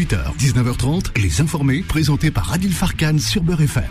18h, 0.00 0.34
19h30, 0.38 1.20
Les 1.20 1.42
Informés, 1.42 1.82
présentés 1.82 2.30
par 2.30 2.50
Adil 2.54 2.72
Farkan 2.72 3.18
sur 3.18 3.42
Beurre 3.42 3.60
FM. 3.60 3.84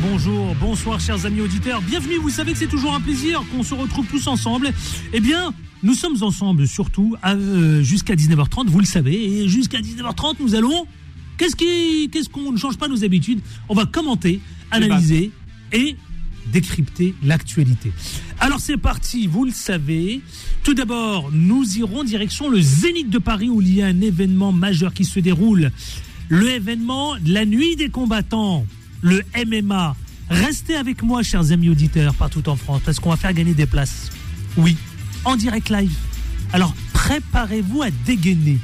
Bonjour, 0.00 0.54
bonsoir 0.54 1.00
chers 1.00 1.26
amis 1.26 1.42
auditeurs, 1.42 1.82
bienvenue, 1.82 2.16
vous 2.16 2.30
savez 2.30 2.52
que 2.52 2.58
c'est 2.58 2.66
toujours 2.66 2.94
un 2.94 3.00
plaisir 3.00 3.42
qu'on 3.52 3.62
se 3.62 3.74
retrouve 3.74 4.06
tous 4.06 4.26
ensemble. 4.26 4.72
Eh 5.12 5.20
bien, 5.20 5.52
nous 5.82 5.92
sommes 5.92 6.16
ensemble 6.22 6.66
surtout 6.66 7.14
euh, 7.26 7.82
jusqu'à 7.82 8.14
19h30, 8.14 8.68
vous 8.68 8.80
le 8.80 8.86
savez, 8.86 9.42
et 9.42 9.48
jusqu'à 9.48 9.80
19h30 9.80 10.36
nous 10.40 10.54
allons... 10.54 10.86
Qu'est-ce 11.36 11.56
qui, 11.56 12.08
qu'est-ce 12.10 12.30
qu'on 12.30 12.50
ne 12.50 12.56
change 12.56 12.78
pas 12.78 12.88
nos 12.88 13.04
habitudes? 13.04 13.40
On 13.68 13.74
va 13.74 13.84
commenter, 13.84 14.40
analyser 14.70 15.30
et 15.72 15.96
décrypter 16.52 17.14
l'actualité. 17.22 17.92
Alors 18.40 18.60
c'est 18.60 18.76
parti, 18.76 19.26
vous 19.26 19.44
le 19.44 19.50
savez. 19.50 20.20
Tout 20.62 20.74
d'abord, 20.74 21.30
nous 21.32 21.78
irons 21.78 22.04
direction 22.04 22.48
le 22.48 22.60
Zénith 22.60 23.10
de 23.10 23.18
Paris 23.18 23.48
où 23.48 23.60
il 23.60 23.74
y 23.74 23.82
a 23.82 23.86
un 23.86 24.00
événement 24.00 24.52
majeur 24.52 24.92
qui 24.92 25.04
se 25.04 25.20
déroule. 25.20 25.70
Le 26.28 26.50
événement 26.50 27.14
la 27.24 27.44
nuit 27.44 27.76
des 27.76 27.88
combattants, 27.88 28.66
le 29.00 29.22
MMA. 29.46 29.96
Restez 30.30 30.76
avec 30.76 31.02
moi, 31.02 31.22
chers 31.22 31.52
amis 31.52 31.70
auditeurs, 31.70 32.14
partout 32.14 32.46
en 32.48 32.56
France, 32.56 32.82
parce 32.84 33.00
qu'on 33.00 33.10
va 33.10 33.16
faire 33.16 33.32
gagner 33.32 33.54
des 33.54 33.66
places. 33.66 34.10
Oui, 34.58 34.76
en 35.24 35.36
direct 35.36 35.70
live. 35.70 35.96
Alors 36.52 36.74
préparez-vous 36.92 37.82
à 37.82 37.90
dégainer. 38.04 38.58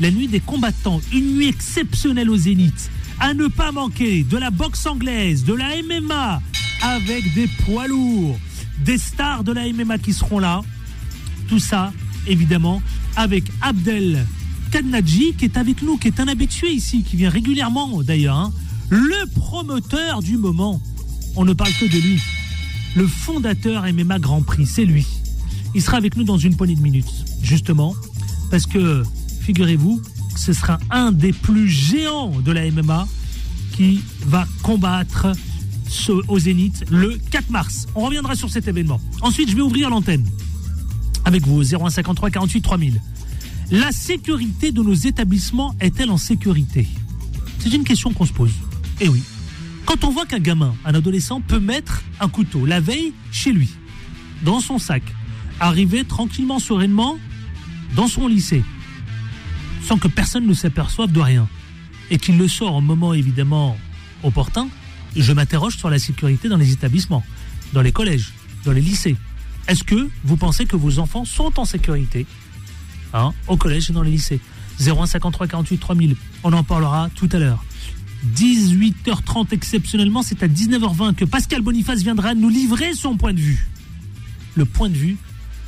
La 0.00 0.10
nuit 0.10 0.26
des 0.26 0.40
combattants, 0.40 1.00
une 1.12 1.36
nuit 1.36 1.48
exceptionnelle 1.48 2.30
au 2.30 2.36
Zénith. 2.36 2.90
À 3.20 3.32
ne 3.34 3.46
pas 3.48 3.72
manquer 3.72 4.22
de 4.24 4.36
la 4.36 4.50
boxe 4.50 4.86
anglaise, 4.86 5.44
de 5.44 5.54
la 5.54 5.70
MMA, 5.82 6.42
avec 6.82 7.32
des 7.34 7.46
poids 7.64 7.86
lourds, 7.86 8.38
des 8.84 8.98
stars 8.98 9.44
de 9.44 9.52
la 9.52 9.72
MMA 9.72 9.98
qui 9.98 10.12
seront 10.12 10.38
là. 10.38 10.60
Tout 11.48 11.58
ça, 11.58 11.92
évidemment, 12.26 12.82
avec 13.16 13.44
Abdel 13.62 14.26
Kadnadji, 14.70 15.34
qui 15.38 15.44
est 15.46 15.56
avec 15.56 15.82
nous, 15.82 15.96
qui 15.96 16.08
est 16.08 16.20
un 16.20 16.28
habitué 16.28 16.70
ici, 16.72 17.02
qui 17.02 17.16
vient 17.16 17.30
régulièrement 17.30 18.02
d'ailleurs. 18.02 18.36
hein. 18.36 18.52
Le 18.90 19.26
promoteur 19.34 20.20
du 20.20 20.36
moment. 20.36 20.80
On 21.36 21.44
ne 21.44 21.52
parle 21.52 21.72
que 21.72 21.86
de 21.86 21.98
lui. 22.00 22.20
Le 22.94 23.06
fondateur 23.06 23.84
MMA 23.92 24.18
Grand 24.18 24.42
Prix, 24.42 24.66
c'est 24.66 24.84
lui. 24.84 25.06
Il 25.74 25.82
sera 25.82 25.96
avec 25.96 26.16
nous 26.16 26.24
dans 26.24 26.38
une 26.38 26.56
poignée 26.56 26.76
de 26.76 26.80
minutes, 26.80 27.10
justement, 27.42 27.94
parce 28.50 28.66
que, 28.66 29.02
figurez-vous, 29.40 30.00
ce 30.36 30.52
sera 30.52 30.78
un 30.90 31.12
des 31.12 31.32
plus 31.32 31.68
géants 31.68 32.30
de 32.40 32.52
la 32.52 32.70
MMA 32.70 33.06
qui 33.76 34.00
va 34.26 34.46
combattre 34.62 35.32
au 36.28 36.38
Zénith 36.38 36.84
le 36.90 37.18
4 37.30 37.50
mars. 37.50 37.86
On 37.94 38.02
reviendra 38.02 38.34
sur 38.34 38.50
cet 38.50 38.68
événement. 38.68 39.00
Ensuite, 39.20 39.50
je 39.50 39.56
vais 39.56 39.62
ouvrir 39.62 39.90
l'antenne 39.90 40.24
avec 41.24 41.46
vous, 41.46 41.62
0153 41.62 42.30
48 42.30 42.60
3000. 42.60 43.00
La 43.70 43.92
sécurité 43.92 44.72
de 44.72 44.82
nos 44.82 44.94
établissements 44.94 45.74
est-elle 45.80 46.10
en 46.10 46.18
sécurité? 46.18 46.86
C'est 47.58 47.72
une 47.72 47.84
question 47.84 48.12
qu'on 48.12 48.26
se 48.26 48.32
pose. 48.32 48.52
Eh 49.00 49.08
oui. 49.08 49.22
Quand 49.86 50.04
on 50.04 50.10
voit 50.10 50.26
qu'un 50.26 50.38
gamin, 50.38 50.74
un 50.84 50.94
adolescent, 50.94 51.40
peut 51.40 51.60
mettre 51.60 52.02
un 52.20 52.28
couteau 52.28 52.66
la 52.66 52.80
veille 52.80 53.12
chez 53.32 53.52
lui, 53.52 53.70
dans 54.42 54.60
son 54.60 54.78
sac, 54.78 55.02
arriver 55.60 56.04
tranquillement, 56.04 56.58
sereinement 56.58 57.16
dans 57.94 58.08
son 58.08 58.28
lycée, 58.28 58.62
sans 59.84 59.98
que 59.98 60.08
personne 60.08 60.46
ne 60.46 60.54
s'aperçoive 60.54 61.12
de 61.12 61.20
rien, 61.20 61.48
et 62.10 62.18
qu'il 62.18 62.38
le 62.38 62.48
sort 62.48 62.74
au 62.74 62.80
moment 62.80 63.14
évidemment 63.14 63.76
opportun, 64.22 64.68
je 65.16 65.32
m'interroge 65.32 65.76
sur 65.76 65.90
la 65.90 65.98
sécurité 65.98 66.48
dans 66.48 66.56
les 66.56 66.72
établissements, 66.72 67.24
dans 67.72 67.82
les 67.82 67.92
collèges, 67.92 68.32
dans 68.64 68.72
les 68.72 68.80
lycées. 68.80 69.16
Est-ce 69.68 69.84
que 69.84 70.08
vous 70.24 70.36
pensez 70.36 70.66
que 70.66 70.76
vos 70.76 70.98
enfants 70.98 71.24
sont 71.24 71.58
en 71.58 71.64
sécurité 71.64 72.26
hein, 73.12 73.32
au 73.46 73.56
collège 73.56 73.90
et 73.90 73.92
dans 73.92 74.02
les 74.02 74.10
lycées? 74.10 74.40
0153 74.80 75.46
48 75.46 75.78
3000. 75.78 76.16
On 76.42 76.52
en 76.52 76.64
parlera 76.64 77.08
tout 77.14 77.28
à 77.32 77.38
l'heure. 77.38 77.64
18h30 78.34 79.48
exceptionnellement, 79.52 80.22
c'est 80.22 80.42
à 80.42 80.48
19h20 80.48 81.14
que 81.14 81.24
Pascal 81.24 81.62
Boniface 81.62 82.02
viendra 82.02 82.34
nous 82.34 82.48
livrer 82.48 82.94
son 82.94 83.16
point 83.16 83.32
de 83.32 83.40
vue. 83.40 83.68
Le 84.56 84.64
point 84.64 84.88
de 84.88 84.96
vue 84.96 85.16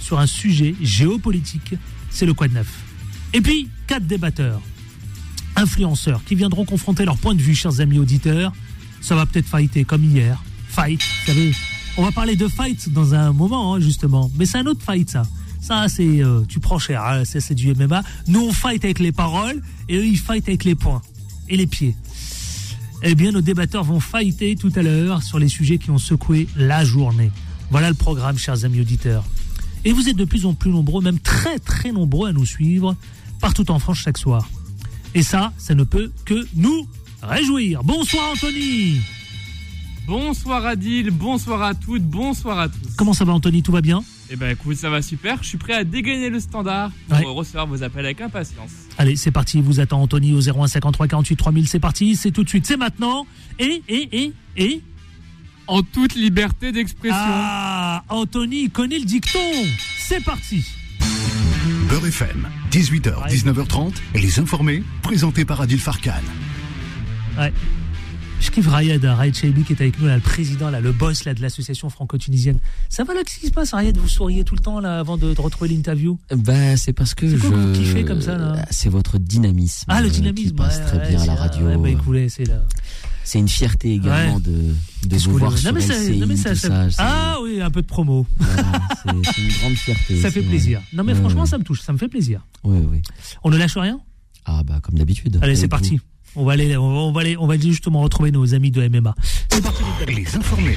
sur 0.01 0.19
un 0.19 0.27
sujet 0.27 0.75
géopolitique, 0.81 1.75
c'est 2.11 2.27
le 2.27 2.35
quoi 2.35 2.49
de 2.49 2.55
neuf. 2.55 2.86
Et 3.37 3.43
puis, 3.43 3.69
quatre 3.87 4.07
débatteurs, 4.07 4.63
influenceurs 5.57 6.25
qui 6.25 6.35
viendront 6.35 6.65
confronter 6.65 7.05
leur 7.05 7.19
point 7.19 7.35
de 7.35 7.43
vue, 7.43 7.55
chers 7.55 7.81
amis 7.83 7.99
auditeurs. 7.99 8.55
Ça 9.03 9.15
va 9.15 9.27
peut-être 9.27 9.47
fighter 9.47 9.85
comme 9.85 10.03
hier. 10.05 10.43
Fight, 10.69 11.03
vous 11.03 11.27
savez. 11.27 11.53
On 11.99 12.03
va 12.03 12.13
parler 12.13 12.35
de 12.35 12.49
fight 12.49 12.91
dans 12.95 13.13
un 13.13 13.35
moment, 13.35 13.75
hein, 13.75 13.81
justement. 13.81 14.31
Mais 14.39 14.47
c'est 14.47 14.57
un 14.57 14.65
autre 14.65 14.83
fight, 14.83 15.11
ça. 15.11 15.25
Ça, 15.61 15.87
c'est. 15.87 16.25
euh, 16.25 16.45
tu 16.49 16.61
prends 16.61 16.79
cher, 16.79 17.05
hein, 17.05 17.25
c'est 17.27 17.53
du 17.53 17.75
MMA. 17.75 18.03
Nous, 18.27 18.41
on 18.41 18.53
fight 18.55 18.83
avec 18.83 19.01
les 19.01 19.13
paroles 19.13 19.61
et 19.91 19.99
eux, 19.99 20.07
ils 20.07 20.17
fight 20.17 20.49
avec 20.49 20.65
les 20.65 20.75
poings 20.75 21.03
et 21.51 21.59
les 21.59 21.67
pieds. 21.67 21.95
Eh 23.03 23.15
bien, 23.15 23.33
nos 23.33 23.43
débatteurs 23.43 23.85
vont 23.85 24.01
fighter 24.01 24.57
tout 24.57 24.73
à 24.77 24.81
l'heure 24.81 25.23
sur 25.23 25.39
les 25.39 25.49
sujets 25.49 25.77
qui 25.77 25.91
ont 25.91 25.99
secoué 25.99 26.49
la 26.57 26.87
journée. 26.87 27.31
Voilà 27.71 27.91
le 27.91 27.97
programme, 27.97 28.39
chers 28.39 28.65
amis 28.65 28.81
auditeurs. 28.81 29.25
Et 29.85 29.93
vous 29.93 30.09
êtes 30.09 30.17
de 30.17 30.25
plus 30.25 30.47
en 30.47 30.55
plus 30.55 30.71
nombreux, 30.71 31.03
même 31.03 31.19
très 31.21 31.59
très 31.59 31.93
nombreux 31.93 32.31
à 32.31 32.33
nous 32.33 32.47
suivre 32.47 32.97
partout 33.41 33.71
en 33.71 33.79
France 33.79 33.99
chaque 33.99 34.19
soir. 34.19 34.49
Et 35.15 35.23
ça, 35.23 35.53
ça 35.57 35.75
ne 35.75 35.85
peut 35.85 36.13
que 36.25 36.47
nous 36.55 36.87
réjouir. 37.23 37.83
Bonsoir 37.85 38.33
Anthony 38.33 39.01
Bonsoir 40.07 40.65
Adil, 40.67 41.11
bonsoir 41.11 41.63
à 41.63 41.75
toutes, 41.75 42.05
bonsoir 42.05 42.61
à 42.61 42.69
tous. 42.69 42.95
Comment 42.97 43.13
ça 43.13 43.25
va 43.25 43.33
Anthony? 43.33 43.63
Tout 43.65 43.73
va 43.73 43.81
bien? 43.81 44.05
Eh 44.31 44.37
ben 44.37 44.51
écoute, 44.51 44.77
ça 44.77 44.89
va 44.89 45.03
super, 45.03 45.43
je 45.43 45.49
suis 45.49 45.59
prêt 45.59 45.73
à 45.73 45.83
dégainer 45.85 46.31
le 46.31 46.39
standard 46.39 46.91
pour 47.09 47.19
Ouais. 47.19 47.25
recevoir 47.27 47.67
vos 47.67 47.83
appels 47.83 48.05
avec 48.05 48.21
impatience. 48.21 48.71
Allez, 48.99 49.17
c'est 49.17 49.33
parti, 49.33 49.61
vous 49.61 49.81
attend 49.81 50.01
Anthony 50.01 50.33
au 50.33 50.41
01 50.41 50.69
53 50.69 51.09
48 51.09 51.37
3000, 51.37 51.67
c'est 51.69 51.81
parti, 51.81 52.15
c'est 52.15 52.31
tout 52.31 52.45
de 52.45 52.49
suite, 52.49 52.67
c'est 52.67 52.77
maintenant. 52.77 53.27
Et, 53.59 53.83
et, 53.89 54.09
et, 54.23 54.33
et 54.57 54.81
En 55.67 55.83
toute 55.83 56.15
liberté 56.15 56.71
d'expression. 56.71 57.17
Ah, 57.19 58.05
Anthony 58.09 58.71
connaît 58.71 58.99
le 59.01 59.05
dicton 59.05 59.39
C'est 59.99 60.23
parti 60.23 60.65
Beurre 61.89 62.07
FM, 62.07 62.49
18h, 62.71 63.29
19h30, 63.29 63.95
Les 64.15 64.39
Informés, 64.39 64.83
présentés 65.03 65.45
par 65.45 65.61
Adil 65.61 65.79
Farkan. 65.79 66.13
Ouais. 67.39 67.53
Je 68.41 68.51
kiffe 68.51 68.67
Rayed, 68.69 69.05
hein, 69.05 69.15
Rayed 69.15 69.35
Chaibi 69.35 69.63
qui 69.63 69.73
est 69.73 69.81
avec 69.81 69.99
nous, 70.01 70.07
là, 70.07 70.17
le 70.17 70.21
président, 70.21 70.69
là, 70.71 70.81
le 70.81 70.93
boss 70.93 71.25
là, 71.25 71.33
de 71.35 71.41
l'association 71.41 71.89
franco-tunisienne. 71.89 72.59
Ça 72.89 73.05
va 73.05 73.15
là, 73.15 73.21
qu'est-ce 73.25 73.39
qui 73.41 73.47
se 73.47 73.53
passe, 73.53 73.73
Rayed? 73.73 73.97
Vous 73.97 74.09
souriez 74.09 74.45
tout 74.45 74.55
le 74.55 74.61
temps 74.61 74.81
là 74.81 74.99
avant 74.99 75.17
de, 75.17 75.33
de 75.33 75.41
retrouver 75.41 75.71
l'interview? 75.71 76.19
Ben, 76.35 76.77
c'est 76.77 76.93
parce 76.93 77.15
que 77.15 77.29
C'est 77.31 77.39
quoi 77.39 77.51
que 77.51 77.55
vous 77.55 77.75
je. 77.75 77.81
kiffez 77.81 78.05
comme 78.05 78.21
ça, 78.21 78.37
là? 78.37 78.57
C'est 78.71 78.89
votre 78.91 79.19
dynamisme. 79.19 79.85
Ah, 79.89 80.01
le 80.01 80.09
euh, 80.09 80.11
dynamisme 80.11 80.49
Qui 80.51 80.55
passe 80.55 80.79
ouais, 80.79 80.85
très 80.85 80.99
ouais, 80.99 81.09
bien 81.09 81.21
à 81.23 81.27
la 81.27 81.35
radio. 81.35 81.67
Ouais, 81.67 81.77
bah, 81.77 81.89
écoutez, 81.89 82.29
c'est 82.29 82.45
là. 82.45 82.63
C'est 83.29 83.41
une 83.41 83.49
fierté 83.49 83.95
également 83.95 84.37
Ouais. 84.37 84.41
de, 84.41 85.17
vous 85.19 85.37
voir 85.37 85.59
sur 85.59 85.73
mais 85.73 85.81
LCI, 85.81 86.19
non, 86.19 86.27
mais 86.29 86.37
ça- 86.37 86.55
ça- 86.55 86.89
Ah 86.99 87.39
oui, 87.43 87.61
un 87.61 87.71
peu 87.73 87.83
de 87.83 87.87
promo. 87.87 88.25
voilà, 88.39 88.81
c'est 89.35 89.43
une 89.43 89.49
grande 89.49 89.75
fierté. 89.75 90.21
Ça 90.21 90.31
fait 90.31 90.41
vrai. 90.41 90.49
plaisir. 90.51 90.81
Non, 90.93 91.03
mais 91.03 91.13
Ouais, 91.13 91.19
franchement, 91.19 91.41
ouais. 91.41 91.47
ça 91.49 91.59
me 91.59 91.65
touche, 91.65 91.81
ça 91.81 91.93
me 91.93 91.99
fait 91.99 92.07
plaisir. 92.07 92.47
Oui, 92.63 92.79
oui. 92.89 93.03
On 93.43 93.51
ne 93.51 93.57
lâche 93.57 93.77
rien? 93.77 93.99
Ah, 94.45 94.63
bah, 94.65 94.79
comme 94.81 94.95
d'habitude. 94.97 95.41
Allez, 95.43 95.57
c'est 95.57 95.67
parti. 95.67 95.97
vous. 95.97 96.03
On 96.41 96.45
va 96.45 96.53
aller, 96.53 96.77
on 96.77 97.11
va, 97.11 97.21
aller, 97.23 97.37
on 97.37 97.49
va 97.49 97.55
aller 97.55 97.69
justement 97.69 98.01
retrouver 98.01 98.31
nos 98.31 98.55
amis 98.55 98.71
de 98.71 98.81
MMA. 98.89 99.15
C'est 99.51 99.61
parti. 99.61 99.83
Les 100.07 100.37
Informés. 100.37 100.77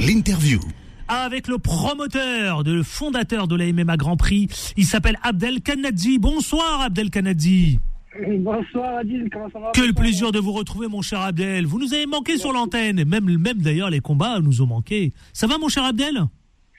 L'interview. 0.00 0.60
Avec 1.08 1.46
le 1.48 1.58
promoteur, 1.58 2.64
de, 2.64 2.72
le 2.72 2.82
fondateur 2.82 3.48
de 3.48 3.56
la 3.56 3.66
MMA 3.72 3.96
Grand 3.98 4.16
Prix, 4.16 4.48
il 4.76 4.84
s'appelle 4.86 5.18
Abdel 5.22 5.60
Kanadji. 5.60 6.18
Bonsoir 6.18 6.80
Abdel 6.82 7.10
Kanadji. 7.10 7.80
Bonsoir 8.26 8.96
Adil, 8.96 9.28
comment 9.32 9.48
ça 9.50 9.60
va 9.60 9.70
Quel 9.74 9.94
plaisir 9.94 10.32
de 10.32 10.40
vous 10.40 10.52
retrouver 10.52 10.88
mon 10.88 11.02
cher 11.02 11.20
Abdel. 11.20 11.66
Vous 11.66 11.78
nous 11.78 11.94
avez 11.94 12.06
manqué 12.06 12.36
sur 12.36 12.52
l'antenne, 12.52 13.04
même, 13.04 13.24
même 13.24 13.58
d'ailleurs 13.58 13.90
les 13.90 14.00
combats 14.00 14.40
nous 14.40 14.60
ont 14.60 14.66
manqué. 14.66 15.12
Ça 15.32 15.46
va 15.46 15.56
mon 15.58 15.68
cher 15.68 15.84
Abdel? 15.84 16.24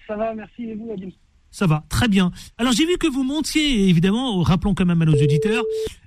Ça 0.08 0.18
va, 0.18 0.34
merci 0.34 0.64
et 0.64 0.76
vous 0.76 0.92
Adil? 0.92 1.14
Ça 1.52 1.66
va, 1.66 1.84
très 1.90 2.08
bien. 2.08 2.32
Alors 2.58 2.74
j'ai 2.74 2.86
vu 2.86 2.98
que 2.98 3.08
vous 3.08 3.24
montiez, 3.24 3.90
évidemment, 3.90 4.42
rappelons 4.42 4.76
quand 4.76 4.86
même 4.86 5.02
à 5.02 5.06
nos 5.06 5.14
auditeurs, 5.14 5.64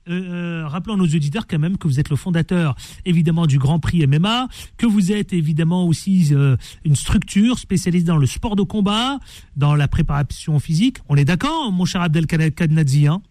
euh, 0.09 0.63
euh, 0.63 0.69
rappelons 0.69 0.95
à 0.95 0.97
nos 0.99 1.05
auditeurs 1.05 1.47
quand 1.47 1.59
même 1.59 1.79
que 1.79 1.89
vous 1.89 1.99
êtes 1.99 2.11
le 2.11 2.17
fondateur, 2.17 2.77
évidemment, 3.07 3.47
du 3.47 3.59
Grand 3.59 3.81
Prix 3.81 4.07
MMA, 4.07 4.49
que 4.77 4.87
vous 4.87 5.13
êtes 5.13 5.33
évidemment 5.33 5.87
aussi 5.87 6.29
euh, 6.33 6.57
une 6.85 6.95
structure 6.95 7.59
spécialisée 7.59 8.05
dans 8.05 8.19
le 8.19 8.27
sport 8.27 8.55
de 8.55 8.63
combat, 8.63 9.19
dans 9.57 9.75
la 9.75 9.89
préparation 9.89 10.61
physique. 10.61 10.99
On 11.09 11.17
est 11.17 11.25
d'accord, 11.25 11.73
mon 11.73 11.87
cher 11.87 12.03
Abdel 12.03 12.27
Kadnadzi 12.27 13.09
hein? 13.09 13.23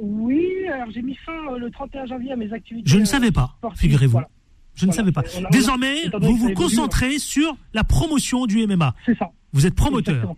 Oui, 0.00 0.46
alors 0.72 0.90
j'ai 0.90 1.02
mis 1.02 1.14
fin 1.16 1.32
euh, 1.52 1.58
le 1.58 1.70
31 1.70 2.06
janvier 2.06 2.32
à 2.32 2.36
mes 2.36 2.52
activités. 2.52 2.88
Je 2.90 2.96
ne 2.96 3.02
euh, 3.02 3.06
savais 3.06 3.30
pas, 3.30 3.54
sportives, 3.58 3.80
figurez-vous. 3.80 4.12
voilà. 4.12 4.28
Je 4.74 4.86
ne 4.86 4.92
savais 4.92 5.12
pas. 5.12 5.22
on 5.34 5.38
a- 5.38 5.42
on 5.42 5.44
a- 5.46 5.50
Désormais, 5.50 5.96
vous 6.20 6.30
vous 6.36 6.36
évolue, 6.48 6.54
concentrez 6.54 7.18
sur 7.18 7.56
la 7.74 7.84
promotion 7.84 8.46
du 8.46 8.66
MMA. 8.66 8.94
C'est 9.04 9.16
ça. 9.18 9.30
Vous 9.52 9.66
êtes 9.66 9.74
promoteur. 9.74 10.34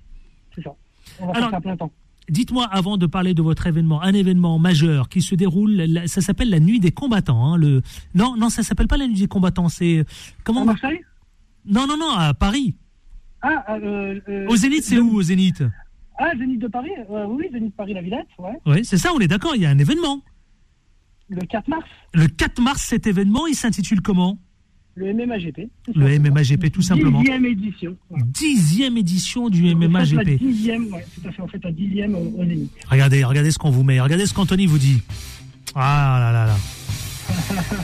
C'est 0.55 0.63
ça. 0.63 0.75
On 1.21 1.27
va 1.27 1.33
Alors- 1.33 1.43
faire 1.43 1.51
ça 1.53 1.57
à 1.59 1.61
plein 1.61 1.77
temps. 1.77 1.93
Dites-moi, 2.31 2.65
avant 2.65 2.97
de 2.97 3.05
parler 3.07 3.35
de 3.35 3.43
votre 3.43 3.67
événement, 3.67 4.01
un 4.03 4.15
événement 4.15 4.59
majeur 4.59 5.11
qui 5.11 5.21
se 5.21 5.35
déroule, 5.35 5.85
ça 6.07 6.23
s'appelle 6.23 6.49
la 6.49 6.59
Nuit 6.59 6.81
des 6.81 6.91
combattants. 6.91 7.53
hein, 7.53 7.59
le... 7.59 7.83
Non, 8.15 8.35
non, 8.37 8.49
ça 8.49 8.63
s'appelle 8.63 8.89
pas 8.89 8.97
la 8.97 9.07
Nuit 9.07 9.19
des 9.21 9.27
combattants, 9.29 9.69
c'est... 9.69 10.05
Comment 10.43 10.63
À 10.63 10.65
Marseille? 10.65 11.01
Non, 11.67 11.87
non, 11.87 11.99
non, 11.99 12.11
à 12.17 12.33
Paris. 12.33 12.75
Ah, 13.43 13.75
euh, 13.75 14.19
euh, 14.31 14.47
Au 14.49 14.57
Zénith, 14.57 14.85
c'est 14.85 14.99
où 14.99 15.15
au 15.17 15.23
Zénith? 15.23 15.63
Ah, 16.19 16.31
Zénith 16.39 16.61
de 16.61 16.69
Paris 16.69 16.91
euh, 17.11 17.27
Oui, 17.29 17.47
Zénith 17.53 17.75
Paris, 17.77 17.93
la 17.95 18.03
Villette, 18.03 18.27
ouais. 18.39 18.53
Oui, 18.67 18.85
c'est 18.85 18.99
ça, 18.99 19.13
on 19.15 19.19
est 19.21 19.29
d'accord, 19.29 19.57
il 19.57 19.63
y 19.63 19.67
a 19.67 19.71
un 19.71 19.79
événement. 19.79 20.23
Le 21.29 21.41
4 21.47 21.69
mars, 21.69 21.85
Le 22.13 22.27
4 22.27 22.61
mars, 22.61 22.83
cet 22.83 23.07
événement, 23.07 23.47
il 23.47 23.55
s'intitule 23.55 24.01
comment? 24.01 24.39
Le 24.97 25.13
MMAGP. 25.13 25.69
Le. 25.95 26.19
MMAGP, 26.21 26.71
tout 26.71 26.83
simplement. 26.83 27.19
Dixième 27.21 27.47
édition. 27.47 27.97
voilà. 28.11 28.25
Dixième 28.29 28.97
édition 28.97 29.49
du 29.49 29.65
On 29.65 29.67
fête 29.71 29.81
La 29.81 29.89
MMAGP. 29.89 30.39
dixième, 30.39 30.85
ouais, 30.93 31.05
tout 31.21 31.29
à 31.29 31.33
fait. 31.33 31.43
On 31.43 31.49
fait 31.49 31.65
la 31.65 31.73
dixième 31.73 32.15
au, 32.15 32.21
au 32.39 32.45
Zénith. 32.45 32.71
Regardez, 32.89 33.25
regardez 33.25 33.51
ce 33.51 33.59
qu'on 33.59 33.71
vous 33.71 33.83
met. 33.83 34.01
Regardez 34.01 34.27
ce 34.27 34.35
qu'Anthony 34.35 34.67
vous 34.67 34.79
dit. 34.79 35.03
Ah 35.75 36.19
là 36.21 36.31
là 36.33 36.47
là. 36.47 36.57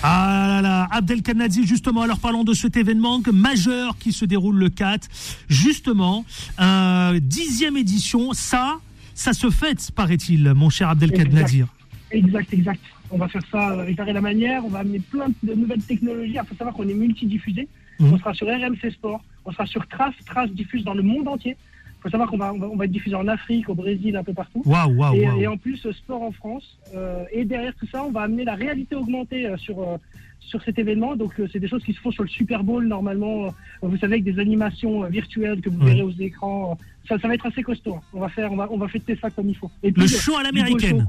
Ah 0.03 0.47
là 0.49 0.63
là, 0.63 0.89
Abdelkadnadi, 0.91 1.67
justement, 1.67 2.03
alors 2.03 2.19
parlons 2.19 2.45
de 2.45 2.55
cet 2.55 2.77
événement 2.77 3.21
majeur 3.33 3.97
qui 3.99 4.13
se 4.13 4.25
déroule 4.25 4.57
le 4.57 4.69
4. 4.71 5.09
Justement, 5.49 6.25
euh, 6.61 7.21
dixième 7.21 7.77
édition, 7.77 8.33
ça, 8.33 8.79
ça 9.15 9.33
se 9.33 9.51
fête, 9.51 9.91
paraît-il, 9.93 10.55
mon 10.55 10.71
cher 10.71 10.89
Abdelkadnadi. 10.89 11.65
Exact, 12.11 12.53
exact. 12.53 12.81
On 13.11 13.19
va 13.19 13.29
faire 13.29 13.43
ça 13.51 13.81
avec 13.81 13.99
Arrêt 13.99 14.13
la 14.13 14.21
manière. 14.21 14.65
On 14.65 14.69
va 14.69 14.81
amener 14.81 15.01
plein 15.01 15.27
de 15.43 15.55
nouvelles 15.55 15.83
technologies. 15.83 16.37
Il 16.41 16.49
faut 16.49 16.55
savoir 16.55 16.75
qu'on 16.75 16.89
est 16.89 16.95
multidiffusé. 16.95 17.69
Mhm. 17.99 18.13
On 18.13 18.19
sera 18.19 18.35
sur 18.35 18.47
RMC 18.47 18.91
Sport. 18.93 19.23
On 19.45 19.53
sera 19.53 19.67
sur 19.67 19.87
Trace. 19.89 20.15
Trace 20.27 20.51
diffuse 20.51 20.85
dans 20.85 20.95
le 20.95 21.03
monde 21.03 21.29
entier. 21.29 21.57
Il 22.01 22.05
faut 22.05 22.09
savoir 22.09 22.31
qu'on 22.31 22.39
va, 22.39 22.55
on 22.55 22.59
va, 22.59 22.67
on 22.67 22.77
va 22.77 22.87
être 22.87 22.91
diffusé 22.93 23.15
en 23.15 23.29
Afrique, 23.29 23.69
au 23.69 23.75
Brésil, 23.75 24.17
un 24.17 24.25
peu 24.25 24.33
partout. 24.33 24.63
Waouh, 24.65 24.91
waouh, 24.97 25.15
et, 25.17 25.43
et 25.43 25.47
en 25.47 25.59
plus, 25.59 25.77
sport 25.93 26.23
en 26.23 26.33
France. 26.33 26.79
Euh, 26.97 27.25
et 27.31 27.45
derrière 27.45 27.75
tout 27.75 27.87
ça, 27.93 28.03
on 28.05 28.11
va 28.11 28.23
amener 28.23 28.45
la 28.45 28.55
réalité 28.55 28.95
augmentée 28.97 29.47
euh, 29.47 29.59
sur, 29.59 29.79
euh, 29.83 29.99
sur 30.41 30.63
cet 30.63 30.79
événement. 30.79 31.15
Donc, 31.15 31.39
euh, 31.39 31.47
c'est 31.53 31.59
des 31.61 31.69
choses 31.69 31.85
qui 31.85 31.93
se 31.93 32.01
font 32.01 32.11
sur 32.11 32.23
le 32.23 32.31
Super 32.31 32.65
Bowl, 32.65 32.87
normalement. 32.89 33.49
Euh, 33.49 33.51
vous 33.83 33.99
savez, 33.99 34.15
avec 34.15 34.25
des 34.25 34.39
animations 34.39 35.05
euh, 35.05 35.09
virtuelles 35.09 35.61
que 35.61 35.69
vous 35.69 35.79
Ouais. 35.81 35.91
verrez 35.91 36.03
aux 36.03 36.11
écrans. 36.13 36.79
Ça, 37.07 37.19
ça 37.19 37.29
va 37.29 37.35
être 37.35 37.45
assez 37.45 37.63
costaud. 37.63 37.97
hein. 37.97 38.03
On 38.15 38.21
va 38.21 38.31
faire, 38.31 38.51
on 38.51 38.57
va, 38.57 38.67
on 38.71 38.79
va 38.79 38.89
fêter 38.89 39.15
ça 39.21 39.29
comme 39.29 39.51
il 39.51 39.57
faut. 39.57 39.71
Et 39.83 39.89
Le 39.89 39.93
puis, 39.93 40.09
show 40.09 40.39
à 40.39 40.43
l'américaine. 40.43 41.07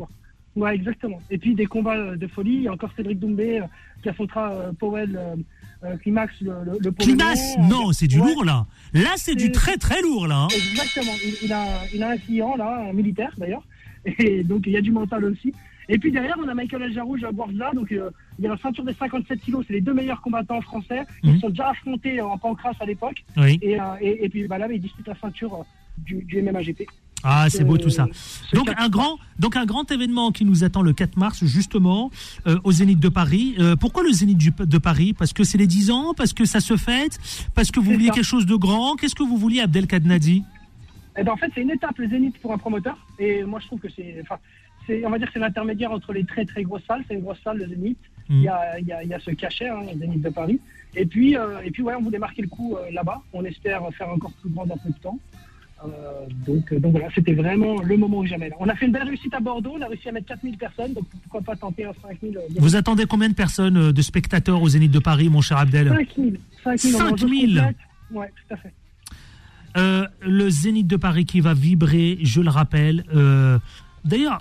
Ouais, 0.58 0.76
exactement. 0.76 1.22
Et 1.30 1.38
puis 1.38 1.56
des 1.56 1.68
combats 1.68 2.18
de 2.18 2.28
folie. 2.28 2.56
Il 2.56 2.62
y 2.64 2.68
a 2.68 2.74
encore 2.74 2.92
Cédric 2.98 3.18
Doumbé 3.18 3.60
euh, 3.60 3.64
qui 4.04 4.10
affrontera 4.10 4.52
euh, 4.52 4.72
Powell 4.78 5.18
Climax, 6.01 6.33
le, 6.42 6.51
le, 6.66 6.78
le. 6.80 6.92
Climax, 6.92 7.39
Euh, 7.57 7.62
non, 7.63 7.92
c'est 7.92 8.07
du 8.07 8.19
ouais, 8.19 8.28
lourd 8.33 8.45
là. 8.45 8.66
Là, 8.94 9.10
c'est 9.18 9.36
du 9.36 9.51
très 9.51 9.78
très 9.78 10.01
lourd 10.01 10.28
là. 10.28 10.44
hein. 10.44 10.48
Exactement. 10.56 11.13
Il, 11.25 11.33
il 11.45 11.54
a, 11.54 11.66
il 11.94 12.04
a 12.04 12.10
un 12.12 12.18
client 12.18 12.56
là, 12.56 12.86
un 12.89 12.94
militaire 12.94 13.33
d'ailleurs. 13.38 13.63
Et 14.19 14.44
donc 14.44 14.63
il 14.68 14.74
y 14.74 14.78
a 14.78 14.81
du 14.81 14.92
mental 14.92 15.25
aussi. 15.25 15.54
Et 15.89 15.98
puis 15.98 16.12
derrière, 16.12 16.38
on 16.42 16.48
a 16.48 16.54
Michael 16.54 16.83
Aljarouj 16.83 17.24
à 17.24 17.31
Borza. 17.31 17.72
Donc 17.74 17.92
euh, 17.92 18.10
il 18.39 18.45
y 18.45 18.48
a 18.48 18.51
la 18.51 18.57
ceinture 18.57 18.83
des 18.83 18.94
57 18.94 19.39
kilos. 19.42 19.66
C'est 19.68 19.74
les 19.74 19.81
deux 19.81 19.94
meilleurs 19.94 20.22
combattants 20.22 20.62
français. 20.62 21.01
Ils 21.24 21.36
se 21.36 21.39
sont 21.42 21.50
déjà 21.50 21.69
affrontés 21.69 22.19
euh, 22.19 22.25
en 22.28 22.38
pancras 22.38 22.74
à 22.80 22.86
l'époque. 22.86 23.24
Oui. 23.38 23.57
Et, 23.62 23.80
euh, 23.80 23.83
et, 24.01 24.25
et 24.25 24.30
puis 24.30 24.48
bah, 24.48 24.57
là, 24.57 24.68
ils 24.72 24.80
disputent 24.81 25.07
la 25.07 25.16
ceinture 25.19 25.54
euh, 25.56 25.63
du, 25.98 26.24
du 26.24 26.42
MMAGP. 26.42 26.83
Ah, 27.23 27.47
c'est 27.50 27.63
beau 27.63 27.77
tout 27.77 27.89
ça. 27.89 28.03
Euh, 28.03 28.56
Donc 28.57 28.69
un 28.77 28.89
grand, 28.89 29.18
donc 29.39 29.56
un 29.56 29.65
grand 29.65 29.89
événement 29.91 30.31
qui 30.31 30.44
nous 30.45 30.63
attend 30.63 30.81
le 30.81 30.94
4 30.94 31.18
mars 31.18 31.44
justement 31.45 32.09
euh, 32.47 32.57
au 32.63 32.71
Zénith 32.71 33.00
de 33.00 33.09
Paris. 33.09 33.56
Euh, 33.59 33.75
pourquoi 33.75 34.03
le 34.03 34.12
Zénith 34.12 34.38
du- 34.38 34.51
de 34.57 34.77
Paris? 34.77 35.13
Parce 35.13 35.33
que 35.33 35.44
c'est 35.44 35.57
les 35.57 35.68
10 35.68 35.91
ans, 35.91 36.13
parce 36.15 36.33
que 36.33 36.45
ça 36.45 36.59
se 36.59 36.77
fête, 36.77 37.19
parce 37.53 37.69
que 37.71 37.79
vous 37.79 37.91
vouliez 37.91 38.07
ça. 38.07 38.13
quelque 38.13 38.23
chose 38.25 38.45
de 38.45 38.56
grand? 38.56 38.95
Qu'est-ce 38.95 39.15
que 39.15 39.23
vous 39.23 39.38
vouliez, 39.38 39.62
Abdelkadnadi? 39.62 40.44
Eh 41.18 41.23
ben, 41.23 41.31
en 41.33 41.38
fait, 41.38 41.51
c'est 41.53 41.62
une 41.62 41.71
étape, 41.71 41.97
le 41.97 42.07
Zénith, 42.09 42.38
pour 42.39 42.53
un 42.53 42.57
promoteur. 42.57 42.97
Et 43.19 43.44
moi, 43.44 43.59
je 43.59 43.68
trouve 43.68 43.79
que 43.79 43.89
c'est. 43.95 44.15
Enfin, 44.21 44.38
on 45.06 45.09
va 45.09 45.18
dire 45.18 45.27
que 45.27 45.33
c'est 45.33 45.39
l'intermédiaire 45.39 45.91
entre 45.91 46.13
les 46.13 46.23
très 46.23 46.45
très 46.45 46.63
grosses 46.63 46.83
salles. 46.88 47.03
C'est 47.07 47.13
une 47.15 47.21
grosse 47.21 47.38
salle, 47.44 47.57
le 47.57 47.68
Zénith. 47.68 47.97
Mhm. 48.29 48.38
Il, 48.38 48.44
y 48.44 48.47
a, 48.47 48.79
il, 48.79 48.88
y 48.88 48.91
a, 48.94 49.03
il 49.03 49.09
y 49.09 49.13
a 49.13 49.19
ce 49.19 49.31
cachet, 49.31 49.68
hein, 49.69 49.81
le 49.94 50.00
Zénith 50.00 50.21
de 50.21 50.29
Paris. 50.29 50.59
Et 50.95 51.06
puis, 51.06 51.35
euh, 51.38 51.59
et 51.63 51.71
puis 51.71 51.83
ouais, 51.83 51.94
on 51.95 52.01
voulait 52.01 52.18
marquer 52.18 52.41
le 52.41 52.47
coup 52.47 52.75
là-bas. 52.91 53.21
On 53.33 53.44
espère 53.44 53.81
faire 53.97 54.09
encore 54.09 54.31
plus 54.41 54.50
grand 54.50 54.65
dans 54.65 54.77
peu 54.77 54.89
de 54.89 54.95
temps. 55.00 55.19
Euh, 55.83 56.25
donc, 56.45 56.72
euh, 56.72 56.80
donc 56.80 56.92
voilà, 56.92 57.07
c'était 57.16 57.33
vraiment 57.33 57.81
le 57.81 57.98
moment 57.98 58.19
ou 58.19 58.25
jamais. 58.25 58.51
On 58.60 58.68
a 58.69 58.75
fait 58.75 58.86
une 58.86 58.92
belle 58.92 59.07
réussite 59.07 59.33
à 59.33 59.39
Bordeaux. 59.39 59.74
On 59.78 59.81
a 59.81 59.88
réussi 59.88 60.10
à 60.10 60.12
mettre 60.12 60.28
4000 60.28 60.57
personnes. 60.57 60.94
Donc 60.94 61.06
pourquoi 61.24 61.42
pas 61.42 61.56
tenter 61.56 61.86
un 61.86 61.94
5000 62.01 62.38
euh, 62.38 62.42
Vous 62.60 62.75
attendez 62.75 63.06
combien 63.06 63.30
de 63.30 63.33
personnes, 63.33 63.92
de 63.92 64.01
spectateurs 64.01 64.62
au 64.62 64.69
Zénith 64.69 64.92
de 64.92 65.00
Paris, 65.00 65.30
mon 65.30 65.42
cher 65.42 65.57
Abdel 65.57 65.88
5000. 66.16 66.39
5000. 66.63 66.95
on 66.95 67.00
est 67.00 67.01
en 67.01 67.07
jeu 67.10 67.28
5000. 67.28 67.56
complète. 67.57 67.75
Ouais, 68.12 68.28
tout 68.48 68.54
à 68.54 68.57
fait. 68.57 68.74
Euh, 69.78 70.06
le 70.22 70.50
Zénith 70.50 70.88
de 70.88 70.98
Paris 70.98 71.25
qui 71.25 71.39
va 71.39 71.54
vibrer, 71.54 72.18
je 72.22 72.42
le 72.42 72.50
rappelle. 72.50 73.04
Euh, 73.16 73.57
d'ailleurs, 74.04 74.39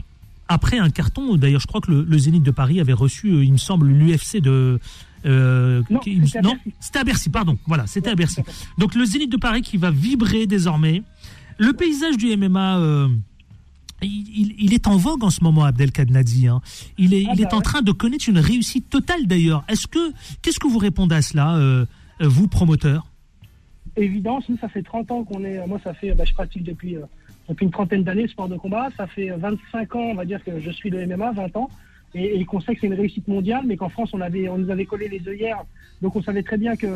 après 0.49 0.79
un 0.79 0.91
carton, 0.91 1.37
d'ailleurs, 1.37 1.61
je 1.61 1.67
crois 1.69 1.81
que 1.81 1.91
le, 1.91 2.03
le 2.03 2.19
Zénith 2.19 2.43
de 2.43 2.51
Paris 2.51 2.81
avait 2.81 2.93
reçu, 2.93 3.45
il 3.45 3.53
me 3.53 3.57
semble, 3.59 3.87
l'UFC 3.87 4.39
de. 4.41 4.81
euh, 5.25 5.83
Non, 5.89 6.01
c'était 6.03 6.39
à 6.39 6.43
Bercy. 6.43 6.99
à 6.99 7.05
Bercy, 7.05 7.31
pardon. 7.31 7.59
Voilà, 7.67 7.87
c'était 7.87 8.11
à 8.11 8.17
Bercy. 8.17 8.37
tout 8.43 8.51
à 8.51 8.53
fait. 8.53 8.67
Donc 8.77 8.95
le 8.97 9.05
Zénith 9.05 9.31
de 9.31 9.37
Paris 9.37 9.63
qui 9.63 9.77
va 9.77 9.93
vibrer 9.93 10.47
désormais. 10.49 11.03
Le 11.61 11.75
paysage 11.75 12.17
du 12.17 12.35
MMA, 12.39 12.79
euh, 12.79 13.09
il, 14.03 14.73
est 14.73 14.87
en 14.87 14.97
vogue 14.97 15.23
en 15.25 15.29
ce 15.29 15.45
moment, 15.45 15.65
Abdelkadnadi. 15.65 16.49
Hein. 16.49 16.63
Il 16.97 17.13
est, 17.13 17.27
Ah 17.29 17.35
il 17.37 17.43
bah 17.43 17.49
en 17.53 17.61
train 17.61 17.83
de 17.83 17.93
connaître 17.93 18.31
une 18.31 18.39
réussite 18.39 18.89
totale 18.89 19.27
d'ailleurs. 19.27 19.63
Est-ce 19.69 19.87
que, 19.87 20.13
qu'est-ce 20.41 20.59
que 20.59 20.67
vous 20.67 20.79
répondez 20.79 21.17
à 21.17 21.21
cela, 21.21 21.57
euh, 21.57 21.85
euh, 22.23 22.29
vous 22.29 22.49
promoteur? 22.49 23.07
Évident. 23.95 24.41
Nous, 24.49 24.57
ça 24.57 24.71
fait 24.71 24.83
30 24.83 25.11
ans 25.11 25.25
qu'on 25.25 25.45
est. 25.45 25.67
Moi, 25.67 25.79
ça 25.85 25.93
fait. 25.93 26.15
bah, 26.15 26.25
je 26.25 26.33
pratique 26.33 26.65
depuis, 26.65 26.97
euh, 26.97 27.03
depuis 27.51 27.67
une 27.67 27.73
trentaine 27.73 28.05
d'années 28.05 28.23
le 28.23 28.29
sport 28.29 28.49
de 28.49 28.57
combat. 28.57 28.89
Ça 28.97 29.07
fait 29.07 29.29
25 29.29 29.97
ans, 29.97 30.01
on 30.01 30.15
va 30.15 30.25
dire, 30.25 30.43
que 30.43 30.61
je 30.61 30.71
suis 30.71 30.89
le 30.89 31.07
MMA, 31.07 31.33
20 31.33 31.57
ans. 31.57 31.69
Et, 32.15 32.41
et 32.41 32.45
qu'on 32.47 32.63
sait 32.63 32.75
que 32.75 32.81
c'est 32.81 32.87
une 32.87 32.95
réussite 32.95 33.29
mondiale, 33.29 33.65
mais 33.67 33.77
qu'en 33.77 33.91
France, 33.91 34.11
on, 34.15 34.23
avait, 34.23 34.49
on 34.49 34.57
nous 34.57 34.71
avait 34.71 34.87
collé 34.87 35.09
les 35.09 35.29
œillères. 35.29 35.63
Donc, 36.01 36.17
on 36.17 36.23
savait 36.23 36.43
très 36.43 36.57
bien 36.57 36.75
que 36.75 36.87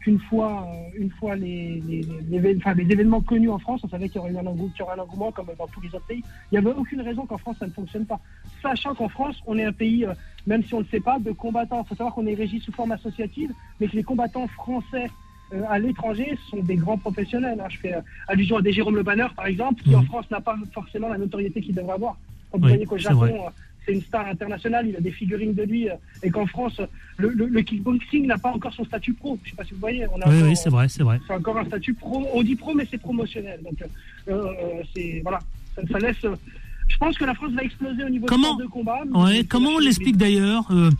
qu'une 0.00 0.18
fois, 0.18 0.66
euh, 0.66 0.98
une 0.98 1.10
fois 1.10 1.36
les, 1.36 1.82
les, 1.86 2.06
les, 2.30 2.38
les- 2.40 2.56
enfin, 2.56 2.74
les 2.74 2.90
événements 2.90 3.20
connus 3.20 3.50
en 3.50 3.58
France, 3.58 3.82
on 3.84 3.88
savait 3.88 4.08
qu'il 4.08 4.16
y 4.16 4.18
aurait 4.20 4.32
eu 4.32 4.38
un 4.38 4.46
engouement, 4.46 5.30
comme 5.30 5.46
dans 5.58 5.66
tous 5.68 5.80
les 5.82 5.88
autres 5.94 6.06
pays. 6.06 6.24
Il 6.50 6.58
n'y 6.58 6.58
avait 6.66 6.74
aucune 6.76 7.02
raison 7.02 7.26
qu'en 7.26 7.38
France, 7.38 7.56
ça 7.60 7.66
ne 7.66 7.72
fonctionne 7.72 8.06
pas. 8.06 8.18
Sachant 8.62 8.94
qu'en 8.94 9.08
France, 9.08 9.36
on 9.46 9.58
est 9.58 9.64
un 9.64 9.72
pays, 9.72 10.04
euh, 10.06 10.14
même 10.46 10.64
si 10.64 10.72
on 10.74 10.78
ne 10.78 10.84
le 10.84 10.88
sait 10.88 11.00
pas, 11.00 11.18
de 11.18 11.32
combattants. 11.32 11.82
Il 11.84 11.88
faut 11.88 11.94
savoir 11.94 12.14
qu'on 12.14 12.26
est 12.26 12.34
régi 12.34 12.60
sous 12.60 12.72
forme 12.72 12.92
associative, 12.92 13.52
mais 13.78 13.88
que 13.88 13.96
les 13.96 14.02
combattants 14.02 14.46
français 14.48 15.06
euh, 15.52 15.62
à 15.68 15.78
l'étranger 15.78 16.38
sont 16.48 16.62
des 16.62 16.76
grands 16.76 16.96
professionnels. 16.98 17.60
hein. 17.60 17.68
Je 17.68 17.78
fais 17.78 17.94
euh, 17.94 18.00
allusion 18.28 18.56
à 18.56 18.62
des 18.62 18.72
Jérôme 18.72 18.96
Le 18.96 19.02
Banner, 19.02 19.26
par 19.36 19.46
exemple, 19.46 19.82
qui 19.82 19.90
Mhm. 19.90 19.96
en 19.96 20.02
France 20.04 20.30
n'a 20.30 20.40
pas 20.40 20.56
forcément 20.72 21.08
la 21.08 21.18
notoriété 21.18 21.60
qu'il 21.60 21.74
devrait 21.74 21.94
avoir. 21.94 22.16
Quand 22.50 22.58
vous 22.58 22.66
voyez 22.68 22.86
qu'au 22.86 22.96
Japon, 22.98 23.50
c'est 23.90 23.96
une 23.96 24.02
star 24.02 24.26
internationale, 24.28 24.86
il 24.86 24.96
a 24.96 25.00
des 25.00 25.10
figurines 25.10 25.54
de 25.54 25.62
lui, 25.64 25.88
euh, 25.88 25.94
et 26.22 26.30
qu'en 26.30 26.46
France, 26.46 26.80
le, 27.16 27.30
le- 27.30 27.46
le 27.46 27.60
kickboxing 27.62 28.26
n'a 28.26 28.38
pas 28.38 28.50
encore 28.52 28.72
son 28.72 28.84
statut 28.84 29.14
pro. 29.14 29.36
Je 29.42 29.48
ne 29.48 29.50
sais 29.50 29.56
pas 29.56 29.64
si 29.64 29.74
vous 29.74 29.80
voyez. 29.80 30.06
On 30.14 30.20
a 30.20 30.28
Oui, 30.28 30.54
c'est 30.56 30.70
vrai, 30.70 30.88
c'est 30.88 31.02
vrai. 31.02 31.20
c'est 31.26 31.34
encore 31.34 31.58
un 31.58 31.64
statut 31.64 31.94
pro. 31.94 32.24
On 32.32 32.42
dit 32.42 32.54
pro, 32.56 32.72
mais 32.74 32.86
c'est 32.90 32.98
promotionnel. 32.98 33.60
Donc, 33.64 33.82
euh, 33.82 34.32
euh, 34.32 34.82
c'est 34.94 35.20
voilà, 35.22 35.40
ça, 35.74 35.82
ça 35.90 35.98
laisse. 35.98 36.16
je 36.22 36.96
pense 36.98 37.18
que 37.18 37.24
la 37.24 37.34
France 37.34 37.52
va 37.52 37.62
exploser 37.64 38.04
au 38.04 38.08
niveau 38.08 38.26
Comment- 38.26 38.54
du 38.56 38.64
sport 38.66 38.66
de 38.66 38.72
combat. 38.72 39.00
Ouais, 39.24 39.44
comment 39.44 39.70
on 39.70 39.78
l'explique 39.78 40.16
d'ailleurs 40.16 40.64
euh, 40.70 40.90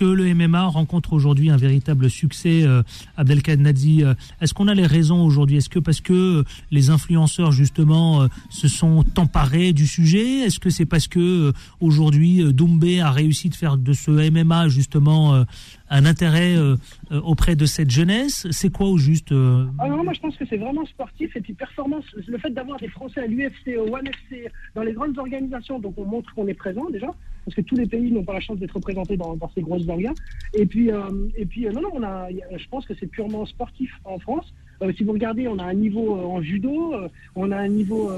que 0.00 0.06
le 0.06 0.34
MMA 0.34 0.64
rencontre 0.64 1.12
aujourd'hui 1.12 1.50
un 1.50 1.58
véritable 1.58 2.08
succès, 2.08 2.62
euh, 2.62 2.82
Abdelkadnadi 3.18 4.02
euh, 4.02 4.14
Est-ce 4.40 4.54
qu'on 4.54 4.66
a 4.66 4.74
les 4.74 4.86
raisons 4.86 5.22
aujourd'hui? 5.22 5.58
Est-ce 5.58 5.68
que 5.68 5.78
parce 5.78 6.00
que 6.00 6.38
euh, 6.38 6.44
les 6.70 6.88
influenceurs 6.88 7.52
justement 7.52 8.22
euh, 8.22 8.28
se 8.48 8.66
sont 8.66 9.04
emparés 9.18 9.74
du 9.74 9.86
sujet? 9.86 10.38
Est-ce 10.46 10.58
que 10.58 10.70
c'est 10.70 10.86
parce 10.86 11.06
que 11.06 11.52
aujourd'hui 11.80 12.42
Doumbé 12.54 13.02
a 13.02 13.10
réussi 13.10 13.50
de 13.50 13.54
faire 13.54 13.76
de 13.76 13.92
ce 13.92 14.10
MMA 14.30 14.68
justement 14.68 15.44
un 15.90 16.04
intérêt 16.04 16.56
euh, 16.56 16.76
euh, 17.10 17.20
auprès 17.20 17.56
de 17.56 17.66
cette 17.66 17.90
jeunesse? 17.90 18.46
C'est 18.50 18.70
quoi 18.70 18.86
au 18.86 18.96
juste 18.96 19.32
euh, 19.32 19.66
Ah 19.78 19.88
non, 19.88 20.04
moi 20.04 20.12
je 20.14 20.20
pense 20.20 20.36
que 20.36 20.44
c'est 20.46 20.56
vraiment 20.56 20.86
sportif 20.86 21.36
et 21.36 21.40
puis 21.40 21.52
performance. 21.52 22.04
Le 22.26 22.38
fait 22.38 22.50
d'avoir 22.50 22.78
des 22.78 22.88
Français 22.88 23.20
à 23.20 23.26
l'UFC, 23.26 23.76
au 23.76 23.88
ONE 23.94 24.06
FC, 24.06 24.48
dans 24.74 24.82
les 24.82 24.92
grandes 24.92 25.18
organisations, 25.18 25.78
donc 25.80 25.94
on 25.98 26.04
montre 26.04 26.32
qu'on 26.34 26.46
est 26.46 26.54
présent 26.54 26.88
déjà, 26.90 27.08
parce 27.44 27.56
que 27.56 27.60
tous 27.62 27.74
les 27.74 27.86
pays 27.86 28.10
n'ont 28.12 28.24
pas 28.24 28.34
la 28.34 28.40
chance 28.40 28.58
d'être 28.58 28.72
représentés 28.72 29.16
dans, 29.16 29.36
dans 29.36 29.50
ces 29.54 29.62
grosses 29.62 29.88
orgas. 29.88 30.14
Et 30.54 30.64
puis, 30.64 30.92
euh, 30.92 31.00
et 31.36 31.44
puis 31.44 31.66
non, 31.66 31.82
non, 31.82 31.90
on 31.94 32.02
a, 32.04 32.28
je 32.30 32.68
pense 32.70 32.86
que 32.86 32.94
c'est 32.98 33.08
purement 33.08 33.44
sportif 33.44 33.90
en 34.04 34.18
France. 34.18 34.54
Si 34.96 35.04
vous 35.04 35.12
regardez, 35.12 35.46
on 35.46 35.58
a 35.58 35.64
un 35.64 35.74
niveau 35.74 36.14
en 36.14 36.40
judo, 36.40 36.94
on 37.34 37.50
a 37.52 37.56
un 37.58 37.68
niveau, 37.68 38.10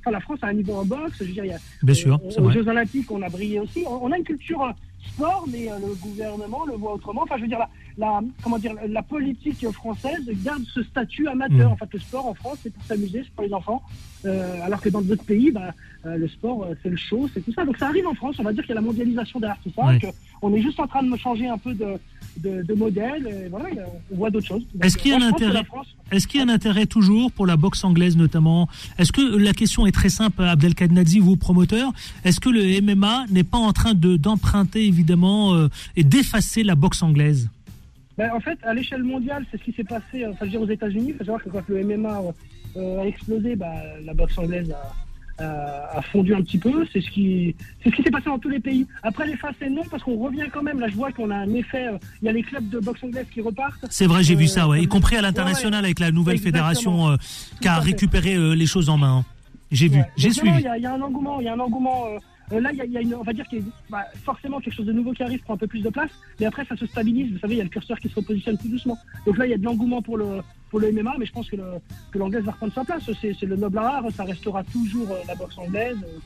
enfin 0.00 0.10
la 0.10 0.18
France 0.18 0.40
a 0.42 0.48
un 0.48 0.54
niveau 0.54 0.72
en 0.72 0.84
boxe. 0.84 1.18
Je 1.20 1.24
veux 1.24 1.32
dire, 1.32 1.44
il 1.44 1.50
y 1.50 1.54
a, 1.54 1.58
Bien 1.80 1.94
sûr, 1.94 2.20
aux 2.24 2.42
vrai. 2.42 2.54
Jeux 2.54 2.66
Olympiques, 2.66 3.08
on 3.12 3.22
a 3.22 3.28
brillé 3.28 3.60
aussi. 3.60 3.84
On, 3.86 4.06
on 4.06 4.10
a 4.10 4.18
une 4.18 4.24
culture 4.24 4.74
sport, 5.14 5.44
mais 5.50 5.70
euh, 5.70 5.78
le 5.78 5.94
gouvernement 5.94 6.64
le 6.66 6.74
voit 6.74 6.94
autrement. 6.94 7.22
Enfin, 7.22 7.36
je 7.36 7.42
veux 7.42 7.48
dire, 7.48 7.58
la, 7.58 7.68
la, 7.98 8.20
comment 8.42 8.58
dire, 8.58 8.74
la 8.86 9.02
politique 9.02 9.68
française 9.72 10.22
garde 10.44 10.62
ce 10.72 10.82
statut 10.82 11.28
amateur. 11.28 11.70
Mm. 11.70 11.72
En 11.72 11.76
fait, 11.76 11.92
le 11.92 11.98
sport 12.00 12.26
en 12.26 12.34
France, 12.34 12.58
c'est 12.62 12.72
pour 12.72 12.84
s'amuser, 12.84 13.22
c'est 13.24 13.32
pour 13.32 13.44
les 13.44 13.52
enfants. 13.52 13.82
Euh, 14.24 14.60
alors 14.62 14.80
que 14.80 14.88
dans 14.88 15.00
d'autres 15.00 15.24
pays, 15.24 15.50
bah, 15.50 15.72
euh, 16.06 16.16
le 16.16 16.28
sport, 16.28 16.64
euh, 16.64 16.74
c'est 16.82 16.88
le 16.88 16.96
show, 16.96 17.28
c'est 17.32 17.40
tout 17.40 17.52
ça. 17.52 17.64
Donc 17.64 17.76
ça 17.76 17.86
arrive 17.86 18.06
en 18.06 18.14
France. 18.14 18.36
On 18.38 18.42
va 18.42 18.52
dire 18.52 18.62
qu'il 18.64 18.70
y 18.70 18.78
a 18.78 18.80
la 18.80 18.86
mondialisation 18.86 19.38
derrière 19.38 19.58
tout 19.62 19.70
ça. 19.74 19.86
Ouais. 19.86 19.98
que 19.98 20.06
on 20.42 20.54
est 20.54 20.60
juste 20.60 20.80
en 20.80 20.86
train 20.86 21.02
de 21.02 21.16
changer 21.16 21.48
un 21.48 21.58
peu 21.58 21.74
de, 21.74 21.98
de, 22.38 22.62
de 22.62 22.74
modèle. 22.74 23.26
Et 23.26 23.48
voilà, 23.48 23.70
et, 23.70 23.78
euh, 23.78 23.82
on 24.12 24.16
voit 24.16 24.30
d'autres 24.30 24.46
choses. 24.46 24.62
Est-ce 24.82 24.96
qu'il 24.96 25.10
y 25.10 25.14
a 25.14 25.18
un 25.18 25.28
intérêt 25.28 25.52
la 25.52 25.64
France- 25.64 25.94
Est-ce 26.10 26.26
qu'il 26.26 26.40
y 26.40 26.42
a 26.42 26.46
un 26.46 26.48
intérêt 26.48 26.86
toujours 26.86 27.30
pour 27.32 27.46
la 27.46 27.56
boxe 27.56 27.84
anglaise 27.84 28.16
notamment? 28.16 28.68
Est-ce 28.98 29.12
que 29.12 29.36
la 29.36 29.52
question 29.52 29.86
est 29.86 29.92
très 29.92 30.08
simple, 30.08 30.42
Abdelkadnadi, 30.42 31.18
vous 31.18 31.36
promoteur 31.36 31.92
Est-ce 32.24 32.40
que 32.40 32.48
le 32.48 32.80
MMA 32.80 33.26
n'est 33.30 33.44
pas 33.44 33.58
en 33.58 33.72
train 33.72 33.94
de 33.94 34.16
d'emprunter 34.16 34.86
évidemment 34.86 35.54
euh, 35.54 35.68
et 35.96 36.04
d'effacer 36.04 36.62
la 36.62 36.74
boxe 36.74 37.02
anglaise? 37.02 37.48
Ben, 38.16 38.30
en 38.32 38.40
fait, 38.40 38.58
à 38.64 38.74
l'échelle 38.74 39.04
mondiale, 39.04 39.44
c'est 39.50 39.58
ce 39.58 39.64
qui 39.64 39.72
s'est 39.72 39.84
passé 39.84 40.26
enfin, 40.26 40.38
je 40.40 40.44
veux 40.44 40.50
dire, 40.50 40.60
aux 40.62 40.68
États-Unis. 40.68 41.10
Il 41.10 41.14
faut 41.14 41.24
savoir 41.24 41.42
que 41.42 41.50
quand 41.50 41.62
le 41.68 41.84
MMA 41.84 42.20
euh, 42.76 43.00
a 43.02 43.06
explosé, 43.06 43.54
bah, 43.54 43.72
la 44.04 44.12
boxe 44.12 44.36
anglaise 44.38 44.70
euh, 44.70 44.74
a 45.40 46.02
fondu 46.12 46.34
un 46.34 46.42
petit 46.42 46.58
peu. 46.58 46.86
C'est 46.92 47.00
ce 47.00 47.10
qui, 47.10 47.54
c'est 47.82 47.90
ce 47.90 47.96
qui 47.96 48.02
s'est 48.02 48.10
passé 48.10 48.26
dans 48.26 48.38
tous 48.38 48.48
les 48.48 48.60
pays. 48.60 48.86
Après 49.02 49.26
les 49.26 49.34
c'est 49.58 49.70
non, 49.70 49.82
parce 49.90 50.02
qu'on 50.02 50.16
revient 50.18 50.46
quand 50.52 50.62
même. 50.62 50.80
Là, 50.80 50.88
je 50.88 50.94
vois 50.94 51.12
qu'on 51.12 51.30
a 51.30 51.36
un 51.36 51.54
effet. 51.54 51.86
euh, 51.88 51.98
Il 52.22 52.26
y 52.26 52.28
a 52.28 52.32
les 52.32 52.42
clubs 52.42 52.68
de 52.68 52.78
boxe 52.80 53.02
anglaise 53.02 53.26
qui 53.32 53.40
repartent. 53.40 53.84
C'est 53.90 54.06
vrai, 54.06 54.22
j'ai 54.22 54.34
vu 54.34 54.44
Euh, 54.44 54.48
ça, 54.48 54.68
ouais. 54.68 54.82
Y 54.82 54.86
compris 54.88 55.16
à 55.16 55.22
l'international 55.22 55.80
ouais. 55.82 55.86
avec 55.86 56.00
la 56.00 56.10
nouvelle 56.10 56.38
fédération 56.38 57.10
euh, 57.10 57.16
qui 57.60 57.68
a 57.68 57.78
récupéré 57.78 58.34
euh, 58.34 58.54
les 58.54 58.66
choses 58.66 58.88
en 58.88 58.96
main. 58.98 59.18
hein. 59.18 59.24
J'ai 59.70 59.88
vu, 59.88 60.02
j'ai 60.16 60.30
suivi. 60.30 60.56
Il 60.60 60.70
y, 60.78 60.82
y 60.82 60.86
a 60.86 60.94
un 60.94 61.00
engouement, 61.00 61.40
il 61.40 61.44
y 61.44 61.48
a 61.48 61.52
un 61.54 61.60
engouement. 61.60 62.04
Euh, 62.52 62.60
là, 62.60 62.70
il 62.72 62.92
y 62.92 62.96
a, 62.96 63.00
une, 63.00 63.14
on 63.14 63.22
va 63.22 63.32
dire 63.32 63.46
qu'il 63.46 63.58
y 63.58 63.62
a 63.62 63.64
bah, 63.90 64.04
forcément 64.24 64.60
quelque 64.60 64.74
chose 64.74 64.86
de 64.86 64.92
nouveau 64.92 65.12
qui 65.12 65.22
arrive, 65.22 65.40
prend 65.42 65.54
un 65.54 65.58
peu 65.58 65.66
plus 65.66 65.82
de 65.82 65.90
place, 65.90 66.10
mais 66.40 66.46
après 66.46 66.64
ça 66.64 66.76
se 66.76 66.86
stabilise. 66.86 67.32
Vous 67.32 67.38
savez, 67.38 67.54
il 67.54 67.58
y 67.58 67.60
a 67.60 67.64
le 67.64 67.70
curseur 67.70 67.98
qui 67.98 68.08
se 68.08 68.14
repositionne 68.14 68.56
tout 68.56 68.68
doucement. 68.68 68.98
Donc 69.26 69.36
là, 69.38 69.46
il 69.46 69.50
y 69.50 69.54
a 69.54 69.58
de 69.58 69.64
l'engouement 69.64 70.02
pour 70.02 70.16
le 70.16 70.40
pour 70.70 70.80
le 70.80 70.92
MMA, 70.92 71.14
mais 71.18 71.24
je 71.24 71.32
pense 71.32 71.48
que 71.48 71.56
le 71.56 71.64
que 72.10 72.18
l'anglaise 72.18 72.44
va 72.44 72.52
reprendre 72.52 72.72
sa 72.72 72.84
place. 72.84 73.02
C'est 73.20 73.34
c'est 73.38 73.46
le 73.46 73.56
noble 73.56 73.78
art, 73.78 74.04
ça 74.14 74.24
restera 74.24 74.62
toujours 74.64 75.10
euh, 75.10 75.18
la 75.26 75.34
boxe 75.34 75.58
anglaise. 75.58 75.96
euh. 76.02 76.18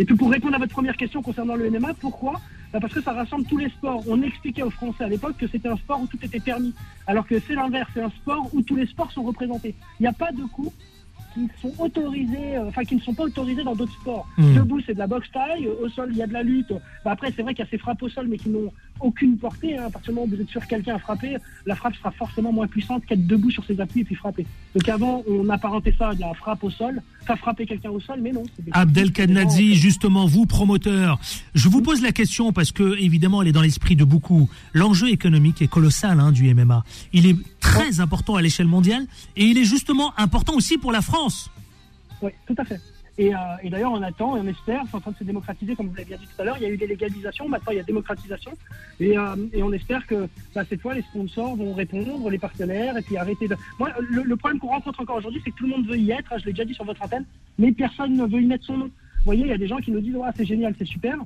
Et 0.00 0.04
puis 0.04 0.14
pour 0.14 0.30
répondre 0.30 0.54
à 0.54 0.58
votre 0.58 0.72
première 0.72 0.96
question 0.96 1.22
concernant 1.22 1.56
le 1.56 1.70
MMA, 1.70 1.94
pourquoi? 1.94 2.40
Bah, 2.72 2.80
Parce 2.80 2.92
que 2.92 3.00
ça 3.00 3.12
rassemble 3.12 3.46
tous 3.46 3.56
les 3.56 3.70
sports. 3.70 4.02
On 4.06 4.20
expliquait 4.22 4.62
aux 4.62 4.70
Français 4.70 5.04
à 5.04 5.08
l'époque 5.08 5.36
que 5.38 5.46
c'était 5.46 5.68
un 5.68 5.76
sport 5.76 6.00
où 6.02 6.06
tout 6.06 6.18
était 6.22 6.40
permis, 6.40 6.74
alors 7.06 7.26
que 7.26 7.38
c'est 7.40 7.54
l'inverse, 7.54 7.90
c'est 7.94 8.02
un 8.02 8.10
sport 8.10 8.48
où 8.52 8.60
tous 8.62 8.76
les 8.76 8.86
sports 8.86 9.10
sont 9.12 9.22
représentés. 9.22 9.74
Il 9.98 10.02
n'y 10.02 10.08
a 10.08 10.12
pas 10.12 10.32
de 10.32 10.42
coup 10.44 10.72
qui 11.36 11.48
sont 11.60 11.72
autorisés, 11.78 12.56
euh, 12.56 12.68
enfin 12.68 12.84
qui 12.84 12.96
ne 12.96 13.00
sont 13.00 13.14
pas 13.14 13.24
autorisés 13.24 13.62
dans 13.62 13.74
d'autres 13.74 13.98
sports. 14.00 14.26
Hmm. 14.38 14.54
Debout, 14.54 14.80
c'est 14.80 14.94
de 14.94 14.98
la 14.98 15.06
boxe 15.06 15.30
taille, 15.30 15.68
au 15.68 15.88
sol, 15.88 16.08
il 16.10 16.16
y 16.16 16.22
a 16.22 16.26
de 16.26 16.32
la 16.32 16.42
lutte. 16.42 16.72
Bah, 17.04 17.12
après, 17.12 17.32
c'est 17.34 17.42
vrai 17.42 17.54
qu'il 17.54 17.64
y 17.64 17.68
a 17.68 17.70
ces 17.70 17.78
frappes 17.78 18.02
au 18.02 18.08
sol, 18.08 18.26
mais 18.28 18.38
qui 18.38 18.48
n'ont 18.48 18.72
aucune 19.00 19.36
portée. 19.36 19.76
Hein. 19.76 19.84
À 19.86 19.90
partir 19.90 20.12
du 20.12 20.14
moment 20.16 20.26
où 20.26 20.36
vous 20.36 20.40
êtes 20.40 20.48
sur 20.48 20.66
quelqu'un 20.66 20.96
à 20.96 20.98
frapper, 20.98 21.36
la 21.64 21.74
frappe 21.74 21.94
sera 21.96 22.10
forcément 22.10 22.52
moins 22.52 22.66
puissante 22.66 23.04
qu'être 23.06 23.26
debout 23.26 23.50
sur 23.50 23.64
ses 23.64 23.80
appuis 23.80 24.00
et 24.00 24.04
puis 24.04 24.14
frapper. 24.14 24.46
Donc 24.74 24.88
avant, 24.88 25.22
on 25.28 25.48
apparentait 25.48 25.94
ça 25.98 26.10
à 26.10 26.14
la 26.14 26.34
frappe 26.34 26.64
au 26.64 26.70
sol, 26.70 27.02
enfin 27.22 27.36
frapper 27.36 27.66
quelqu'un 27.66 27.90
au 27.90 28.00
sol, 28.00 28.20
mais 28.22 28.32
non. 28.32 28.44
Abdel 28.72 29.12
Kadnazi, 29.12 29.74
justement, 29.74 30.26
vous, 30.26 30.46
promoteur, 30.46 31.18
je 31.54 31.68
vous 31.68 31.82
pose 31.82 32.02
la 32.02 32.12
question 32.12 32.52
parce 32.52 32.72
que, 32.72 32.98
évidemment, 32.98 33.42
elle 33.42 33.48
est 33.48 33.52
dans 33.52 33.62
l'esprit 33.62 33.96
de 33.96 34.04
beaucoup. 34.04 34.48
L'enjeu 34.72 35.10
économique 35.10 35.62
est 35.62 35.68
colossal 35.68 36.20
hein, 36.20 36.32
du 36.32 36.52
MMA. 36.54 36.84
Il 37.12 37.26
est 37.26 37.36
très 37.60 38.00
important 38.00 38.36
à 38.36 38.42
l'échelle 38.42 38.66
mondiale 38.66 39.06
et 39.36 39.44
il 39.44 39.58
est 39.58 39.64
justement 39.64 40.12
important 40.18 40.54
aussi 40.54 40.78
pour 40.78 40.92
la 40.92 41.02
France. 41.02 41.50
Oui, 42.22 42.30
tout 42.46 42.54
à 42.58 42.64
fait. 42.64 42.80
Et, 43.18 43.34
euh, 43.34 43.38
et 43.62 43.70
d'ailleurs, 43.70 43.92
on 43.92 44.02
attend 44.02 44.36
et 44.36 44.40
on 44.40 44.46
espère, 44.46 44.82
c'est 44.90 44.94
en 44.96 45.00
train 45.00 45.10
de 45.12 45.16
se 45.16 45.24
démocratiser, 45.24 45.74
comme 45.74 45.86
vous 45.88 45.94
l'avez 45.94 46.04
bien 46.08 46.18
dit 46.18 46.26
tout 46.26 46.42
à 46.42 46.44
l'heure. 46.44 46.56
Il 46.58 46.64
y 46.64 46.66
a 46.66 46.68
eu 46.68 46.76
des 46.76 46.86
légalisations, 46.86 47.48
maintenant 47.48 47.72
il 47.72 47.76
y 47.76 47.80
a 47.80 47.82
démocratisation. 47.82 48.50
Et, 49.00 49.16
euh, 49.16 49.36
et 49.54 49.62
on 49.62 49.72
espère 49.72 50.06
que 50.06 50.28
bah, 50.54 50.64
cette 50.68 50.82
fois, 50.82 50.92
les 50.94 51.00
sponsors 51.02 51.56
vont 51.56 51.72
répondre, 51.72 52.28
les 52.28 52.38
partenaires, 52.38 52.96
et 52.98 53.02
puis 53.02 53.16
arrêter 53.16 53.48
de. 53.48 53.56
Moi, 53.78 53.90
le, 54.10 54.22
le 54.22 54.36
problème 54.36 54.58
qu'on 54.60 54.68
rencontre 54.68 55.00
encore 55.00 55.16
aujourd'hui, 55.16 55.40
c'est 55.44 55.50
que 55.50 55.56
tout 55.56 55.64
le 55.64 55.70
monde 55.70 55.86
veut 55.86 55.96
y 55.96 56.10
être. 56.10 56.30
hein, 56.32 56.36
Je 56.38 56.44
l'ai 56.44 56.52
déjà 56.52 56.66
dit 56.66 56.74
sur 56.74 56.84
votre 56.84 57.02
antenne, 57.02 57.24
mais 57.58 57.72
personne 57.72 58.14
ne 58.16 58.26
veut 58.26 58.42
y 58.42 58.46
mettre 58.46 58.64
son 58.66 58.76
nom. 58.76 58.84
Vous 58.86 59.24
voyez, 59.24 59.42
il 59.42 59.48
y 59.48 59.52
a 59.52 59.58
des 59.58 59.66
gens 59.68 59.78
qui 59.78 59.90
nous 59.92 60.00
disent 60.00 60.16
ouais, 60.16 60.28
c'est 60.36 60.44
génial, 60.44 60.74
c'est 60.78 60.84
super. 60.84 61.16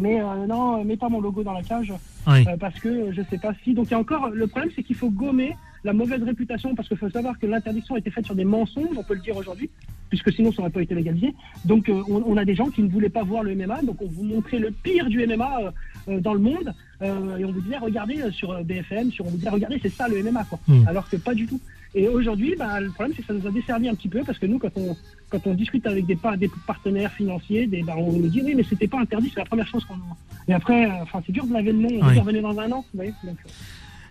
Mais 0.00 0.18
euh, 0.22 0.46
non, 0.46 0.82
mets 0.84 0.96
pas 0.96 1.10
mon 1.10 1.20
logo 1.20 1.42
dans 1.42 1.52
la 1.52 1.62
cage 1.62 1.92
Oui. 2.26 2.48
euh, 2.48 2.56
parce 2.58 2.78
que 2.80 3.12
je 3.12 3.20
sais 3.28 3.36
pas 3.36 3.52
si. 3.62 3.74
Donc 3.74 3.88
il 3.88 3.90
y 3.90 3.94
a 3.94 3.98
encore 3.98 4.30
le 4.30 4.46
problème, 4.46 4.70
c'est 4.74 4.82
qu'il 4.82 4.96
faut 4.96 5.10
gommer 5.10 5.54
la 5.84 5.92
mauvaise 5.92 6.22
réputation 6.22 6.74
parce 6.74 6.88
qu'il 6.88 6.96
faut 6.96 7.10
savoir 7.10 7.38
que 7.38 7.46
l'interdiction 7.46 7.94
a 7.94 7.98
été 7.98 8.10
faite 8.10 8.24
sur 8.26 8.34
des 8.34 8.44
mensonges, 8.44 8.96
on 8.96 9.02
peut 9.02 9.14
le 9.14 9.20
dire 9.20 9.36
aujourd'hui, 9.36 9.68
puisque 10.08 10.32
sinon 10.32 10.52
ça 10.52 10.58
n'aurait 10.62 10.70
pas 10.72 10.82
été 10.82 10.94
légalisé. 10.94 11.34
Donc 11.64 11.88
euh, 11.88 12.02
on, 12.08 12.22
on 12.26 12.36
a 12.36 12.44
des 12.44 12.54
gens 12.54 12.68
qui 12.70 12.82
ne 12.82 12.88
voulaient 12.88 13.08
pas 13.08 13.22
voir 13.24 13.42
le 13.42 13.54
MMA, 13.54 13.82
donc 13.82 14.00
on 14.00 14.06
vous 14.06 14.22
montrait 14.24 14.58
le 14.58 14.70
pire 14.70 15.06
du 15.06 15.26
MMA 15.26 15.58
euh, 15.60 15.70
euh, 16.08 16.20
dans 16.20 16.34
le 16.34 16.40
monde 16.40 16.72
euh, 17.02 17.36
et 17.36 17.44
on 17.44 17.52
vous 17.52 17.60
disait 17.60 17.78
regardez 17.78 18.30
sur 18.30 18.62
BFM, 18.64 19.10
sur 19.10 19.26
on 19.26 19.30
vous 19.30 19.36
disait 19.36 19.48
regardez 19.50 19.78
c'est 19.82 19.92
ça 19.92 20.06
le 20.08 20.22
MMA 20.22 20.44
quoi, 20.44 20.58
Mm. 20.68 20.86
alors 20.86 21.08
que 21.08 21.16
pas 21.16 21.34
du 21.34 21.46
tout. 21.46 21.60
Et 21.94 22.08
aujourd'hui, 22.08 22.54
bah, 22.58 22.80
le 22.80 22.88
problème 22.90 23.12
c'est 23.14 23.20
que 23.22 23.28
ça 23.28 23.34
nous 23.34 23.46
a 23.46 23.50
desservi 23.50 23.86
un 23.88 23.94
petit 23.94 24.08
peu 24.08 24.20
parce 24.24 24.38
que 24.38 24.46
nous 24.46 24.58
quand 24.58 24.70
on 24.76 24.96
quand 25.30 25.46
on 25.46 25.54
discute 25.54 25.86
avec 25.86 26.06
des, 26.06 26.16
par- 26.16 26.36
des 26.38 26.50
partenaires 26.66 27.12
financiers, 27.12 27.66
des, 27.66 27.82
bah, 27.82 27.94
on 27.98 28.12
nous 28.12 28.28
dit 28.28 28.40
oui 28.44 28.54
mais 28.54 28.62
c'était 28.62 28.86
pas 28.88 29.00
interdit, 29.00 29.30
c'est 29.34 29.40
la 29.40 29.46
première 29.46 29.66
chose 29.66 29.84
qu'on. 29.84 29.94
Et 30.48 30.54
après, 30.54 30.86
enfin 31.02 31.20
c'est 31.26 31.32
dur 31.32 31.44
de 31.46 31.52
laver 31.52 31.72
le 31.72 31.78
nom, 31.78 31.88
on 32.00 32.08
Oui. 32.08 32.18
revenir 32.18 32.42
dans 32.42 32.58
un 32.58 32.70
an, 32.72 32.80
vous 32.92 32.96
voyez. 32.98 33.12
Donc, 33.24 33.36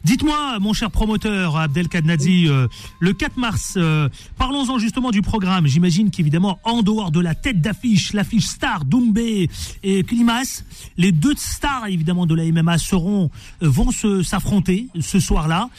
Dites-moi, 0.03 0.57
mon 0.59 0.73
cher 0.73 0.89
promoteur 0.89 1.57
Abdel 1.57 1.87
Kadnazi, 1.87 2.47
euh, 2.47 2.67
le 2.99 3.13
4 3.13 3.37
mars, 3.37 3.75
euh, 3.77 4.09
parlons-en 4.37 4.79
justement 4.79 5.11
du 5.11 5.21
programme. 5.21 5.67
J'imagine 5.67 6.09
qu'évidemment, 6.09 6.59
en 6.63 6.81
dehors 6.81 7.11
de 7.11 7.19
la 7.19 7.35
tête 7.35 7.61
d'affiche, 7.61 8.13
l'affiche 8.13 8.47
star 8.47 8.83
Doumbé 8.83 9.47
et 9.83 10.03
Klimas, 10.03 10.63
les 10.97 11.11
deux 11.11 11.35
stars 11.35 11.85
évidemment 11.87 12.25
de 12.25 12.33
la 12.33 12.45
MMA 12.51 12.79
seront 12.79 13.29
euh, 13.61 13.69
vont 13.69 13.91
s'affronter 14.23 14.87
ce 14.99 15.19
soir-là. 15.19 15.69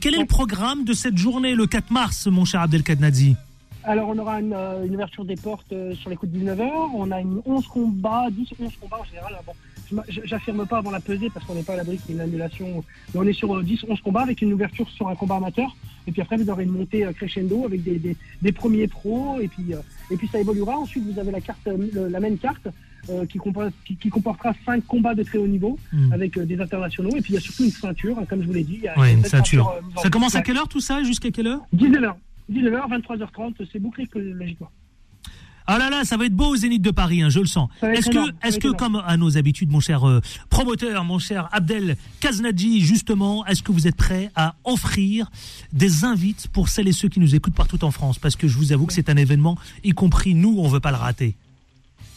Quel 0.00 0.14
est 0.14 0.20
le 0.20 0.24
programme 0.24 0.84
de 0.84 0.94
cette 0.94 1.18
journée, 1.18 1.54
le 1.54 1.66
4 1.66 1.90
mars, 1.90 2.26
mon 2.28 2.44
cher 2.44 2.62
Abdel 2.62 2.82
Kadnazi 2.82 3.36
Alors, 3.82 4.08
on 4.08 4.18
aura 4.18 4.40
une, 4.40 4.54
ouverture 4.94 5.26
des 5.26 5.36
portes 5.36 5.74
sur 5.94 6.08
les 6.08 6.16
coups 6.16 6.32
de 6.32 6.38
19h. 6.38 6.70
On 6.94 7.10
a 7.10 7.20
une 7.20 7.42
11 7.44 7.66
combats, 7.66 8.28
10 8.30 8.48
11 8.58 8.72
combats 8.80 9.00
en 9.00 9.04
général. 9.04 9.36
Je- 9.44 9.73
j'affirme 10.08 10.66
pas 10.66 10.78
avant 10.78 10.90
la 10.90 11.00
pesée 11.00 11.28
parce 11.32 11.44
qu'on 11.46 11.54
n'est 11.54 11.62
pas 11.62 11.74
à 11.74 11.76
l'abri 11.76 11.98
qu'il 11.98 12.10
y 12.10 12.12
ait 12.12 12.14
une 12.16 12.20
annulation. 12.28 12.84
Mais 13.14 13.20
on 13.20 13.24
est 13.24 13.32
sur 13.32 13.56
euh, 13.56 13.62
10 13.62 13.84
11 13.88 14.00
combats 14.00 14.22
avec 14.22 14.40
une 14.42 14.52
ouverture 14.52 14.88
sur 14.90 15.08
un 15.08 15.14
combat 15.14 15.36
amateur. 15.36 15.74
Et 16.06 16.12
puis 16.12 16.20
après, 16.22 16.36
vous 16.36 16.48
aurez 16.50 16.64
une 16.64 16.70
montée 16.72 17.04
euh, 17.04 17.12
crescendo 17.12 17.64
avec 17.64 17.82
des, 17.82 17.98
des, 17.98 18.16
des 18.42 18.52
premiers 18.52 18.86
pros. 18.88 19.38
Et 19.40 19.48
puis, 19.48 19.72
euh, 19.74 19.78
et 20.10 20.16
puis 20.16 20.28
ça 20.28 20.40
évoluera. 20.40 20.76
Ensuite, 20.78 21.04
vous 21.10 21.18
avez 21.18 21.30
la 21.30 21.40
carte, 21.40 21.66
euh, 21.66 22.08
la 22.10 22.20
même 22.20 22.38
carte. 22.38 22.68
euh, 23.10 23.26
qui, 23.26 23.36
comporte- 23.36 23.74
qui, 23.84 23.96
qui 23.96 24.08
comportera 24.08 24.54
5 24.64 24.82
combats 24.86 25.14
de 25.14 25.22
très 25.22 25.36
haut 25.36 25.46
niveau 25.46 25.78
Hmm. 25.92 26.10
avec 26.14 26.38
euh, 26.38 26.46
des 26.46 26.58
internationaux 26.58 27.10
et 27.14 27.20
puis 27.20 27.32
il 27.32 27.34
y 27.34 27.36
a 27.36 27.40
surtout 27.40 27.64
une 27.64 27.70
ceinture 27.70 28.18
hein, 28.18 28.24
comme 28.26 28.40
je 28.40 28.46
vous 28.46 28.54
l'ai 28.54 28.64
dit 28.64 28.76
il 28.78 28.84
y 28.84 28.88
a 28.88 28.98
Ouais, 28.98 29.12
une 29.12 29.22
ceinture. 29.26 29.68
euh, 29.76 30.00
Ça 30.00 30.08
commence 30.08 30.34
à 30.36 30.40
quelle 30.40 30.56
heure 30.56 30.68
tout 30.68 30.80
ça? 30.80 31.02
Jusqu'à 31.02 31.30
quelle 31.30 31.48
heure? 31.48 31.60
19h 31.76 32.14
19h 32.50 32.88
23h30 32.88 33.66
c'est 33.70 33.78
bouclé 33.78 34.06
que 34.06 34.18
logiquement 34.18 34.70
Ah 35.66 35.78
là 35.78 35.88
là, 35.88 36.04
ça 36.04 36.18
va 36.18 36.26
être 36.26 36.34
beau 36.34 36.48
au 36.48 36.56
Zénith 36.56 36.82
de 36.82 36.90
Paris, 36.90 37.22
hein, 37.22 37.30
je 37.30 37.40
le 37.40 37.46
sens. 37.46 37.70
Est-ce 37.82 38.10
que, 38.10 38.46
est-ce 38.46 38.58
que, 38.58 38.68
comme 38.68 39.02
à 39.06 39.16
nos 39.16 39.38
habitudes, 39.38 39.70
mon 39.70 39.80
cher 39.80 40.06
euh, 40.06 40.20
promoteur, 40.50 41.04
mon 41.04 41.18
cher 41.18 41.48
Abdel 41.52 41.96
Kaznadji, 42.20 42.82
justement, 42.82 43.46
est-ce 43.46 43.62
que 43.62 43.72
vous 43.72 43.88
êtes 43.88 43.96
prêt 43.96 44.30
à 44.36 44.56
offrir 44.64 45.30
des 45.72 46.04
invites 46.04 46.48
pour 46.48 46.68
celles 46.68 46.88
et 46.88 46.92
ceux 46.92 47.08
qui 47.08 47.18
nous 47.18 47.34
écoutent 47.34 47.54
partout 47.54 47.82
en 47.82 47.90
France? 47.90 48.18
Parce 48.18 48.36
que 48.36 48.46
je 48.46 48.58
vous 48.58 48.72
avoue 48.72 48.84
que 48.84 48.92
c'est 48.92 49.08
un 49.08 49.16
événement, 49.16 49.56
y 49.84 49.92
compris 49.92 50.34
nous, 50.34 50.56
on 50.58 50.68
veut 50.68 50.80
pas 50.80 50.90
le 50.90 50.98
rater. 50.98 51.34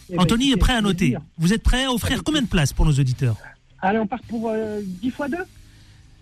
Eh 0.09 0.15
ben, 0.15 0.23
Anthony 0.23 0.51
est 0.51 0.57
prêt 0.57 0.73
à 0.73 0.81
noter. 0.81 0.97
plaisir. 0.97 1.21
Vous 1.37 1.53
êtes 1.53 1.63
prêt 1.63 1.85
à 1.85 1.91
offrir 1.91 2.23
combien 2.25 2.41
de 2.41 2.47
places 2.47 2.73
pour 2.73 2.85
nos 2.85 2.93
auditeurs? 2.93 3.37
Allez, 3.81 3.99
on 3.99 4.07
part 4.07 4.21
pour 4.27 4.49
euh, 4.49 4.81
10 4.83 5.11
fois 5.11 5.29
2 5.29 5.37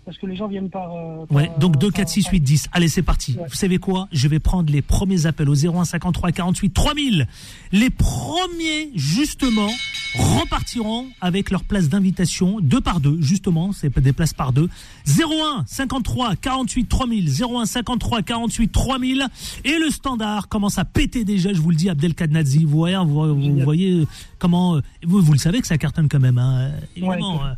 Parce 0.06 0.16
que 0.18 0.26
les 0.26 0.36
gens 0.36 0.46
viennent 0.48 0.70
par. 0.70 0.88
euh, 0.94 1.26
par, 1.26 1.36
Ouais, 1.36 1.50
donc 1.58 1.78
2, 1.78 1.88
euh, 1.88 1.90
4, 1.90 2.04
par- 2.06 2.08
6, 2.14 2.28
8, 2.28 2.40
10. 2.40 2.68
Allez, 2.72 2.88
c'est 2.88 3.02
parti. 3.02 3.32
Ouais. 3.36 3.44
Vous 3.48 3.56
savez 3.56 3.78
quoi? 3.78 4.08
Je 4.12 4.28
vais 4.28 4.38
prendre 4.38 4.72
les 4.72 4.80
premiers 4.80 5.26
appels 5.26 5.48
au 5.50 5.54
01 5.56 5.84
53 5.84 6.30
48 6.32 6.70
3000. 6.72 7.26
Les 7.72 7.90
premiers, 7.90 8.90
justement, 8.94 9.68
repartiront 10.16 11.06
avec 11.20 11.50
leur 11.50 11.64
place 11.64 11.88
d'invitation, 11.88 12.60
deux 12.60 12.80
par 12.80 13.00
deux, 13.00 13.20
justement, 13.20 13.72
c'est 13.72 13.96
des 13.98 14.12
places 14.12 14.32
par 14.32 14.52
deux. 14.52 14.68
01 15.06 15.64
53 15.66 16.36
48 16.36 16.86
3000, 16.88 17.28
01 17.42 17.66
53 17.66 18.22
48 18.22 18.68
3000. 18.72 19.26
Et 19.64 19.78
le 19.78 19.90
standard 19.90 20.48
commence 20.48 20.78
à 20.78 20.84
péter 20.84 21.24
déjà, 21.24 21.52
je 21.52 21.60
vous 21.60 21.70
le 21.70 21.76
dis, 21.76 21.88
Abdel 21.90 22.14
Kadnazi. 22.14 22.64
Vous 22.64 22.78
voyez, 22.78 22.96
vous, 23.04 23.34
vous 23.34 23.60
voyez 23.60 23.92
euh, 24.02 24.06
comment. 24.38 24.76
euh, 24.76 24.80
Vous, 25.04 25.20
vous 25.20 25.32
le 25.32 25.38
savez 25.38 25.60
que 25.60 25.66
ça 25.66 25.78
cartonne 25.78 26.08
quand 26.08 26.20
même, 26.20 26.38
hein, 26.38 26.70
évidemment. 26.96 27.36
Ouais, 27.42 27.48
euh. 27.50 27.54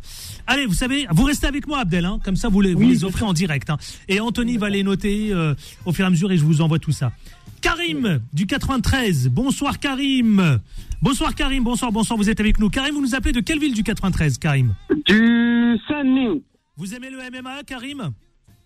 Allez, 0.51 0.65
vous 0.65 0.73
savez, 0.73 1.05
vous 1.11 1.25
restez 1.25 1.45
avec 1.45 1.67
moi, 1.67 1.79
Abdel, 1.81 2.05
hein, 2.05 2.19
comme 2.25 2.35
ça 2.35 2.49
vous 2.49 2.59
les, 2.59 2.73
vous 2.73 3.05
offrez 3.05 3.23
en 3.23 3.33
direct. 3.33 3.69
hein. 3.69 3.77
Et 4.07 4.19
Anthony 4.19 4.57
va 4.57 4.67
les 4.71 4.81
noter 4.81 5.31
euh, 5.31 5.53
au 5.85 5.93
fur 5.93 6.03
et 6.05 6.07
à 6.07 6.09
mesure 6.09 6.31
et 6.31 6.37
je 6.37 6.43
vous 6.43 6.61
envoie 6.61 6.79
tout 6.79 6.91
ça. 6.91 7.11
Karim 7.61 8.19
du 8.33 8.47
93. 8.47 9.29
Bonsoir 9.29 9.77
Karim. 9.79 10.59
Bonsoir 11.03 11.35
Karim. 11.35 11.63
Bonsoir, 11.63 11.91
bonsoir. 11.91 12.17
Vous 12.17 12.31
êtes 12.31 12.39
avec 12.39 12.57
nous. 12.57 12.69
Karim, 12.69 12.95
vous 12.95 13.01
nous 13.01 13.13
appelez 13.13 13.31
de 13.31 13.41
quelle 13.41 13.59
ville 13.59 13.75
du 13.75 13.83
93, 13.83 14.39
Karim? 14.39 14.73
Du 15.05 15.77
Saint-Denis. 15.87 16.41
Vous 16.77 16.95
aimez 16.95 17.11
le 17.11 17.17
MMA, 17.17 17.63
Karim? 17.67 18.11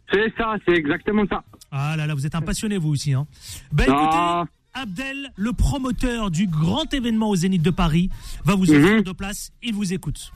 C'est 0.10 0.32
ça, 0.38 0.56
c'est 0.66 0.76
exactement 0.76 1.24
ça. 1.30 1.44
Ah 1.72 1.96
là 1.98 2.08
là, 2.08 2.14
vous 2.14 2.26
êtes 2.26 2.36
un 2.36 2.42
passionné 2.42 2.78
vous 2.78 2.90
aussi. 2.92 3.12
Hein. 3.14 3.26
Ben 3.74 3.88
Ah. 3.90 4.44
écoutez, 4.46 4.82
Abdel, 4.82 5.32
le 5.36 5.52
promoteur 5.54 6.32
du 6.32 6.48
grand 6.48 6.94
événement 6.94 7.30
au 7.30 7.36
Zénith 7.36 7.62
de 7.62 7.72
Paris, 7.72 8.10
va 8.46 8.56
vous 8.56 8.72
offrir 8.72 8.98
Mhm. 8.98 9.02
deux 9.02 9.14
places. 9.14 9.52
Il 9.62 9.74
vous 9.74 9.92
écoute. 9.92 10.32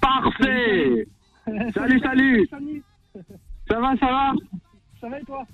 Parfait. 0.00 1.06
Salut, 1.74 1.98
salut. 2.00 2.48
Ça 3.68 3.80
va, 3.80 3.96
ça 3.98 4.06
va? 4.06 4.32
Ça 5.00 5.08
va 5.08 5.18
et 5.20 5.24
toi? 5.24 5.44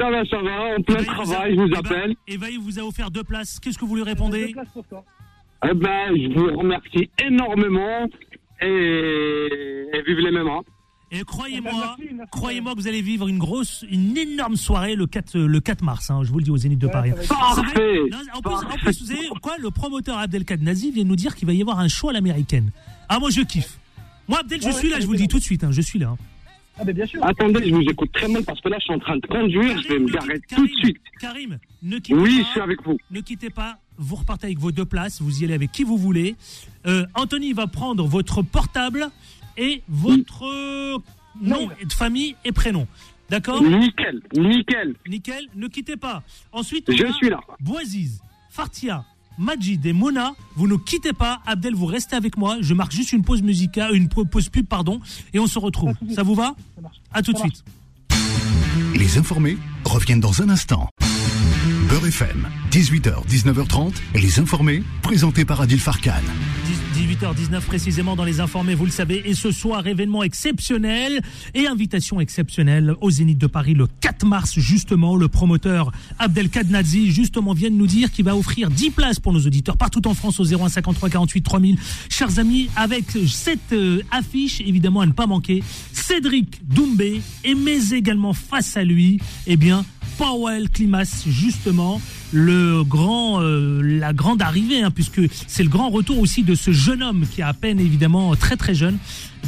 Ça 0.00 0.10
va, 0.10 0.24
ça 0.24 0.42
va. 0.42 0.76
En 0.76 0.82
plein 0.82 0.96
Eh 1.00 1.04
ben, 1.04 1.04
travail, 1.04 1.54
je 1.54 1.60
vous 1.60 1.66
eh 1.66 1.70
ben, 1.70 1.78
appelle. 1.78 2.14
eh 2.26 2.38
ben, 2.38 2.48
il 2.50 2.58
vous 2.58 2.78
a 2.80 2.82
offert 2.82 3.10
deux 3.10 3.22
places. 3.22 3.60
Qu'est-ce 3.60 3.78
que 3.78 3.84
vous 3.84 3.94
lui 3.94 4.02
Deux 4.02 4.08
répondez 4.10 4.52
places 4.52 4.68
pour 4.72 4.84
toi. 4.86 5.04
Eh 5.70 5.74
ben, 5.74 6.08
je 6.16 6.36
vous 6.36 6.56
remercie 6.58 7.10
énormément. 7.24 8.06
Et, 8.60 8.66
et 9.92 10.02
vive 10.06 10.18
les 10.18 10.30
mêmes. 10.32 10.48
hein. 10.48 10.62
Et 11.12 11.22
croyez-moi, 11.22 11.96
croyez-moi 12.32 12.72
que 12.72 12.78
vous 12.78 12.88
allez 12.88 13.02
vivre 13.02 13.28
une 13.28 13.38
grosse, 13.38 13.84
une 13.88 14.16
énorme 14.16 14.56
soirée 14.56 14.96
le 14.96 15.06
4, 15.06 15.36
euh, 15.36 15.46
le 15.46 15.60
4 15.60 15.82
mars. 15.84 16.10
hein, 16.10 16.20
je 16.24 16.32
vous 16.32 16.38
le 16.38 16.44
dis 16.44 16.50
au 16.50 16.56
Zénith 16.56 16.78
de 16.80 16.88
Paris. 16.88 17.12
Parfait. 17.28 18.00
non, 18.10 18.18
en, 18.32 18.40
plus, 18.40 18.52
en 18.54 18.76
plus, 18.78 19.00
vous 19.00 19.06
savez 19.06 19.28
quoi? 19.40 19.56
Le 19.58 19.70
promoteur 19.70 20.18
Abdelkad 20.18 20.62
Nazi 20.62 20.90
vient 20.90 21.04
nous 21.04 21.14
dire 21.14 21.36
qu'il 21.36 21.46
va 21.46 21.52
y 21.52 21.60
avoir 21.60 21.78
un 21.78 21.88
show 21.88 22.08
à 22.08 22.12
l'américaine. 22.12 22.72
Ah, 23.08 23.18
moi 23.18 23.30
je 23.30 23.40
kiffe. 23.42 23.78
Moi, 24.28 24.38
Abdel, 24.40 24.60
je 24.62 24.66
Ouais, 24.66 24.72
suis 24.72 24.88
ouais, 24.88 24.94
là, 24.94 25.00
je 25.00 25.06
vous 25.06 25.12
le 25.12 25.18
dis 25.18 25.28
tout 25.28 25.38
de 25.38 25.42
suite, 25.42 25.64
hein, 25.64 25.70
je 25.70 25.82
suis 25.82 25.98
là. 25.98 26.08
hein. 26.08 26.18
Ah, 26.78 26.84
ben 26.84 26.94
bien 26.94 27.06
sûr. 27.06 27.24
Attendez, 27.24 27.68
je 27.68 27.74
vous 27.74 27.82
écoute 27.82 28.10
très 28.12 28.26
mal 28.26 28.42
parce 28.44 28.60
que 28.60 28.68
là, 28.68 28.76
je 28.80 28.84
suis 28.84 28.94
en 28.94 28.98
train 28.98 29.16
de 29.16 29.26
conduire. 29.26 29.80
Je 29.82 29.88
vais 29.88 29.98
me 30.00 30.10
garer 30.10 30.40
tout 30.48 30.66
de 30.66 30.72
suite. 30.72 30.96
Karim, 31.20 31.58
ne 31.82 31.98
quittez 31.98 32.14
Oui, 32.18 32.38
pas. 32.38 32.44
je 32.46 32.50
suis 32.50 32.60
avec 32.60 32.82
vous. 32.84 32.96
Ne 33.12 33.20
quittez 33.20 33.50
pas. 33.50 33.78
vous 33.96 34.16
repartez 34.16 34.46
avec 34.46 34.58
vos 34.58 34.72
deux 34.72 34.84
places, 34.86 35.20
vous 35.22 35.40
y 35.40 35.44
allez 35.44 35.54
avec 35.54 35.70
qui 35.70 35.84
vous 35.84 35.96
voulez. 35.96 36.34
Euh, 36.86 37.06
Anthony 37.14 37.52
va 37.52 37.68
prendre 37.68 38.04
votre 38.08 38.42
portable 38.42 39.08
et 39.56 39.82
votre 39.88 40.44
nom 41.40 41.68
de 41.80 41.92
famille 41.92 42.34
et 42.44 42.50
prénom. 42.50 42.88
D'accord? 43.30 43.62
Nickel, 43.62 44.20
nickel. 44.36 44.96
Nickel, 45.08 45.46
ne 45.54 45.68
quittez 45.68 45.96
pas. 45.96 46.24
Ensuite, 46.50 46.88
on 46.90 46.96
Je 46.96 47.04
a 47.06 47.12
suis 47.12 47.28
là. 47.30 47.40
Boisiz, 47.60 48.20
Fartia, 48.50 49.04
Majid 49.38 49.84
et 49.84 49.92
Mona, 49.92 50.34
vous 50.56 50.66
ne 50.68 50.76
quittez 50.76 51.12
pas. 51.12 51.40
Abdel, 51.46 51.74
vous 51.74 51.86
restez 51.86 52.16
avec 52.16 52.36
moi. 52.36 52.56
Je 52.60 52.74
marque 52.74 52.92
juste 52.92 53.12
une 53.12 53.22
pause 53.22 53.42
musicale, 53.42 53.94
une 53.94 54.08
pa- 54.08 54.24
pause 54.24 54.48
pub, 54.48 54.66
pardon, 54.66 55.00
et 55.32 55.38
on 55.38 55.46
se 55.46 55.58
retrouve. 55.58 55.94
Ça 56.14 56.22
vous 56.22 56.34
va 56.34 56.54
Ça 56.76 56.82
marche. 56.82 56.96
À 57.12 57.22
tout 57.22 57.32
de 57.32 57.38
suite. 57.38 57.64
Les 58.94 59.18
informés 59.18 59.58
reviennent 59.84 60.20
dans 60.20 60.40
un 60.42 60.48
instant. 60.48 60.88
Beurre 61.88 62.06
FM, 62.06 62.48
18h, 62.70 63.26
19h30, 63.28 63.92
les 64.14 64.38
informés, 64.38 64.82
présentés 65.02 65.44
par 65.44 65.60
Adil 65.60 65.80
Farkan. 65.80 66.12
18h19 66.94 67.60
précisément 67.62 68.14
dans 68.14 68.22
les 68.22 68.38
informés, 68.38 68.76
vous 68.76 68.84
le 68.84 68.92
savez. 68.92 69.28
Et 69.28 69.34
ce 69.34 69.50
soir, 69.50 69.84
événement 69.84 70.22
exceptionnel 70.22 71.20
et 71.52 71.66
invitation 71.66 72.20
exceptionnelle 72.20 72.94
au 73.00 73.10
Zénith 73.10 73.38
de 73.38 73.48
Paris 73.48 73.74
le 73.74 73.88
4 74.00 74.24
mars, 74.24 74.60
justement. 74.60 75.16
Le 75.16 75.26
promoteur 75.26 75.90
Abdelkadnazi, 76.20 77.10
justement, 77.10 77.52
vient 77.52 77.70
de 77.70 77.74
nous 77.74 77.88
dire 77.88 78.12
qu'il 78.12 78.24
va 78.24 78.36
offrir 78.36 78.70
10 78.70 78.90
places 78.90 79.18
pour 79.18 79.32
nos 79.32 79.40
auditeurs 79.40 79.76
partout 79.76 80.06
en 80.06 80.14
France 80.14 80.38
au 80.38 80.44
01 80.44 80.68
53 80.68 81.10
48 81.10 81.42
3000. 81.42 81.78
Chers 82.10 82.38
amis, 82.38 82.70
avec 82.76 83.06
cette 83.26 83.72
euh, 83.72 84.00
affiche, 84.12 84.60
évidemment, 84.60 85.00
à 85.00 85.06
ne 85.06 85.12
pas 85.12 85.26
manquer, 85.26 85.64
Cédric 85.92 86.60
Doumbé 86.64 87.22
et 87.42 87.56
mais 87.56 87.90
également 87.90 88.34
face 88.34 88.76
à 88.76 88.84
lui, 88.84 89.20
eh 89.48 89.56
bien, 89.56 89.84
Powell 90.18 90.68
Klimas, 90.70 91.24
justement, 91.26 92.00
le 92.32 92.82
grand, 92.84 93.40
euh, 93.40 93.80
la 93.82 94.12
grande 94.12 94.42
arrivée, 94.42 94.82
hein, 94.82 94.90
puisque 94.90 95.20
c'est 95.46 95.62
le 95.62 95.68
grand 95.68 95.90
retour 95.90 96.18
aussi 96.18 96.42
de 96.42 96.54
ce 96.54 96.70
jeune 96.72 97.02
homme 97.02 97.24
qui 97.30 97.40
est 97.40 97.44
à 97.44 97.52
peine 97.54 97.80
évidemment 97.80 98.34
très 98.36 98.56
très 98.56 98.74
jeune. 98.74 98.98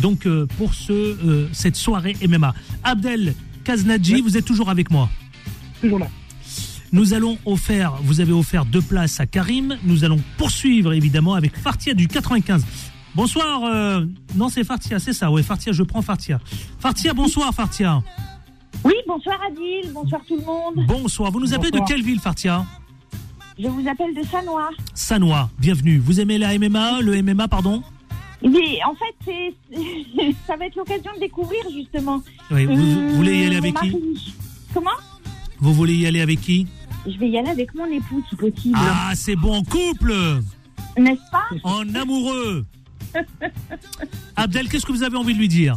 Donc 0.03 0.27
euh, 0.27 0.47
pour 0.59 0.75
ce, 0.75 0.93
euh, 0.93 1.49
cette 1.53 1.77
soirée 1.77 2.17
MMA, 2.27 2.55
Abdel 2.85 3.35
Kaznadji, 3.65 4.21
vous 4.21 4.37
êtes 4.37 4.45
toujours 4.45 4.71
avec 4.71 4.91
moi. 4.91 5.09
Toujours 5.81 5.99
là. 5.99 6.09
Nous 6.93 7.15
allons 7.15 7.37
offrir, 7.45 7.93
vous 8.03 8.21
avez 8.21 8.33
offert 8.33 8.65
deux 8.65 8.81
places 8.81 9.19
à 9.21 9.27
Karim. 9.27 9.77
Nous 9.85 10.05
allons 10.05 10.21
poursuivre 10.39 10.93
évidemment 10.93 11.35
avec 11.35 11.57
Fartia 11.57 11.95
du 11.95 12.07
95. 12.07 12.65
Bonsoir. 13.15 13.65
euh, 13.65 14.05
non, 14.37 14.49
c'est 14.49 14.63
Fartia, 14.63 14.99
c'est 14.99 15.13
ça. 15.13 15.31
Ouais, 15.31 15.43
Fartia, 15.43 15.73
je 15.73 15.83
prends 15.83 16.03
Fartia. 16.03 16.39
Fartia, 16.79 17.13
bonsoir 17.15 17.53
Fartia. 17.53 18.03
Oui, 18.85 18.95
bonsoir 19.07 19.39
Adil, 19.47 19.93
bonsoir 19.93 20.21
tout 20.27 20.37
le 20.37 20.45
monde. 20.45 20.87
Bonsoir. 20.87 21.31
Vous 21.31 21.41
nous 21.41 21.55
appelez 21.55 21.71
de 21.71 21.81
quelle 21.87 22.03
ville, 22.03 22.21
Fartia 22.21 22.65
Je 23.59 23.69
vous 23.69 23.87
appelle 23.89 24.15
de 24.15 24.23
Sanois. 24.23 24.71
Sanois. 24.95 25.51
Bienvenue. 25.59 25.99
Vous 25.99 26.21
aimez 26.21 26.39
la 26.39 26.57
MMA, 26.59 27.01
le 27.01 27.21
MMA, 27.23 27.49
pardon 27.49 27.83
Mais 28.43 28.79
en 28.85 28.95
fait, 28.95 29.55
ça 30.47 30.57
va 30.57 30.67
être 30.67 30.77
l'occasion 30.77 31.11
de 31.15 31.21
découvrir 31.21 31.63
justement. 31.73 32.23
Oui, 32.51 32.67
vous, 32.67 32.73
Hum, 32.75 33.09
vous 33.09 33.17
voulez 33.17 33.43
y 33.43 33.47
aller 33.47 33.57
avec 33.57 33.75
qui. 33.81 33.97
Comment 34.73 34.91
Vous 35.59 35.73
voulez 35.75 35.95
y 35.95 36.07
aller 36.07 36.21
avec 36.21 36.41
qui 36.41 36.67
Je 37.07 37.19
vais 37.19 37.29
y 37.29 37.39
aller 37.39 37.51
avec 37.51 37.75
mon 37.75 37.87
époux 37.87 38.23
si 38.29 38.37
possible. 38.37 38.79
Ah, 38.79 39.13
c'est 39.15 39.37
bon, 39.37 39.57
en 39.57 39.63
couple, 39.65 40.15
N'est-ce 40.97 41.31
pas 41.31 41.45
en 41.65 41.93
amoureux. 41.95 42.65
Abdel, 44.37 44.69
qu'est-ce 44.69 44.85
que 44.87 44.93
vous 44.93 45.03
avez 45.03 45.17
envie 45.17 45.33
de 45.35 45.39
lui 45.39 45.49
dire 45.49 45.77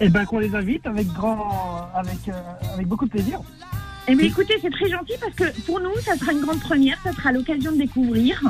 Eh 0.00 0.08
ben 0.08 0.24
qu'on 0.24 0.38
les 0.38 0.54
invite 0.54 0.86
avec 0.86 1.06
grand, 1.08 1.88
avec, 1.94 2.28
euh, 2.28 2.32
avec 2.74 2.86
beaucoup 2.86 3.04
de 3.04 3.10
plaisir. 3.10 3.40
Eh 4.08 4.14
bien, 4.14 4.26
écoutez, 4.26 4.54
c'est 4.60 4.70
très 4.70 4.88
gentil 4.88 5.12
parce 5.20 5.34
que 5.34 5.60
pour 5.66 5.78
nous, 5.78 5.94
ça 6.00 6.16
sera 6.16 6.32
une 6.32 6.40
grande 6.40 6.60
première, 6.60 6.98
ça 7.02 7.12
sera 7.12 7.32
l'occasion 7.32 7.72
de 7.72 7.78
découvrir. 7.78 8.40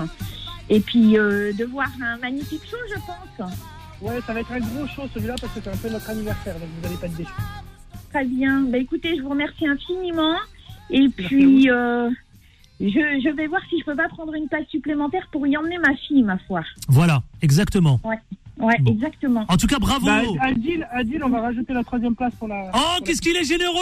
Et 0.69 0.79
puis 0.79 1.19
euh, 1.19 1.53
de 1.53 1.65
voir 1.65 1.89
un 2.01 2.17
magnifique 2.19 2.63
show, 2.65 2.77
je 2.89 3.01
pense. 3.01 3.51
Ouais, 4.01 4.21
ça 4.27 4.33
va 4.33 4.41
être 4.41 4.53
un 4.53 4.61
gros 4.61 4.87
show 4.87 5.03
celui-là 5.13 5.35
parce 5.41 5.53
que 5.53 5.61
c'est 5.63 5.71
un 5.71 5.77
peu 5.77 5.91
notre 5.91 6.09
anniversaire, 6.09 6.55
donc 6.55 6.69
vous 6.77 6.83
n'allez 6.83 6.97
pas 6.97 7.07
être 7.07 7.17
déçus. 7.17 7.33
Très 8.13 8.25
bien. 8.25 8.63
Bah, 8.63 8.79
écoutez, 8.79 9.17
je 9.17 9.23
vous 9.23 9.31
remercie 9.31 9.67
infiniment. 9.67 10.37
Et 10.91 11.09
puis, 11.09 11.69
euh, 11.71 12.09
je, 12.81 12.87
je 12.89 13.37
vais 13.37 13.47
voir 13.49 13.61
si 13.69 13.79
je 13.81 13.85
peux 13.85 13.97
pas 13.97 14.09
prendre 14.09 14.35
une 14.35 14.49
place 14.49 14.67
supplémentaire 14.69 15.29
pour 15.33 15.47
y 15.47 15.57
emmener 15.57 15.79
ma 15.79 15.95
fille, 15.97 16.23
ma 16.23 16.39
foi. 16.39 16.63
Voilà, 16.89 17.23
exactement. 17.43 18.01
Ouais, 18.05 18.19
Bon. 18.61 18.93
exactement. 18.93 19.45
En 19.49 19.57
tout 19.57 19.67
cas, 19.67 19.79
bravo. 19.79 20.07
Bah, 20.07 20.23
Adil, 20.43 20.87
Adil, 20.93 21.23
on 21.25 21.29
va 21.31 21.41
rajouter 21.41 21.73
la 21.73 21.83
troisième 21.85 22.15
place 22.15 22.33
pour 22.39 22.49
la. 22.49 22.65
Oh, 22.69 22.71
pour 22.73 22.81
la- 22.81 23.07
qu'est-ce 23.07 23.21
qu'il 23.23 23.37
est 23.37 23.45
généreux 23.45 23.73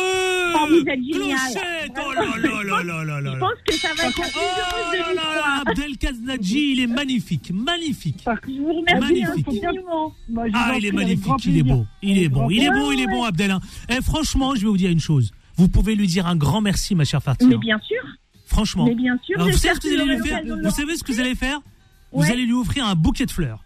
Oh, 0.54 0.66
vous 0.68 0.76
êtes 0.88 1.02
génial. 1.02 1.36
Clochette 1.36 1.92
Oh 2.06 2.12
là 2.12 2.22
là 2.22 2.62
là 2.62 2.82
là 2.82 3.04
là 3.04 3.20
là 3.20 3.20
Je 3.20 3.24
là 3.26 3.38
pense 3.38 3.50
que 3.66 3.74
ça 3.74 3.88
va 3.96 4.04
être 4.08 4.20
Oh 4.20 4.40
là 4.40 4.92
de 4.92 4.98
là 4.98 5.04
là 5.04 5.12
l'histoire. 5.12 5.62
Abdel 5.66 5.98
Kaznadji, 5.98 6.72
il 6.72 6.80
est 6.80 6.86
magnifique, 6.86 7.50
magnifique. 7.52 8.24
Je 8.26 8.60
vous 8.60 8.72
remercie 8.72 9.00
Magnifique. 9.22 9.48
infiniment. 9.48 10.12
Bah, 10.28 10.42
je 10.46 10.52
vous 10.52 10.58
Ah, 10.58 10.74
il 10.78 10.86
est 10.86 10.92
magnifique, 10.92 11.44
il 11.46 11.58
est 11.58 11.62
beau, 11.62 11.86
il 12.02 12.18
est 12.18 12.28
bon, 12.28 12.48
il 12.50 12.62
est 12.62 12.70
bon, 12.70 12.90
il 12.92 13.00
est 13.00 13.06
Ouais, 13.06 13.12
bon, 13.12 13.22
ouais. 13.22 13.28
Abdel. 13.28 13.50
hein. 13.50 13.60
Eh, 13.88 14.00
franchement, 14.02 14.54
je 14.54 14.60
vais 14.62 14.68
vous 14.68 14.76
dire 14.76 14.90
une 14.90 15.00
chose. 15.00 15.32
Vous 15.56 15.68
pouvez 15.68 15.94
lui 15.96 16.06
dire 16.06 16.26
un 16.26 16.36
grand 16.36 16.60
merci, 16.60 16.94
ma 16.94 17.04
chère 17.04 17.22
Fatia. 17.22 17.46
Mais 17.48 17.56
bien 17.56 17.78
sûr, 17.80 18.00
Franchement. 18.46 18.84
mais 18.86 18.94
bien 18.94 19.18
sûr. 19.24 19.36
Vous 19.40 19.52
savez 19.56 19.74
ce 19.74 19.80
que 19.80 19.88
vous 19.88 20.00
allez 20.00 20.16
lui 20.16 20.26
faire 20.28 20.40
Vous 20.62 20.70
savez 20.70 20.96
ce 20.96 21.02
que 21.04 21.12
vous 21.12 21.20
allez 21.20 21.34
faire 21.34 21.60
Vous 22.12 22.20
Ouais. 22.22 22.30
allez 22.32 22.46
lui 22.46 22.52
offrir 22.54 22.86
un 22.86 22.94
bouquet 22.94 23.26
de 23.26 23.30
fleurs, 23.32 23.64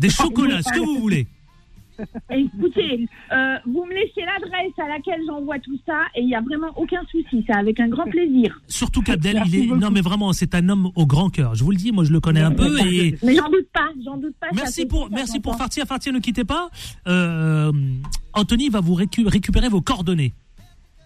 des 0.00 0.10
chocolats, 0.10 0.62
ce 0.62 0.72
que 0.72 0.80
vous 0.80 0.98
voulez. 0.98 1.26
Écoutez, 2.30 3.06
euh, 3.30 3.56
vous 3.66 3.84
me 3.84 3.92
laissez 3.92 4.22
l'adresse 4.22 4.72
à 4.78 4.88
laquelle 4.88 5.20
j'envoie 5.26 5.58
tout 5.58 5.78
ça 5.84 5.98
et 6.14 6.20
il 6.22 6.26
n'y 6.28 6.34
a 6.34 6.40
vraiment 6.40 6.68
aucun 6.76 7.02
souci. 7.10 7.44
C'est 7.46 7.52
avec 7.54 7.78
un 7.78 7.88
grand 7.88 8.04
plaisir. 8.06 8.58
Surtout 8.68 9.02
qu'Abdel, 9.02 9.42
il 9.46 9.54
est 9.54 9.66
non 9.66 9.90
mais 9.90 10.00
vraiment, 10.00 10.32
c'est 10.32 10.54
un 10.54 10.66
homme 10.70 10.90
au 10.96 11.04
grand 11.06 11.28
cœur. 11.28 11.54
Je 11.54 11.62
vous 11.62 11.72
le 11.72 11.76
dis, 11.76 11.92
moi 11.92 12.04
je 12.04 12.12
le 12.12 12.20
connais 12.20 12.40
un 12.40 12.52
peu 12.52 12.74
et 12.86 13.16
Mais 13.22 13.36
j'en 13.36 13.50
doute 13.50 13.68
pas, 13.74 13.88
j'en 14.02 14.16
doute 14.16 14.34
pas. 14.40 14.46
ça 14.48 14.52
merci 14.56 14.86
pour 14.86 15.06
très 15.08 15.14
merci 15.16 15.40
pour. 15.40 15.56
Fartia. 15.58 15.84
Fartia, 15.84 16.10
ne 16.12 16.20
quittez 16.20 16.44
pas. 16.44 16.70
Euh, 17.06 17.70
Anthony 18.32 18.70
va 18.70 18.80
vous 18.80 18.94
récu- 18.94 19.28
récupérer 19.28 19.68
vos 19.68 19.82
coordonnées. 19.82 20.32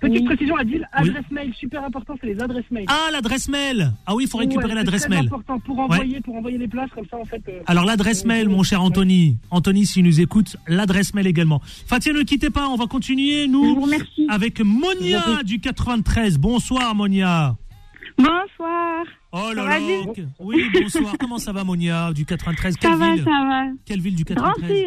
Petite 0.01 0.19
Oui. 0.21 0.25
précision, 0.27 0.57
Adil, 0.57 0.87
adresse 0.93 1.31
mail, 1.31 1.55
super 1.59 1.83
important, 1.83 2.15
c'est 2.21 2.27
les 2.27 2.39
adresses 2.41 2.71
mail. 2.71 2.85
Ah, 2.89 3.09
l'adresse 3.11 3.49
mail. 3.49 3.93
Ah 4.07 4.15
oui, 4.15 4.25
il 4.25 4.29
faut 4.29 4.37
récupérer 4.39 4.69
Ouais, 4.69 4.75
l'adresse 4.75 5.03
c'est 5.03 5.09
mail. 5.09 5.27
important 5.27 5.59
pour 5.61 5.79
envoyer, 5.79 6.21
pour 6.21 6.35
envoyer 6.37 6.59
les 6.59 6.69
places, 6.69 6.91
comme 6.95 7.07
ça, 7.11 7.17
en 7.17 7.25
fait. 7.25 7.43
euh, 7.49 7.61
Alors 7.67 7.85
l'adresse 7.87 8.23
Euh, 8.25 8.29
mail, 8.29 8.49
mon 8.51 8.63
cher 8.63 8.83
Anthony. 8.83 9.39
Anthony, 9.51 9.87
s'il 9.87 10.05
nous 10.05 10.21
écoute, 10.21 10.57
l'adresse 10.69 11.15
mail 11.15 11.27
également. 11.27 11.63
Fatia, 11.87 12.13
ne 12.13 12.23
quittez 12.23 12.51
pas, 12.51 12.69
on 12.69 12.77
va 12.77 12.87
continuer, 12.87 13.47
nous, 13.47 13.75
vous 13.77 13.81
remercie. 13.83 14.27
avec 14.29 14.61
Monia 14.61 15.43
du 15.45 15.59
93. 15.61 16.39
Bonsoir, 16.39 16.95
Monia. 16.95 17.57
Bonsoir. 18.19 19.05
Oh 19.33 19.51
là 19.55 19.63
Ça 19.65 19.79
là. 19.79 19.79
va, 20.07 20.13
Oui, 20.39 20.63
bonsoir. 20.73 21.15
Comment 21.19 21.39
ça 21.39 21.53
va, 21.53 21.65
Monia, 21.65 22.13
du 22.13 22.25
93 22.25 22.75
Ça 22.75 22.79
Quelle 22.81 22.99
va, 22.99 23.15
ville? 23.15 23.25
ça 23.25 23.31
va. 23.31 23.65
Quelle 23.85 24.01
ville 24.01 24.15
du 24.17 24.25
93 24.25 24.69
Drancy. 24.69 24.85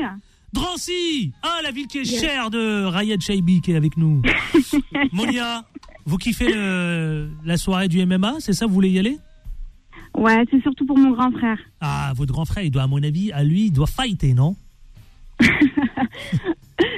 Drancy 0.61 1.31
Ah, 1.43 1.59
la 1.63 1.71
ville 1.71 1.85
qui 1.87 1.99
est 1.99 2.03
chère 2.05 2.49
de 2.49 2.83
Rayed 2.85 3.21
Shaibi 3.21 3.61
qui 3.61 3.71
est 3.71 3.75
avec 3.75 3.95
nous. 3.95 4.21
Monia, 5.13 5.63
vous 6.05 6.17
kiffez 6.17 6.51
le- 6.51 7.29
la 7.45 7.57
soirée 7.57 7.87
du 7.87 8.03
MMA, 8.03 8.35
c'est 8.39 8.53
ça, 8.53 8.65
vous 8.65 8.73
voulez 8.73 8.89
y 8.89 8.97
aller? 8.99 9.17
Ouais, 10.15 10.43
c'est 10.49 10.59
surtout 10.63 10.85
pour 10.87 10.97
mon 10.97 11.11
grand 11.11 11.31
frère. 11.31 11.59
Ah, 11.79 12.11
votre 12.15 12.33
grand 12.33 12.45
frère, 12.45 12.63
il 12.63 12.71
doit, 12.71 12.81
à 12.83 12.87
mon 12.87 13.03
avis, 13.03 13.31
à 13.31 13.43
lui, 13.43 13.65
il 13.65 13.71
doit 13.71 13.85
fighter, 13.87 14.33
non? 14.33 14.55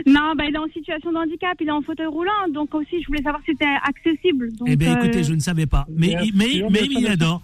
Non, 0.06 0.34
bah, 0.38 0.45
il 0.48 0.56
est 0.56 0.58
en 0.58 0.67
situation 0.74 1.12
de 1.12 1.17
handicap, 1.17 1.56
il 1.62 1.67
est 1.67 1.72
en 1.72 1.82
fauteuil 1.82 2.08
roulant, 2.08 2.48
donc 2.54 2.74
aussi 2.74 3.02
je 3.02 3.08
voulais 3.08 3.22
savoir 3.22 3.41
si 3.45 3.52
c'était 3.52 3.65
accessible. 3.84 4.52
Donc, 4.58 4.67
Eh 4.72 4.76
bien, 4.76 4.95
euh, 4.98 5.04
écoutez, 5.04 5.24
je 5.24 5.34
ne 5.34 5.39
savais 5.39 5.65
pas. 5.67 5.86
Mais, 5.89 6.08
Bien 6.08 6.22
mais, 6.34 6.50
sûr, 6.50 6.72
mais 6.72 6.80
bien 6.80 6.84
sûr, 6.84 6.91
il 6.91 7.00
bien 7.04 7.12
adore. 7.12 7.41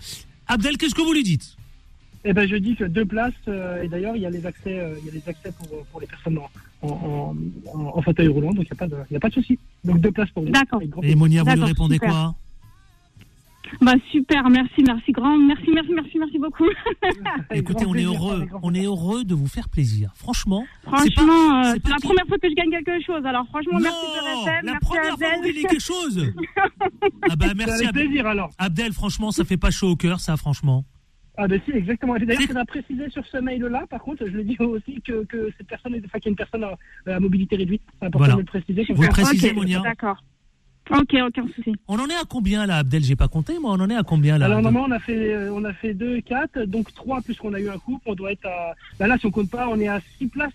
Abdel, 0.48 0.78
qu'est-ce 0.78 0.96
que 0.96 1.02
vous 1.02 1.14
lui 1.14 1.24
dites? 1.24 1.56
Eh 2.28 2.34
ben, 2.34 2.48
je 2.48 2.56
dis 2.56 2.76
que 2.76 2.86
deux 2.86 3.06
places, 3.06 3.34
euh, 3.48 3.84
et 3.84 3.88
d'ailleurs, 3.88 4.16
il 4.16 4.24
y 4.24 4.26
a 4.26 4.32
les 4.32 4.46
accès, 4.48 4.80
euh, 4.80 4.96
il 5.00 5.06
y 5.06 5.10
a 5.10 5.14
les 5.14 5.30
accès 5.30 5.52
pour, 5.52 5.86
pour 5.92 6.02
les 6.02 6.08
personnes 6.08 6.40
en, 6.40 6.50
en, 6.88 7.36
en, 7.72 7.98
en 7.98 8.02
fauteuil 8.02 8.28
roulant, 8.28 8.52
donc 8.52 8.66
il 8.66 8.72
n'y 8.72 8.72
a 8.72 8.76
pas 8.76 8.88
de, 8.88 8.96
il 9.12 9.14
y 9.14 9.18
a 9.18 9.20
pas 9.20 9.30
de 9.30 9.34
souci. 9.36 9.60
Donc 9.84 10.00
deux 10.00 10.12
places 10.12 10.32
pour 10.32 10.44
vous. 10.44 10.50
D'accord. 10.50 10.82
Et. 11.04 11.14
Monia, 11.16 11.44
vous 11.44 11.56
lui 11.56 11.64
répondez 11.64 11.96
super. 11.96 12.10
quoi? 12.10 12.36
Bah, 13.82 13.94
super, 14.12 14.50
merci, 14.50 14.84
merci 14.86 15.12
grand, 15.12 15.38
merci, 15.38 15.70
merci, 15.74 15.92
merci, 15.94 16.18
merci 16.18 16.40
beaucoup. 16.40 16.66
Écoutez, 17.52 17.86
on 17.86 17.96
est 17.96 18.04
heureux, 18.04 18.48
on 18.64 18.74
est 18.74 18.86
heureux 18.86 19.24
de 19.24 19.34
vous 19.36 19.48
faire 19.48 19.70
plaisir. 19.70 20.12
Franchement, 20.16 20.66
Franchement, 20.84 21.64
c'est 21.64 21.86
euh, 21.86 21.90
la 21.90 21.98
première 22.02 22.26
fois 22.28 22.38
que 22.38 22.50
je 22.50 22.56
gagne 22.56 22.70
quelque 22.70 23.04
chose, 23.06 23.26
alors 23.26 23.46
franchement, 23.48 23.80
merci 23.80 24.06
de 24.06 24.22
non, 24.22 24.42
RFM, 24.42 24.66
la 24.66 24.72
merci 24.74 24.86
première 24.86 25.04
fois 25.04 25.12
que 25.12 25.36
vous 25.36 25.42
gagnez 25.42 25.62
quelque 25.64 25.80
chose. 25.80 26.34
Ah 27.30 27.36
bah 27.36 27.48
merci 27.56 27.74
avec 27.74 27.88
Abdel. 27.88 28.08
plaisir 28.08 28.28
alors. 28.28 28.50
Abdel, 28.58 28.94
franchement, 28.94 29.32
ça 29.32 29.44
fait 29.46 29.58
pas 29.58 29.72
chaud 29.72 29.90
au 29.90 29.96
cœur, 29.96 30.20
ça, 30.20 30.38
franchement. 30.38 30.86
Ah 31.38 31.48
ben 31.48 31.60
si, 31.66 31.72
exactement. 31.72 32.16
D'ailleurs, 32.18 32.38
C'est- 32.42 32.48
faudra 32.48 32.66
préciser 32.66 33.10
sur 33.10 33.26
ce 33.26 33.38
mail-là, 33.38 33.86
par 33.90 34.02
contre, 34.02 34.26
je 34.26 34.32
le 34.32 34.44
dis 34.44 34.58
aussi 34.60 35.02
que, 35.02 35.26
que 35.26 35.50
cette 35.58 35.68
personne, 35.68 35.94
est- 35.96 36.02
enfin, 36.06 36.20
qu'il 36.20 36.26
y 36.26 36.30
a 36.30 36.32
une 36.32 36.36
personne 36.38 36.64
à, 36.64 37.14
à 37.14 37.20
mobilité 37.20 37.56
réduite. 37.58 37.82
C'est 38.00 38.06
important 38.08 38.20
Voilà. 38.20 38.34
de 38.36 38.40
le 38.40 38.46
préciser. 38.46 38.86
Vous 38.94 39.02
le 39.04 39.10
précisez, 39.10 39.50
Ok, 39.50 39.56
Monia 39.56 39.82
D'accord. 39.82 40.24
Ok, 40.92 41.16
aucun 41.28 41.48
souci. 41.56 41.74
On 41.88 41.98
en 41.98 42.06
est 42.08 42.14
à 42.14 42.24
combien 42.30 42.66
là, 42.68 42.78
Abdel? 42.78 43.04
J'ai 43.04 43.16
pas 43.16 43.28
compté, 43.28 43.58
moi. 43.60 43.72
On 43.72 43.82
en 43.82 43.90
est 43.90 43.96
à 43.96 44.04
combien 44.04 44.38
là 44.38 44.46
Alors 44.46 44.62
normalement, 44.62 44.88
on 44.88 44.92
a 44.92 45.00
fait, 45.00 45.34
euh, 45.34 45.52
on 45.52 45.64
a 45.64 45.74
fait 45.74 45.96
2, 45.96 46.22
4, 46.22 46.66
donc 46.66 46.94
3 46.94 47.22
puisqu'on 47.22 47.54
a 47.56 47.60
eu 47.60 47.70
un 47.70 47.78
couple. 47.80 48.04
On 48.06 48.14
doit 48.14 48.32
être 48.32 48.46
à. 48.46 48.74
Bah 49.00 49.08
là, 49.08 49.18
si 49.18 49.26
on 49.26 49.32
compte 49.32 49.50
pas, 49.50 49.68
on 49.68 49.80
est 49.80 49.88
à 49.88 50.00
6 50.20 50.28
places. 50.28 50.54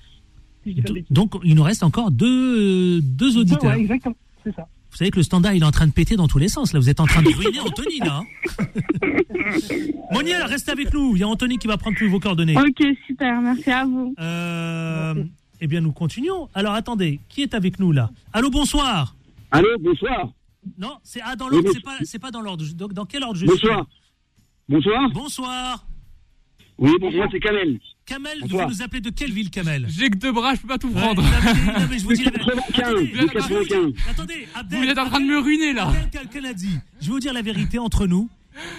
Si 0.62 0.70
je 0.70 0.74
dis 0.76 0.82
pas 0.82 0.88
de 0.90 0.94
bêtises. 0.94 1.10
Donc, 1.10 1.32
il 1.42 1.56
nous 1.56 1.62
reste 1.64 1.82
encore 1.82 2.12
deux, 2.12 3.00
deux 3.02 3.32
Ouais, 3.34 3.40
auditeurs. 3.40 3.72
ouais, 3.72 3.80
exactement. 3.80 4.14
C'est 4.44 4.54
ça. 4.54 4.68
Vous 4.90 4.96
savez 4.96 5.10
que 5.10 5.16
le 5.18 5.22
standard, 5.22 5.54
il 5.54 5.62
est 5.62 5.66
en 5.66 5.70
train 5.70 5.86
de 5.86 5.92
péter 5.92 6.16
dans 6.16 6.28
tous 6.28 6.38
les 6.38 6.48
sens. 6.48 6.72
Là, 6.72 6.80
vous 6.80 6.88
êtes 6.88 7.00
en 7.00 7.06
train 7.06 7.22
de 7.22 7.28
ruiner 7.28 7.60
Anthony, 7.60 7.98
là. 8.00 8.22
hein. 8.58 8.66
Moniel, 10.12 10.42
reste 10.42 10.68
avec 10.68 10.92
nous. 10.92 11.14
Il 11.16 11.20
y 11.20 11.22
a 11.22 11.28
Anthony 11.28 11.58
qui 11.58 11.66
va 11.66 11.76
prendre 11.78 11.96
tous 11.96 12.08
vos 12.08 12.18
coordonnées. 12.20 12.56
Ok, 12.58 12.84
super, 13.06 13.40
merci 13.40 13.70
à 13.70 13.84
vous. 13.84 14.14
Euh, 14.18 15.24
eh 15.60 15.66
bien, 15.66 15.80
nous 15.80 15.92
continuons. 15.92 16.48
Alors, 16.54 16.74
attendez, 16.74 17.20
qui 17.28 17.42
est 17.42 17.54
avec 17.54 17.78
nous, 17.78 17.92
là? 17.92 18.10
Allô, 18.32 18.50
bonsoir. 18.50 19.14
Allô, 19.50 19.68
bonsoir. 19.80 20.28
Non, 20.78 20.96
c'est 21.02 21.20
ah, 21.24 21.36
dans 21.36 21.48
l'ordre, 21.48 21.68
Oui, 21.68 21.74
c'est 21.74 21.82
pas, 21.82 21.96
c'est 22.02 22.18
pas 22.18 22.30
dans 22.30 22.40
l'ordre. 22.40 22.64
Dans 22.74 23.06
quel 23.06 23.22
ordre 23.22 23.36
je 23.36 23.46
Bonsoir. 23.46 23.86
Bonsoir. 24.68 25.04
suis 25.06 25.14
Bonsoir. 25.14 25.84
Oui, 26.80 26.92
bonsoir, 27.00 27.28
c'est 27.30 27.40
Kamel. 27.40 27.78
Kamel, 28.06 28.38
Bonsoir. 28.40 28.66
vous 28.66 28.74
nous 28.74 28.82
appelez 28.82 29.00
de 29.02 29.10
quelle 29.10 29.30
ville, 29.32 29.50
Kamel? 29.50 29.86
J'ai 29.88 30.08
que 30.10 30.16
deux 30.16 30.32
bras, 30.32 30.54
je 30.54 30.60
peux 30.62 30.68
pas 30.68 30.78
tout 30.78 30.90
prendre. 30.90 31.22
non, 31.22 31.28
mais- 31.88 31.98
je 31.98 32.04
vous 32.04 32.12
dis 32.14 32.24
la 32.24 32.30
vérité. 32.32 32.50
95, 32.72 32.82
Attendez, 32.82 33.12
de 33.12 33.26
95. 33.26 33.94
Attendez, 34.10 34.48
Abdel. 34.54 34.78
Vous 34.84 34.88
êtes 34.90 34.98
en 34.98 35.06
train 35.06 35.20
de 35.20 35.26
me 35.26 35.38
ruiner 35.38 35.72
là. 35.74 35.88
Abdel 35.88 36.08
Kal- 36.10 36.28
Kaladi, 36.28 36.70
je 37.00 37.06
vais 37.06 37.12
vous 37.12 37.20
dire 37.20 37.32
la 37.34 37.42
vérité 37.42 37.78
entre 37.78 38.06
nous. 38.06 38.28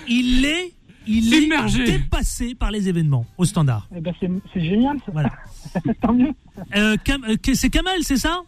Il 0.10 0.44
est, 0.46 0.74
il 1.08 1.34
est 1.34 1.86
dépassé 1.86 2.56
par 2.56 2.72
les 2.72 2.90
événements 2.90 3.26
au 3.38 3.46
standard. 3.46 3.88
Eh 3.96 4.02
ben, 4.02 4.14
c'est 4.20 4.30
c'est 4.54 4.62
génial, 4.66 4.98
ça. 5.06 5.12
Voilà. 5.14 5.32
Tant 6.02 6.14
mieux. 6.14 6.34
Euh, 6.76 6.98
Kam- 7.06 7.24
euh, 7.30 7.38
c'est 7.54 7.70
Kamel, 7.70 8.04
c'est 8.04 8.18
ça? 8.18 8.42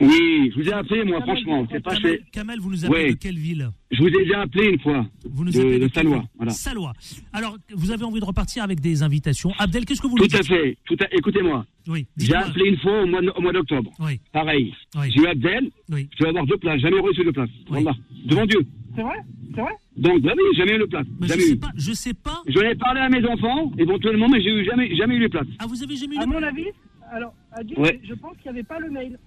Oui, 0.00 0.52
je 0.54 0.60
vous 0.62 0.68
ai 0.68 0.72
appelé, 0.72 1.02
moi, 1.04 1.20
franchement. 1.22 1.66
C'est 1.72 1.82
pas 1.82 1.94
Kamel, 1.96 2.18
fait. 2.18 2.22
Kamel, 2.30 2.60
vous 2.60 2.70
nous 2.70 2.84
appelez 2.84 3.04
Ouais. 3.04 3.10
de 3.10 3.16
quelle 3.18 3.36
ville 3.38 3.68
Je 3.90 3.98
vous 4.00 4.06
ai 4.08 4.24
déjà 4.24 4.42
appelé 4.42 4.66
une 4.70 4.78
fois. 4.80 5.04
Vous 5.28 5.44
nous 5.44 5.50
De- 5.50 5.58
appelez 5.58 5.78
de 5.80 5.88
Salois, 5.92 6.24
voilà. 6.36 6.52
Salois. 6.52 6.92
Alors, 7.32 7.56
vous 7.74 7.90
avez 7.90 8.04
envie 8.04 8.20
de 8.20 8.24
repartir 8.24 8.62
avec 8.62 8.78
des 8.80 9.02
invitations. 9.02 9.50
Abdel, 9.58 9.84
qu'est-ce 9.84 10.00
que 10.00 10.06
vous 10.06 10.16
lui 10.16 10.28
Tout 10.28 10.36
à 10.36 10.40
dites 10.40 10.48
fait. 10.48 10.76
Tout 10.84 10.96
à... 11.00 11.06
Écoutez-moi. 11.12 11.66
Oui, 11.88 12.06
J'ai 12.16 12.34
appelé 12.34 12.66
une 12.68 12.76
fois 12.78 13.02
au 13.02 13.06
mois, 13.06 13.20
au 13.36 13.40
mois 13.40 13.52
d'octobre. 13.52 13.90
Oui, 13.98 14.20
Pareil. 14.32 14.72
oui, 14.96 15.10
J'ai 15.10 15.20
eu 15.22 15.26
Abdel. 15.26 15.70
oui. 15.90 16.08
Je 16.16 16.22
vais 16.22 16.28
avoir 16.28 16.46
deux 16.46 16.58
places. 16.58 16.80
Jamais 16.80 17.00
reçu 17.00 17.24
de 17.24 17.30
place. 17.32 17.50
Oui. 17.70 17.82
Voilà. 17.82 17.96
Devant 18.26 18.46
Dieu. 18.46 18.60
C'est 18.94 19.02
vrai? 19.02 19.16
C'est 19.54 19.60
vrai? 19.62 19.72
Donc, 19.96 20.22
bah 20.22 20.32
oui, 20.36 20.56
jamais 20.56 20.74
eu 20.76 20.78
de 20.78 20.84
place. 20.84 21.06
Mais 21.20 21.26
je 21.26 21.32
jamais 21.32 21.42
sais 21.44 21.52
eu. 21.54 21.58
pas, 21.58 21.70
je 21.76 21.92
sais 21.92 22.14
pas. 22.14 22.42
J'en 22.46 22.60
ai 22.60 22.74
parlé 22.76 23.00
à 23.00 23.08
mes 23.08 23.24
enfants, 23.26 23.72
éventuellement, 23.78 24.28
mais 24.28 24.40
j'ai 24.42 24.50
eu 24.50 24.64
jamais, 24.64 24.94
jamais 24.94 25.16
eu 25.16 25.20
les 25.20 25.28
places. 25.28 25.46
Ah, 25.58 25.66
vous 25.66 25.82
avez 25.82 25.96
jamais 25.96 26.14
eu 26.16 26.18
À 26.18 26.24
de... 26.26 26.30
mon 26.30 26.42
avis, 26.42 26.66
alors, 27.10 27.34
Ouais. 27.78 27.98
je 28.08 28.14
pense 28.14 28.36
qu'il 28.36 28.44
n'y 28.52 28.58
avait 28.58 28.62
pas 28.66 28.78
le 28.78 28.90
mail. 28.90 29.18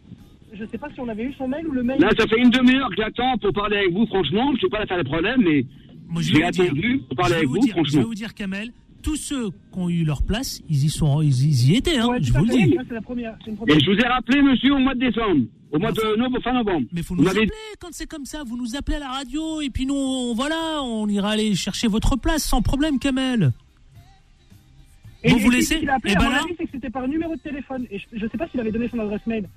Je 0.53 0.65
sais 0.65 0.77
pas 0.77 0.89
si 0.93 0.99
on 0.99 1.07
avait 1.07 1.23
eu 1.23 1.33
son 1.37 1.47
mail 1.47 1.65
ou 1.67 1.71
le 1.71 1.83
mail. 1.83 1.99
Là, 2.01 2.09
ça 2.17 2.27
fait 2.27 2.39
une 2.39 2.49
demi-heure 2.49 2.89
que 2.89 2.95
j'attends 2.97 3.37
pour 3.37 3.53
parler 3.53 3.77
avec 3.77 3.91
vous, 3.93 4.05
franchement. 4.07 4.51
Je 4.55 4.61
sais 4.61 4.69
pas 4.69 4.85
faire 4.85 4.97
le 4.97 5.03
problème, 5.05 5.41
mais 5.43 5.65
Moi, 6.09 6.21
je 6.21 6.27
j'ai 6.33 6.39
vous 6.41 6.45
attendu 6.47 7.01
pour 7.07 7.17
parler 7.17 7.35
avec 7.35 7.47
vous 7.47 7.53
vous, 7.53 7.59
dire, 7.59 7.73
je 7.75 7.77
vais 7.81 7.83
franchement. 7.89 8.01
vous 8.03 8.15
dire, 8.15 8.33
Kamel, 8.33 8.71
tous 9.01 9.15
ceux 9.15 9.49
qui 9.49 9.79
ont 9.79 9.89
eu 9.89 10.03
leur 10.03 10.23
place, 10.23 10.61
ils 10.69 10.85
y 10.85 10.89
sont, 10.89 11.21
ils, 11.21 11.29
ils 11.29 11.71
y 11.71 11.75
étaient, 11.77 11.97
hein, 11.97 12.07
Ouais, 12.09 12.17
je 12.21 12.33
à 12.35 12.39
vous 12.39 12.45
le 12.45 12.51
dis. 12.51 12.75
Ça, 12.75 12.81
C'est 12.87 12.93
la 12.93 13.01
première. 13.01 13.35
c'est 13.45 13.51
une 13.51 13.57
première. 13.57 13.77
Et 13.77 13.79
je 13.79 13.91
vous 13.91 13.97
ai 13.97 14.07
rappelé, 14.07 14.41
monsieur, 14.41 14.73
au 14.73 14.79
mois 14.79 14.93
de 14.93 14.99
décembre. 14.99 15.45
Au 15.71 15.79
mois 15.79 15.91
de 15.93 16.17
novembre, 16.17 16.41
fin 16.43 16.51
novembre. 16.53 16.85
Mais 16.91 17.01
faut 17.01 17.15
Vous 17.15 17.23
nous 17.23 17.29
appeler 17.29 17.47
quand 17.79 17.87
c'est 17.91 18.05
comme 18.09 18.25
ça. 18.25 18.43
Vous 18.45 18.57
nous 18.57 18.75
appelez 18.75 18.97
à 18.97 18.99
la 18.99 19.07
radio 19.09 19.61
et 19.61 19.69
puis 19.69 19.85
nous, 19.85 19.95
on, 19.95 20.33
voilà, 20.35 20.81
on 20.83 21.07
ira 21.07 21.29
aller 21.31 21.55
chercher 21.55 21.87
votre 21.87 22.17
place 22.17 22.43
sans 22.43 22.61
problème, 22.61 22.99
Kamel. 22.99 23.53
Et- 25.23 25.29
Vous 25.31 25.37
et 25.37 25.39
vous 25.39 25.49
laissez 25.49 25.79
l'a 25.81 25.95
appelé, 25.95 26.13
Eh 26.13 26.17
à 26.17 26.19
ben 26.19 26.25
mon 26.25 26.31
là- 26.31 26.41
avis, 26.43 26.53
c'est 26.57 26.65
que 26.65 26.71
c'était 26.73 26.89
par 26.89 27.07
numéro 27.07 27.33
de 27.35 27.39
téléphone. 27.39 27.85
Et 27.91 27.99
je, 27.99 28.05
je 28.11 28.27
sais 28.27 28.37
pas 28.37 28.47
s'il 28.49 28.59
avait 28.59 28.71
donné 28.71 28.89
son 28.89 28.99
adresse 28.99 29.25
mail. 29.27 29.47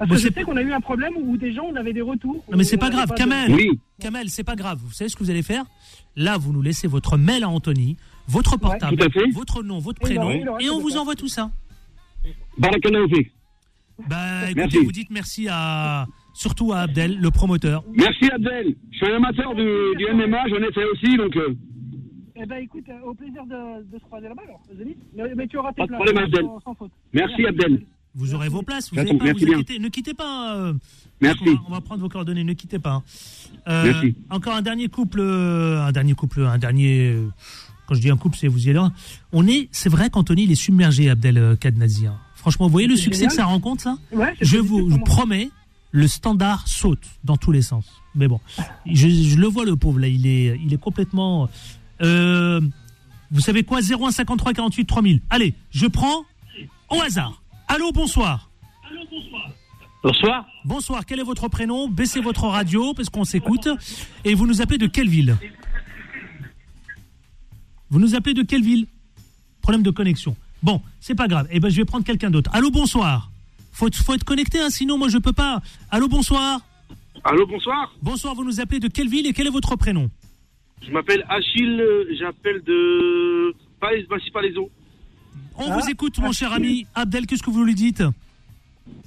Parce 0.00 0.08
Bon, 0.08 0.16
que 0.16 0.20
je 0.22 0.32
sais 0.32 0.42
qu'on 0.44 0.56
a 0.56 0.62
eu 0.62 0.72
un 0.72 0.80
problème 0.80 1.12
où 1.16 1.36
des 1.36 1.52
gens, 1.52 1.64
on 1.70 1.76
avait 1.76 1.92
des 1.92 2.00
retours. 2.00 2.42
Non 2.50 2.56
mais 2.56 2.64
c'est 2.64 2.78
pas 2.78 2.88
grave, 2.90 3.10
de- 3.10 3.14
Kamel. 3.14 3.52
Oui. 3.54 3.78
Kamel, 4.00 4.30
c'est 4.30 4.44
pas 4.44 4.56
grave. 4.56 4.78
Vous 4.82 4.92
savez 4.92 5.10
ce 5.10 5.14
que 5.14 5.22
vous 5.22 5.28
allez 5.30 5.42
faire? 5.42 5.64
Là, 6.16 6.38
vous 6.38 6.52
nous 6.54 6.62
laissez 6.62 6.88
votre 6.88 7.18
mail 7.18 7.44
à 7.44 7.48
Anthony, 7.50 7.96
votre 8.26 8.56
portable, 8.56 8.96
votre 9.34 9.62
nom, 9.62 9.78
votre 9.78 10.00
prénom, 10.00 10.30
et 10.58 10.70
on 10.70 10.80
vous 10.80 10.96
envoie 10.96 11.14
tout 11.16 11.28
ça. 11.28 11.50
Barakallahu. 12.58 13.30
Bah, 14.08 14.44
écoutez, 14.46 14.54
Merci. 14.56 14.78
vous 14.78 14.92
dites 14.92 15.10
merci 15.10 15.46
à 15.50 16.06
surtout 16.32 16.72
à 16.72 16.78
Abdel, 16.80 17.18
le 17.20 17.30
promoteur. 17.30 17.84
Merci, 17.94 18.30
Abdel. 18.32 18.74
Je 18.92 18.96
suis 18.96 19.06
un 19.06 19.16
amateur 19.16 19.54
du, 19.54 19.66
du 19.98 20.06
MMA, 20.14 20.48
j'en 20.48 20.56
ai 20.56 20.72
fait 20.72 20.84
aussi, 20.86 21.16
donc 21.18 21.36
euh, 21.36 21.54
Eh 22.36 22.46
ben 22.46 22.56
écoute, 22.56 22.84
euh, 22.88 23.00
au 23.06 23.12
plaisir 23.14 23.44
de, 23.44 23.82
de 23.92 23.98
se 23.98 24.04
croiser 24.04 24.28
là-bas 24.28 24.42
alors, 24.46 24.62
Zénith. 24.74 24.96
Mais, 25.14 25.24
mais 25.36 25.46
tu 25.46 25.58
auras 25.58 25.72
tes 25.74 25.82
Pas 25.82 25.82
de 25.84 25.88
places, 25.88 26.02
problème, 26.02 26.16
sans- 26.16 26.38
Abdel. 26.38 26.46
sans 26.64 26.74
faute. 26.74 26.92
merci, 27.12 27.46
Abdel. 27.46 27.82
Vous 28.14 28.34
aurez 28.34 28.48
vos 28.48 28.62
places. 28.62 28.90
Vous 28.90 28.96
n'allez 28.96 29.16
pas 29.16 29.32
vous 29.32 29.38
bien. 29.38 29.54
inquiéter. 29.58 29.78
Ne 29.78 29.88
quittez 29.88 30.14
pas. 30.14 30.56
euh, 30.56 30.72
Merci. 31.20 31.44
On 31.48 31.52
va, 31.54 31.60
on 31.68 31.70
va 31.72 31.80
prendre 31.80 32.00
vos 32.00 32.08
coordonnées. 32.08 32.44
Ne 32.44 32.54
quittez 32.54 32.78
pas. 32.78 33.02
Euh, 33.68 33.84
Merci. 33.84 34.14
Encore 34.30 34.54
un 34.54 34.62
dernier 34.62 34.88
couple. 34.88 35.20
euh, 35.20 35.80
un 35.82 35.92
dernier 35.92 36.14
couple. 36.14 36.44
Un 36.44 36.58
dernier. 36.58 37.10
euh, 37.12 37.28
Quand 37.86 37.94
je 37.94 38.00
dis 38.00 38.10
un 38.10 38.16
couple, 38.16 38.36
c'est 38.38 38.48
vous 38.48 38.66
y 38.66 38.70
allez. 38.70 38.78
hein. 38.78 38.92
On 39.32 39.46
est. 39.46 39.68
C'est 39.70 39.88
vrai 39.88 40.10
qu'Anthony, 40.10 40.42
il 40.44 40.50
est 40.52 40.56
submergé, 40.56 41.08
Abdel 41.10 41.38
euh, 41.38 41.56
Kadnazi. 41.56 42.06
hein. 42.06 42.16
Franchement, 42.34 42.66
vous 42.66 42.72
voyez 42.72 42.88
le 42.88 42.96
succès 42.96 43.20
génial. 43.20 43.30
que 43.30 43.36
ça 43.36 43.44
rencontre 43.44 43.86
là 43.86 43.96
Ouais, 44.12 44.34
Je 44.40 44.56
vous 44.56 44.98
promets, 45.00 45.50
le 45.92 46.08
standard 46.08 46.66
saute 46.66 47.02
dans 47.22 47.36
tous 47.36 47.52
les 47.52 47.62
sens. 47.62 47.84
Mais 48.14 48.28
bon, 48.28 48.40
je, 48.86 49.08
je 49.08 49.36
le 49.36 49.46
vois 49.46 49.64
le 49.66 49.76
pauvre 49.76 50.00
là, 50.00 50.08
il 50.08 50.26
est, 50.26 50.58
il 50.64 50.72
est 50.72 50.80
complètement. 50.80 51.48
Euh, 52.00 52.60
vous 53.30 53.40
savez 53.40 53.62
quoi? 53.62 53.80
01 53.82 54.10
53 54.10 54.52
48 54.54 54.84
3000. 54.86 55.20
Allez, 55.30 55.54
je 55.70 55.86
prends 55.86 56.24
au 56.88 57.00
hasard. 57.02 57.39
Allô, 57.72 57.92
bonsoir. 57.92 58.50
Bonsoir. 60.02 60.44
Bonsoir, 60.64 61.06
quel 61.06 61.20
est 61.20 61.24
votre 61.24 61.46
prénom? 61.48 61.88
Baissez 61.88 62.20
votre 62.20 62.44
radio 62.44 62.94
parce 62.94 63.08
qu'on 63.10 63.24
s'écoute. 63.24 63.68
Et 64.24 64.34
vous 64.34 64.46
nous 64.46 64.60
appelez 64.60 64.78
de 64.78 64.86
quelle 64.88 65.08
ville? 65.08 65.36
Vous 67.90 68.00
nous 68.00 68.14
appelez 68.16 68.34
de 68.34 68.42
quelle 68.42 68.62
ville? 68.62 68.86
Problème 69.62 69.82
de 69.84 69.90
connexion. 69.90 70.36
Bon, 70.64 70.82
c'est 71.00 71.14
pas 71.14 71.28
grave. 71.28 71.46
Eh 71.50 71.60
ben, 71.60 71.68
je 71.70 71.76
vais 71.76 71.84
prendre 71.84 72.04
quelqu'un 72.04 72.30
d'autre. 72.30 72.50
Allô, 72.52 72.70
bonsoir. 72.70 73.30
Faut, 73.72 73.86
être- 73.86 73.94
faut 73.96 74.14
être 74.14 74.24
connecté, 74.24 74.58
hein, 74.60 74.70
sinon 74.70 74.98
moi 74.98 75.08
je 75.08 75.18
peux 75.18 75.32
pas. 75.32 75.60
Allô, 75.90 76.08
bonsoir. 76.08 76.60
Allô, 77.22 77.46
bonsoir. 77.46 77.94
Bonsoir, 78.02 78.34
vous 78.34 78.44
nous 78.44 78.60
appelez 78.60 78.80
de 78.80 78.88
quelle 78.88 79.08
ville 79.08 79.26
et 79.26 79.32
quel 79.32 79.46
est 79.46 79.50
votre 79.50 79.76
prénom? 79.76 80.10
Je 80.82 80.90
m'appelle 80.90 81.24
Achille, 81.28 81.80
euh, 81.80 82.04
j'appelle 82.18 82.62
de 82.64 83.54
Palais 83.80 84.04
Massy 84.10 84.30
Palaiso. 84.30 84.70
On 85.56 85.70
Ah, 85.70 85.78
vous 85.78 85.90
écoute, 85.90 86.18
mon 86.18 86.32
cher 86.32 86.52
ami. 86.52 86.86
Abdel, 86.94 87.26
qu'est-ce 87.26 87.42
que 87.42 87.50
vous 87.50 87.64
lui 87.64 87.74
dites 87.74 88.02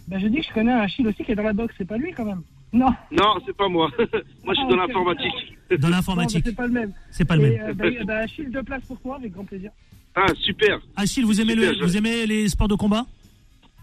Ben, 0.07 0.19
je 0.19 0.27
dis 0.27 0.37
que 0.37 0.45
je 0.47 0.53
connais 0.53 0.71
un 0.71 0.79
Achille 0.79 1.07
aussi 1.07 1.23
qui 1.23 1.31
est 1.31 1.35
dans 1.35 1.43
la 1.43 1.53
boxe, 1.53 1.73
c'est 1.77 1.87
pas 1.87 1.97
lui 1.97 2.11
quand 2.11 2.25
même. 2.25 2.41
Non, 2.71 2.89
Non, 3.11 3.35
c'est 3.45 3.55
pas 3.55 3.67
moi. 3.69 3.89
moi, 3.97 4.53
je 4.53 4.53
suis 4.53 4.63
Ah, 4.67 4.69
dans 4.75 4.81
ok. 4.83 4.87
l'informatique. 4.87 5.33
Dans 5.69 5.75
non 5.75 5.79
ben, 5.81 5.89
l'informatique. 5.89 6.43
c'est 6.45 6.55
pas 6.55 6.67
le 6.67 6.73
même. 6.73 6.93
C'est 7.11 7.25
pas 7.25 7.35
le 7.35 7.41
même. 7.43 7.61
euh, 7.61 7.73
ben, 7.73 7.93
ben, 8.05 8.17
Achille, 8.17 8.49
deux 8.51 8.63
places 8.63 8.83
pour 8.87 8.99
toi, 8.99 9.15
avec 9.17 9.31
grand 9.31 9.45
plaisir. 9.45 9.71
Ah, 10.15 10.25
super. 10.41 10.79
Achille, 10.95 11.23
vous 11.23 11.39
aimez, 11.41 11.55
le, 11.55 11.73
super, 11.73 11.87
vous 11.87 11.97
aimez 11.97 12.25
les 12.27 12.47
sports 12.49 12.67
de 12.67 12.75
combat 12.75 13.05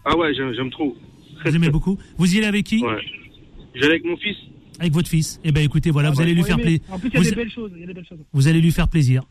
Ah 0.05 0.15
ouais, 0.17 0.33
j'aime 0.33 0.69
trop. 0.71 0.95
Vous 1.43 1.55
aimez 1.55 1.69
beaucoup 1.69 1.97
Vous 2.17 2.33
y 2.35 2.37
allez 2.37 2.47
avec 2.47 2.65
qui 2.65 2.83
Ouais. 2.83 2.97
J'allais 3.75 3.91
avec 3.93 4.05
mon 4.05 4.15
fils. 4.17 4.37
Avec 4.79 4.93
votre 4.93 5.09
fils. 5.09 5.39
Eh 5.43 5.51
ben 5.51 5.63
écoutez, 5.63 5.89
voilà, 5.91 6.09
Ah, 6.09 6.11
vous 6.11 6.17
ouais, 6.17 6.23
allez 6.23 6.33
lui 6.33 6.43
faire 6.43 6.57
plaisir. 6.57 6.81
En 6.89 6.99
plus, 6.99 7.09
il 7.09 7.13
y 7.13 7.17
a 7.17 7.19
Vous, 7.21 7.29
des 7.29 7.35
belles 7.35 7.51
choses. 7.51 7.71
Il 7.75 7.81
y 7.81 7.83
a 7.83 7.87
des 7.87 7.93
belles 7.93 8.05
choses. 8.07 8.19
vous 8.33 8.47
allez 8.47 8.61
lui 8.61 8.71
faire 8.71 8.87
plaisir. 8.87 9.23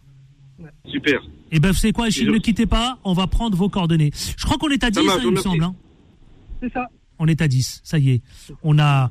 Super. 0.90 1.20
Eh 1.52 1.58
ben, 1.60 1.68
vous 1.72 1.76
savez 1.78 1.92
quoi, 1.92 2.06
Achille, 2.06 2.22
Et 2.24 2.26
je- 2.26 2.30
ne 2.30 2.38
quittez 2.38 2.66
pas, 2.66 2.98
on 3.04 3.12
va 3.12 3.26
prendre 3.26 3.56
vos 3.56 3.68
coordonnées. 3.68 4.10
Je 4.36 4.44
crois 4.44 4.56
qu'on 4.58 4.68
est 4.68 4.82
à 4.84 4.90
10, 4.90 5.00
marche, 5.04 5.18
hein, 5.18 5.22
il 5.24 5.30
me 5.32 5.36
semble. 5.40 5.64
hein. 5.64 5.74
C'est 6.62 6.72
ça. 6.72 6.86
On 7.18 7.26
est 7.26 7.40
à 7.42 7.48
10, 7.48 7.80
ça 7.84 7.98
y 7.98 8.10
est. 8.10 8.22
On 8.62 8.78
a. 8.78 9.10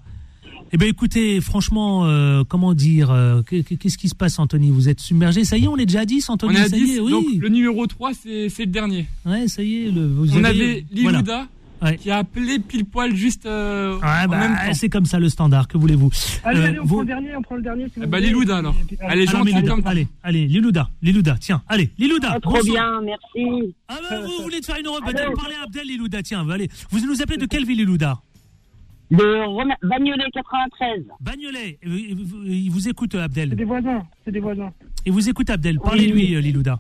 Eh 0.72 0.78
ben 0.78 0.88
écoutez, 0.88 1.42
franchement, 1.42 2.06
euh, 2.06 2.44
comment 2.48 2.74
dire, 2.76 3.10
euh, 3.10 3.42
que- 3.42 3.62
que- 3.62 3.74
qu'est-ce 3.76 3.98
qui 3.98 4.08
se 4.10 4.14
passe, 4.16 4.38
Anthony? 4.38 4.70
Vous 4.70 4.88
êtes 4.88 5.00
submergé? 5.00 5.44
Ça 5.44 5.58
y 5.58 5.64
est, 5.64 5.68
on 5.68 5.78
est 5.78 5.86
déjà 5.88 6.02
à 6.02 6.06
10, 6.06 6.30
On 6.30 6.34
Anthony 6.34 6.56
est 6.56 6.60
à 6.60 6.70
ça 6.70 6.78
y 6.78 6.84
10, 6.84 6.98
est, 6.98 7.00
oui. 7.00 7.12
donc 7.12 7.26
le 7.40 7.50
numéro 7.50 7.88
3, 7.88 8.14
c'est 8.14 8.50
c'est 8.50 8.66
le 8.66 8.72
dernier. 8.72 9.08
Ouais, 9.26 9.48
ça 9.48 9.64
y 9.64 9.86
est. 9.88 9.92
Le, 9.92 10.06
vous 10.08 10.32
On 10.38 10.44
avez- 10.44 10.86
avait 10.94 11.02
voilà. 11.02 11.22
Ouais. 11.82 11.98
qui 11.98 12.12
a 12.12 12.18
appelé 12.18 12.60
pile 12.60 12.86
poil 12.86 13.16
juste 13.16 13.46
euh, 13.46 13.98
Ouais, 14.00 14.06
en 14.26 14.28
même 14.30 14.54
bah, 14.54 14.68
temps. 14.68 14.74
c'est 14.74 14.90
comme 14.90 15.06
ça 15.06 15.20
le 15.20 15.30
standard, 15.30 15.68
que 15.68 15.78
voulez-vous 15.78 16.10
Allez, 16.44 16.60
Euh, 16.60 16.66
allez, 16.66 16.80
on 16.80 16.84
vous- 16.84 16.88
prend 16.96 17.02
le 17.02 17.08
dernier, 17.08 17.36
on 17.36 17.42
prend 17.42 17.56
le 17.56 17.62
dernier. 17.62 17.86
si 17.86 18.00
Eh 18.04 18.06
bah. 18.06 18.20
Lilouda, 18.20 18.58
alors. 18.58 18.76
Et 18.82 18.86
puis- 18.86 18.98
Allez, 19.02 19.26
Lilouda, 19.26 19.62
comme 19.68 19.82
ça. 19.84 19.90
allez, 19.90 20.08
allez, 20.24 20.48
Lilouda, 20.48 20.90
Lilouda, 21.02 21.36
tiens, 21.40 21.62
allez, 21.68 21.90
Lilouda. 21.98 22.30
Ah, 22.34 22.40
trop 22.40 22.62
bien, 22.64 23.02
merci. 23.02 23.74
Ah 23.88 23.98
bah, 24.10 24.20
vous 24.22 24.44
voulez 24.44 24.60
te 24.60 24.66
faire 24.66 24.78
une 24.80 24.88
Europe 24.88 25.04
Parlez 25.04 25.56
à 25.56 25.64
Abdel 25.64 25.88
Lilouda, 25.88 26.22
tiens, 26.22 26.46
allez. 26.50 26.70
Vous 26.90 27.00
nous 27.06 27.22
appelez 27.22 27.38
de 27.38 27.46
quelle 27.46 27.66
ville, 27.66 27.78
Lilouda? 27.80 28.20
De 29.12 29.18
Bagnolet 29.88 30.24
93. 30.34 31.04
Bagnolet, 31.20 31.80
il 31.84 32.70
vous- 32.72 32.88
écoute, 32.88 33.16
euh, 33.16 33.20
C'est 33.20 33.24
Abdel. 33.24 33.56
des 33.56 33.64
voisins, 33.64 34.04
c'est 34.24 34.32
des 34.32 34.40
voisins. 34.40 34.72
Il 35.06 35.14
vous 35.14 35.28
écoute, 35.30 35.50
Abdel. 35.50 35.80
Parlez-lui, 35.80 36.40
Lilouda. 36.42 36.80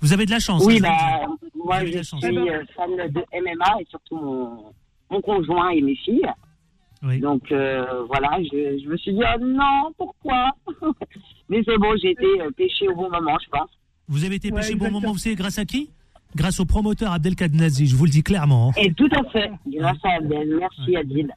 Vous 0.00 0.12
avez 0.12 0.26
de 0.26 0.30
la 0.32 0.40
chance. 0.40 0.64
Oui, 0.66 0.78
hein, 0.78 0.80
bah, 0.82 1.26
moi, 1.64 1.84
je 1.84 2.02
suis 2.02 2.26
euh, 2.50 2.62
fan 2.76 2.90
de 2.96 3.22
MMA 3.42 3.80
et 3.80 3.86
surtout 3.90 4.16
mon, 4.16 4.72
mon 5.10 5.20
conjoint 5.20 5.70
et 5.70 5.80
mes 5.80 5.96
filles. 5.96 6.26
Oui. 7.02 7.18
Donc, 7.20 7.50
euh, 7.50 8.04
voilà, 8.06 8.38
je, 8.42 8.80
je 8.82 8.88
me 8.88 8.96
suis 8.96 9.12
dit, 9.12 9.20
oh 9.22 9.38
non, 9.44 9.92
pourquoi? 9.98 10.50
Mais 11.48 11.60
c'est 11.66 11.76
bon, 11.78 11.94
j'ai 12.00 12.12
été 12.12 12.26
euh, 12.40 12.50
pêché 12.56 12.86
au 12.88 12.94
bon 12.94 13.10
moment, 13.10 13.36
je 13.44 13.48
pense. 13.50 13.70
Vous 14.08 14.24
avez 14.24 14.36
été 14.36 14.48
Ouais, 14.52 14.60
pêché 14.60 14.70
bon 14.74 14.86
exactement. 14.86 15.00
moment, 15.00 15.12
vous 15.12 15.18
savez, 15.18 15.34
grâce 15.34 15.58
à 15.58 15.64
qui? 15.64 15.90
Grâce 16.34 16.60
au 16.60 16.64
promoteur 16.64 17.12
Abdel 17.12 17.34
Kadnazi, 17.34 17.86
je 17.86 17.94
vous 17.96 18.04
le 18.06 18.10
dis 18.10 18.22
clairement. 18.22 18.68
hein. 18.70 18.80
Et 18.80 18.92
tout 18.94 19.08
à 19.12 19.22
fait, 19.30 19.50
grâce 19.66 19.98
à 20.04 20.12
Abdel. 20.16 20.56
Merci, 20.58 20.96
Adil. 20.96 21.30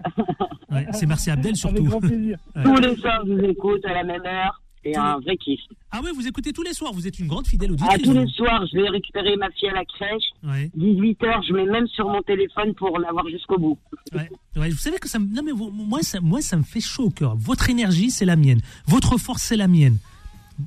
Ouais, 0.72 0.86
c'est 0.92 1.06
merci 1.06 1.32
Abdel 1.32 1.48
Avec 1.50 1.58
surtout. 1.58 1.84
grand 1.84 2.00
plaisir. 2.00 2.38
Ouais. 2.56 2.64
Tous 2.64 2.76
les 2.78 2.96
soirs, 2.96 3.22
je 3.28 3.34
vous 3.34 3.44
écoute 3.44 3.84
à 3.86 3.94
la 3.94 4.04
même 4.04 4.26
heure. 4.26 4.62
C'est 4.86 4.95
un 4.95 5.17
vrai 5.19 5.36
kiff. 5.38 5.60
Ah 5.91 6.00
ouais, 6.02 6.12
vous 6.12 6.28
écoutez 6.28 6.54
tous 6.54 6.62
les 6.62 6.74
soirs, 6.74 6.93
vous 6.93 7.08
êtes 7.08 7.17
une 7.17 7.26
grande 7.28 7.48
fidèle 7.48 7.71
auditrice. 7.71 8.04
tous 8.04 8.13
les 8.13 8.19
vous. 8.26 8.30
soirs, 8.30 8.63
je 8.71 8.78
vais 8.80 8.88
récupérer 8.89 9.36
ma 9.36 9.50
fille 9.52 9.69
à 9.69 9.74
la 9.74 9.86
crèche. 9.86 10.24
Ouais. 10.43 10.69
18h, 10.78 11.48
je 11.48 11.54
mets 11.54 11.65
même 11.65 11.88
sur 11.88 12.08
mon 12.08 12.21
téléphone 12.21 12.76
pour 12.76 13.00
l'avoir 13.00 13.28
jusqu'au 13.30 13.58
bout. 13.58 13.80
Ouais, 14.13 14.30
ouais, 14.58 14.69
vous 14.69 14.78
savez 14.78 14.98
que 14.98 15.10
ça 15.10 15.17
me, 15.17 15.26
non 15.26 15.41
mais 15.43 15.52
vous- 15.54 15.71
moi 15.71 16.02
ça, 16.04 16.21
moi 16.21 16.41
ça 16.41 16.56
me 16.58 16.63
fait 16.63 16.82
chaud 16.82 17.06
au 17.06 17.10
cœur. 17.10 17.36
Votre 17.36 17.69
énergie 17.71 18.12
c'est 18.12 18.26
la 18.26 18.36
mienne, 18.36 18.60
votre 18.86 19.17
force 19.17 19.41
c'est 19.41 19.58
la 19.58 19.67
mienne. 19.67 19.98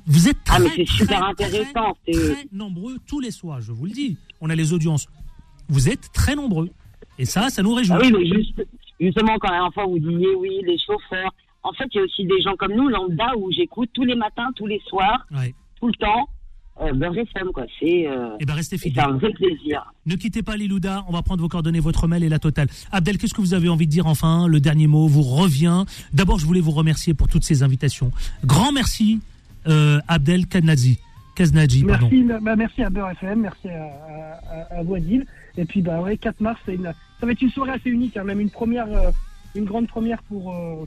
Vous 0.05 0.27
êtes 0.27 0.43
très, 0.43 0.57
Ah, 0.57 0.59
mais 0.59 0.69
c'est 0.75 0.85
super 0.85 1.19
très, 1.19 1.29
intéressant, 1.45 1.95
très, 2.03 2.13
c'est- 2.13 2.33
très 2.33 2.45
nombreux 2.51 2.97
tous 3.07 3.21
les 3.21 3.31
soirs. 3.31 3.61
Je 3.61 3.71
vous 3.71 3.85
le 3.85 3.91
dis. 3.91 4.17
On 4.41 4.49
a 4.49 4.55
les 4.55 4.73
audiences. 4.73 5.07
Vous 5.69 5.87
êtes 5.89 6.11
très 6.13 6.35
nombreux 6.35 6.69
et 7.17 7.25
ça, 7.25 7.49
ça 7.49 7.63
nous 7.63 7.73
réjouit. 7.73 7.95
Ah 7.97 8.01
oui, 8.03 8.11
mais 8.11 8.25
juste, 8.25 8.61
justement, 8.99 9.37
quand 9.39 9.47
la 9.49 9.55
dernière 9.55 9.73
fois 9.73 9.85
vous 9.85 9.99
disiez 9.99 10.35
oui, 10.35 10.59
les 10.65 10.77
chauffeurs. 10.77 11.33
En 11.63 11.73
fait, 11.73 11.85
il 11.93 11.97
y 11.97 11.99
a 11.99 12.03
aussi 12.03 12.25
des 12.25 12.41
gens 12.41 12.55
comme 12.57 12.73
nous, 12.73 12.87
lambda, 12.87 13.35
où 13.37 13.51
j'écoute 13.51 13.89
tous 13.93 14.03
les 14.05 14.15
matins, 14.15 14.49
tous 14.55 14.65
les 14.67 14.81
soirs, 14.87 15.25
Ouais. 15.31 15.53
tout 15.79 15.87
le 15.87 15.93
temps. 15.93 16.29
Euh, 16.81 16.93
Beurre 16.93 17.17
FM, 17.17 17.49
quoi. 17.53 17.65
C'est 17.77 18.07
euh, 18.07 18.37
Eh 18.39 18.45
ben 18.45 18.53
restez 18.53 18.77
c'est 18.77 18.87
fidèles. 18.87 19.03
un 19.03 19.17
vrai 19.17 19.33
plaisir. 19.33 19.83
Ne 20.05 20.15
quittez 20.15 20.41
pas 20.43 20.55
Lilouda, 20.55 21.03
on 21.09 21.11
va 21.11 21.21
prendre 21.21 21.41
vos 21.41 21.49
coordonnées, 21.49 21.81
votre 21.81 22.07
mail 22.07 22.23
et 22.23 22.29
la 22.29 22.39
totale. 22.39 22.69
Abdel, 22.93 23.17
qu'est-ce 23.17 23.33
que 23.33 23.41
vous 23.41 23.53
avez 23.53 23.67
envie 23.67 23.85
de 23.85 23.91
dire 23.91 24.07
enfin? 24.07 24.47
Le 24.47 24.61
dernier 24.61 24.87
mot 24.87 25.05
vous 25.07 25.21
revient. 25.23 25.83
D'abord, 26.13 26.39
je 26.39 26.45
voulais 26.45 26.61
vous 26.61 26.71
remercier 26.71 27.13
pour 27.13 27.27
toutes 27.27 27.43
ces 27.43 27.63
invitations. 27.63 28.11
Grand 28.45 28.71
merci, 28.71 29.19
euh, 29.67 29.99
Abdel 30.07 30.47
Kaznazi. 30.47 30.99
Kaznaji, 31.35 31.83
pardon. 31.83 32.07
Merci, 32.11 32.43
bah, 32.43 32.55
merci 32.55 32.83
à 32.83 32.89
Beurre 32.89 33.09
FM, 33.11 33.41
merci 33.41 33.67
à, 33.67 34.39
à. 34.71 34.81
Et 35.57 35.65
puis 35.65 35.81
bah 35.81 35.99
ouais, 36.01 36.15
4 36.15 36.39
mars, 36.39 36.59
c'est 36.65 36.75
une, 36.75 36.83
ça 37.19 37.25
va 37.25 37.31
être 37.33 37.41
une 37.41 37.49
soirée 37.49 37.71
assez 37.71 37.89
unique, 37.89 38.15
hein, 38.15 38.23
même 38.23 38.39
une 38.39 38.49
première, 38.49 38.87
euh, 38.87 39.11
une 39.55 39.65
grande 39.65 39.87
première 39.87 40.21
pour 40.23 40.53
euh, 40.53 40.85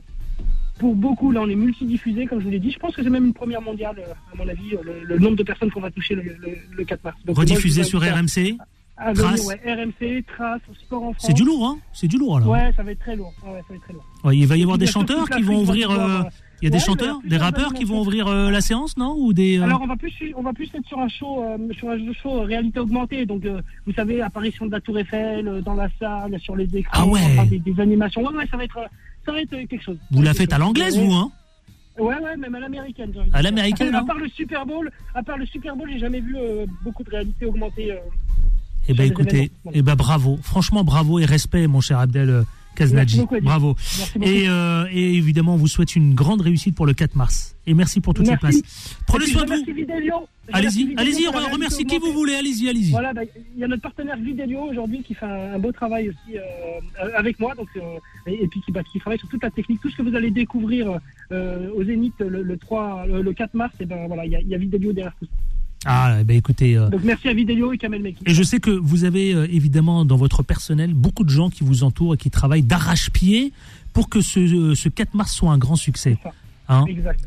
pour 0.79 0.95
beaucoup. 0.95 1.31
Là, 1.31 1.41
on 1.41 1.49
est 1.49 1.55
multidiffusé, 1.55 2.25
comme 2.25 2.39
je 2.39 2.45
vous 2.45 2.51
l'ai 2.51 2.59
dit. 2.59 2.71
Je 2.71 2.79
pense 2.79 2.95
que 2.95 3.03
c'est 3.03 3.09
même 3.09 3.25
une 3.25 3.33
première 3.33 3.61
mondiale, 3.61 3.95
euh, 3.99 4.11
à 4.33 4.35
mon 4.37 4.47
avis, 4.47 4.73
euh, 4.73 4.79
le, 4.83 5.05
le 5.05 5.17
nombre 5.19 5.35
de 5.37 5.43
personnes 5.43 5.71
qu'on 5.71 5.81
va 5.81 5.91
toucher 5.91 6.15
le, 6.15 6.23
le- 6.23 6.57
le 6.75 6.83
4 6.85 7.03
mars. 7.03 7.17
Donc, 7.25 7.37
Rediffusé 7.37 7.81
moi, 7.81 7.89
sur 7.89 8.01
RMC. 8.01 8.57
à- 8.97 9.13
venir, 9.13 9.29
Trace. 9.29 9.47
ouais, 9.47 9.59
RMC, 9.73 10.23
Trace, 10.25 10.61
Sport 10.85 11.03
en 11.03 11.13
France. 11.13 11.25
C'est 11.27 11.33
du 11.33 11.43
lourd, 11.43 11.65
hein 11.65 11.77
C'est 11.93 12.07
du 12.07 12.17
lourd, 12.17 12.37
alors. 12.37 12.49
Ouais, 12.49 12.71
ça 12.75 12.83
va 12.83 12.91
être 12.91 12.99
très 12.99 13.15
lourd. 13.15 13.33
Ouais, 13.45 13.59
ça 13.61 13.65
va 13.69 13.75
être 13.75 13.81
très 13.83 13.93
lourd. 13.93 14.05
Ouais, 14.23 14.37
il 14.37 14.45
va 14.47 14.55
y 14.57 14.61
avoir 14.63 14.77
des 14.77 14.85
chanteurs 14.87 15.29
qui 15.29 15.41
vont 15.41 15.59
ouvrir. 15.61 15.89
euh, 15.91 16.21
Il 16.61 16.65
y 16.65 16.67
a 16.67 16.69
des 16.69 16.79
chanteurs, 16.79 17.19
des 17.25 17.35
rappeurs 17.37 17.73
qui 17.73 17.83
vont 17.83 17.99
ouvrir 17.99 18.27
euh, 18.27 18.49
la 18.49 18.61
séance, 18.61 18.95
non 18.95 19.15
Ou 19.17 19.33
des. 19.33 19.57
euh, 19.59 19.63
Alors 19.63 19.81
on 19.81 19.87
va 19.87 19.97
plus 19.97 20.13
on 20.37 20.41
va 20.43 20.53
plus 20.53 20.69
être 20.73 20.87
sur 20.87 20.97
un 20.99 21.09
show 21.09 21.43
euh, 21.43 21.57
sur 21.77 21.89
un 21.89 21.97
show 22.13 22.41
réalité 22.43 22.79
augmentée 22.79 23.25
donc 23.25 23.43
vous 23.85 23.91
savez 23.93 24.21
apparition 24.21 24.65
de 24.67 24.71
la 24.71 24.79
Tour 24.79 24.97
Eiffel 24.97 25.61
dans 25.65 25.73
la 25.73 25.89
salle 25.99 26.39
sur 26.39 26.55
les 26.55 26.73
écrans 26.77 26.91
Ah 27.03 27.05
ouais. 27.05 27.19
enfin, 27.33 27.45
des, 27.47 27.59
des 27.59 27.77
animations 27.81 28.21
ouais 28.23 28.33
ouais 28.33 28.47
ça 28.49 28.55
va 28.55 28.63
être 28.63 28.79
ça 29.25 29.31
va 29.31 29.41
être 29.41 29.53
euh, 29.53 29.65
quelque 29.67 29.83
chose. 29.83 29.97
Vous 30.11 30.21
la 30.21 30.33
faites 30.33 30.53
à 30.53 30.57
l'anglaise, 30.57 30.97
vous, 30.97 31.11
hein 31.13 31.31
Ouais 31.99 32.15
ouais 32.17 32.35
même 32.37 32.55
à 32.55 32.59
l'américaine. 32.59 33.13
À 33.33 33.41
l'américaine, 33.43 33.93
À 33.93 33.99
hein 33.99 34.05
part 34.05 34.17
le 34.17 34.27
Super 34.29 34.65
Bowl 34.65 34.91
à 35.13 35.21
part 35.21 35.37
le 35.37 35.45
Super 35.45 35.75
Bowl 35.75 35.87
j'ai 35.91 35.99
jamais 35.99 36.21
vu 36.21 36.35
euh, 36.35 36.65
beaucoup 36.83 37.03
de 37.03 37.09
réalité 37.11 37.45
augmentée. 37.45 37.91
euh, 37.91 37.97
Eh 38.87 38.93
ben 38.95 39.05
écoutez, 39.05 39.51
eh 39.73 39.81
ben 39.83 39.95
bravo, 39.95 40.39
franchement 40.41 40.83
bravo 40.83 41.19
et 41.19 41.25
respect 41.25 41.67
mon 41.67 41.81
cher 41.81 41.99
Abdel 41.99 42.43
Merci 42.79 42.93
Kaznadji. 42.93 43.17
beaucoup. 43.19 43.39
Bravo. 43.41 43.75
Merci 43.97 44.19
beaucoup. 44.19 44.31
Et, 44.31 44.49
euh, 44.49 44.85
et 44.91 45.13
évidemment, 45.15 45.53
on 45.55 45.57
vous 45.57 45.67
souhaite 45.67 45.95
une 45.95 46.13
grande 46.13 46.41
réussite 46.41 46.75
pour 46.75 46.85
le 46.85 46.93
4 46.93 47.15
mars. 47.15 47.55
Et 47.65 47.73
merci 47.73 48.01
pour 48.01 48.13
toutes 48.13 48.27
Merci. 48.27 48.45
les 48.45 48.61
places. 48.61 48.97
Prenez 49.07 49.25
soin 49.27 49.43
de 49.43 49.47
vous. 49.47 49.53
remercie 49.53 49.71
Allez-y, 50.51 50.83
remercie 50.83 50.95
allez-y, 50.97 51.27
remerciez 51.27 51.85
qui 51.85 51.97
vous 51.97 52.11
voulez, 52.11 52.35
allez-y, 52.35 52.67
allez-y. 52.67 52.91
Voilà, 52.91 53.13
bah, 53.13 53.21
il 53.55 53.59
y 53.61 53.63
a 53.63 53.67
notre 53.69 53.81
partenaire 53.81 54.17
Vidélio 54.17 54.59
aujourd'hui 54.63 55.01
qui 55.01 55.13
fait 55.13 55.25
un, 55.25 55.53
un 55.53 55.59
beau 55.59 55.71
travail 55.71 56.09
aussi 56.09 56.37
euh, 56.37 57.09
avec 57.15 57.39
moi, 57.39 57.55
donc 57.55 57.69
euh, 57.77 57.81
et, 58.27 58.43
et 58.43 58.47
puis 58.47 58.59
qui, 58.65 58.71
bah, 58.73 58.81
qui 58.91 58.99
travaille 58.99 59.19
sur 59.19 59.29
toute 59.29 59.41
la 59.41 59.49
technique, 59.51 59.79
tout 59.81 59.89
ce 59.89 59.95
que 59.95 60.01
vous 60.01 60.15
allez 60.15 60.31
découvrir 60.31 60.99
au 61.31 61.83
Zénith 61.85 62.13
le, 62.19 62.43
le 62.43 62.57
3, 62.57 63.05
le, 63.07 63.21
le 63.21 63.33
4 63.33 63.53
mars, 63.53 63.73
et 63.79 63.85
ben 63.85 64.07
voilà, 64.07 64.25
il 64.25 64.31
y 64.33 64.35
a, 64.35 64.41
il 64.41 64.47
y 64.49 64.55
a 64.55 64.57
Vidélio 64.57 64.91
derrière 64.91 65.15
tout 65.17 65.25
ça. 65.25 65.31
Ah, 65.85 66.23
ben 66.23 66.37
écoutez. 66.37 66.77
euh, 66.77 66.89
Donc 66.89 67.01
merci 67.03 67.27
à 67.27 67.33
Vidélio 67.33 67.73
et 67.73 67.77
Kamel 67.77 68.01
Meki. 68.01 68.23
Et 68.25 68.33
je 68.33 68.43
sais 68.43 68.59
que 68.59 68.69
vous 68.71 69.03
avez 69.03 69.33
euh, 69.33 69.47
évidemment 69.51 70.05
dans 70.05 70.15
votre 70.17 70.41
personnel 70.43 70.93
beaucoup 70.93 71.23
de 71.23 71.29
gens 71.29 71.49
qui 71.49 71.63
vous 71.63 71.83
entourent 71.83 72.13
et 72.13 72.17
qui 72.17 72.29
travaillent 72.29 72.63
d'arrache-pied 72.63 73.51
pour 73.91 74.09
que 74.09 74.21
ce, 74.21 74.39
euh, 74.39 74.75
ce 74.75 74.89
4 74.89 75.13
mars 75.13 75.33
soit 75.33 75.51
un 75.51 75.57
grand 75.57 75.75
succès. 75.75 76.17
Hein 76.69 76.85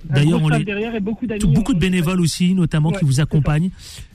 D'ailleurs, 0.08 0.42
on 0.42 0.48
les- 0.48 0.64
derrière 0.64 0.94
et 0.94 1.00
beaucoup. 1.00 1.26
Tout- 1.26 1.48
beaucoup 1.48 1.72
de 1.74 1.76
on- 1.76 1.80
bénévoles 1.80 2.20
aussi, 2.22 2.54
notamment, 2.54 2.88
Ouais, 2.88 2.98
qui 2.98 3.04
vous 3.04 3.20
accompagnent. 3.20 3.70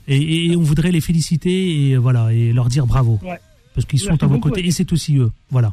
Et, 0.08 0.16
et- 0.16 0.46
et 0.52 0.56
on 0.56 0.62
voudrait 0.62 0.90
les 0.90 1.00
féliciter 1.00 1.88
et 1.90 1.92
euh, 1.94 1.98
voilà 1.98 2.32
et 2.32 2.52
leur 2.52 2.68
dire 2.68 2.86
bravo. 2.86 3.20
Ouais. 3.22 3.38
Parce 3.74 3.86
qu'ils 3.86 4.00
sont 4.00 4.20
à 4.22 4.26
vos 4.26 4.38
côtés 4.40 4.66
et 4.66 4.70
c'est 4.72 4.92
aussi 4.92 5.16
eux. 5.18 5.30
Voilà. 5.50 5.72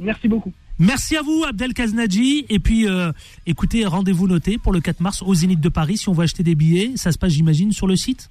Merci 0.00 0.26
beaucoup. 0.28 0.52
Merci 0.82 1.16
à 1.16 1.22
vous, 1.22 1.44
Abdel 1.48 1.74
Kaznadji. 1.74 2.44
Et 2.48 2.58
puis, 2.58 2.88
euh, 2.88 3.12
écoutez, 3.46 3.86
rendez-vous 3.86 4.26
noté 4.26 4.58
pour 4.58 4.72
le 4.72 4.80
4 4.80 4.98
mars 4.98 5.22
au 5.22 5.32
Zénith 5.32 5.60
de 5.60 5.68
Paris. 5.68 5.96
Si 5.96 6.08
on 6.08 6.12
veut 6.12 6.24
acheter 6.24 6.42
des 6.42 6.56
billets, 6.56 6.96
ça 6.96 7.12
se 7.12 7.18
passe, 7.18 7.34
j'imagine, 7.34 7.70
sur 7.70 7.86
le 7.86 7.94
site? 7.94 8.30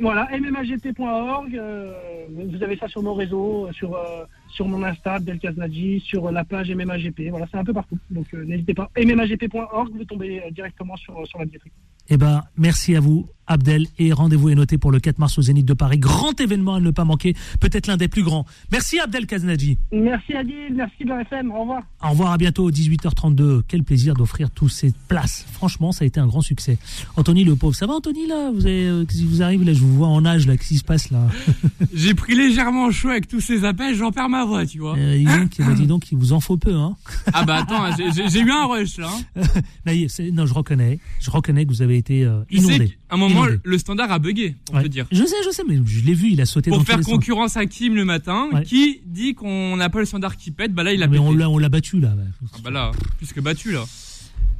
Voilà, 0.00 0.26
mmagt.org, 0.36 1.54
euh, 1.54 1.92
vous 2.28 2.60
avez 2.64 2.76
ça 2.76 2.88
sur 2.88 3.00
nos 3.00 3.14
réseaux, 3.14 3.68
sur, 3.70 3.94
euh, 3.94 4.24
sur 4.48 4.66
mon 4.66 4.82
Insta, 4.82 5.14
Abdel 5.14 5.38
Kaznadji, 5.38 6.00
sur 6.00 6.26
euh, 6.26 6.32
la 6.32 6.42
page 6.42 6.68
MMAGP, 6.68 7.30
voilà, 7.30 7.46
c'est 7.48 7.58
un 7.58 7.64
peu 7.64 7.72
partout. 7.72 7.96
Donc 8.10 8.32
n'hésitez 8.32 8.74
pas, 8.74 8.90
mmagp.org, 8.96 9.92
vous 9.94 10.04
tombez 10.04 10.42
directement 10.50 10.96
sur, 10.96 11.24
sur 11.28 11.38
la 11.38 11.44
billetterie. 11.44 11.70
Eh 12.08 12.16
ben, 12.16 12.42
merci 12.56 12.96
à 12.96 13.00
vous, 13.00 13.28
Abdel. 13.46 13.86
Et 13.98 14.12
rendez-vous 14.12 14.48
est 14.50 14.54
noté 14.54 14.78
pour 14.78 14.90
le 14.90 15.00
4 15.00 15.18
mars 15.18 15.38
au 15.38 15.42
Zénith 15.42 15.66
de 15.66 15.74
Paris. 15.74 15.98
Grand 15.98 16.38
événement 16.40 16.74
à 16.74 16.80
ne 16.80 16.90
pas 16.90 17.04
manquer. 17.04 17.34
Peut-être 17.60 17.86
l'un 17.86 17.96
des 17.96 18.08
plus 18.08 18.22
grands. 18.22 18.46
Merci, 18.72 18.98
Abdel 19.00 19.26
Kaznadji. 19.26 19.78
Merci 19.92 20.34
Adil, 20.34 20.74
merci 20.74 21.04
BFM, 21.04 21.50
au 21.52 21.60
revoir. 21.60 21.82
Au 22.02 22.10
revoir, 22.10 22.32
à 22.32 22.38
bientôt, 22.38 22.70
18h32. 22.70 23.62
Quel 23.68 23.82
plaisir 23.84 24.14
d'offrir 24.14 24.50
toutes 24.50 24.70
ces 24.70 24.92
places. 25.08 25.44
Franchement, 25.52 25.92
ça 25.92 26.04
a 26.04 26.06
été 26.06 26.20
un 26.20 26.26
grand 26.26 26.40
succès. 26.40 26.78
Anthony, 27.16 27.44
le 27.44 27.56
pauvre, 27.56 27.74
ça 27.74 27.86
va, 27.86 27.94
Anthony, 27.94 28.26
là? 28.26 28.50
Vous 28.52 28.66
avez, 28.66 28.86
euh, 28.86 29.04
qu'est-ce 29.04 29.18
qui 29.20 29.26
vous 29.26 29.42
arrive, 29.42 29.62
là? 29.64 29.72
Je 29.72 29.80
vous 29.80 29.94
vois 29.94 30.08
en 30.08 30.24
âge, 30.24 30.46
là. 30.46 30.56
Qu'est-ce 30.56 30.68
qui 30.68 30.78
se 30.78 30.84
passe, 30.84 31.10
là? 31.10 31.26
J'ai 31.94 32.14
pris 32.14 32.34
légèrement 32.34 32.90
chaud 32.90 33.08
avec 33.10 33.28
tous 33.28 33.40
ces 33.40 33.64
appels, 33.64 33.94
j'en 33.94 34.10
perds 34.12 34.28
ma 34.28 34.44
voix, 34.44 34.66
tu 34.66 34.78
vois. 34.78 34.96
euh, 34.96 35.16
dis, 35.16 35.24
donc, 35.24 35.50
bah, 35.58 35.74
dis 35.74 35.86
donc, 35.86 36.10
il 36.12 36.18
vous 36.18 36.32
en 36.32 36.40
faut 36.40 36.56
peu, 36.56 36.74
hein 36.74 36.96
Ah 37.32 37.44
bah 37.44 37.56
attends, 37.56 37.84
j'ai- 37.96 38.40
eu 38.40 38.50
un 38.50 38.66
rush 38.66 38.98
là. 38.98 39.10
hein. 39.36 39.42
Non, 40.32 40.46
je 40.46 40.54
reconnais. 40.54 40.98
Je 41.20 41.30
reconnais 41.30 41.64
que 41.64 41.70
vous 41.70 41.82
avez 41.82 41.96
été 41.96 42.24
euh, 42.24 42.42
inondé. 42.50 42.96
Un 43.14 43.16
moment, 43.16 43.44
Inondé. 43.46 43.60
le 43.64 43.78
standard 43.78 44.12
a 44.12 44.18
bugué, 44.18 44.56
Ouais. 44.72 44.82
te 44.82 44.88
dire. 44.88 45.06
Je 45.10 45.24
sais, 45.24 45.36
je 45.44 45.50
sais, 45.50 45.62
mais 45.66 45.78
je 45.84 46.04
l'ai 46.04 46.14
vu, 46.14 46.30
il 46.32 46.40
a 46.40 46.46
sauté 46.46 46.70
Pour 46.70 46.78
dans 46.78 46.84
faire 46.84 46.96
tous 46.96 47.00
les 47.00 47.04
sens. 47.04 47.12
concurrence 47.14 47.56
à 47.56 47.66
Kim 47.66 47.94
le 47.94 48.04
matin, 48.04 48.48
Ouais. 48.52 48.62
qui 48.64 49.00
dit 49.06 49.34
qu'on 49.34 49.76
n'a 49.76 49.88
pas 49.90 50.00
le 50.00 50.04
standard 50.06 50.36
qui 50.36 50.50
pète, 50.50 50.72
bah 50.74 50.82
là 50.82 50.92
il 50.92 51.02
a 51.02 51.06
Mais 51.06 51.18
pété. 51.18 51.28
on 51.28 51.32
l'a, 51.32 51.48
on 51.50 51.58
battu, 51.68 52.00
là. 52.00 52.14
Ah 52.52 52.58
bah 52.62 52.70
là, 52.70 52.90
plus 53.18 53.32
que 53.32 53.40
battu 53.40 53.72
là. 53.72 53.84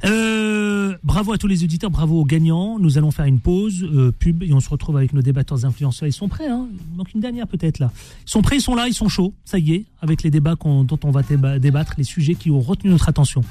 Euh, 0.03 0.95
bravo 1.03 1.31
à 1.33 1.37
tous 1.37 1.47
les 1.47 1.63
auditeurs, 1.63 1.89
bravo 1.89 2.19
aux 2.19 2.25
gagnants. 2.25 2.77
Nous 2.79 2.97
allons 2.97 3.11
faire 3.11 3.25
une 3.25 3.39
pause 3.39 3.83
euh, 3.83 4.11
pub 4.11 4.43
et 4.43 4.53
on 4.53 4.59
se 4.59 4.69
retrouve 4.69 4.97
avec 4.97 5.13
nos 5.13 5.21
débatteurs 5.21 5.65
influenceurs. 5.65 6.07
Ils 6.07 6.13
sont 6.13 6.27
prêts, 6.27 6.47
hein 6.47 6.67
Il 6.91 6.97
manque 6.97 7.13
une 7.13 7.21
dernière 7.21 7.47
peut-être 7.47 7.79
là. 7.79 7.91
Ils 8.27 8.29
sont 8.29 8.41
prêts, 8.41 8.57
ils 8.57 8.61
sont 8.61 8.75
là, 8.75 8.87
ils 8.87 8.93
sont 8.93 9.09
chauds. 9.09 9.33
Ça 9.45 9.57
y 9.57 9.73
est, 9.73 9.85
avec 10.01 10.21
les 10.23 10.29
débats 10.31 10.55
dont 10.63 10.99
on 11.03 11.11
va 11.11 11.21
déba- 11.21 11.59
débattre, 11.59 11.93
les 11.97 12.03
sujets 12.03 12.35
qui 12.35 12.51
ont 12.51 12.59
retenu 12.59 12.91
notre 12.91 13.09
attention. 13.09 13.41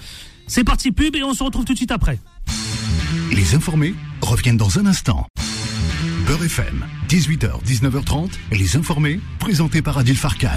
C'est 0.47 0.65
parti 0.65 0.93
pub 0.93 1.17
et 1.17 1.23
on 1.23 1.33
se 1.33 1.43
retrouve 1.43 1.65
tout 1.65 1.73
de 1.73 1.79
suite 1.79 1.91
après. 1.93 2.19
Les 3.33 3.55
informés 3.55 3.95
reviennent 4.21 4.57
dans 4.57 4.79
un 4.79 4.87
instant. 4.87 5.27
Beurre 6.27 6.45
FM, 6.45 6.87
18h, 7.09 7.63
19h30, 7.65 8.31
les 8.53 8.77
informés, 8.77 9.21
présentés 9.39 9.83
par 9.83 9.99
Adil 9.99 10.17
Farkan. 10.17 10.49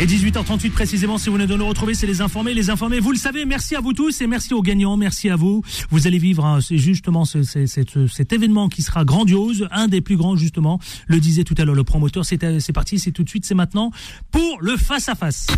Et 0.00 0.06
18h38 0.06 0.70
précisément, 0.70 1.18
si 1.18 1.28
vous 1.28 1.34
venez 1.34 1.48
de 1.48 1.56
nous 1.56 1.66
retrouver, 1.66 1.92
c'est 1.92 2.06
les 2.06 2.20
informés. 2.20 2.54
Les 2.54 2.70
informés, 2.70 3.00
vous 3.00 3.10
le 3.10 3.18
savez, 3.18 3.44
merci 3.46 3.74
à 3.74 3.80
vous 3.80 3.92
tous 3.94 4.20
et 4.20 4.28
merci 4.28 4.54
aux 4.54 4.62
gagnants, 4.62 4.96
merci 4.96 5.28
à 5.28 5.34
vous. 5.34 5.62
Vous 5.90 6.06
allez 6.06 6.18
vivre 6.18 6.44
hein, 6.46 6.60
c'est 6.60 6.78
justement 6.78 7.24
ce- 7.24 7.42
ce- 7.42 7.66
cet, 7.66 8.06
cet 8.06 8.32
événement 8.32 8.68
qui 8.68 8.82
sera 8.82 9.04
grandiose, 9.04 9.66
un 9.72 9.88
des 9.88 10.00
plus 10.00 10.16
grands 10.16 10.36
justement, 10.36 10.78
le 11.08 11.18
disait 11.18 11.42
tout 11.42 11.56
à 11.58 11.64
l'heure 11.64 11.74
le 11.74 11.82
promoteur. 11.82 12.24
C'est 12.24 12.60
c'est 12.60 12.72
parti, 12.72 13.00
c'est 13.00 13.10
tout 13.10 13.24
de 13.24 13.28
suite, 13.28 13.44
c'est 13.44 13.56
maintenant 13.56 13.90
pour 14.30 14.58
le 14.60 14.76
face-à-face. 14.76 15.48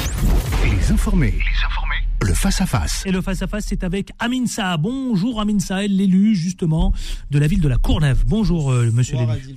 Les 0.64 0.90
informés, 0.90 1.32
les 1.36 1.66
informés, 1.66 1.96
le 2.22 2.34
face-à-face. 2.34 3.02
Et 3.06 3.12
le 3.12 3.22
face-à-face, 3.22 3.64
c'est 3.68 3.82
avec 3.84 4.12
Amin 4.18 4.46
Saha. 4.46 4.76
Bonjour 4.76 5.40
Amin 5.40 5.58
Saha, 5.58 5.86
l'élu 5.86 6.34
justement 6.36 6.92
de 7.30 7.38
la 7.38 7.46
ville 7.46 7.60
de 7.60 7.68
la 7.68 7.78
Courneuve. 7.78 8.24
Bonjour 8.26 8.70
euh, 8.70 8.90
monsieur 8.92 9.16
Bonsoir 9.16 9.36
l'élu. 9.36 9.56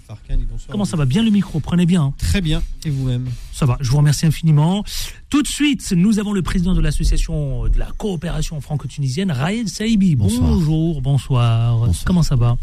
Comment 0.69 0.86
ça 0.86 0.95
va? 0.97 1.06
Bien 1.06 1.23
le 1.23 1.30
micro, 1.30 1.60
prenez 1.60 1.86
bien. 1.86 2.04
hein. 2.04 2.13
Très 2.17 2.41
bien. 2.41 2.62
Et 2.86 2.89
vous-même? 2.89 3.28
Ça 3.52 3.65
va, 3.65 3.78
je 3.82 3.89
vous 3.91 3.97
remercie 3.97 4.26
infiniment. 4.26 4.84
Tout 5.30 5.41
de 5.41 5.47
suite, 5.47 5.91
nous 5.95 6.19
avons 6.19 6.32
le 6.34 6.41
président 6.41 6.73
de 6.73 6.82
l'association 6.82 7.67
de 7.67 7.78
la 7.78 7.88
coopération 7.97 8.60
franco-tunisienne, 8.62 9.32
Raed 9.32 9.67
Saïbi. 9.67 10.15
Bonsoir. 10.15 10.49
Bonjour, 10.49 11.02
bonsoir. 11.02 11.78
Bonsoir. 11.80 12.06
Comment 12.06 12.23
ça 12.23 12.36
va? 12.36 12.58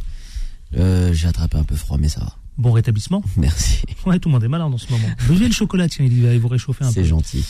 Euh, 0.76 1.12
J'ai 1.12 1.28
attrapé 1.28 1.58
un 1.58 1.64
peu 1.64 1.76
froid, 1.76 1.98
mais 1.98 2.08
ça 2.08 2.20
va. 2.20 2.36
Bon 2.60 2.72
rétablissement. 2.72 3.22
Merci. 3.38 3.78
Ouais, 4.04 4.18
tout 4.18 4.28
le 4.28 4.34
monde 4.34 4.44
est 4.44 4.48
malade 4.48 4.70
en 4.70 4.76
ce 4.76 4.90
moment. 4.92 5.08
Buvez 5.28 5.46
le 5.46 5.52
chocolat, 5.54 5.88
tiens, 5.88 6.04
il 6.04 6.22
va 6.22 6.36
vous 6.36 6.48
réchauffer 6.48 6.84
un 6.84 6.88
peu. 6.88 6.92
C'est 6.92 7.04
gentil. 7.06 7.42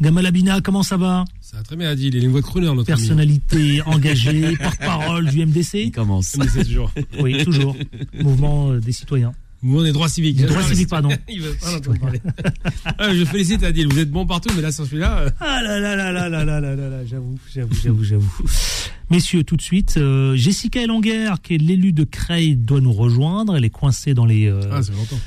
Gamal 0.00 0.26
Abina, 0.26 0.60
comment 0.60 0.82
ça 0.82 0.96
va? 0.96 1.24
Ça 1.40 1.58
va 1.58 1.62
très 1.62 1.76
bien, 1.76 1.88
Adil. 1.88 2.12
Il 2.16 2.20
a 2.22 2.24
une 2.24 2.32
voix 2.32 2.40
de 2.40 2.46
crooner, 2.46 2.66
notre 2.66 2.78
ami. 2.80 2.84
Personnalité 3.00 3.80
engagée, 3.86 4.56
porte-parole 4.56 5.26
du 5.30 5.38
Il 5.38 5.46
MDC. 5.46 5.92
commence. 5.94 6.36
Mais 6.36 6.48
c'est 6.48 6.64
toujours. 6.64 6.90
Oui, 7.20 7.44
toujours. 7.44 7.76
Mouvement 8.20 8.70
euh, 8.72 8.80
des 8.80 8.90
citoyens. 8.90 9.32
Mouvement 9.62 9.82
des 9.84 9.92
droits 9.92 10.08
civiques. 10.08 10.36
Des 10.36 10.44
droits 10.44 10.62
civiques, 10.62 10.88
pardon. 10.90 11.08
Il 11.28 11.40
veut 11.42 11.54
pas 11.60 11.72
en 11.72 11.76
entendre 11.76 11.98
parler. 11.98 12.20
Ah, 12.98 13.14
je 13.14 13.24
félicite 13.24 13.62
Adil. 13.64 13.88
Vous 13.88 13.98
êtes 13.98 14.10
bon 14.10 14.26
partout, 14.26 14.50
mais 14.54 14.62
là, 14.62 14.70
sans 14.70 14.84
celui-là. 14.84 15.18
euh, 15.18 15.30
Ah 15.40 15.60
là 15.62 15.80
là 15.80 15.96
là 15.96 16.12
là 16.12 16.28
là 16.28 16.44
là 16.44 16.60
là 16.60 16.74
là 16.76 16.88
là, 16.88 17.04
j'avoue, 17.06 17.38
j'avoue, 17.52 17.74
j'avoue, 17.74 18.04
j'avoue. 18.04 18.32
Messieurs, 19.10 19.44
tout 19.44 19.56
de 19.56 19.62
suite, 19.62 19.96
euh, 19.96 20.36
Jessica 20.36 20.80
Elonguer, 20.82 21.30
qui 21.42 21.54
est 21.54 21.58
l'élu 21.58 21.92
de 21.92 22.04
Creil, 22.04 22.56
doit 22.56 22.80
nous 22.80 22.92
rejoindre. 22.92 23.56
Elle 23.56 23.64
est 23.64 23.70
coincée 23.70 24.14
dans 24.14 24.26
les 24.26 24.46
euh, 24.46 24.60
Ah, 24.72 24.82
c'est 24.82 24.92
longtemps. 24.92 25.18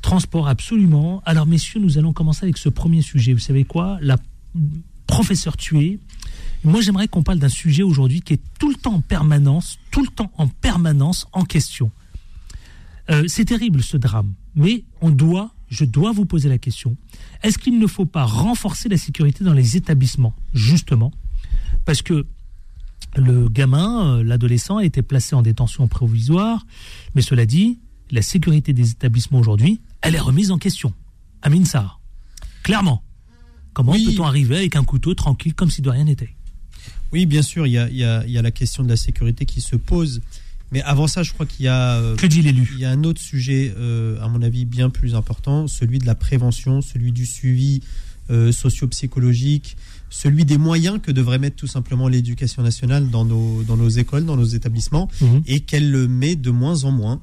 transports, 0.00 0.48
absolument. 0.48 1.22
Alors, 1.26 1.46
messieurs, 1.46 1.80
nous 1.80 1.98
allons 1.98 2.12
commencer 2.12 2.44
avec 2.44 2.58
ce 2.58 2.68
premier 2.68 3.02
sujet. 3.02 3.32
Vous 3.32 3.38
savez 3.40 3.64
quoi? 3.64 3.98
La 4.00 4.16
professeure 5.06 5.56
tuée. 5.56 5.98
Moi, 6.64 6.80
j'aimerais 6.80 7.08
qu'on 7.08 7.22
parle 7.22 7.38
d'un 7.40 7.48
sujet 7.48 7.82
aujourd'hui 7.82 8.20
qui 8.20 8.34
est 8.34 8.40
tout 8.58 8.68
le 8.70 8.76
temps 8.76 8.94
en 8.94 9.00
permanence, 9.00 9.78
tout 9.90 10.02
le 10.02 10.08
temps 10.08 10.30
en 10.38 10.46
permanence 10.46 11.26
en 11.32 11.44
question. 11.44 11.90
Euh, 13.12 13.24
c'est 13.28 13.44
terrible 13.44 13.82
ce 13.82 13.96
drame, 13.96 14.32
mais 14.54 14.84
on 15.00 15.10
doit, 15.10 15.54
je 15.68 15.84
dois 15.84 16.12
vous 16.12 16.24
poser 16.24 16.48
la 16.48 16.58
question 16.58 16.96
est-ce 17.42 17.58
qu'il 17.58 17.78
ne 17.78 17.86
faut 17.86 18.06
pas 18.06 18.24
renforcer 18.24 18.88
la 18.88 18.96
sécurité 18.96 19.42
dans 19.44 19.52
les 19.52 19.76
établissements, 19.76 20.34
justement? 20.54 21.12
Parce 21.84 22.00
que 22.02 22.24
le 23.16 23.48
gamin, 23.48 24.18
euh, 24.18 24.22
l'adolescent, 24.22 24.76
a 24.78 24.84
été 24.84 25.02
placé 25.02 25.34
en 25.34 25.42
détention 25.42 25.88
provisoire, 25.88 26.64
mais 27.14 27.22
cela 27.22 27.44
dit, 27.46 27.80
la 28.12 28.22
sécurité 28.22 28.72
des 28.72 28.90
établissements 28.92 29.40
aujourd'hui, 29.40 29.80
elle 30.02 30.14
est 30.14 30.20
remise 30.20 30.50
en 30.52 30.58
question. 30.58 30.92
Amine 31.42 31.64
Sarr, 31.66 32.00
clairement. 32.62 33.02
Comment 33.72 33.92
peut-on 33.92 34.24
arriver 34.24 34.56
avec 34.58 34.76
un 34.76 34.84
couteau 34.84 35.14
tranquille 35.14 35.54
comme 35.54 35.70
si 35.70 35.82
de 35.82 35.90
rien 35.90 36.04
n'était? 36.04 36.30
Oui, 37.12 37.26
bien 37.26 37.42
sûr, 37.42 37.66
il 37.66 37.72
y 37.72 37.78
a, 37.78 37.88
il 37.88 37.96
y 37.96 38.04
a- 38.04 38.24
il 38.24 38.30
y 38.32 38.38
a 38.38 38.42
la 38.42 38.50
question 38.52 38.82
de 38.84 38.88
la 38.88 38.96
sécurité 38.96 39.44
qui 39.46 39.60
se 39.60 39.76
pose. 39.76 40.20
Mais 40.72 40.82
avant 40.82 41.06
ça, 41.06 41.22
je 41.22 41.32
crois 41.32 41.46
qu'il 41.46 41.66
y 41.66 41.68
a. 41.68 41.96
euh, 41.98 42.16
Que 42.16 42.26
dit 42.26 42.42
l'élu 42.42 42.68
Il 42.74 42.80
y 42.80 42.84
a 42.84 42.90
un 42.90 43.04
autre 43.04 43.20
sujet, 43.20 43.74
euh, 43.76 44.18
à 44.22 44.28
mon 44.28 44.40
avis, 44.42 44.64
bien 44.64 44.88
plus 44.90 45.14
important, 45.14 45.68
celui 45.68 45.98
de 45.98 46.06
la 46.06 46.14
prévention, 46.14 46.80
celui 46.80 47.12
du 47.12 47.26
suivi 47.26 47.80
euh, 48.30 48.52
socio-psychologique, 48.52 49.76
celui 50.10 50.44
des 50.44 50.58
moyens 50.58 50.98
que 51.02 51.10
devrait 51.10 51.38
mettre 51.38 51.56
tout 51.56 51.66
simplement 51.66 52.08
l'éducation 52.08 52.62
nationale 52.62 53.08
dans 53.10 53.24
nos, 53.24 53.62
dans 53.64 53.76
nos 53.76 53.88
écoles, 53.88 54.24
dans 54.24 54.36
nos 54.36 54.44
établissements, 54.44 55.08
Mhm. 55.20 55.42
et 55.46 55.60
qu'elle 55.60 55.90
le 55.90 56.06
met 56.08 56.36
de 56.36 56.50
moins 56.50 56.84
en 56.84 56.90
moins. 56.92 57.20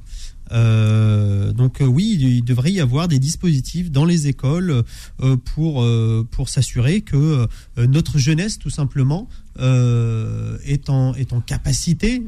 Euh, 0.51 1.51
donc 1.51 1.81
euh, 1.81 1.85
oui, 1.85 2.17
il, 2.19 2.43
devrait 2.43 2.71
y 2.71 2.79
avoir 2.79 3.07
des 3.07 3.19
dispositifs 3.19 3.91
dans 3.91 4.05
les 4.05 4.27
écoles 4.27 4.83
euh, 5.21 5.37
pour 5.37 5.85
pour 6.31 6.49
s'assurer 6.49 7.01
que 7.01 7.47
notre 7.77 8.17
jeunesse, 8.17 8.59
tout 8.59 8.69
simplement, 8.69 9.27
est 9.57 10.89
en 10.89 11.13
est 11.15 11.33
en 11.33 11.41
capacité 11.41 12.23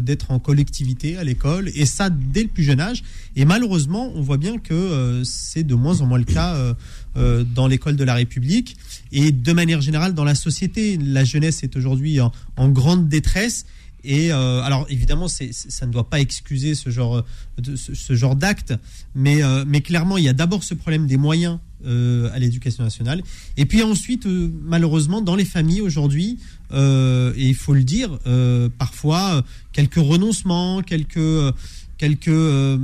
d'être 0.00 0.30
en 0.30 0.38
collectivité 0.38 1.16
à 1.16 1.24
l'école 1.24 1.70
et 1.74 1.86
ça 1.86 2.10
dès 2.10 2.42
le 2.42 2.48
plus 2.48 2.64
jeune 2.64 2.80
âge. 2.80 3.02
Et 3.36 3.44
malheureusement, 3.44 4.12
on 4.14 4.22
voit 4.22 4.38
bien 4.38 4.58
que 4.58 5.22
c'est 5.24 5.62
de 5.62 5.74
moins 5.74 6.00
en 6.00 6.06
moins 6.06 6.18
le 6.18 6.24
cas 6.24 6.74
dans 7.14 7.66
l'école 7.66 7.96
de 7.96 8.04
la 8.04 8.14
République 8.14 8.76
et 9.12 9.32
de 9.32 9.52
manière 9.52 9.80
générale 9.80 10.14
dans 10.14 10.24
la 10.24 10.34
société. 10.34 10.98
La 10.98 11.24
jeunesse 11.24 11.62
est 11.62 11.76
aujourd'hui 11.76 12.18
en 12.20 12.68
grande 12.68 13.08
détresse. 13.08 13.66
Et 14.04 14.32
euh, 14.32 14.60
alors 14.62 14.86
évidemment, 14.90 15.28
c'est- 15.28 15.52
ça 15.52 15.86
ne 15.86 15.92
doit 15.92 16.08
pas 16.10 16.20
excuser 16.20 16.74
ce 16.74 16.90
genre 16.90 17.24
de 17.58 17.76
ce, 17.76 18.14
genre 18.14 18.36
d'acte, 18.36 18.74
mais 19.14 19.42
euh, 19.42 19.64
mais 19.66 19.80
clairement, 19.80 20.18
il 20.18 20.24
y 20.24 20.28
a 20.28 20.32
d'abord 20.32 20.62
ce 20.62 20.74
problème 20.74 21.06
des 21.06 21.16
moyens 21.16 21.58
euh, 21.86 22.30
à 22.32 22.38
l'éducation 22.38 22.82
nationale, 22.84 23.22
et 23.56 23.66
puis 23.66 23.82
ensuite, 23.82 24.26
malheureusement, 24.26 25.20
dans 25.20 25.36
les 25.36 25.44
familles 25.44 25.80
aujourd'hui, 25.82 26.38
et 26.72 27.46
il 27.48 27.54
faut 27.54 27.74
le 27.74 27.84
dire, 27.84 28.18
parfois 28.78 29.44
quelques 29.72 29.94
renoncements, 29.96 30.82
quelques 30.82 31.54
quelques 31.98 32.28
euh, 32.28 32.78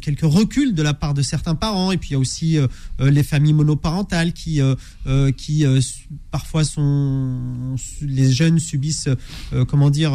quelques 0.00 0.22
reculs 0.22 0.74
de 0.74 0.82
la 0.82 0.94
part 0.94 1.14
de 1.14 1.22
certains 1.22 1.54
parents 1.54 1.92
et 1.92 1.96
puis 1.96 2.10
il 2.10 2.12
y 2.12 2.16
a 2.16 2.18
aussi 2.18 2.58
euh, 2.58 2.66
euh, 3.00 3.10
les 3.10 3.22
familles 3.22 3.52
monoparentales 3.52 4.32
qui 4.32 4.60
euh, 4.60 4.74
qui 5.32 5.64
parfois 6.30 6.64
sont 6.64 7.76
les 8.02 8.30
jeunes 8.30 8.58
subissent 8.58 9.08
comment 9.68 9.90
dire 9.90 10.12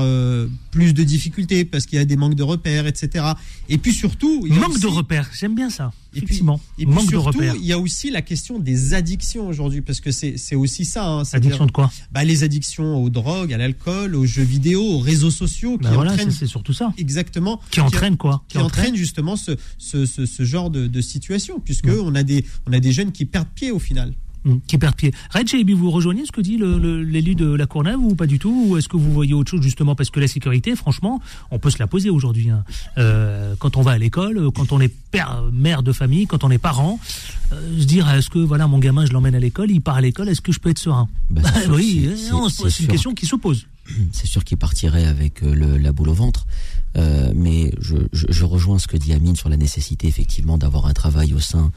plus 0.71 0.93
de 0.93 1.03
difficultés 1.03 1.65
parce 1.65 1.85
qu'il 1.85 1.97
y 1.97 2.01
a 2.01 2.05
des 2.05 2.17
manques 2.17 2.35
de 2.35 2.43
repères 2.43 2.87
etc 2.87 3.25
et 3.67 3.77
puis 3.77 3.93
surtout 3.93 4.45
il 4.47 4.59
Manque 4.59 4.79
de 4.79 4.87
repères, 4.87 5.29
j'aime 5.33 5.55
bien 5.55 5.69
ça. 5.69 5.93
Et 6.15 6.21
puis, 6.21 6.37
et 6.79 6.85
puis 6.85 6.85
manque 6.87 7.05
de 7.05 7.09
surtout, 7.11 7.37
repères. 7.37 7.55
il 7.55 7.65
y 7.65 7.71
a 7.73 7.77
aussi 7.79 8.09
la 8.09 8.21
question 8.21 8.57
des 8.59 8.93
addictions 8.93 9.47
aujourd'hui, 9.47 9.81
parce 9.81 9.99
que 10.01 10.11
c'est 10.11 10.55
aussi 10.55 10.85
ça. 10.85 11.05
hein, 11.07 11.23
Addiction 11.33 11.65
de 11.65 11.71
quoi 11.71 11.91
bah, 12.11 12.23
Les 12.23 12.43
addictions 12.43 13.03
aux 13.03 13.09
drogues, 13.09 13.53
à 13.53 13.57
l'alcool, 13.57 14.15
aux 14.15 14.25
jeux 14.25 14.43
vidéo, 14.43 14.81
aux 14.83 14.99
réseaux 14.99 15.31
sociaux, 15.31 15.77
qui 15.77 15.83
Bah 15.83 15.91
voilà, 15.93 16.13
entraînent 16.13 16.31
c'est 16.31 16.47
surtout 16.47 16.73
ça. 16.73 16.93
exactement, 16.97 17.59
Qui 17.71 17.81
entraîne 17.81 18.17
quoi 18.17 18.43
qui 18.47 18.57
entraîne 18.57 18.95
justement 18.95 19.35
ce, 19.35 19.51
ce, 19.77 20.05
ce, 20.05 20.25
ce 20.25 20.43
genre 20.43 20.69
de, 20.69 20.87
de 20.87 21.01
situation, 21.01 21.59
puisque 21.59 21.87
on 21.89 22.15
a 22.15 22.23
des 22.23 22.43
on 22.67 22.73
a 22.73 22.79
des 22.79 22.91
jeunes 22.91 23.11
qui 23.11 23.25
perdent 23.25 23.47
pied 23.53 23.71
au 23.71 23.79
final. 23.79 24.13
Hum, 24.45 24.61
qui 24.67 24.77
perd 24.77 24.95
pied. 24.95 25.13
Shaibi, 25.45 25.73
vous 25.73 25.91
rejoignez 25.91 26.25
ce 26.25 26.31
que 26.31 26.39
dit 26.39 26.57
l'élu 26.57 27.35
de 27.35 27.45
la 27.53 27.65
Courneuve 27.65 27.99
ou 28.01 28.15
pas 28.15 28.25
du 28.25 28.39
tout? 28.39 28.67
Ou 28.69 28.77
est-ce 28.77 28.87
que 28.87 28.95
vous 28.95 29.11
voyez 29.11 29.33
autre 29.33 29.51
chose 29.51 29.61
justement 29.61 29.95
Parce 29.95 30.09
que 30.11 30.19
la 30.21 30.29
sécurité, 30.29 30.75
franchement, 30.77 31.19
on 31.51 31.59
peut 31.59 31.69
se 31.69 31.77
la 31.79 31.87
poser 31.87 32.09
aujourd'hui. 32.09 32.49
hein. 32.49 32.63
Euh, 32.97 33.55
quand 33.59 33.75
on 33.75 33.81
va 33.81 33.91
à 33.91 33.97
l'école, 33.97 34.49
quand 34.55 34.71
on 34.71 34.79
est 34.79 34.93
père, 35.11 35.43
mère 35.51 35.83
de 35.83 35.91
famille, 35.91 36.25
quand 36.25 36.45
on 36.45 36.51
est 36.51 36.57
parent, 36.57 36.99
euh, 37.51 37.79
se 37.81 37.85
dire 37.85 38.09
est-ce 38.09 38.29
que 38.29 38.39
voilà 38.39 38.67
mon 38.67 38.79
gamin, 38.79 39.05
je 39.05 39.11
l'emmène 39.11 39.35
à 39.35 39.39
l'école, 39.39 39.71
il 39.71 39.81
part 39.81 39.95
à 39.97 40.01
l'école, 40.01 40.29
est-ce 40.29 40.41
que 40.41 40.53
je 40.53 40.59
peux 40.59 40.69
être 40.69 40.79
serein? 40.79 41.09
Bah, 41.29 41.41
sûr, 41.63 41.73
Oui, 41.73 42.09
c'est- 42.17 42.31
euh, 42.33 42.69
une 42.79 42.87
question 42.87 43.13
qui 43.13 43.25
se 43.25 43.35
pose. 43.35 43.67
c'est 44.13 44.27
sûr 44.27 44.43
qu'il 44.45 44.57
partirait 44.57 45.05
avec 45.05 45.41
le- 45.41 45.77
la 45.77 45.91
boule 45.91 46.09
au 46.09 46.13
ventre. 46.13 46.45
Euh, 46.95 47.31
mais 47.35 47.71
je, 47.81 47.97
je, 48.13 48.25
je 48.29 48.45
rejoins 48.45 48.79
ce 48.79 48.87
que 48.87 48.97
dit 48.97 49.13
Amine 49.13 49.35
sur 49.35 49.49
la 49.49 49.57
nécessité 49.57 50.07
effectivement 50.07 50.57
d'avoir 50.57 50.85
un 50.87 50.93
travail 50.93 51.33
au 51.35 51.39
sein, 51.39 51.71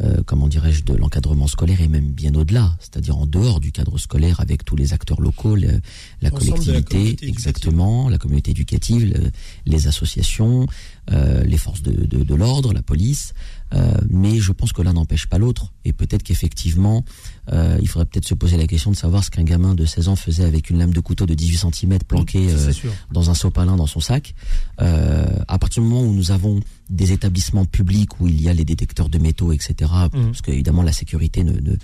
euh, 0.00 0.22
comment 0.24 0.48
dirais-je, 0.48 0.84
de 0.84 0.94
l'encadrement 0.94 1.46
scolaire 1.46 1.80
et 1.82 1.88
même 1.88 2.10
bien 2.12 2.34
au-delà, 2.34 2.74
c'est-à-dire 2.80 3.18
en 3.18 3.26
dehors 3.26 3.60
du 3.60 3.72
cadre 3.72 3.98
scolaire 3.98 4.40
avec 4.40 4.64
tous 4.64 4.74
les 4.76 4.92
acteurs 4.94 5.20
locaux, 5.20 5.54
le- 5.54 5.80
la 6.22 6.30
collectivité, 6.54 7.16
exactement, 7.28 8.08
la 8.08 8.16
communauté 8.18 8.52
éducative, 8.52 9.04
le- 9.12 9.30
les 9.66 9.86
associations, 9.88 10.66
euh, 11.10 11.44
les 11.44 11.58
forces 11.58 11.82
de, 11.82 11.92
de, 12.06 12.22
de 12.24 12.34
l'ordre, 12.34 12.72
la 12.72 12.82
police. 12.82 13.34
Euh, 13.74 13.94
mais 14.10 14.38
je 14.38 14.52
pense 14.52 14.72
que 14.72 14.82
l'un 14.82 14.92
n'empêche 14.92 15.26
pas 15.26 15.38
l'autre. 15.38 15.72
Et 15.84 15.92
peut-être 15.92 16.22
qu'effectivement, 16.22 17.04
euh, 17.52 17.78
il 17.80 17.88
faudrait 17.88 18.04
peut-être 18.06 18.26
se 18.28 18.34
poser 18.34 18.56
la 18.56 18.66
question 18.66 18.90
de 18.90 18.96
savoir 18.96 19.24
ce 19.24 19.30
qu'un 19.30 19.44
gamin 19.44 19.74
de 19.74 19.84
16 19.86 20.08
ans 20.08 20.16
faisait 20.16 20.44
avec 20.44 20.68
une 20.70 20.78
lame 20.78 20.92
de 20.92 21.00
couteau 21.00 21.24
de 21.26 21.34
18 21.34 21.70
cm 21.72 21.98
planquée 22.06 22.48
euh, 22.50 22.72
dans 23.12 23.30
un 23.30 23.34
sopalin 23.34 23.76
dans 23.76 23.86
son 23.86 24.00
sac. 24.00 24.34
Euh, 24.80 25.26
à 25.48 25.58
partir 25.58 25.82
du 25.82 25.88
moment 25.88 26.02
où 26.02 26.12
nous 26.12 26.30
avons 26.30 26.60
des 26.90 27.12
établissements 27.12 27.64
publics 27.64 28.20
où 28.20 28.26
il 28.26 28.40
y 28.42 28.48
a 28.48 28.52
les 28.54 28.64
détecteurs 28.64 29.08
de 29.08 29.18
métaux, 29.18 29.52
etc., 29.52 29.90
Mhm. 30.12 30.26
parce 30.26 30.42
qu'évidemment 30.42 30.82
la 30.82 30.92
sécurité, 30.92 31.42
ne, 31.42 31.52
ne- 31.52 31.76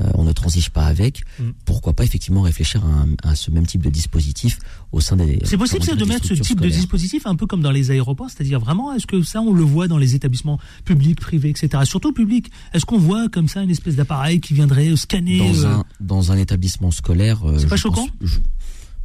euh, 0.00 0.10
on 0.14 0.24
ne 0.24 0.32
transige 0.32 0.70
pas 0.70 0.86
avec, 0.86 1.22
Mhm. 1.38 1.52
pourquoi 1.64 1.92
pas 1.92 2.04
effectivement 2.04 2.42
réfléchir 2.42 2.84
à, 2.84 2.88
un- 2.88 3.30
à 3.30 3.34
ce 3.34 3.50
même 3.50 3.66
type 3.66 3.82
de 3.82 3.90
dispositif 3.90 4.58
au 4.92 5.00
sein 5.00 5.16
des... 5.16 5.38
C'est 5.44 5.56
possible 5.58 5.82
ça, 5.84 5.94
de 5.94 6.04
mettre 6.04 6.26
ce 6.26 6.34
type 6.34 6.60
de 6.60 6.68
dispositif 6.68 7.26
un 7.26 7.36
peu 7.36 7.46
comme 7.46 7.60
dans 7.62 7.70
les 7.70 7.90
aéroports, 7.90 8.30
c'est-à-dire 8.30 8.60
vraiment, 8.60 8.92
est-ce 8.94 9.06
que 9.06 9.22
ça 9.22 9.40
on 9.40 9.52
le 9.52 9.62
voit 9.64 9.88
dans 9.88 9.98
les 9.98 10.14
établissements 10.14 10.58
publics, 10.84 11.20
privés, 11.20 11.50
etc. 11.50 11.82
Surtout 11.84 12.12
publics. 12.12 12.50
Est-ce 12.72 12.84
qu'on 12.86 12.98
voit 12.98 13.28
comme 13.28 13.48
ça 13.48 13.62
une 13.62 13.70
espèce 13.70 13.96
d'appareil 13.96 14.40
qui 14.40 14.54
viendrait 14.54 14.94
scanner 14.96 15.38
dans, 15.38 15.64
euh, 15.64 15.66
un, 15.76 15.84
dans 16.00 16.32
un 16.32 16.36
établissement 16.38 16.90
scolaire... 16.90 17.44
euh, 17.44 17.58
C'est 17.58 17.66
pas 17.68 17.76
je 17.76 17.82
pense- 17.88 17.96
choquant? 17.96 18.08
je, 18.20 18.38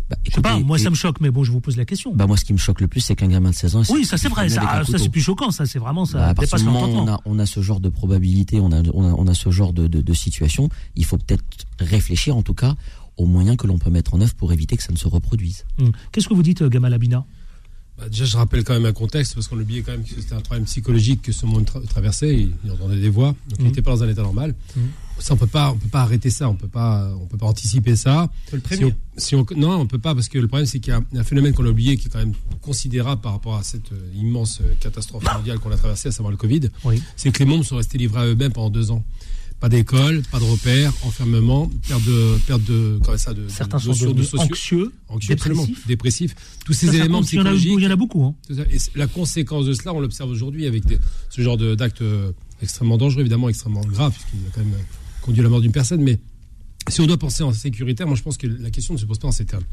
bah, 0.09 0.17
Je 0.25 0.31
sais 0.33 0.41
pas, 0.41 0.51
écoutez, 0.51 0.65
moi 0.65 0.77
ça 0.79 0.89
me 0.89 0.95
choque, 0.95 1.21
mais 1.21 1.29
bon, 1.29 1.43
je 1.43 1.51
vous 1.51 1.61
pose 1.61 1.77
la 1.77 1.85
question. 1.85 2.13
Bah 2.13 2.27
moi, 2.27 2.37
ce 2.37 2.45
qui 2.45 2.53
me 2.53 2.57
choque 2.57 2.81
le 2.81 2.87
plus, 2.87 3.01
c'est 3.01 3.15
qu'un 3.15 3.27
gamin 3.27 3.51
de 3.51 3.55
16 3.55 3.75
ans. 3.75 3.81
oui, 3.89 4.05
ça 4.05 4.17
c'est 4.17 4.29
vrai, 4.29 4.49
ça, 4.49 4.83
c'est 4.85 5.09
plus 5.09 5.21
choquant, 5.21 5.51
ça 5.51 5.65
c'est 5.65 5.79
vraiment 5.79 6.05
ça 6.05 6.17
Bah, 6.19 6.27
à 6.29 6.33
partir 6.33 6.57
du 6.57 6.63
moment 6.65 6.85
où 6.85 6.97
on 6.97 7.07
a, 7.07 7.19
on 7.25 7.39
a 7.39 7.45
ce 7.45 7.61
genre 7.61 7.79
de 7.79 7.89
probabilité, 7.89 8.59
on 8.59 8.71
a, 8.71 8.81
on 8.93 9.03
a, 9.03 9.13
on 9.13 9.27
a 9.27 9.33
ce 9.33 9.49
genre 9.51 9.73
de, 9.73 9.87
de, 9.87 10.01
de 10.01 10.13
situation, 10.13 10.69
il 10.95 11.05
faut 11.05 11.17
peut-être 11.17 11.43
réfléchir 11.79 12.35
en 12.35 12.41
tout 12.41 12.53
cas 12.53 12.75
aux 13.17 13.25
moyens 13.25 13.57
que 13.57 13.67
l'on 13.67 13.77
peut 13.77 13.89
mettre 13.89 14.13
en 14.13 14.21
œuvre 14.21 14.33
pour 14.33 14.53
éviter 14.53 14.77
que 14.77 14.83
ça 14.83 14.93
ne 14.93 14.97
se 14.97 15.07
reproduise. 15.07 15.65
Hum. 15.79 15.91
Qu'est-ce 16.11 16.27
que 16.29 16.33
vous 16.33 16.43
dites, 16.43 16.61
euh, 16.61 16.69
Gamal 16.69 16.93
Abina? 16.93 17.25
Bah, 17.99 18.07
déjà, 18.09 18.23
je 18.25 18.37
rappelle 18.37 18.63
quand 18.63 18.73
même 18.73 18.85
un 18.85 18.93
contexte, 18.93 19.33
parce 19.35 19.47
qu'on 19.49 19.59
oubliait 19.59 19.81
quand 19.81 19.91
même 19.91 20.03
que 20.03 20.15
c'était 20.15 20.33
un 20.33 20.39
problème 20.41 20.65
psychologique 20.65 21.21
que 21.21 21.31
ce 21.33 21.45
monde 21.45 21.65
tra- 21.65 21.85
traversait. 21.85 22.33
Il, 22.33 22.51
il 22.63 22.71
entendait 22.71 22.99
des 22.99 23.09
voix, 23.09 23.35
donc 23.49 23.59
il 23.59 23.65
n'était 23.65 23.81
pas 23.81 23.91
dans 23.91 24.03
un 24.03 24.09
état 24.09 24.21
normal. 24.21 24.55
Mhm. 24.75 24.83
Ça, 25.19 25.33
on 25.33 25.37
peut 25.37 25.47
pas, 25.47 25.71
on 25.71 25.77
peut 25.77 25.89
pas 25.89 26.03
arrêter 26.03 26.29
ça, 26.29 26.47
on 26.49 26.55
peut 26.55 26.69
pas, 26.69 27.11
on 27.21 27.25
peut 27.25 27.35
pas 27.37 27.45
anticiper 27.47 27.97
ça. 27.97 28.29
Le 28.53 28.61
Si 28.71 28.85
on, 28.85 28.93
si 29.17 29.35
on- 29.35 29.45
non, 29.57 29.73
on 29.81 29.85
peut 29.85 29.97
pas, 29.99 30.15
parce 30.15 30.29
que 30.29 30.37
le 30.39 30.47
problème, 30.47 30.65
c'est 30.65 30.79
qu'il 30.79 30.93
y 30.93 30.95
a 30.95 31.01
un 31.19 31.23
phénomène 31.25 31.53
qu'on 31.53 31.65
a 31.65 31.69
oublié 31.69 31.97
qui 31.97 32.07
est 32.07 32.09
quand 32.09 32.19
même 32.19 32.31
considérable 32.61 33.19
par 33.21 33.33
rapport 33.33 33.55
à 33.57 33.63
cette 33.63 33.91
euh, 33.91 34.11
immense 34.15 34.61
euh, 34.61 34.73
catastrophe 34.79 35.25
mondiale 35.35 35.59
qu'on 35.59 35.71
a 35.71 35.75
traversée, 35.77 36.07
à 36.07 36.11
savoir 36.13 36.31
le 36.31 36.37
Covid. 36.37 36.69
Oui. 36.85 37.03
C'est 37.17 37.31
que 37.33 37.39
les 37.39 37.45
membres 37.45 37.65
sont 37.65 37.75
restés 37.75 37.97
livrés 37.97 38.21
à 38.21 38.25
eux-mêmes 38.27 38.53
pendant 38.53 38.69
deux 38.69 38.91
ans. 38.91 39.03
Pas 39.59 39.67
d'école, 39.67 40.21
pas 40.31 40.39
de 40.39 40.45
repères, 40.45 40.93
enfermement, 41.03 41.69
perte 41.87 42.03
de, 42.05 42.37
perte 42.47 42.63
de, 42.63 42.97
comment 43.03 43.17
ça, 43.17 43.33
de, 43.33 43.43
de 43.43 43.49
Certains 43.49 43.77
sont 43.77 43.91
de 43.91 43.97
devenus 44.13 44.29
socio- 44.29 44.39
anxieux, 44.51 44.91
anxieux, 45.09 45.35
dépressifs. 45.35 45.87
dépressifs. 45.87 46.35
Tous 46.65 46.71
ces 46.71 46.85
Ça, 46.85 46.91
ça 46.93 46.97
éléments 46.99 47.19
compte, 47.19 47.33
il 47.33 47.35
y 47.35 47.39
en 47.39 47.41
a- 47.41 47.43
psychologiques. 47.51 47.73
Il 47.77 47.83
y 47.83 47.87
en 47.87 47.91
a 47.91 47.95
beaucoup. 47.97 48.23
Hein. 48.23 48.35
Et 48.71 48.77
la 48.95 49.07
conséquence 49.07 49.65
de 49.65 49.73
cela, 49.73 49.93
on 49.93 49.99
l'observe 49.99 50.29
aujourd'hui 50.29 50.65
avec 50.65 50.85
des- 50.85 50.97
ce 51.29 51.41
genre 51.41 51.57
de- 51.57 51.75
d'actes 51.75 52.01
euh, 52.01 52.31
extrêmement 52.61 52.97
dangereux, 52.97 53.19
évidemment 53.21 53.49
extrêmement 53.49 53.81
graves, 53.81 54.13
puisqu'il 54.13 54.47
a 54.47 54.51
quand 54.55 54.61
même 54.63 54.73
euh, 54.75 54.83
conduit 55.23 55.41
à 55.41 55.43
la 55.43 55.49
mort 55.49 55.59
d'une 55.59 55.73
personne. 55.73 56.01
Mais 56.01 56.19
si 56.87 57.01
on 57.01 57.07
doit 57.07 57.17
penser 57.17 57.43
en 57.43 57.51
sécuritaire, 57.51 58.07
moi 58.07 58.15
je 58.15 58.23
pense 58.23 58.37
que 58.37 58.47
la 58.47 58.69
question 58.71 58.93
ne 58.93 58.99
se 58.99 59.05
pose 59.05 59.19
pas 59.19 59.27
en 59.27 59.33
ces 59.33 59.43
termes. 59.45 59.63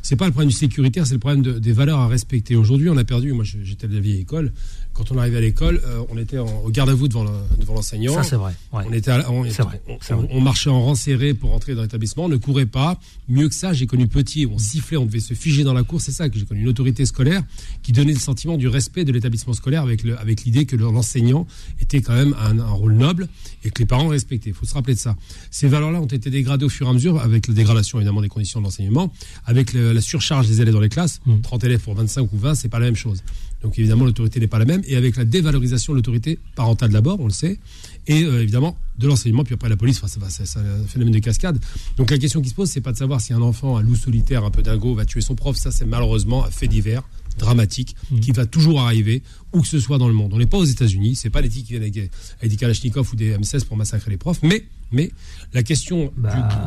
C'est 0.00 0.16
pas 0.16 0.26
le 0.26 0.30
problème 0.30 0.48
du 0.50 0.54
sécuritaire, 0.56 1.06
c'est 1.06 1.14
le 1.14 1.18
problème 1.20 1.42
de- 1.42 1.58
des 1.58 1.72
valeurs 1.72 1.98
à 1.98 2.06
respecter. 2.08 2.54
Aujourd'hui, 2.56 2.88
on 2.88 2.96
a 2.96 3.04
perdu. 3.04 3.32
Moi, 3.32 3.44
j'étais 3.44 3.88
de 3.88 3.94
la 3.94 4.00
vieille 4.00 4.20
école. 4.20 4.52
Quand 4.96 5.12
on 5.12 5.18
arrivait 5.18 5.36
à 5.36 5.40
l'école, 5.42 5.80
euh, 5.84 6.02
on 6.10 6.16
était 6.16 6.38
en, 6.38 6.46
au 6.64 6.70
garde 6.70 6.88
à 6.88 6.94
vous 6.94 7.06
devant 7.06 7.24
le- 7.24 7.30
devant 7.60 7.74
l'enseignant. 7.74 8.14
Ça, 8.14 8.22
c'est 8.22 8.36
vrai, 8.36 8.54
ouais. 8.72 8.84
On 8.88 8.92
était, 8.92 9.10
à- 9.10 9.30
on, 9.30 9.44
C'est 9.50 9.62
vrai, 9.62 9.82
on- 9.88 9.98
c'est 10.00 10.14
vrai. 10.14 10.26
on 10.30 10.40
marchait 10.40 10.70
en 10.70 10.80
rang 10.82 10.94
serré 10.94 11.34
pour 11.34 11.52
entrer 11.52 11.74
dans 11.74 11.82
l'établissement. 11.82 12.24
On 12.24 12.28
ne 12.28 12.36
courait 12.36 12.64
pas. 12.66 12.98
Mieux 13.28 13.48
que 13.48 13.54
ça, 13.54 13.72
j'ai 13.74 13.86
connu 13.86 14.08
petit. 14.08 14.46
On 14.50 14.58
sifflait, 14.58 14.96
on 14.96 15.04
devait 15.04 15.20
se 15.20 15.34
figer 15.34 15.64
dans 15.64 15.74
la 15.74 15.82
cour. 15.82 16.00
C'est 16.00 16.12
ça 16.12 16.28
que 16.30 16.38
j'ai 16.38 16.44
connu 16.46 16.62
une 16.62 16.68
autorité 16.68 17.04
scolaire 17.04 17.42
qui 17.82 17.92
donnait 17.92 18.12
le 18.14 18.18
sentiment 18.18 18.56
du 18.56 18.68
respect 18.68 19.04
de 19.04 19.12
l'établissement 19.12 19.52
scolaire 19.52 19.82
avec 19.82 20.44
l'idée 20.44 20.64
que 20.64 20.76
le- 20.76 20.84
l'enseignant 20.84 21.46
était 21.80 22.00
quand 22.00 22.14
même 22.14 22.34
un, 22.40 22.58
un 22.58 22.70
rôle 22.70 22.94
noble 22.94 23.28
et 23.64 23.70
que 23.70 23.80
les 23.80 23.86
parents 23.86 24.08
respectaient. 24.08 24.50
Il 24.50 24.54
faut 24.54 24.64
se 24.66 24.74
rappeler 24.74 24.94
de 24.94 24.98
ça. 25.00 25.14
Ces 25.50 25.68
valeurs-là 25.68 26.00
ont 26.00 26.06
été 26.06 26.30
dégradées 26.30 26.64
au 26.64 26.68
fur 26.70 26.86
et 26.86 26.90
à 26.90 26.92
mesure 26.94 27.20
avec 27.20 27.48
la 27.48 27.54
dégradation 27.54 27.98
évidemment 27.98 28.22
des 28.22 28.28
conditions 28.28 28.60
de 28.60 28.64
l'enseignement, 28.64 29.12
avec 29.44 29.72
le- 29.72 29.92
la 29.92 30.00
surcharge 30.00 30.46
des 30.48 30.60
élèves 30.62 30.72
dans 30.74 30.80
les 30.80 30.88
classes. 30.88 31.20
30 31.42 31.64
élèves 31.64 31.80
pour 31.80 31.94
25 31.94 32.32
ou 32.32 32.38
20, 32.38 32.54
c'est 32.54 32.68
pas 32.68 32.78
la 32.78 32.86
même 32.86 32.96
chose. 32.96 33.22
Donc 33.66 33.76
évidemment, 33.80 34.04
l'autorité 34.04 34.38
n'est 34.38 34.46
pas 34.46 34.60
la 34.60 34.64
même. 34.64 34.82
Et 34.86 34.94
avec 34.94 35.16
la 35.16 35.24
dévalorisation 35.24 35.92
de 35.92 35.98
l'autorité 35.98 36.38
parentale 36.54 36.92
d'abord, 36.92 37.18
on 37.18 37.24
le 37.24 37.32
sait, 37.32 37.58
et 38.06 38.22
euh, 38.22 38.40
évidemment 38.40 38.78
de 38.96 39.08
l'enseignement, 39.08 39.42
puis 39.42 39.54
après 39.54 39.68
la 39.68 39.76
police, 39.76 40.00
enfin, 40.04 40.28
c'est 40.28 40.60
un 40.60 40.86
phénomène 40.86 41.12
de 41.12 41.18
cascade. 41.18 41.58
Donc 41.96 42.12
la 42.12 42.18
question 42.18 42.40
qui 42.40 42.48
se 42.48 42.54
pose, 42.54 42.70
c'est 42.70 42.80
pas 42.80 42.92
de 42.92 42.96
savoir 42.96 43.20
si 43.20 43.32
un 43.32 43.42
enfant, 43.42 43.76
un 43.76 43.82
loup 43.82 43.96
solitaire, 43.96 44.44
un 44.44 44.52
peu 44.52 44.62
dingo, 44.62 44.94
va 44.94 45.04
tuer 45.04 45.20
son 45.20 45.34
prof. 45.34 45.56
Ça, 45.56 45.72
c'est 45.72 45.84
malheureusement 45.84 46.44
un 46.44 46.50
fait 46.50 46.68
divers 46.68 47.02
dramatique 47.38 47.96
qui 48.20 48.32
va 48.32 48.46
toujours 48.46 48.80
arriver 48.80 49.22
où 49.52 49.60
que 49.62 49.68
ce 49.68 49.80
soit 49.80 49.98
dans 49.98 50.08
le 50.08 50.14
monde. 50.14 50.32
On 50.34 50.38
n'est 50.38 50.46
pas 50.46 50.58
aux 50.58 50.64
États-Unis, 50.64 51.16
c'est 51.16 51.30
pas 51.30 51.40
les 51.40 51.48
types 51.48 51.64
qui 51.64 51.72
viennent 51.72 51.82
avec, 51.82 51.96
avec 51.96 52.50
des 52.50 52.56
Kalachnikov 52.56 53.08
ou 53.12 53.16
des 53.16 53.36
M16 53.36 53.64
pour 53.64 53.76
massacrer 53.76 54.10
les 54.10 54.16
profs, 54.16 54.40
mais 54.42 54.64
mais 54.92 55.10
la 55.52 55.64
question 55.64 56.12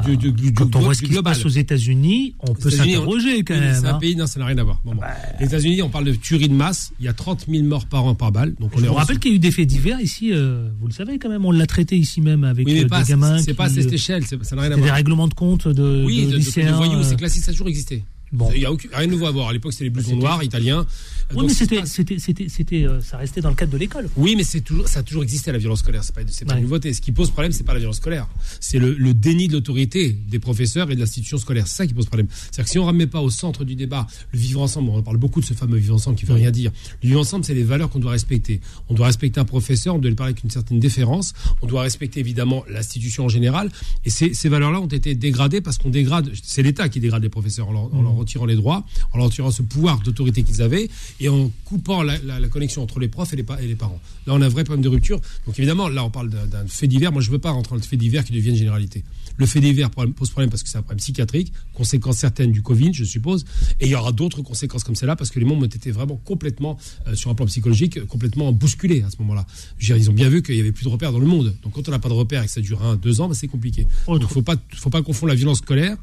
du, 0.03 0.17
du, 0.17 0.31
du, 0.31 0.31
du- 0.33 0.53
Quand 0.53 0.75
on 0.75 0.81
voit 0.81 0.93
ce 0.93 1.03
qui 1.03 1.13
se 1.13 1.19
passe 1.19 1.45
aux 1.45 1.49
États-Unis, 1.49 2.35
on 2.41 2.53
peut 2.53 2.69
s'interroger 2.69 3.43
quand 3.43 3.57
même. 3.57 3.75
C'est 3.79 3.87
un 3.87 3.95
hein. 3.95 3.99
pays, 3.99 4.15
non, 4.15 4.27
ça 4.27 4.39
n'a 4.41 4.45
rien 4.45 4.57
à 4.57 4.63
voir. 4.63 4.81
Bon, 4.83 4.93
bon. 4.93 5.01
Les 5.39 5.45
États-Unis, 5.45 5.81
on 5.81 5.89
parle 5.89 6.05
de 6.05 6.13
tuerie 6.13 6.49
de 6.49 6.53
masse. 6.53 6.91
Il 6.99 7.05
y 7.05 7.07
a 7.07 7.13
30 7.13 7.45
000 7.49 7.63
morts 7.63 7.85
par 7.85 8.03
an 8.05 8.15
par 8.15 8.33
balle. 8.33 8.55
Donc 8.59 8.71
on 8.75 8.79
Je 8.79 8.85
vous 8.87 8.93
rappelle 8.93 9.19
qu'il 9.19 9.31
y 9.31 9.33
a 9.35 9.37
eu 9.37 9.39
des 9.39 9.51
faits 9.51 9.67
divers 9.67 10.01
ici, 10.01 10.33
euh, 10.33 10.69
vous 10.81 10.87
le 10.87 10.93
savez 10.93 11.17
quand 11.17 11.29
même, 11.29 11.45
on 11.45 11.51
l'a 11.51 11.65
traité 11.65 11.97
ici 11.97 12.19
même 12.19 12.43
avec 12.43 12.67
Oui, 12.67 12.73
mais 12.73 12.83
euh, 12.83 12.87
pas, 12.87 13.03
des 13.03 13.09
gamins. 13.09 13.37
c'est 13.39 13.53
pas 13.53 13.65
à 13.65 13.69
cette 13.69 13.87
euh, 13.87 13.95
échelle, 13.95 14.25
ça 14.25 14.35
n'a 14.55 14.63
rien 14.63 14.71
à 14.71 14.73
c'était 14.73 14.75
des 14.75 14.81
voir. 14.81 14.95
règlements 14.95 15.27
de 15.29 15.33
compte 15.33 15.67
de, 15.69 16.03
Oui, 16.05 16.25
de 16.25 16.71
voyous, 16.75 17.03
c'est 17.03 17.15
classique, 17.15 17.43
ça 17.43 17.51
a 17.51 17.53
toujours 17.53 17.69
existé. 17.69 18.03
Bon. 18.31 18.49
Il 18.53 18.59
n'y 18.59 18.65
a 18.65 18.71
aucun- 18.71 18.89
rien 18.93 19.07
de 19.07 19.11
nouveau 19.11 19.25
à 19.25 19.31
voir. 19.31 19.49
À 19.49 19.53
l'époque, 19.53 19.73
c'était 19.73 19.85
les 19.85 19.89
blousons 19.89 20.15
noirs, 20.15 20.43
italiens. 20.43 20.85
Oui, 21.31 21.37
Donc, 21.37 21.47
mais 21.49 21.53
c'était, 21.53 21.85
c'était, 21.85 22.17
c'était, 22.19 22.49
c'était, 22.49 22.83
euh, 22.85 23.01
ça 23.01 23.17
restait 23.17 23.41
dans 23.41 23.49
le 23.49 23.55
cadre 23.55 23.71
de 23.71 23.77
l'école. 23.77 24.09
Oui, 24.17 24.35
mais 24.35 24.43
c'est 24.43 24.61
toujours, 24.61 24.87
ça 24.87 24.99
a 24.99 25.03
toujours 25.03 25.23
existé 25.23 25.51
la 25.51 25.57
violence 25.59 25.79
scolaire. 25.79 26.03
C'est 26.03 26.13
pas, 26.15 26.21
c'est 26.27 26.45
pas 26.45 26.55
une 26.55 26.63
nouveauté. 26.63 26.91
Ce 26.93 27.01
qui 27.01 27.11
pose 27.11 27.29
problème, 27.29 27.51
c'est 27.51 27.63
pas 27.63 27.73
la 27.73 27.79
violence 27.79 27.97
scolaire. 27.97 28.27
C'est 28.59 28.79
le, 28.79 28.93
le 28.95 29.13
déni 29.13 29.47
de 29.47 29.53
l'autorité 29.53 30.11
des 30.11 30.39
professeurs 30.39 30.89
et 30.91 30.95
de 30.95 30.99
l'institution 30.99 31.37
scolaire. 31.37 31.67
C'est 31.67 31.75
ça 31.77 31.87
qui 31.87 31.93
pose 31.93 32.05
problème. 32.07 32.27
C'est-à-dire 32.31 32.63
que 32.65 32.69
si 32.71 32.79
on 32.79 32.83
ne 32.83 32.87
remet 32.87 33.07
pas 33.07 33.21
au 33.21 33.29
centre 33.29 33.63
du 33.63 33.75
débat 33.75 34.07
le 34.31 34.39
vivre 34.39 34.61
ensemble, 34.61 34.89
on 34.89 35.03
parle 35.03 35.17
beaucoup 35.17 35.39
de 35.41 35.45
ce 35.45 35.53
fameux 35.53 35.77
vivre 35.77 35.95
ensemble 35.95 36.15
qui 36.17 36.25
veut 36.25 36.33
rien 36.33 36.51
dire. 36.51 36.71
Le 37.03 37.09
vivre 37.09 37.19
ensemble, 37.21 37.45
c'est 37.45 37.53
les 37.53 37.63
valeurs 37.63 37.89
qu'on 37.89 37.99
doit 37.99 38.11
respecter. 38.11 38.59
On 38.89 38.93
doit 38.95 39.05
respecter 39.07 39.39
un 39.39 39.45
professeur, 39.45 39.95
on 39.95 39.99
doit 39.99 40.09
lui 40.09 40.15
parler 40.15 40.31
avec 40.33 40.43
une 40.43 40.49
certaine 40.49 40.79
déférence. 40.79 41.33
On 41.61 41.67
doit 41.67 41.81
respecter 41.83 42.19
évidemment 42.19 42.63
l'institution 42.69 43.25
en 43.25 43.29
général. 43.29 43.69
Et 44.05 44.09
ces, 44.09 44.33
ces 44.33 44.49
valeurs-là 44.49 44.81
ont 44.81 44.87
été 44.87 45.13
dégradées 45.15 45.61
parce 45.61 45.77
qu'on 45.77 45.89
dégrade, 45.89 46.31
c'est 46.41 46.63
l'État 46.63 46.89
qui 46.89 46.99
dégrade 46.99 47.21
les 47.21 47.29
professeurs 47.29 47.69
en 47.69 47.73
leur, 47.73 47.93
en 47.93 48.01
leur 48.01 48.13
retirant 48.19 48.45
les 48.45 48.55
droits, 48.55 48.85
en 49.13 49.17
leur 49.17 49.27
retirant 49.27 49.51
ce 49.51 49.61
pouvoir 49.61 49.99
d'autorité 50.01 50.43
qu'ils 50.43 50.61
avaient 50.61 50.89
et 51.19 51.29
en 51.29 51.51
coupant 51.65 52.03
la, 52.03 52.17
la- 52.19 52.39
la 52.39 52.47
connexion 52.47 52.83
entre 52.83 52.99
les 52.99 53.07
profs 53.07 53.33
et 53.33 53.35
les, 53.35 53.43
pa- 53.43 53.61
et 53.61 53.67
les 53.67 53.75
parents. 53.75 53.99
Là, 54.27 54.33
on 54.35 54.41
a 54.41 54.45
un 54.45 54.49
vrai 54.49 54.63
problème 54.63 54.83
de 54.83 54.89
rupture. 54.89 55.19
Donc 55.45 55.57
évidemment, 55.57 55.87
là, 55.89 56.03
on 56.05 56.09
parle 56.09 56.29
d'un 56.29 56.65
fait 56.67 56.87
divers. 56.87 57.11
Moi, 57.11 57.21
je 57.21 57.27
ne 57.27 57.33
veux 57.33 57.39
pas 57.39 57.51
rentrer 57.51 57.71
dans 57.71 57.75
le 57.77 57.81
fait 57.81 57.97
divers 57.97 58.23
qui 58.23 58.33
devienne 58.33 58.55
généralité. 58.55 59.03
Le 59.37 59.45
fait 59.45 59.61
divers 59.61 59.89
pose 59.89 60.29
problème 60.31 60.49
parce 60.49 60.63
que 60.63 60.69
c'est 60.69 60.77
un 60.77 60.81
problème 60.81 60.99
psychiatrique, 60.99 61.53
conséquence 61.73 62.17
certaine 62.17 62.51
du 62.51 62.61
Covid, 62.61 62.93
je 62.93 63.05
suppose. 63.05 63.45
Et 63.79 63.85
il 63.85 63.89
y 63.91 63.95
aura 63.95 64.11
d'autres 64.11 64.41
conséquences 64.41 64.83
comme 64.83 64.95
celle-là 64.95 65.15
parce 65.15 65.29
que 65.31 65.39
les 65.39 65.45
mondes 65.45 65.63
ont 65.63 65.67
été 65.67 65.91
vraiment 65.91 66.17
complètement, 66.25 66.77
euh, 67.07 67.15
sur 67.15 67.29
un 67.31 67.35
plan 67.35 67.45
psychologique, 67.45 68.05
complètement 68.05 68.51
bousculés 68.51 69.01
à 69.03 69.09
ce 69.09 69.15
moment-là. 69.19 69.45
Ils 69.79 70.09
ont 70.09 70.13
bien 70.13 70.27
vu 70.29 70.43
qu'il 70.43 70.55
n'y 70.55 70.61
avait 70.61 70.71
plus 70.73 70.83
de 70.83 70.89
repères 70.89 71.11
dans 71.13 71.19
le 71.19 71.25
monde. 71.25 71.55
Donc 71.63 71.73
quand 71.73 71.87
on 71.87 71.91
n'a 71.91 71.99
pas 71.99 72.09
de 72.09 72.13
repères 72.13 72.43
et 72.43 72.47
que 72.47 72.51
ça 72.51 72.59
dure 72.61 72.83
un, 72.83 72.95
deux 72.97 73.21
ans, 73.21 73.29
bah, 73.29 73.35
c'est 73.35 73.47
compliqué. 73.47 73.87
Il 74.09 74.15
ne 74.15 74.25
faut 74.27 74.41
pas, 74.41 74.55
faut 74.75 74.89
pas 74.89 75.01
confondre 75.01 75.29
la 75.29 75.35
violence 75.35 75.59
scolaire, 75.59 75.95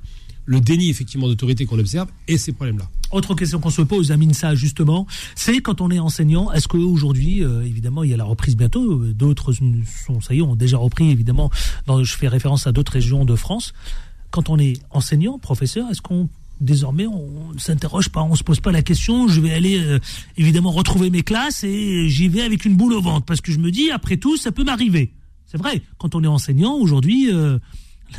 le 0.47 0.61
déni 0.61 0.89
effectivement 0.89 1.29
d'autorité 1.29 1.67
qu'on 1.67 1.79
observe 1.79 2.09
et 2.29 2.39
ces 2.39 2.53
problèmes-là. 2.53 2.89
Autre 3.13 3.35
question 3.35 3.61
qu'on 3.61 3.71
se 3.71 3.83
pose, 3.83 4.11
Amine, 4.11 4.35
ça 4.35 4.55
justement, 4.55 5.07
c'est 5.35 5.61
quand 5.61 5.81
on 5.81 5.91
est 5.91 5.99
enseignant, 5.99 6.51
est-ce 6.53 6.67
qu'aujourd'hui, 6.67 7.45
euh, 7.45 7.63
évidemment, 7.63 8.03
il 8.03 8.11
y 8.11 8.15
a 8.15 8.17
la 8.17 8.25
reprise 8.25 8.57
bientôt, 8.57 9.01
euh, 9.01 9.13
d'autres 9.15 9.53
sont, 9.53 10.21
ça 10.21 10.35
y 10.35 10.39
est, 10.39 10.43
ont 10.43 10.57
déjà 10.57 10.79
repris, 10.79 11.11
évidemment, 11.11 11.51
dans, 11.87 12.03
je 12.03 12.17
fais 12.17 12.29
référence 12.29 12.67
à 12.67 12.73
d'autres 12.73 12.93
régions 12.93 13.25
de 13.25 13.37
France. 13.37 13.75
Quand 14.31 14.49
on 14.49 14.59
est 14.59 14.81
enseignant, 14.91 15.39
professeur, 15.39 15.89
est-ce 15.91 16.03
qu'on 16.03 16.29
désormais 16.61 17.07
on 17.07 17.53
ne 17.53 17.59
s'interroge 17.59 18.09
pas, 18.09 18.23
on 18.23 18.35
se 18.35 18.43
pose 18.43 18.61
pas 18.61 18.73
la 18.73 18.83
question, 18.83 19.29
je 19.29 19.41
vais 19.41 19.53
aller 19.53 19.79
euh, 19.79 19.99
évidemment 20.37 20.71
retrouver 20.71 21.11
mes 21.11 21.23
classes 21.23 21.65
et 21.65 22.09
j'y 22.09 22.29
vais 22.29 22.43
avec 22.43 22.65
une 22.65 22.77
boule 22.77 22.95
au 22.95 23.01
ventre? 23.01 23.27
Parce 23.27 23.41
que 23.41 23.53
je 23.53 23.59
me 23.59 23.71
dis 23.71 23.91
après 23.91 24.17
tout 24.17 24.37
ça 24.37 24.53
peut 24.53 24.65
m'arriver. 24.65 25.13
C'est 25.47 25.59
vrai, 25.59 25.83
quand 25.99 26.15
on 26.15 26.25
est 26.25 26.29
enseignant 26.29 26.75
aujourd'hui, 26.75 27.33
euh, 27.33 27.59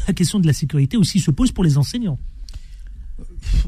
la 0.07 0.13
question 0.13 0.39
de 0.39 0.47
la 0.47 0.53
sécurité 0.53 0.97
aussi 0.97 1.19
se 1.19 1.31
pose 1.31 1.51
pour 1.51 1.63
les 1.63 1.77
enseignants. 1.77 2.19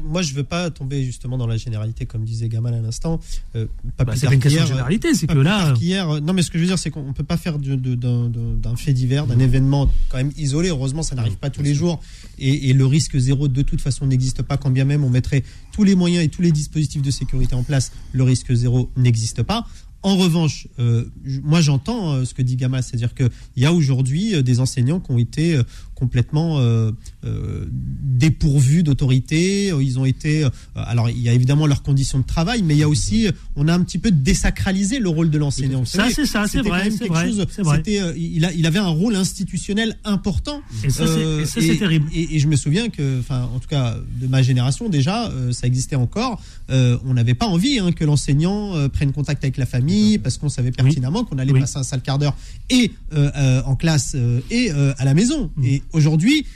Moi, 0.04 0.22
je 0.22 0.32
veux 0.34 0.44
pas 0.44 0.70
tomber 0.70 1.04
justement 1.04 1.36
dans 1.36 1.46
la 1.46 1.56
généralité, 1.56 2.06
comme 2.06 2.24
disait 2.24 2.48
Gamal 2.48 2.74
à 2.74 2.80
l'instant. 2.80 3.18
Euh, 3.56 3.66
pas 3.96 4.04
Bah, 4.04 4.12
plus 4.12 4.20
c'est 4.20 4.26
tard 4.26 4.32
une 4.32 4.40
question 4.40 4.62
de 4.62 4.68
généralité, 4.68 5.14
c'est 5.14 5.26
pas 5.26 5.34
que 5.34 5.38
là, 5.40 5.70
euh, 5.72 5.74
euh, 5.82 6.20
non, 6.20 6.32
mais 6.32 6.42
ce 6.42 6.50
que 6.50 6.58
je 6.58 6.62
veux 6.62 6.68
dire, 6.68 6.78
c'est 6.78 6.90
qu'on 6.90 7.02
ne 7.02 7.12
peut 7.12 7.24
pas 7.24 7.36
faire 7.36 7.58
d'un 7.58 8.76
fait 8.76 8.92
divers, 8.92 9.26
d'un 9.26 9.38
événement 9.38 9.90
quand 10.08 10.18
même 10.18 10.32
isolé. 10.36 10.68
Heureusement, 10.68 11.02
ça 11.02 11.16
n'arrive 11.16 11.36
pas 11.36 11.50
tous 11.50 11.62
les 11.62 11.74
jours. 11.74 12.00
Et, 12.38 12.70
et 12.70 12.72
le 12.72 12.86
risque 12.86 13.18
zéro, 13.18 13.48
de 13.48 13.62
toute 13.62 13.80
façon, 13.80 14.06
n'existe 14.06 14.42
pas. 14.42 14.56
Quand 14.56 14.70
bien 14.70 14.84
même 14.84 15.02
on 15.04 15.10
mettrait 15.10 15.42
tous 15.72 15.82
les 15.82 15.96
moyens 15.96 16.24
et 16.24 16.28
tous 16.28 16.42
les 16.42 16.52
dispositifs 16.52 17.02
de 17.02 17.10
sécurité 17.10 17.54
en 17.54 17.64
place, 17.64 17.92
le 18.12 18.22
risque 18.22 18.52
zéro 18.54 18.90
n'existe 18.96 19.42
pas. 19.42 19.66
En 20.02 20.16
revanche, 20.16 20.66
euh, 20.78 21.04
moi 21.42 21.60
j'entends 21.60 22.12
euh, 22.12 22.24
ce 22.24 22.32
que 22.32 22.40
dit 22.40 22.56
Gamal, 22.56 22.82
c'est-à-dire 22.82 23.14
qu'il 23.14 23.28
y 23.58 23.66
a 23.66 23.72
aujourd'hui 23.72 24.34
euh, 24.34 24.42
des 24.42 24.58
enseignants 24.58 24.98
qui 24.98 25.10
ont 25.10 25.18
été 25.18 25.56
euh, 25.56 25.62
complètement 26.00 26.58
euh, 26.58 26.90
euh, 27.24 27.66
dépourvus 28.02 28.82
d'autorité. 28.82 29.70
Euh, 29.72 29.82
Ils 29.82 29.98
ont 29.98 30.04
été. 30.04 30.46
alors 30.74 31.08
il 31.10 31.18
y 31.20 31.28
a 31.28 31.32
évidemment 31.32 31.66
leurs 31.66 31.82
conditions 31.82 32.18
de 32.18 32.24
travail, 32.24 32.62
mais 32.62 32.74
il 32.74 32.78
y 32.78 32.82
a 32.82 32.88
aussi, 32.88 33.28
on 33.56 33.68
a 33.68 33.74
un 33.74 33.82
petit 33.82 33.98
peu 33.98 34.10
désacralisé 34.10 34.98
le 34.98 35.08
rôle 35.08 35.30
de 35.30 35.38
l'enseignant. 35.38 35.84
Ça, 35.84 36.08
c'est 36.14 36.26
ça, 36.26 36.46
c'est 36.48 36.62
vrai, 36.62 36.90
c'est 36.90 37.06
vrai, 37.06 37.26
chose- 37.28 37.46
vrai. 37.58 37.82
il, 38.16 38.44
a- 38.44 38.52
il 38.52 38.66
avait 38.66 38.78
un 38.78 38.88
rôle 38.88 39.14
institutionnel 39.14 39.96
important. 40.04 40.62
Et 40.84 40.90
ça, 40.90 41.04
c'est- 41.46 41.76
terrible. 41.78 42.08
Et, 42.14 42.36
et 42.36 42.38
je 42.40 42.48
me 42.48 42.56
souviens 42.56 42.88
que, 42.88 43.20
enfin, 43.20 43.48
en 43.54 43.58
tout 43.60 43.68
cas, 43.68 43.96
de 44.20 44.26
ma 44.26 44.42
génération 44.42 44.88
déjà, 44.88 45.30
ça 45.52 45.66
existait 45.66 45.96
encore. 45.96 46.42
On 46.70 47.14
n'avait 47.14 47.34
pas 47.34 47.46
envie 47.46 47.78
hein, 47.78 47.92
que 47.92 48.04
l'enseignant 48.04 48.88
prenne 48.88 49.12
contact 49.12 49.44
avec 49.44 49.56
la 49.56 49.66
famille 49.66 50.18
parce 50.18 50.38
qu'on 50.38 50.48
savait 50.48 50.72
pertinemment 50.72 51.24
qu'on 51.24 51.38
allait 51.38 51.52
Oui. 51.52 51.60
passer 51.60 51.78
un 51.78 51.82
sale 51.82 52.00
quart 52.02 52.18
d'heure 52.18 52.36
et 52.70 52.90
euh, 53.12 53.30
euh, 53.36 53.62
en 53.64 53.76
classe 53.76 54.12
euh, 54.14 54.40
et 54.50 54.70
à 54.70 55.04
la 55.04 55.14
maison. 55.14 55.50
Mm. 55.56 55.64
Et 55.64 55.82
aujourd'hui, 55.92 56.46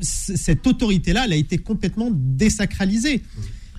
cette 0.00 0.66
autorité-là, 0.66 1.24
elle 1.26 1.32
a 1.32 1.36
été 1.36 1.58
complètement 1.58 2.10
désacralisée. 2.12 3.22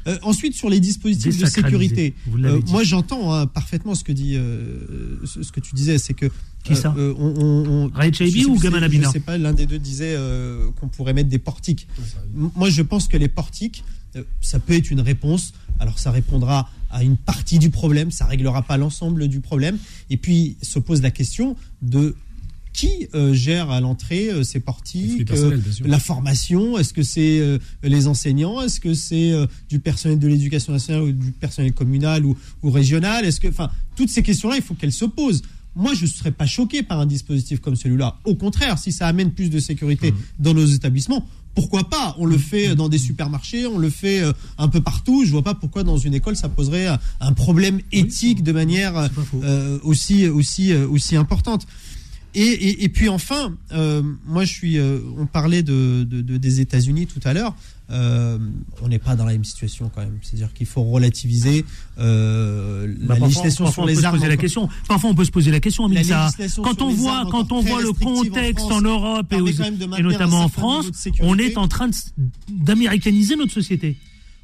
Euh, 0.07 0.17
ensuite, 0.21 0.53
sur 0.53 0.69
les 0.69 0.79
dispositifs 0.79 1.37
de 1.37 1.45
sécurité, 1.45 2.13
euh, 2.35 2.59
moi 2.67 2.83
j'entends 2.83 3.33
hein, 3.33 3.47
parfaitement 3.47 3.95
ce 3.95 4.03
que 4.03 4.11
dit, 4.11 4.35
euh, 4.35 5.25
ce, 5.25 5.43
ce 5.43 5.51
que 5.51 5.61
tu 5.61 5.75
disais, 5.75 5.97
c'est 5.97 6.13
que 6.13 6.25
Qui 6.63 6.75
ça 6.75 6.93
on, 6.97 7.13
on, 7.17 7.85
ou 7.85 8.59
Gamal 8.59 8.91
Je 8.91 9.09
sais 9.09 9.19
pas, 9.19 9.37
l'un 9.37 9.53
des 9.53 9.65
deux 9.65 9.79
disait 9.79 10.17
qu'on 10.79 10.89
pourrait 10.89 11.13
mettre 11.13 11.29
des 11.29 11.39
portiques. 11.39 11.87
Moi, 12.33 12.69
je 12.69 12.81
pense 12.81 13.07
que 13.07 13.17
les 13.17 13.29
portiques, 13.29 13.83
ça 14.41 14.59
peut 14.59 14.73
être 14.73 14.91
une 14.91 15.01
réponse. 15.01 15.53
Alors, 15.79 15.99
ça 15.99 16.11
répondra 16.11 16.69
à 16.91 17.03
une 17.03 17.17
partie 17.17 17.57
du 17.57 17.71
problème, 17.71 18.11
ça 18.11 18.25
réglera 18.25 18.61
pas 18.61 18.77
l'ensemble 18.77 19.27
du 19.27 19.39
problème. 19.39 19.77
Et 20.09 20.17
puis, 20.17 20.57
se 20.61 20.79
pose 20.79 21.01
la 21.01 21.11
question 21.11 21.55
de 21.81 22.15
qui 22.73 23.07
euh, 23.13 23.33
gère 23.33 23.69
à 23.69 23.79
l'entrée 23.81 24.29
euh, 24.29 24.43
ces 24.43 24.59
portiques 24.59 25.29
euh. 25.31 25.51
La 25.89 25.99
formation, 25.99 26.77
est-ce 26.79 26.91
que 26.93 27.03
c'est 27.03 27.39
euh, 27.39 27.59
les 27.83 28.07
enseignants 28.07 28.61
Est-ce 28.61 28.79
que 28.79 28.93
c'est 28.93 29.31
du 29.69 29.79
personnel 29.79 30.17
de 30.19 30.27
l'éducation 30.27 30.73
nationale 30.73 31.03
ou 31.03 31.11
du 31.11 31.31
personnel 31.31 31.71
communal 31.73 32.25
ou, 32.25 32.35
ou 32.63 32.71
régional 32.71 33.25
Est-ce 33.25 33.39
que, 33.39 33.47
enfin, 33.47 33.69
toutes 33.95 34.09
ces 34.09 34.23
questions-là, 34.23 34.55
il 34.57 34.61
faut 34.63 34.73
qu'elles 34.73 34.91
se 34.91 35.05
posent. 35.05 35.43
Moi, 35.75 35.93
je 35.95 36.03
ne 36.03 36.09
serais 36.09 36.31
pas 36.31 36.45
choqué 36.45 36.83
par 36.83 36.99
un 36.99 37.05
dispositif 37.07 37.59
comme 37.59 37.75
celui-là. 37.75 38.17
Au 38.25 38.35
contraire, 38.35 38.77
si 38.77 38.91
ça 38.91 39.07
amène 39.07 39.31
plus 39.31 39.49
de 39.49 39.59
sécurité 39.59 40.11
Mmh. 40.11 40.15
dans 40.39 40.53
nos 40.53 40.65
établissements, 40.65 41.27
pourquoi 41.55 41.87
pas? 41.87 42.15
On 42.17 42.25
le 42.25 42.37
fait 42.39 42.75
dans 42.75 42.89
des 42.89 42.97
supermarchés, 42.97 43.67
on 43.67 43.77
le 43.77 43.91
fait 43.91 44.23
un 44.57 44.67
peu 44.67 44.81
partout. 44.81 45.23
Je 45.23 45.29
vois 45.31 45.43
pas 45.43 45.53
pourquoi 45.53 45.83
dans 45.83 45.97
une 45.97 46.15
école 46.15 46.35
ça 46.35 46.49
poserait 46.49 46.87
un- 47.19 47.33
problème 47.33 47.79
éthique 47.91 48.41
de 48.43 48.51
manière 48.51 49.09
euh, 49.43 49.77
aussi 49.83 50.27
aussi 50.27 50.73
aussi 50.73 51.15
importante. 51.15 51.67
Et, 52.35 52.41
et, 52.41 52.83
et 52.85 52.89
puis 52.89 53.09
enfin, 53.09 53.55
euh, 53.73 54.01
moi 54.25 54.43
je 54.45 54.51
suis. 54.51 54.77
euh, 54.79 54.99
on 55.17 55.25
parlait 55.27 55.61
de, 55.63 56.03
de- 56.03 56.21
de- 56.21 56.37
des 56.37 56.59
États-Unis 56.61 57.05
tout 57.07 57.19
à 57.23 57.33
l'heure. 57.33 57.55
Euh, 57.91 58.39
on 58.81 58.87
n'est 58.87 58.97
pas 58.97 59.15
dans 59.15 59.25
la 59.25 59.33
même 59.33 59.43
situation 59.43 59.91
quand 59.93 60.01
même. 60.01 60.17
C'est-à-dire 60.23 60.51
qu'il 60.53 60.65
faut 60.65 60.83
relativiser 60.83 61.63
euh, 61.99 62.87
Bah, 62.87 62.93
la 63.01 63.07
parfois- 63.07 63.27
législation 63.27 63.65
parfois 63.65 63.73
sur 63.73 63.83
on 63.83 63.85
peut 63.85 63.91
les 63.91 63.99
se 64.01 64.05
armes. 64.05 64.17
poser 64.17 64.29
la 64.29 64.37
question. 64.37 64.69
Parfois, 64.87 65.09
on 65.11 65.15
peut 65.15 65.25
se 65.25 65.31
poser 65.31 65.51
la 65.51 65.59
question, 65.59 65.87
La 65.87 66.01
quand 66.63 66.81
on 66.81 66.89
voit, 66.89 67.27
quand 67.29 67.51
on 67.51 67.61
voit 67.61 67.81
le 67.81 67.89
en 67.89 67.93
contexte 67.93 68.65
en, 68.65 68.81
Europe 68.81 69.31
et, 69.31 69.41
aux- 69.41 69.47
et 69.47 70.01
notamment 70.01 70.39
en 70.41 70.49
France, 70.49 70.87
on 71.19 71.37
est 71.37 71.57
en 71.57 71.67
train 71.67 71.89
d'américaniser 72.49 73.35
notre 73.35 73.53
société. 73.53 73.97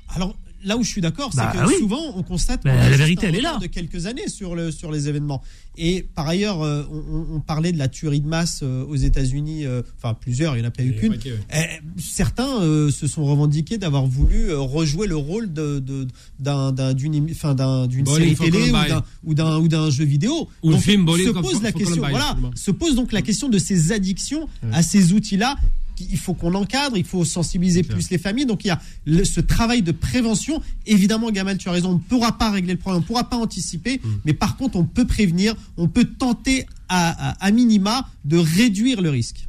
Alors 0.09 0.35
là 0.63 0.77
où 0.77 0.83
je 0.83 0.89
suis 0.89 1.01
d'accord, 1.01 1.29
c'est 1.31 1.37
Bah 1.37 1.53
que 1.53 1.67
oui. 1.67 1.73
souvent 1.79 2.13
on 2.15 2.23
constate 2.23 2.63
Bah, 2.63 2.75
la 2.89 2.97
vérité, 2.97 3.27
elle 3.27 3.35
est 3.35 3.41
là. 3.41 3.57
de 3.61 3.67
quelques 3.67 4.05
années 4.05 4.27
sur 4.27 4.55
le 4.55 4.71
sur 4.71 4.91
les 4.91 5.07
événements. 5.07 5.41
Et 5.77 6.05
par 6.15 6.27
ailleurs, 6.27 6.61
euh, 6.61 6.83
on, 6.91 7.35
on 7.35 7.39
parlait 7.39 7.71
de 7.71 7.77
la 7.77 7.87
tuerie 7.87 8.19
de 8.19 8.27
masse 8.27 8.59
euh, 8.63 8.83
aux 8.85 8.95
États-Unis. 8.97 9.65
euh, 9.65 9.81
Enfin, 9.97 10.13
plusieurs, 10.13 10.55
il 10.57 10.59
n'y 10.61 10.65
en 10.65 10.69
a 10.69 10.71
pas 10.71 10.83
eu 10.83 10.93
qu'une. 10.95 11.11
ouais. 11.13 11.19
Eh, 11.53 12.01
certains 12.01 12.61
euh, 12.61 12.91
se 12.91 13.07
sont 13.07 13.23
revendiqués 13.23 13.77
d'avoir 13.77 14.05
voulu 14.05 14.49
euh, 14.51 14.59
rejouer 14.59 15.07
le 15.07 15.15
rôle 15.15 15.53
de 15.53 15.79
de- 15.79 16.07
d'un 16.39 16.71
d'un- 16.71 16.93
d'une 16.93 17.27
enfin, 17.31 17.55
d'un- 17.55 17.87
d'une 17.87 18.03
Bowling 18.03 18.35
série 18.35 18.51
télé 18.51 18.69
ou 18.71 18.73
d'un 18.73 19.03
ou 19.23 19.33
d'un 19.33 19.57
ou 19.59 19.67
d'un 19.67 19.89
jeu 19.89 20.03
vidéo. 20.05 20.49
Ou 20.63 20.69
le 20.69 20.75
Donc, 20.75 20.83
film 20.83 21.07
se 21.07 21.29
pose 21.31 21.61
la 21.63 21.71
question. 21.71 22.01
Voilà, 22.09 22.35
se 22.55 22.71
pose 22.71 22.95
donc 22.95 23.11
la 23.13 23.21
question 23.21 23.47
de 23.49 23.57
ces 23.57 23.91
addictions 23.91 24.47
à 24.73 24.81
ces 24.83 25.13
outils-là. 25.13 25.55
Il 25.99 26.17
faut 26.17 26.33
qu'on 26.33 26.53
encadre, 26.55 26.97
il 26.97 27.03
faut 27.05 27.25
sensibiliser 27.25 27.83
plus 27.83 28.09
les 28.09 28.17
familles. 28.17 28.45
Donc 28.45 28.63
il 28.65 28.67
y 28.69 28.71
a 28.71 28.79
le- 29.05 29.23
ce 29.23 29.39
travail 29.41 29.81
de 29.81 29.91
prévention. 29.91 30.61
Évidemment, 30.85 31.31
Gamal, 31.31 31.57
tu 31.57 31.69
as 31.69 31.71
raison, 31.71 31.91
on 31.91 31.93
ne 31.95 31.99
pourra 31.99 32.37
pas 32.37 32.51
régler 32.51 32.73
le 32.73 32.79
problème, 32.79 32.99
on 32.99 33.01
ne 33.01 33.07
pourra 33.07 33.29
pas 33.29 33.37
anticiper, 33.37 33.99
Mm. 34.03 34.07
mais 34.25 34.33
par 34.33 34.57
contre, 34.57 34.77
on 34.77 34.85
peut 34.85 35.05
prévenir, 35.05 35.55
on 35.77 35.87
peut 35.87 36.05
tenter 36.05 36.65
à, 36.87 37.29
à- 37.29 37.45
à 37.45 37.51
minima 37.51 38.07
de 38.25 38.37
réduire 38.37 39.01
le 39.01 39.09
risque. 39.09 39.47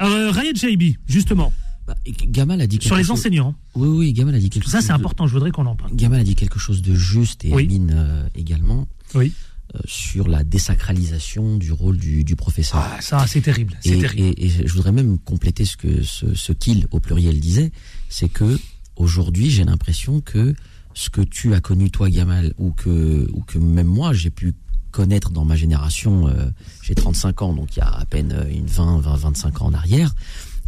Euh, 0.00 0.30
Rayed 0.30 0.56
Shaibi, 0.56 0.96
justement, 1.06 1.52
Bah, 1.86 1.96
Gamal 2.28 2.60
a 2.60 2.66
dit 2.66 2.78
sur 2.80 2.94
les 2.96 3.02
chose- 3.02 3.10
enseignants. 3.18 3.54
Oui, 3.74 3.88
oui, 3.88 4.12
Gamal 4.12 4.34
a 4.34 4.38
dit 4.38 4.48
quelque 4.48 4.68
Ça, 4.70 4.78
chose. 4.78 4.86
c'est 4.86 4.92
de- 4.92 4.98
important, 4.98 5.26
je 5.26 5.32
voudrais 5.32 5.50
qu'on 5.50 5.66
en 5.66 5.74
parle. 5.76 5.94
Gamal 5.96 6.20
a 6.20 6.24
dit 6.24 6.34
quelque 6.36 6.58
chose 6.58 6.82
de 6.82 6.94
juste 6.94 7.44
et 7.44 7.52
Oui. 7.52 7.64
Amine 7.64 7.92
euh, 7.96 8.26
également 8.36 8.86
Oui. 9.14 9.32
Euh, 9.74 9.78
sur 9.84 10.28
la 10.28 10.42
désacralisation 10.44 11.56
du 11.56 11.72
rôle 11.72 11.96
du, 11.98 12.24
du 12.24 12.36
professeur. 12.36 12.80
Ah, 12.82 13.00
ça, 13.00 13.26
c'est 13.26 13.40
terrible. 13.40 13.78
Et, 13.84 13.98
terrible. 13.98 14.20
et- 14.38 14.46
et 14.46 14.48
je 14.66 14.72
voudrais 14.72 14.92
même 14.92 15.18
compléter 15.18 15.64
ce 15.64 15.76
que 15.76 16.02
ce, 16.02 16.34
ce 16.34 16.52
qu'il 16.52 16.86
au 16.90 17.00
pluriel 17.00 17.38
disait, 17.40 17.70
c'est 18.08 18.28
que 18.28 18.58
aujourd'hui 18.96 19.50
j'ai 19.50 19.64
l'impression 19.64 20.20
que 20.20 20.54
ce 20.94 21.08
que 21.10 21.20
tu 21.20 21.54
as 21.54 21.60
connu 21.60 21.90
toi 21.90 22.10
Gamal 22.10 22.52
ou 22.58 22.72
que 22.72 23.28
ou 23.32 23.42
que 23.42 23.58
même 23.58 23.86
moi 23.86 24.12
j'ai 24.12 24.30
pu 24.30 24.54
connaître 24.90 25.30
dans 25.30 25.44
ma 25.44 25.54
génération, 25.54 26.26
euh, 26.26 26.50
j'ai 26.82 26.96
35 26.96 27.42
ans 27.42 27.52
donc 27.54 27.76
il 27.76 27.78
y 27.78 27.82
a 27.82 27.88
à 27.88 28.04
peine 28.06 28.32
euh, 28.32 28.50
une 28.50 28.66
20 28.66 28.98
20 29.00 29.16
25 29.16 29.62
ans 29.62 29.66
en 29.66 29.74
arrière, 29.74 30.12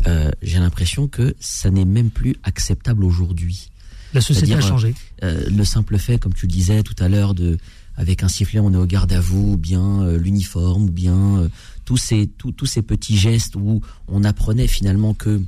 euh, 0.06 0.30
j'ai 0.42 0.58
l'impression 0.60 1.08
que 1.08 1.34
ça 1.40 1.70
n'est 1.70 1.84
même 1.84 2.10
plus 2.10 2.36
acceptable 2.44 3.02
aujourd'hui. 3.04 3.70
La 4.14 4.20
société 4.20 4.54
a 4.54 4.60
changé. 4.60 4.94
euh, 5.24 5.48
le 5.50 5.64
simple 5.64 5.96
fait, 5.98 6.18
comme 6.18 6.34
tu 6.34 6.46
le 6.46 6.52
disais 6.52 6.82
tout 6.82 6.94
à 6.98 7.08
l'heure, 7.08 7.34
de 7.34 7.56
avec 7.96 8.22
un 8.22 8.28
sifflet 8.28 8.60
on 8.60 8.72
est 8.72 8.76
au 8.76 8.86
garde 8.86 9.12
à 9.12 9.20
vous, 9.20 9.52
ou 9.52 9.56
bien 9.56 10.02
euh, 10.02 10.18
l'uniforme, 10.18 10.88
bien 10.88 11.38
euh, 11.38 11.48
tous 11.84 11.96
ces 11.96 12.26
tous, 12.26 12.66
ces 12.66 12.82
petits 12.82 13.16
gestes 13.16 13.56
où 13.56 13.80
on 14.08 14.24
apprenait 14.24 14.66
finalement 14.66 15.14
que 15.14 15.42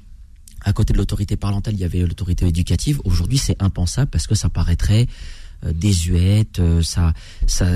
à 0.63 0.73
côté 0.73 0.93
de 0.93 0.99
l'autorité 0.99 1.37
parentale, 1.37 1.75
il 1.75 1.81
y 1.81 1.85
avait 1.85 2.01
l'autorité 2.01 2.47
éducative. 2.47 3.01
Aujourd'hui, 3.05 3.37
c'est 3.37 3.63
impensable 3.63 4.11
parce 4.11 4.27
que 4.27 4.35
ça 4.35 4.49
paraîtrait 4.49 5.07
euh, 5.65 5.73
désuète, 5.75 6.59
euh, 6.59 6.83
ça, 6.83 7.13
ça 7.47 7.67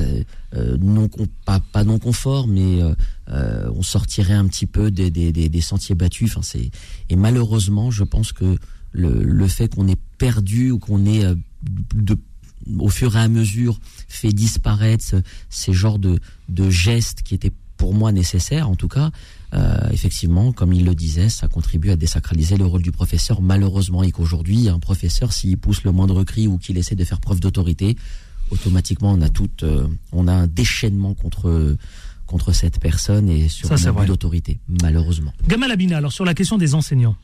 non 0.81 1.11
pas, 1.45 1.61
pas 1.61 1.85
non 1.85 1.99
conforme, 1.99 2.53
mais 2.53 2.81
on 3.27 3.83
sortirait 3.83 4.35
un 4.35 4.47
petit 4.47 4.67
peu 4.67 4.91
des, 4.91 5.11
des, 5.11 5.33
des, 5.33 5.61
sentiers 5.61 5.95
battus. 5.95 6.31
Enfin, 6.31 6.41
c'est 6.43 6.71
et 7.11 7.17
malheureusement, 7.17 7.91
je 7.91 8.05
pense 8.05 8.33
que 8.33 8.57
le, 8.93 9.23
le 9.23 9.49
fait 9.49 9.75
qu'on 9.75 9.87
ait 9.89 9.99
perdu 10.17 10.71
ou 10.71 10.79
qu'on 10.79 11.05
ait 11.05 11.35
de, 11.95 12.17
au 12.79 12.89
fur 12.89 13.17
et 13.17 13.21
à 13.21 13.29
mesure 13.29 13.79
fait 14.09 14.33
disparaître 14.33 15.05
ce- 15.05 15.23
ces 15.51 15.73
genres 15.73 15.99
de, 15.99 16.19
de 16.49 16.71
gestes 16.71 17.23
qui 17.23 17.35
étaient 17.35 17.53
pour 17.77 17.95
moi 17.95 18.11
nécessaires, 18.11 18.69
en 18.69 18.75
tout 18.75 18.89
cas, 18.89 19.11
euh, 19.55 19.77
effectivement, 19.93 20.51
comme 20.53 20.73
il 20.73 20.85
le 20.85 20.95
disait, 20.97 21.29
ça 21.29 21.47
contribue 21.47 21.91
à 21.91 21.97
désacraliser 21.97 22.57
le 22.57 22.67
rôle 22.67 22.83
du 22.83 22.91
professeur, 22.91 23.41
malheureusement, 23.41 24.03
et 24.03 24.11
qu'aujourd'hui, 24.11 24.69
un 24.69 24.81
professeur, 24.81 25.33
s'il 25.33 25.57
pousse 25.59 25.85
le 25.85 25.93
moindre 25.93 26.25
cri 26.25 26.49
ou 26.49 26.59
qu'il 26.59 26.77
essaie 26.77 26.97
de 26.97 27.05
faire 27.05 27.21
preuve 27.21 27.39
d'autorité, 27.39 27.97
automatiquement, 28.51 29.13
on 29.13 29.21
a 29.23 29.29
tout, 29.29 29.49
euh, 29.63 29.87
on 30.13 30.27
a 30.27 30.33
un 30.33 30.47
déchaînement 30.47 31.15
contre 31.15 31.77
contre 32.27 32.53
cette 32.53 32.79
personne 32.79 33.31
et 33.31 33.49
sur 33.49 33.69
Ça, 33.69 33.75
un 33.77 33.79
abus 33.79 34.07
d'autorité, 34.07 34.59
malheureusement. 34.83 35.33
Gamal 35.47 35.71
Abina, 35.71 35.97
alors 35.97 36.13
sur 36.13 36.27
la 36.27 36.35
question 36.35 36.59
des 36.59 36.75
enseignants. 36.75 37.17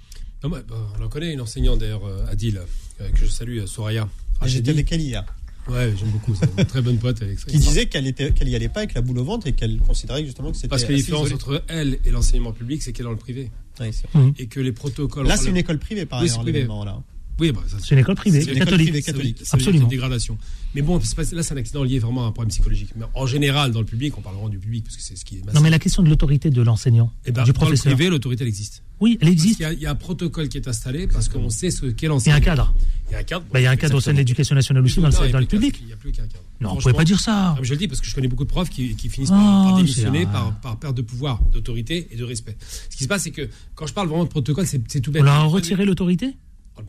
Non, 0.42 0.48
bah, 0.48 0.62
on 0.98 1.04
en 1.04 1.08
connaît 1.08 1.32
une 1.34 1.42
enseignante 1.42 1.80
d'ailleurs, 1.80 2.06
euh, 2.06 2.26
Adil, 2.30 2.58
euh, 3.02 3.10
que 3.10 3.18
je 3.18 3.26
salue, 3.26 3.58
Soraya. 3.66 4.08
Ah, 4.40 4.46
J'étais 4.48 4.70
avec 4.70 4.90
elle 4.92 5.00
hier, 5.00 5.24
Ouais, 5.66 5.94
j'aime 5.96 6.10
beaucoup. 6.10 6.34
Une 6.58 6.64
très 6.66 6.82
bonne 6.82 6.98
pote 6.98 7.22
avec 7.22 7.38
ça. 7.38 7.46
qui 7.46 7.56
disait 7.56 7.86
qu'elle 7.86 8.06
était, 8.06 8.32
qu'elle 8.32 8.48
y 8.50 8.54
allait 8.54 8.68
pas 8.68 8.80
avec 8.80 8.92
la 8.92 9.00
boule 9.00 9.18
au 9.18 9.24
ventre 9.24 9.46
et 9.46 9.52
qu'elle 9.52 9.78
considérait 9.78 10.22
justement 10.24 10.50
que 10.50 10.56
c'était. 10.56 10.68
Parce 10.68 10.84
que 10.84 10.92
la 10.92 10.98
différence 10.98 11.28
isolé. 11.28 11.34
entre 11.42 11.64
elle 11.68 11.98
et 12.04 12.10
l'enseignement 12.10 12.52
public, 12.52 12.82
c'est 12.82 12.92
qu'elle 12.92 13.04
est 13.04 13.08
dans 13.08 13.12
le 13.12 13.16
privé. 13.16 13.50
Ouais, 13.80 13.90
Et 14.38 14.46
que 14.46 14.60
les 14.60 14.72
protocoles. 14.72 15.26
Là, 15.26 15.36
c'est 15.38 15.46
une 15.48 15.54
le- 15.54 15.60
école 15.60 15.78
privée 15.78 16.04
par 16.04 16.20
Oui, 16.20 16.28
ailleurs, 16.28 16.42
privé. 16.42 16.64
là. 16.64 17.00
Oui, 17.40 17.50
bah, 17.52 17.60
ça, 17.66 17.76
C'est 17.80 17.94
une 17.94 18.00
école 18.00 18.14
privée, 18.14 18.42
une 18.42 18.48
école 18.50 18.58
catholique. 18.58 18.88
privée 18.90 19.02
Ça 19.02 19.10
veut- 19.12 19.18
catholique. 19.18 19.38
ça 19.42 19.56
Absolument. 19.56 19.82
une 19.84 19.88
dégradation. 19.90 20.38
Mais 20.74 20.82
bon, 20.82 20.98
là, 20.98 21.42
c'est 21.42 21.52
un 21.52 21.56
accident 21.56 21.82
lié 21.82 21.98
vraiment 21.98 22.24
à 22.24 22.28
un 22.28 22.32
problème 22.32 22.50
psychologique. 22.50 22.90
Mais 22.96 23.04
en 23.14 23.26
général, 23.26 23.72
dans 23.72 23.80
le 23.80 23.86
public, 23.86 24.16
on 24.18 24.20
parle 24.20 24.36
vraiment 24.36 24.48
du 24.48 24.58
public, 24.58 24.84
parce 24.84 24.96
que 24.96 25.02
c'est 25.02 25.16
ce 25.16 25.24
qui 25.24 25.36
est 25.36 25.40
massif. 25.40 25.54
Non, 25.54 25.60
mais 25.60 25.70
la 25.70 25.78
question 25.78 26.02
de 26.02 26.08
l'autorité 26.08 26.50
de 26.50 26.62
l'enseignant, 26.62 27.12
Eh 27.26 27.32
ben, 27.32 27.42
du 27.44 27.50
dans 27.52 27.60
le 27.60 27.64
professeur. 27.66 27.92
privé, 27.94 28.08
l'autorité, 28.10 28.42
elle 28.44 28.48
existe. 28.48 28.82
Oui, 29.00 29.18
elle 29.20 29.28
existe. 29.28 29.56
qu'il 29.56 29.62
y 29.64 29.68
a- 29.68 29.72
il 29.72 29.80
y, 29.80 29.86
a 29.86 29.90
un 29.90 29.94
protocole 29.96 30.48
qui 30.48 30.56
est 30.56 30.68
installé 30.68 31.06
parce 31.08 31.28
qu'on 31.28 31.50
sait 31.50 31.70
ce 31.70 31.86
qu'est 31.86 32.02
Il 32.02 32.02
y 32.02 32.06
a 32.06 32.08
l'enseignant. 32.10 32.36
un 32.36 32.40
cadre. 32.40 32.74
Il 33.08 33.12
y 33.12 33.14
a 33.16 33.18
un 33.18 33.22
cadre. 33.24 33.44
Bah, 33.52 33.60
il 33.60 33.64
y 33.64 33.66
a 33.66 33.70
un 33.70 33.76
cadre 33.76 33.96
au 33.96 34.00
sein 34.00 34.12
de 34.12 34.18
l'éducation 34.18 34.54
nationale 34.54 34.84
aussi, 34.84 35.00
dans 35.00 35.08
le, 35.08 35.12
Non, 35.32 35.40
dans 35.40 35.46
public. 35.46 35.76
Il 35.80 35.86
n'y 35.88 35.92
a 35.92 35.96
plus 35.96 36.10
aucun 36.10 36.22
cadre. 36.22 36.34
Non, 36.60 36.68
vous 36.70 36.74
Franchement, 36.74 36.80
pouvez 36.82 36.92
pas 36.94 37.04
dire 37.04 37.20
ça. 37.20 37.56
Je 37.60 37.70
le 37.72 37.76
dis 37.76 37.88
parce 37.88 38.00
que 38.00 38.06
je 38.06 38.14
connais 38.14 38.28
beaucoup 38.28 38.44
de 38.44 38.48
profs 38.48 38.70
qui, 38.70 38.94
qui 38.94 39.08
finissent 39.08 39.30
Oh, 39.32 39.36
par, 39.36 39.76
démissionner 39.76 40.26
par, 40.26 40.54
par 40.60 40.78
perte 40.78 40.96
de 40.96 41.02
pouvoir, 41.02 41.42
d'autorité 41.52 42.06
et 42.12 42.16
de 42.16 42.24
respect. 42.24 42.56
Ce 42.88 42.96
qui 42.96 43.02
se 43.04 43.08
passe, 43.08 43.22
c'est 43.24 43.30
que 43.32 43.48
quand 43.74 43.86
je 43.86 43.92
parle 43.92 44.08
vraiment 44.08 44.24
de 44.24 44.28
protocole, 44.30 44.66
c'est 44.66 45.00
tout 45.00 45.10
bête. 45.10 45.22
On 45.22 45.24
leur 45.26 45.34
a 45.34 45.42
retiré 45.44 45.84
l'autorité? 45.84 46.34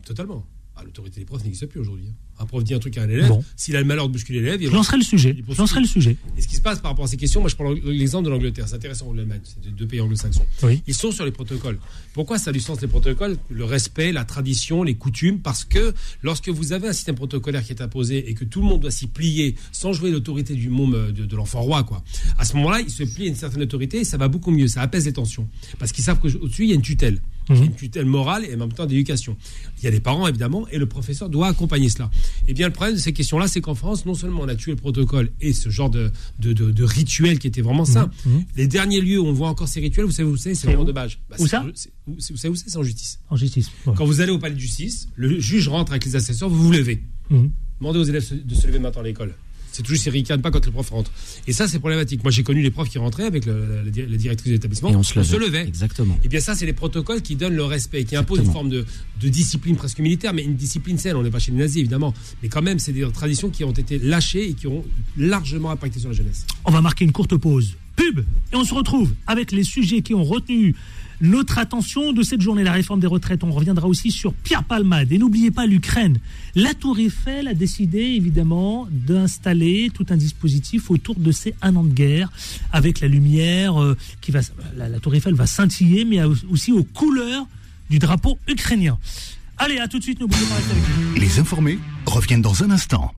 Totalement. 0.04 0.46
Ah, 0.74 0.84
L'autorité 0.84 1.20
des 1.20 1.26
profs 1.26 1.42
n'existe 1.44 1.66
plus 1.66 1.80
aujourd'hui. 1.80 2.08
hein. 2.08 2.14
Un 2.38 2.46
prof 2.46 2.62
dit 2.64 2.74
un 2.74 2.78
truc 2.78 2.98
à 2.98 3.02
un 3.02 3.08
élève, 3.08 3.28
Bon. 3.28 3.42
s'il 3.56 3.74
a 3.76 3.80
le 3.80 3.86
malheur 3.86 4.08
de 4.08 4.12
bousculer 4.12 4.40
l'élève, 4.40 4.60
il 4.62 4.68
Je 4.68 4.72
lancerai 4.74 4.96
le 4.98 5.02
sujet. 5.02 5.34
il 5.36 5.42
poursuit. 5.42 5.56
Je 5.56 5.60
lancerai 5.62 5.80
le 5.80 5.86
sujet. 5.86 6.16
Et 6.36 6.42
ce 6.42 6.48
qui 6.48 6.56
se 6.56 6.60
passe 6.60 6.80
par 6.80 6.90
rapport 6.90 7.04
à 7.06 7.08
ces 7.08 7.16
questions, 7.16 7.40
moi 7.40 7.48
je 7.48 7.54
prends 7.56 7.72
l'exemple 7.72 8.26
de 8.26 8.30
l'Angleterre, 8.30 8.68
c'est 8.68 8.74
intéressant, 8.76 9.12
l'Allemagne, 9.12 9.40
c'est 9.44 9.74
deux 9.74 9.86
pays 9.86 10.00
anglo-saxons. 10.00 10.44
Oui. 10.62 10.82
Ils 10.86 10.94
sont 10.94 11.12
sur 11.12 11.24
les 11.24 11.30
protocoles. 11.30 11.78
Pourquoi 12.12 12.38
ça 12.38 12.50
a 12.50 12.52
du 12.52 12.60
sens 12.60 12.80
les 12.80 12.88
protocoles? 12.88 13.36
Le 13.50 13.64
respect, 13.64 14.12
la 14.12 14.24
tradition, 14.24 14.82
les 14.82 14.94
coutumes, 14.94 15.38
parce 15.40 15.64
que 15.64 15.94
lorsque 16.22 16.48
vous 16.50 16.72
avez 16.72 16.88
un 16.88 16.92
système 16.92 17.14
protocolaire 17.14 17.64
qui 17.64 17.72
est 17.72 17.80
imposé 17.82 18.28
et 18.28 18.34
que 18.34 18.44
tout 18.44 18.60
le 18.60 18.66
monde 18.66 18.80
doit 18.80 18.90
s'y 18.90 19.06
plier 19.06 19.54
sans 19.72 19.92
jouer 19.92 20.10
l'autorité 20.10 20.54
du 20.54 20.68
môme 20.68 20.94
euh, 20.94 21.12
de, 21.12 21.24
de 21.24 21.36
l'enfant 21.36 21.60
roi, 21.62 21.84
quoi. 21.84 22.02
À 22.38 22.44
ce 22.44 22.54
moment-là, 22.56 22.80
ils 22.80 22.90
se 22.90 23.02
plient 23.04 23.24
à 23.26 23.28
une 23.28 23.34
certaine 23.36 23.62
autorité 23.62 24.00
et 24.00 24.04
ça 24.04 24.16
va 24.18 24.28
beaucoup 24.28 24.50
mieux, 24.50 24.68
ça 24.68 24.82
apaise 24.82 25.04
les 25.06 25.12
tensions. 25.12 25.48
Parce 25.78 25.92
qu'ils 25.92 26.04
savent 26.04 26.18
qu'au-dessus, 26.20 26.64
il 26.64 26.68
y 26.68 26.72
a 26.72 26.74
une 26.74 26.82
tutelle. 26.82 27.20
Mhm. 27.48 27.56
Il 27.58 27.64
une 27.66 27.74
tutelle 27.74 28.06
morale 28.06 28.44
et 28.44 28.54
en 28.54 28.58
même 28.58 28.72
temps 28.72 28.86
d'éducation. 28.86 29.36
Il 29.78 29.84
y 29.84 29.86
a 29.86 29.90
les 29.90 30.00
parents, 30.00 30.26
évidemment, 30.26 30.66
et 30.68 30.78
le 30.78 30.86
professeur 30.86 31.28
doit 31.28 31.46
accompagner 31.46 31.88
cela. 31.88 32.10
Et 32.48 32.54
bien, 32.54 32.66
le 32.68 32.72
problème 32.72 32.94
de 32.96 33.00
ces 33.00 33.12
questions-là, 33.12 33.48
c'est 33.48 33.60
qu'en 33.60 33.74
France, 33.74 34.06
non 34.06 34.14
seulement 34.14 34.42
on 34.42 34.48
a 34.48 34.54
tué 34.54 34.70
le 34.72 34.76
protocole 34.76 35.30
et 35.40 35.52
ce 35.52 35.68
genre 35.70 35.90
de, 35.90 36.10
de, 36.38 36.52
de, 36.52 36.70
de 36.70 36.84
rituel 36.84 37.38
qui 37.38 37.46
était 37.46 37.60
vraiment 37.62 37.84
sain, 37.84 38.10
Mhm. 38.24 38.44
les 38.56 38.66
derniers 38.66 39.00
lieux 39.00 39.18
où 39.20 39.26
on 39.26 39.32
voit 39.32 39.48
encore 39.48 39.68
ces 39.68 39.80
rituels, 39.80 40.06
vous 40.06 40.12
savez 40.12 40.28
où 40.28 40.36
c'est? 40.36 40.54
C'est 40.54 40.74
où? 40.76 40.84
dommage. 40.84 41.18
Bah, 41.30 41.36
Où 41.38 41.46
ça? 41.46 41.64
où- 42.06 42.12
Vous 42.14 42.36
savez 42.36 42.52
où 42.52 42.54
c'est? 42.56 42.68
C'est 42.70 42.76
en 42.78 42.82
justice. 42.82 43.18
En 43.30 43.36
justice. 43.36 43.70
Ouais. 43.86 43.94
Quand 43.96 44.04
vous 44.04 44.20
allez 44.20 44.30
au 44.32 44.38
palais 44.38 44.54
de 44.54 44.60
justice, 44.60 45.08
le 45.16 45.38
juge 45.40 45.68
rentre 45.68 45.92
avec 45.92 46.04
les 46.04 46.16
assesseurs, 46.16 46.48
vous 46.48 46.62
vous 46.64 46.72
levez. 46.72 47.02
Mhm. 47.30 47.50
Demandez 47.80 47.98
aux 47.98 48.04
élèves 48.04 48.46
de 48.46 48.54
se 48.54 48.66
lever 48.66 48.78
maintenant 48.78 49.02
à 49.02 49.04
l'école. 49.04 49.34
C'est 49.76 49.82
toujours 49.82 50.02
ils 50.06 50.10
ricanent 50.10 50.40
pas 50.40 50.50
quand 50.50 50.64
le 50.64 50.72
prof 50.72 50.88
rentre. 50.88 51.10
Et 51.46 51.52
ça, 51.52 51.68
c'est 51.68 51.78
problématique. 51.78 52.22
Moi, 52.22 52.30
j'ai 52.30 52.42
connu 52.42 52.62
les 52.62 52.70
profs 52.70 52.88
qui 52.88 52.96
rentraient 52.98 53.24
avec 53.26 53.44
le- 53.44 53.66
la, 53.76 53.82
la 53.82 53.90
di- 53.90 54.06
la 54.06 54.16
directrice 54.16 54.46
de 54.48 54.52
l'établissement. 54.52 54.90
Et 54.90 54.96
on 54.96 55.02
se 55.02 55.36
levait. 55.36 55.66
Exactement. 55.66 56.18
Et 56.24 56.28
bien 56.28 56.40
ça, 56.40 56.54
c'est 56.54 56.64
les 56.64 56.72
protocoles 56.72 57.20
qui 57.20 57.36
donnent 57.36 57.54
le 57.56 57.64
respect, 57.64 58.04
qui 58.04 58.16
imposent 58.16 58.38
une 58.40 58.52
forme 58.52 58.70
de, 58.70 58.86
de 59.20 59.28
discipline 59.28 59.76
presque 59.76 59.98
militaire, 59.98 60.32
mais 60.32 60.44
une 60.44 60.54
discipline 60.56 60.96
saine. 60.96 61.16
On 61.16 61.22
n'est 61.22 61.30
pas 61.30 61.38
chez 61.40 61.52
les 61.52 61.58
nazis, 61.58 61.78
évidemment. 61.80 62.14
Mais 62.42 62.48
quand 62.48 62.62
même, 62.62 62.78
c'est 62.78 62.92
des 62.92 63.06
traditions 63.12 63.50
qui 63.50 63.64
ont 63.64 63.72
été 63.72 63.98
lâchées 63.98 64.48
et 64.48 64.54
qui 64.54 64.66
ont 64.66 64.82
largement 65.18 65.70
impacté 65.70 65.98
sur 66.00 66.08
la 66.08 66.14
jeunesse. 66.14 66.46
On 66.64 66.70
va 66.70 66.80
marquer 66.80 67.04
une 67.04 67.12
courte 67.12 67.36
pause. 67.36 67.76
Pub 67.96 68.20
Et 68.52 68.56
on 68.56 68.64
se 68.64 68.74
retrouve 68.74 69.12
avec 69.26 69.52
les 69.52 69.64
sujets 69.64 70.02
qui 70.02 70.14
ont 70.14 70.24
retenu 70.24 70.74
notre 71.20 71.58
attention 71.58 72.12
de 72.12 72.22
cette 72.22 72.40
journée, 72.40 72.62
la 72.62 72.72
réforme 72.72 73.00
des 73.00 73.06
retraites. 73.06 73.44
On 73.44 73.52
reviendra 73.52 73.88
aussi 73.88 74.10
sur 74.10 74.32
Pierre 74.34 74.64
Palmade. 74.64 75.12
Et 75.12 75.18
n'oubliez 75.18 75.50
pas 75.50 75.66
l'Ukraine. 75.66 76.18
La 76.54 76.74
Tour 76.74 76.98
Eiffel 76.98 77.48
a 77.48 77.54
décidé 77.54 78.00
évidemment 78.00 78.86
d'installer 78.90 79.90
tout 79.92 80.06
un 80.10 80.16
dispositif 80.16 80.90
autour 80.90 81.16
de 81.16 81.32
ces 81.32 81.54
un 81.62 81.76
an 81.76 81.84
de 81.84 81.92
guerre, 81.92 82.30
avec 82.72 83.00
la 83.00 83.08
lumière 83.08 83.80
euh, 83.82 83.96
qui 84.20 84.30
va. 84.30 84.40
La, 84.76 85.00
Tour 85.00 85.14
Eiffel 85.14 85.34
va 85.34 85.46
scintiller, 85.46 86.04
mais 86.04 86.22
aussi 86.50 86.72
aux 86.72 86.84
couleurs 86.84 87.46
du 87.90 87.98
drapeau 87.98 88.38
ukrainien. 88.48 88.98
Allez, 89.58 89.78
à 89.78 89.88
tout 89.88 89.98
de 89.98 90.02
suite, 90.02 90.20
n'oubliez 90.20 90.44
pas 90.46 90.54
avec 90.56 90.66
nous. 90.66 91.20
Les 91.20 91.38
informés 91.38 91.78
reviennent 92.04 92.42
dans 92.42 92.62
un 92.62 92.70
instant. 92.70 93.14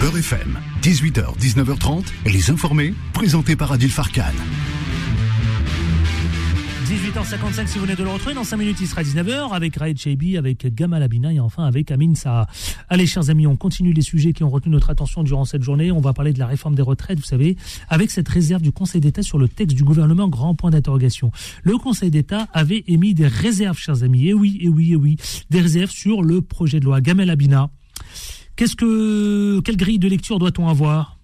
Beurre 0.00 0.18
FM, 0.18 0.58
18h, 0.82 1.38
19h30, 1.38 2.04
les 2.26 2.50
informés, 2.50 2.94
présentés 3.12 3.56
par 3.56 3.72
Adil 3.72 3.90
Farkan. 3.90 4.32
18h55 6.90 7.68
si 7.68 7.78
vous 7.78 7.84
venez 7.84 7.94
de 7.94 8.02
le 8.02 8.10
retrouver. 8.10 8.34
Dans 8.34 8.42
5 8.42 8.56
minutes, 8.56 8.78
il 8.80 8.88
sera 8.88 9.04
19h 9.04 9.52
avec 9.52 9.76
Raed 9.76 9.96
Cheibi, 9.96 10.36
avec 10.36 10.74
Gamal 10.74 11.04
Abina 11.04 11.32
et 11.32 11.38
enfin 11.38 11.62
avec 11.62 11.92
Amin 11.92 12.16
Saha. 12.16 12.48
Allez, 12.88 13.06
chers 13.06 13.30
amis, 13.30 13.46
on 13.46 13.54
continue 13.54 13.92
les 13.92 14.02
sujets 14.02 14.32
qui 14.32 14.42
ont 14.42 14.50
retenu 14.50 14.72
notre 14.72 14.90
attention 14.90 15.22
durant 15.22 15.44
cette 15.44 15.62
journée. 15.62 15.92
On 15.92 16.00
va 16.00 16.12
parler 16.12 16.32
de 16.32 16.40
la 16.40 16.48
réforme 16.48 16.74
des 16.74 16.82
retraites, 16.82 17.20
vous 17.20 17.24
savez, 17.24 17.56
avec 17.88 18.10
cette 18.10 18.28
réserve 18.28 18.60
du 18.60 18.72
Conseil 18.72 19.00
d'État 19.00 19.22
sur 19.22 19.38
le 19.38 19.46
texte 19.46 19.76
du 19.76 19.84
gouvernement, 19.84 20.26
grand 20.26 20.56
point 20.56 20.72
d'interrogation. 20.72 21.30
Le 21.62 21.78
Conseil 21.78 22.10
d'État 22.10 22.48
avait 22.52 22.82
émis 22.88 23.14
des 23.14 23.28
réserves, 23.28 23.78
chers 23.78 24.02
amis. 24.02 24.26
Et 24.26 24.34
oui, 24.34 24.58
et 24.60 24.68
oui, 24.68 24.90
et 24.90 24.96
oui. 24.96 25.16
Des 25.48 25.60
réserves 25.60 25.92
sur 25.92 26.24
le 26.24 26.40
projet 26.42 26.80
de 26.80 26.86
loi. 26.86 27.00
Gamal 27.00 27.30
Abina. 27.30 27.70
Qu'est-ce 28.56 28.74
que, 28.74 29.60
quelle 29.60 29.76
grille 29.76 30.00
de 30.00 30.08
lecture 30.08 30.40
doit-on 30.40 30.66
avoir? 30.66 31.19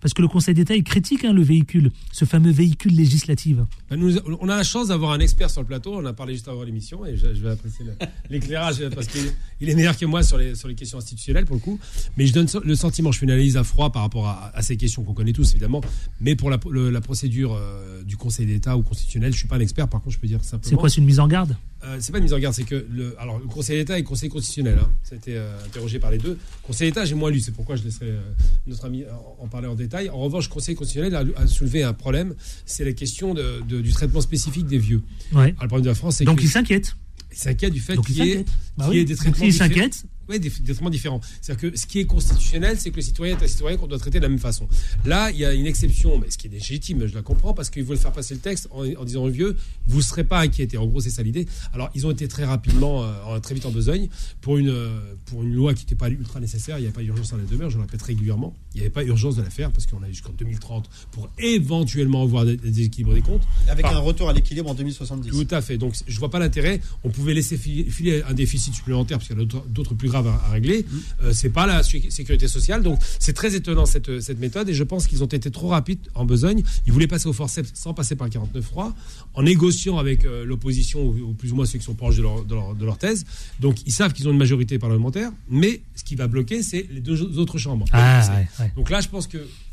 Parce 0.00 0.12
que 0.14 0.22
le 0.22 0.28
Conseil 0.28 0.54
d'État, 0.54 0.74
il 0.76 0.84
critique 0.84 1.24
hein, 1.24 1.32
le 1.32 1.42
véhicule, 1.42 1.90
ce 2.12 2.24
fameux 2.26 2.50
véhicule 2.52 2.94
législatif. 2.94 3.56
Ben, 3.90 3.96
nous, 3.98 4.18
on 4.40 4.48
a 4.48 4.56
la 4.56 4.62
chance 4.62 4.88
d'avoir 4.88 5.12
un 5.12 5.20
expert 5.20 5.50
sur 5.50 5.62
le 5.62 5.66
plateau. 5.66 5.94
On 5.96 6.04
a 6.04 6.12
parlé 6.12 6.34
juste 6.34 6.48
avant 6.48 6.62
l'émission 6.62 7.04
et 7.06 7.16
je, 7.16 7.28
je 7.34 7.40
vais 7.42 7.50
apprécier 7.50 7.84
l'éclairage 8.30 8.82
parce 8.94 9.06
qu'il 9.06 9.22
il 9.60 9.68
est 9.70 9.74
meilleur 9.74 9.96
que 9.96 10.04
moi 10.06 10.22
sur 10.22 10.36
les, 10.38 10.54
sur 10.54 10.68
les 10.68 10.74
questions 10.74 10.98
institutionnelles 10.98 11.46
pour 11.46 11.56
le 11.56 11.60
coup. 11.60 11.78
Mais 12.16 12.26
je 12.26 12.32
donne 12.34 12.46
le 12.64 12.74
sentiment, 12.74 13.10
je 13.10 13.18
fais 13.18 13.24
une 13.26 13.32
analyse 13.32 13.56
à 13.56 13.64
froid 13.64 13.90
par 13.90 14.02
rapport 14.02 14.26
à, 14.26 14.52
à 14.54 14.62
ces 14.62 14.76
questions 14.76 15.02
qu'on 15.02 15.14
connaît 15.14 15.32
tous 15.32 15.50
évidemment. 15.52 15.80
Mais 16.20 16.36
pour 16.36 16.50
la, 16.50 16.58
le- 16.70 16.90
la 16.90 17.00
procédure 17.00 17.54
euh, 17.54 18.02
du 18.04 18.16
Conseil 18.16 18.46
d'État 18.46 18.76
ou 18.76 18.82
constitutionnel, 18.82 19.32
je 19.32 19.38
suis 19.38 19.48
pas 19.48 19.56
un 19.56 19.60
expert. 19.60 19.88
Par 19.88 20.00
contre, 20.02 20.14
je 20.14 20.20
peux 20.20 20.26
dire 20.28 20.44
simplement. 20.44 20.68
C'est 20.70 20.76
quoi, 20.76 20.88
c'est 20.90 21.00
une 21.00 21.06
mise 21.06 21.20
en 21.20 21.26
garde? 21.28 21.56
Euh, 21.84 21.98
c'est 22.00 22.10
pas 22.10 22.18
une 22.18 22.24
mise 22.24 22.32
en 22.32 22.38
garde, 22.38 22.54
c'est 22.54 22.64
que 22.64 22.86
le, 22.90 23.14
alors, 23.20 23.38
le 23.38 23.44
Conseil 23.46 23.76
d'État 23.78 23.98
et 23.98 24.02
le 24.02 24.06
Conseil 24.06 24.28
constitutionnel, 24.30 24.78
hein, 24.80 24.90
ça 25.02 25.14
a 25.14 25.18
été 25.18 25.36
euh, 25.36 25.52
interrogé 25.66 25.98
par 25.98 26.10
les 26.10 26.18
deux. 26.18 26.38
Conseil 26.62 26.88
d'État, 26.90 27.04
j'ai 27.04 27.14
moins 27.14 27.30
lu, 27.30 27.38
c'est 27.40 27.52
pourquoi 27.52 27.76
je 27.76 27.82
laisserai 27.84 28.06
euh, 28.10 28.20
notre 28.66 28.86
ami 28.86 29.04
en, 29.38 29.44
en 29.44 29.46
parler 29.46 29.68
en 29.68 29.74
détail. 29.74 30.08
En 30.08 30.16
revanche, 30.18 30.48
le 30.48 30.54
Conseil 30.54 30.74
constitutionnel 30.74 31.14
a, 31.36 31.40
a 31.40 31.46
soulevé 31.46 31.82
un 31.82 31.92
problème, 31.92 32.34
c'est 32.64 32.84
la 32.84 32.92
question 32.92 33.34
de- 33.34 33.62
de- 33.68 33.80
du 33.82 33.92
traitement 33.92 34.22
spécifique 34.22 34.66
des 34.66 34.78
vieux. 34.78 35.02
Ouais. 35.32 35.38
Alors, 35.42 35.52
le 35.62 35.68
problème 35.68 35.84
de 35.84 35.88
la 35.90 35.94
France, 35.94 36.16
c'est 36.16 36.24
Donc 36.24 36.38
que- 36.38 36.44
il 36.44 36.48
s'inquiète. 36.48 36.96
il 37.30 37.38
s'inquiète 37.38 37.72
du 37.74 37.80
fait 37.80 37.96
qu'il 37.98 38.16
y 38.24 38.30
ait. 38.30 38.44
Bah 38.78 38.88
y 38.92 38.98
ait 38.98 39.04
des 39.04 39.14
traitements 39.14 39.50
s'inquiète- 39.50 40.04
Oui, 40.28 40.40
des, 40.40 40.48
des 40.50 40.72
traitements 40.72 40.90
différents. 40.90 41.20
C'est-à-dire 41.40 41.70
que 41.72 41.76
ce 41.78 41.86
qui 41.86 42.00
est 42.00 42.04
constitutionnel, 42.06 42.78
c'est 42.78 42.90
que 42.90 42.96
le 42.96 43.02
citoyen 43.02 43.38
est 43.38 43.42
un 43.44 43.46
citoyen 43.46 43.76
qu'on 43.76 43.86
doit 43.86 43.98
traiter 43.98 44.18
de 44.18 44.24
la 44.24 44.28
même 44.28 44.38
façon. 44.38 44.68
Là, 45.04 45.30
il 45.30 45.38
y 45.38 45.44
a 45.44 45.52
une 45.54 45.66
exception, 45.66 46.18
mais 46.18 46.30
ce 46.30 46.38
qui 46.38 46.46
est 46.48 46.50
légitime, 46.50 47.06
je 47.06 47.14
la 47.14 47.22
comprends, 47.22 47.54
parce 47.54 47.70
qu'ils 47.70 47.84
veulent 47.84 47.96
faire 47.98 48.12
passer 48.12 48.34
le 48.34 48.40
texte 48.40 48.68
en, 48.70 48.84
en 48.84 49.04
disant 49.04 49.24
aux 49.24 49.28
vieux, 49.30 49.56
vous 49.86 49.98
ne 49.98 50.02
serez 50.02 50.24
pas 50.24 50.40
inquiétés. 50.40 50.76
En 50.78 50.86
gros, 50.86 51.00
c'est 51.00 51.10
ça 51.10 51.22
l'idée. 51.22 51.46
Alors, 51.72 51.90
ils 51.94 52.06
ont 52.06 52.10
été 52.10 52.26
très 52.28 52.44
rapidement, 52.44 53.04
euh, 53.04 53.38
très 53.40 53.54
vite 53.54 53.66
en 53.66 53.70
besogne, 53.70 54.08
pour 54.40 54.56
une, 54.58 54.68
euh, 54.70 54.98
pour 55.26 55.42
une 55.42 55.54
loi 55.54 55.74
qui 55.74 55.84
n'était 55.84 55.94
pas 55.94 56.08
ultra 56.08 56.40
nécessaire. 56.40 56.78
Il 56.78 56.82
n'y 56.82 56.86
avait 56.86 56.94
pas 56.94 57.02
urgence 57.02 57.32
en 57.32 57.36
la 57.36 57.44
demeure, 57.44 57.70
je 57.70 57.76
le 57.76 57.82
répète 57.82 58.02
régulièrement. 58.02 58.54
Il 58.74 58.78
n'y 58.78 58.80
avait 58.82 58.90
pas 58.90 59.04
urgence 59.04 59.36
de 59.36 59.42
la 59.42 59.50
faire, 59.50 59.70
parce 59.70 59.86
qu'on 59.86 60.02
a 60.02 60.08
jusqu'en 60.08 60.32
2030 60.32 60.88
pour 61.12 61.28
éventuellement 61.38 62.22
avoir 62.22 62.44
des, 62.44 62.56
des 62.56 62.82
équilibres 62.82 63.14
des 63.14 63.20
comptes. 63.22 63.42
Avec 63.68 63.82
Par- 63.84 63.96
un 63.96 64.00
retour 64.00 64.28
à 64.28 64.32
l'équilibre 64.32 64.70
en 64.70 64.74
2070. 64.74 65.30
tout 65.30 65.46
à 65.50 65.60
fait. 65.62 65.78
Donc, 65.78 65.94
je 66.06 66.18
vois 66.18 66.30
pas 66.30 66.38
l'intérêt. 66.38 66.80
On 67.04 67.10
pouvait 67.10 67.34
laisser 67.34 67.56
filer, 67.56 68.22
un 68.28 68.34
déficit 68.34 68.74
supplémentaire 68.74 69.18
parce 69.18 69.28
qu'il 69.28 69.36
y 69.38 69.40
a 69.40 69.44
d'autres- 69.44 69.66
d'autres 69.68 69.94
plus 69.94 70.08
graves 70.08 70.15
à, 70.24 70.40
à 70.46 70.50
régler. 70.52 70.86
Mm. 70.88 70.96
Euh, 71.24 71.32
c'est 71.32 71.50
pas 71.50 71.66
la 71.66 71.82
sé- 71.82 72.06
sécurité 72.10 72.46
sociale. 72.48 72.82
Donc, 72.82 73.00
c'est 73.18 73.32
très 73.32 73.54
étonnant 73.56 73.86
cette, 73.86 74.20
cette 74.20 74.38
méthode. 74.38 74.68
Et 74.68 74.74
je 74.74 74.84
pense 74.84 75.06
qu'ils 75.06 75.22
ont 75.24 75.26
été 75.26 75.50
trop 75.50 75.68
rapides 75.68 75.98
en 76.14 76.24
besogne. 76.24 76.62
Ils 76.86 76.92
voulaient 76.92 77.06
passer 77.08 77.28
au 77.28 77.32
forceps 77.32 77.70
sans 77.74 77.92
passer 77.92 78.14
par 78.14 78.28
le 78.28 78.32
49.3, 78.32 78.92
en 79.34 79.42
négociant 79.42 79.98
avec 79.98 80.24
euh, 80.24 80.44
l'opposition 80.44 81.02
ou, 81.04 81.30
ou 81.30 81.32
plus 81.32 81.52
ou 81.52 81.56
moins 81.56 81.66
ceux 81.66 81.78
qui 81.78 81.84
sont 81.84 81.94
proches 81.94 82.16
de 82.16 82.22
leur, 82.22 82.44
de 82.44 82.54
leur, 82.54 82.74
de 82.74 82.84
leur 82.84 82.98
thèse. 82.98 83.24
Donc, 83.60 83.76
ils 83.86 83.92
savent 83.92 84.12
qu'ils 84.12 84.28
ont 84.28 84.32
une 84.32 84.38
majorité 84.38 84.78
parlementaire. 84.78 85.30
Mais 85.50 85.80
ce 85.96 86.04
qui 86.04 86.14
va 86.14 86.28
bloquer, 86.28 86.62
c'est 86.62 86.86
les 86.92 87.00
deux 87.00 87.38
autres 87.38 87.58
chambres. 87.58 87.86
Ah, 87.92 88.22
C'est- 88.22 88.30
ouais, 88.30 88.46
ouais. 88.66 88.72
donc 88.76 88.90
là, 88.90 89.00
je 89.00 89.08
pense 89.08 89.26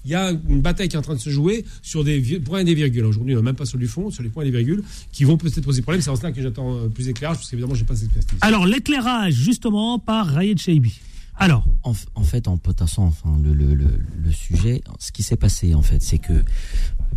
qu'il 0.04 0.12
y 0.12 0.16
a 0.16 0.30
une 0.50 0.62
bataille 0.62 0.88
qui 0.90 0.96
est 0.96 1.00
en 1.00 1.02
train 1.02 1.16
de 1.16 1.20
se 1.20 1.32
jouer 1.32 1.66
sur 1.82 2.04
des 2.04 2.22
points 2.40 2.60
et 2.60 2.64
des 2.64 2.76
virgules. 2.76 3.06
Aujourd'hui, 3.06 3.34
on 3.34 3.38
n'a 3.38 3.44
même 3.44 3.56
pas 3.56 3.66
sur 3.66 3.80
du 3.80 3.88
fond, 3.88 4.12
sur 4.12 4.22
les 4.22 4.30
points 4.30 4.44
et 4.44 4.46
les 4.46 4.52
virgules, 4.52 4.84
qui 5.12 5.24
vont 5.24 5.38
peut-être 5.38 5.62
poser 5.62 5.82
problème. 5.82 6.02
C'est 6.02 6.10
en 6.12 6.16
cela 6.16 6.32
que 6.32 6.42
j'attends 6.42 6.76
euh, 6.76 6.88
plus 6.90 7.06
d'éclairage, 7.06 7.38
parce 7.38 7.50
qu'évidemment, 7.50 7.74
je 7.74 7.82
n'ai 7.82 7.88
pas 7.88 7.96
cette 7.96 8.16
expertise. 8.16 8.38
Alors, 8.42 8.68
l'éclairage, 8.68 9.34
justement, 9.34 9.98
par 9.98 10.28
Rayed 10.28 10.60
Cheibi. 10.60 11.00
Alors, 11.40 11.66
En, 11.84 11.94
fait, 12.24 12.48
en 12.48 12.58
potassant 12.58 13.06
enfin, 13.06 13.36
le, 13.44 13.54
le, 13.56 13.74
le, 13.74 13.88
le 14.24 14.32
sujet, 14.32 14.84
ce 15.00 15.12
qui 15.12 15.24
s'est 15.24 15.36
passé, 15.36 15.74
en 15.74 15.82
fait, 15.82 16.02
c'est 16.04 16.20
que 16.20 16.44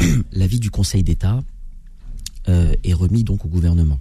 l'avis 0.32 0.58
du 0.58 0.70
Conseil 0.70 1.02
d'État 1.02 1.42
euh, 2.48 2.72
est 2.82 2.94
remis 2.94 3.24
donc 3.24 3.44
au 3.44 3.48
gouvernement. 3.48 4.00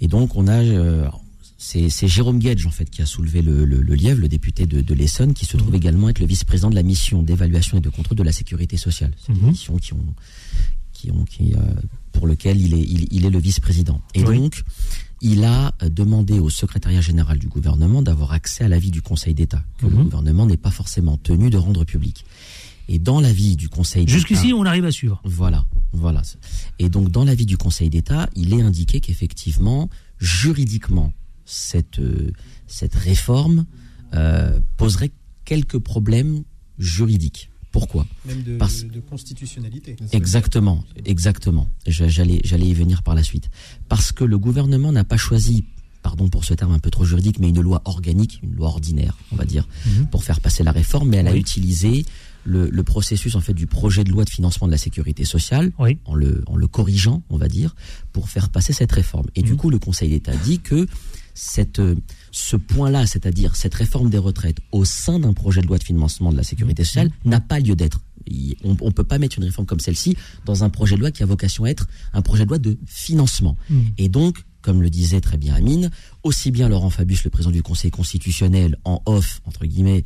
Et 0.00 0.08
donc, 0.08 0.34
on 0.36 0.48
a. 0.48 0.62
euh, 0.62 1.06
c'est 1.62 1.90
c'est 1.90 2.08
Jérôme 2.08 2.38
Guedge, 2.38 2.66
en 2.66 2.70
fait, 2.70 2.88
qui 2.88 3.02
a 3.02 3.06
soulevé 3.06 3.42
le, 3.42 3.66
le, 3.66 3.82
le 3.82 3.94
lièvre, 3.94 4.20
le 4.20 4.28
député 4.28 4.66
de, 4.66 4.80
de 4.80 4.94
l'Essonne, 4.94 5.34
qui 5.34 5.44
se 5.44 5.58
trouve 5.58 5.74
également 5.74 6.08
être 6.08 6.18
le 6.18 6.24
vice-président 6.26 6.70
de 6.70 6.74
la 6.74 6.82
mission 6.82 7.22
d'évaluation 7.22 7.76
et 7.76 7.80
de 7.82 7.90
contrôle 7.90 8.16
de 8.16 8.22
la 8.22 8.32
sécurité 8.32 8.78
sociale. 8.78 9.12
C'est 9.18 9.32
une 9.32 9.42
mission 9.50 9.76
qui 9.76 9.92
ont, 9.92 10.14
qui 10.94 11.10
ont, 11.10 11.24
qui, 11.26 11.52
euh, 11.54 11.58
pour 12.12 12.26
lequel 12.26 12.58
il 12.58 12.72
est, 12.72 12.80
il, 12.80 13.06
il 13.10 13.26
est 13.26 13.30
le 13.30 13.38
vice-président. 13.38 14.00
Et 14.14 14.24
Oui. 14.24 14.38
donc, 14.38 14.62
il 15.20 15.44
a 15.44 15.74
euh, 15.82 15.90
demandé 15.90 16.38
au 16.40 16.48
secrétariat 16.48 17.02
général 17.02 17.38
du 17.38 17.48
gouvernement 17.48 18.00
d'avoir 18.00 18.32
accès 18.32 18.64
à 18.64 18.68
l'avis 18.68 18.90
du 18.90 19.02
Conseil 19.02 19.34
d'État, 19.34 19.62
que 19.78 19.84
le 19.86 19.92
Mhm. 19.96 20.04
gouvernement 20.04 20.46
n'est 20.46 20.56
pas 20.56 20.70
forcément 20.70 21.18
tenu 21.18 21.50
de 21.50 21.58
rendre 21.58 21.84
public. 21.84 22.24
Et 22.88 22.98
dans 22.98 23.20
l'avis 23.20 23.54
du 23.56 23.68
Conseil 23.68 24.06
d'État. 24.06 24.16
jusqu'ici, 24.16 24.52
on 24.54 24.64
arrive 24.64 24.86
à 24.86 24.90
suivre. 24.92 25.20
Voilà, 25.24 25.66
voilà. 25.92 26.22
Et 26.78 26.88
donc, 26.88 27.10
dans 27.10 27.24
l'avis 27.24 27.44
du 27.46 27.58
Conseil 27.58 27.90
d'État, 27.90 28.30
il 28.34 28.54
est 28.54 28.62
indiqué 28.62 29.00
qu'effectivement, 29.00 29.88
juridiquement, 30.18 31.12
cette, 31.50 31.98
euh, 31.98 32.32
cette 32.66 32.94
réforme 32.94 33.66
euh, 34.14 34.58
poserait 34.76 35.10
quelques 35.44 35.78
problèmes 35.78 36.42
juridiques. 36.78 37.50
Pourquoi? 37.72 38.06
Même 38.24 38.42
de, 38.42 38.56
Parce- 38.56 38.84
de 38.84 39.00
constitutionnalité. 39.00 39.94
Exactement, 40.12 40.84
exactement. 41.04 41.68
J'allais, 41.86 42.40
j'allais 42.44 42.66
y 42.66 42.74
venir 42.74 43.02
par 43.02 43.14
la 43.14 43.22
suite. 43.22 43.48
Parce 43.88 44.10
que 44.12 44.24
le 44.24 44.38
gouvernement 44.38 44.90
n'a 44.90 45.04
pas 45.04 45.16
choisi, 45.16 45.64
pardon 46.02 46.28
pour 46.28 46.44
ce 46.44 46.54
terme 46.54 46.72
un 46.72 46.80
peu 46.80 46.90
trop 46.90 47.04
juridique, 47.04 47.38
mais 47.38 47.48
une 47.50 47.60
loi 47.60 47.82
organique, 47.84 48.40
une 48.42 48.54
loi 48.56 48.68
ordinaire, 48.68 49.16
on 49.30 49.36
va 49.36 49.44
dire, 49.44 49.68
pour 50.10 50.24
faire 50.24 50.40
passer 50.40 50.64
la 50.64 50.72
réforme, 50.72 51.10
mais 51.10 51.18
elle 51.18 51.28
a 51.28 51.36
utilisé 51.36 52.04
le, 52.44 52.68
le 52.70 52.82
processus 52.82 53.36
en 53.36 53.40
fait 53.40 53.54
du 53.54 53.66
projet 53.68 54.02
de 54.02 54.10
loi 54.10 54.24
de 54.24 54.30
financement 54.30 54.66
de 54.66 54.72
la 54.72 54.78
sécurité 54.78 55.24
sociale, 55.24 55.70
Oui. 55.78 55.98
en 56.06 56.14
le, 56.16 56.42
en 56.48 56.56
le 56.56 56.66
corrigeant, 56.66 57.22
on 57.30 57.36
va 57.36 57.46
dire, 57.48 57.76
pour 58.12 58.30
faire 58.30 58.48
passer 58.48 58.72
cette 58.72 58.90
réforme. 58.90 59.26
Et 59.36 59.42
du 59.42 59.54
coup, 59.56 59.70
le 59.70 59.78
Conseil 59.78 60.08
d'État 60.10 60.34
dit 60.36 60.58
que 60.58 60.88
cette, 61.34 61.78
euh, 61.78 61.96
ce 62.30 62.56
point-là, 62.56 63.06
c'est-à-dire 63.06 63.56
cette 63.56 63.74
réforme 63.74 64.10
des 64.10 64.18
retraites 64.18 64.58
au 64.72 64.84
sein 64.84 65.18
d'un 65.18 65.32
projet 65.32 65.60
de 65.60 65.66
loi 65.66 65.78
de 65.78 65.84
financement 65.84 66.32
de 66.32 66.36
la 66.36 66.42
sécurité 66.42 66.84
sociale, 66.84 67.10
n'a 67.24 67.40
pas 67.40 67.60
lieu 67.60 67.76
d'être. 67.76 68.00
On 68.64 68.74
ne 68.74 68.90
peut 68.90 69.04
pas 69.04 69.18
mettre 69.18 69.38
une 69.38 69.44
réforme 69.44 69.66
comme 69.66 69.80
celle-ci 69.80 70.16
dans 70.44 70.62
un 70.62 70.68
projet 70.68 70.94
de 70.94 71.00
loi 71.00 71.10
qui 71.10 71.22
a 71.22 71.26
vocation 71.26 71.64
à 71.64 71.70
être 71.70 71.88
un 72.12 72.22
projet 72.22 72.44
de 72.44 72.48
loi 72.50 72.58
de 72.58 72.78
financement. 72.86 73.56
Mm. 73.68 73.80
Et 73.98 74.08
donc, 74.08 74.44
comme 74.62 74.82
le 74.82 74.90
disait 74.90 75.20
très 75.20 75.36
bien 75.36 75.54
Amine, 75.54 75.90
aussi 76.22 76.50
bien 76.50 76.68
Laurent 76.68 76.90
Fabius, 76.90 77.24
le 77.24 77.30
président 77.30 77.50
du 77.50 77.62
Conseil 77.62 77.90
constitutionnel, 77.90 78.76
en 78.84 79.02
off, 79.06 79.40
entre 79.46 79.64
guillemets, 79.64 80.04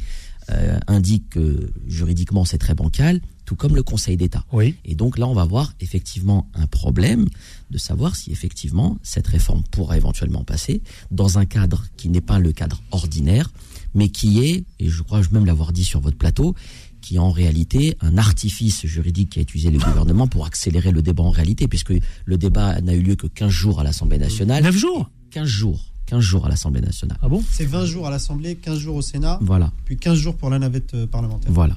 euh, 0.50 0.78
indique 0.86 1.30
que 1.30 1.72
juridiquement 1.86 2.44
c'est 2.44 2.58
très 2.58 2.74
bancal, 2.74 3.20
tout 3.44 3.56
comme 3.56 3.74
le 3.76 3.82
Conseil 3.82 4.16
d'État. 4.16 4.44
Oui. 4.52 4.76
Et 4.84 4.94
donc 4.94 5.18
là, 5.18 5.26
on 5.28 5.34
va 5.34 5.44
voir 5.44 5.72
effectivement 5.80 6.48
un 6.54 6.66
problème 6.66 7.26
de 7.70 7.78
savoir 7.78 8.16
si 8.16 8.30
effectivement 8.32 8.98
cette 9.02 9.26
réforme 9.26 9.62
pourra 9.70 9.96
éventuellement 9.96 10.44
passer 10.44 10.82
dans 11.10 11.38
un 11.38 11.44
cadre 11.44 11.84
qui 11.96 12.08
n'est 12.08 12.20
pas 12.20 12.38
le 12.38 12.52
cadre 12.52 12.82
ordinaire, 12.90 13.50
mais 13.94 14.08
qui 14.08 14.40
est, 14.44 14.64
et 14.80 14.88
je 14.88 15.02
crois 15.02 15.20
même 15.30 15.44
l'avoir 15.46 15.72
dit 15.72 15.84
sur 15.84 16.00
votre 16.00 16.16
plateau, 16.16 16.54
qui 17.00 17.16
est 17.16 17.18
en 17.18 17.30
réalité 17.30 17.96
un 18.00 18.16
artifice 18.16 18.86
juridique 18.86 19.30
qui 19.30 19.38
a 19.38 19.42
utilisé 19.42 19.70
le 19.70 19.78
gouvernement 19.78 20.26
pour 20.26 20.46
accélérer 20.46 20.90
le 20.90 21.02
débat 21.02 21.22
en 21.22 21.30
réalité, 21.30 21.68
puisque 21.68 21.92
le 22.24 22.38
débat 22.38 22.80
n'a 22.80 22.94
eu 22.94 23.02
lieu 23.02 23.14
que 23.14 23.26
15 23.26 23.50
jours 23.50 23.80
à 23.80 23.84
l'Assemblée 23.84 24.18
nationale. 24.18 24.62
9 24.62 24.74
jours 24.76 25.10
15 25.30 25.46
jours. 25.46 25.84
15 26.06 26.20
jours 26.20 26.46
à 26.46 26.48
l'Assemblée 26.48 26.80
nationale. 26.80 27.18
Ah 27.22 27.28
bon? 27.28 27.42
C'est 27.50 27.64
20 27.66 27.84
jours 27.86 28.06
à 28.06 28.10
l'Assemblée, 28.10 28.56
15 28.56 28.78
jours 28.78 28.96
au 28.96 29.02
Sénat, 29.02 29.38
Voilà. 29.42 29.72
puis 29.84 29.96
15 29.96 30.16
jours 30.18 30.36
pour 30.36 30.48
la 30.50 30.58
navette 30.58 30.92
euh, 30.94 31.06
parlementaire. 31.06 31.50
Voilà. 31.52 31.76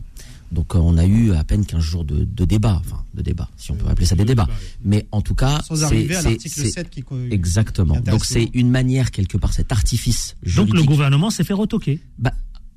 Donc 0.52 0.76
euh, 0.76 0.80
on 0.80 0.98
a 0.98 1.06
eu 1.06 1.34
à 1.34 1.44
peine 1.44 1.66
15 1.66 1.82
jours 1.82 2.06
de, 2.06 2.24
de 2.24 2.46
débat, 2.46 2.82
enfin 2.86 3.04
de 3.14 3.22
débat, 3.22 3.50
si 3.58 3.72
on 3.72 3.76
peut 3.76 3.88
appeler 3.90 4.06
ça 4.06 4.16
des 4.16 4.26
débats. 4.26 4.48
Mais 4.84 5.08
en 5.12 5.22
tout 5.22 5.36
cas, 5.36 5.62
Sans 5.68 5.76
c'est- 5.76 5.84
arriver 5.84 6.16
à 6.16 6.22
c'est- 6.22 6.30
l'article 6.30 6.60
c'est- 6.62 6.70
7 6.72 6.90
qui 6.90 7.02
co- 7.04 7.18
Exactement. 7.32 8.00
Donc 8.00 8.24
c'est 8.26 8.50
une 8.54 8.70
manière 8.70 9.12
quelque 9.12 9.38
part, 9.38 9.54
cet 9.54 9.72
artifice 9.72 10.36
Donc 10.56 10.74
le 10.74 10.84
gouvernement 10.84 11.30
s'est 11.30 11.44
fait 11.44 11.54
retoquer. 11.54 12.00
Bah, 12.18 12.32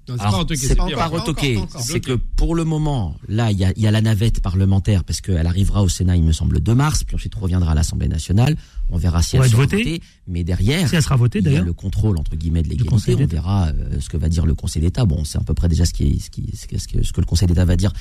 c'est 0.09 0.16
pas 0.16 0.31
retoqué, 0.31 0.57
c'est 0.61 0.68
c'est 0.68 0.75
pas 0.75 1.07
retoqué. 1.07 1.59
C'est 1.79 2.01
que 2.01 2.12
pour 2.12 2.57
le 2.57 2.64
moment, 2.64 3.16
là, 3.29 3.53
il 3.53 3.59
y 3.59 3.81
y 3.81 3.87
a 3.87 3.91
la 3.93 4.01
navette 4.01 4.41
parlementaire 4.43 5.05
parce 5.05 5.21
qu'elle 5.21 5.47
arrivera 5.47 5.83
au 5.85 5.89
Sénat, 5.89 6.16
il 6.16 6.25
me 6.25 6.33
semble, 6.33 6.55
le 6.55 6.61
2 6.61 6.75
mars, 6.75 7.05
puis 7.05 7.14
ensuite 7.14 7.35
reviendra 7.37 7.73
à 7.73 7.75
l'Assemblée 7.77 8.09
nationale. 8.09 8.57
On 8.93 8.97
verra 8.99 9.22
si 9.22 9.36
elle 9.36 9.45
sera 9.49 9.62
votée. 9.62 9.76
votée. 9.76 10.01
Mais 10.26 10.45
derrière, 10.45 10.88
Si 10.88 10.97
elle 10.97 11.03
sera 11.03 11.16
votée, 11.16 11.41
il 11.45 11.51
y 11.53 11.57
a 11.57 11.62
le 11.62 11.72
contrôle 11.72 12.18
entre 12.18 12.36
guillemets 12.36 12.62
de 12.62 12.68
l'égalité. 12.68 13.14
On 13.14 13.26
verra 13.26 13.68
euh, 13.68 14.01
ce 14.01 14.09
que 14.09 14.16
va 14.16 14.28
dire 14.28 14.47
le 14.47 14.55
Conseil 14.55 14.82
d'État. 14.82 15.05
Bon, 15.05 15.24
c'est 15.24 15.38
à 15.38 15.43
peu 15.43 15.55
près 15.55 15.68
déjà 15.68 15.84
ce 15.84 15.93
qui, 15.93 16.05
est- 16.05 16.18
ce 16.18 16.30
qui, 16.30 16.57
ce 16.57 16.66
que, 16.66 16.78
ce 16.78 16.86
ce 17.05 17.12
le 17.20 17.26
Conseil 17.26 17.49
d'État 17.49 17.64
va 17.64 17.76
dire 17.76 17.93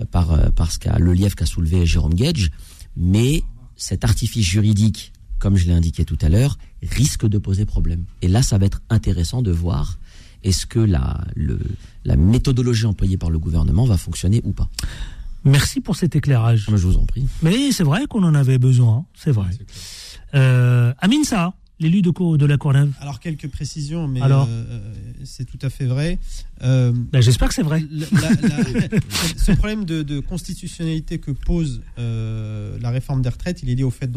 euh, 0.00 0.04
par 0.04 0.32
euh, 0.32 0.50
parce 0.54 0.78
qu'a 0.78 0.98
le 0.98 1.12
lièvre 1.12 1.34
qu'a 1.34 1.46
soulevé 1.46 1.84
Jérôme 1.86 2.14
Gage. 2.14 2.50
Mais 2.96 3.42
cet 3.76 4.04
artifice 4.04 4.46
juridique, 4.46 5.12
comme 5.38 5.56
je 5.56 5.66
l'ai 5.66 5.72
indiqué 5.72 6.04
tout 6.04 6.18
à 6.20 6.28
l'heure, 6.28 6.58
risque 6.82 7.26
de 7.26 7.38
poser 7.38 7.64
problème. 7.64 8.04
Et 8.22 8.28
là, 8.28 8.42
ça 8.42 8.58
va 8.58 8.66
être 8.66 8.80
intéressant 8.90 9.42
de 9.42 9.50
voir 9.52 9.98
est-ce 10.44 10.66
que 10.66 10.78
la, 10.78 11.24
le, 11.34 11.58
la 12.04 12.16
méthodologie 12.16 12.86
employée 12.86 13.16
par 13.16 13.30
le 13.30 13.38
gouvernement 13.40 13.84
va 13.86 13.96
fonctionner 13.96 14.40
ou 14.44 14.52
pas. 14.52 14.68
Merci 15.44 15.80
pour 15.80 15.96
cet 15.96 16.14
éclairage. 16.16 16.66
Je 16.68 16.74
vous 16.86 16.96
en 16.96 17.06
prie. 17.06 17.24
Mais 17.42 17.70
c'est 17.72 17.84
vrai 17.84 18.06
qu'on 18.08 18.22
en 18.24 18.34
avait 18.34 18.58
besoin, 18.58 19.04
c'est 19.14 19.30
vrai. 19.30 19.50
Euh, 20.34 20.92
Amine 20.98 21.24
Sa, 21.24 21.54
l'élu 21.80 22.02
de, 22.02 22.46
la 22.46 22.56
Courneuve. 22.58 22.92
Alors 23.00 23.20
quelques 23.20 23.48
précisions, 23.48 24.08
mais 24.08 24.20
Alors 24.20 24.46
euh, 24.50 24.92
c'est 25.24 25.44
tout 25.44 25.58
à 25.62 25.70
fait 25.70 25.86
vrai. 25.86 26.18
Euh, 26.62 26.92
Ben, 27.12 27.20
J'espère 27.22 27.48
que 27.48 27.54
c'est 27.54 27.62
vrai. 27.62 27.82
la- 27.90 28.06
la- 28.10 28.98
ce 29.36 29.52
problème 29.52 29.84
de, 29.84 30.02
de 30.02 30.20
constitutionnalité 30.20 31.18
que 31.18 31.30
pose 31.30 31.82
euh, 31.98 32.78
la 32.80 32.90
réforme 32.90 33.22
des 33.22 33.28
retraites, 33.28 33.62
il 33.62 33.70
est 33.70 33.74
lié 33.74 33.84
au 33.84 33.90
fait 33.90 34.10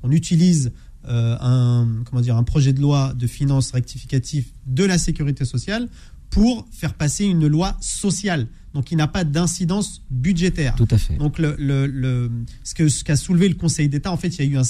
qu'on 0.00 0.10
utilise 0.10 0.72
euh, 1.08 1.36
un 1.40 1.88
comment 2.04 2.20
dire 2.20 2.36
un 2.36 2.42
projet 2.44 2.72
de 2.74 2.80
loi 2.80 3.14
de 3.14 3.26
finances 3.26 3.70
rectificatif 3.72 4.52
de 4.66 4.84
la 4.84 4.98
sécurité 4.98 5.44
sociale 5.46 5.88
pour 6.28 6.68
faire 6.70 6.94
passer 6.94 7.24
une 7.24 7.46
loi 7.46 7.76
sociale. 7.80 8.46
Donc 8.74 8.92
il 8.92 8.96
n'a 8.98 9.08
pas 9.08 9.24
d'incidence 9.24 10.02
budgétaire. 10.10 10.76
Tout 10.76 10.86
à 10.92 10.98
fait. 10.98 11.16
Donc 11.16 11.38
le, 11.40 11.56
le- 11.58 11.86
le- 11.86 12.30
ce 12.62 12.74
que 12.74 12.88
ce 12.88 13.02
qu'a 13.02 13.16
soulevé 13.16 13.48
le 13.48 13.56
Conseil 13.56 13.88
d'État, 13.88 14.12
en 14.12 14.16
fait, 14.16 14.28
il 14.38 14.44
y 14.44 14.48
a 14.48 14.50
eu 14.52 14.56
un, 14.58 14.62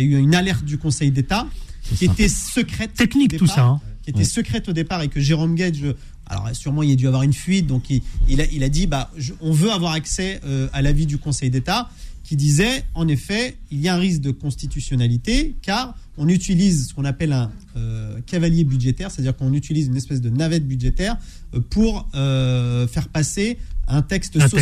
il 0.00 0.10
y 0.10 0.14
a 0.14 0.18
eu 0.18 0.20
une 0.22 0.34
alerte 0.34 0.64
du 0.64 0.78
Conseil 0.78 1.10
d'État 1.10 1.46
qui 1.82 2.06
ça. 2.06 2.12
était 2.12 2.28
secrète. 2.28 2.94
Technique, 2.94 3.34
au 3.34 3.38
tout 3.38 3.44
départ, 3.46 3.56
ça, 3.56 3.64
hein. 3.64 3.80
Qui 4.02 4.10
était 4.10 4.18
Ouais. 4.20 4.24
secrète 4.24 4.68
au 4.68 4.72
départ 4.72 5.02
et 5.02 5.08
que 5.08 5.20
Jérôme 5.20 5.54
Gage, 5.56 5.82
alors 6.26 6.48
sûrement 6.54 6.82
il 6.82 6.92
a 6.92 6.94
dû 6.96 7.06
avoir 7.08 7.22
une 7.24 7.32
fuite, 7.32 7.66
donc 7.66 7.90
il, 7.90 8.02
il, 8.28 8.40
a, 8.40 8.44
il 8.52 8.62
a 8.62 8.68
dit 8.68 8.86
bah, 8.86 9.10
je- 9.16 9.32
on 9.40 9.52
veut 9.52 9.70
avoir 9.72 9.92
accès 9.92 10.40
euh, 10.44 10.68
à 10.72 10.80
l'avis 10.82 11.06
du 11.06 11.18
Conseil 11.18 11.50
d'État 11.50 11.88
qui 12.22 12.36
disait 12.36 12.84
en 12.94 13.06
effet 13.08 13.56
il 13.72 13.80
y 13.80 13.88
a 13.88 13.94
un 13.94 13.98
risque 13.98 14.20
de 14.20 14.30
constitutionnalité 14.32 15.54
car 15.62 15.96
on 16.18 16.28
utilise 16.28 16.88
ce 16.88 16.94
qu'on 16.94 17.04
appelle 17.04 17.32
un 17.32 17.50
euh, 17.76 18.18
cavalier 18.26 18.64
budgétaire, 18.64 19.10
c'est-à-dire 19.10 19.36
qu'on 19.36 19.52
utilise 19.52 19.86
une 19.88 19.96
espèce 19.96 20.20
de 20.20 20.30
navette 20.30 20.66
budgétaire 20.66 21.16
euh, 21.54 21.60
pour 21.70 22.08
euh, 22.14 22.86
faire 22.88 23.08
passer 23.08 23.58
un 23.88 24.02
texte 24.02 24.36
Un 24.36 24.40
texte. 24.48 24.54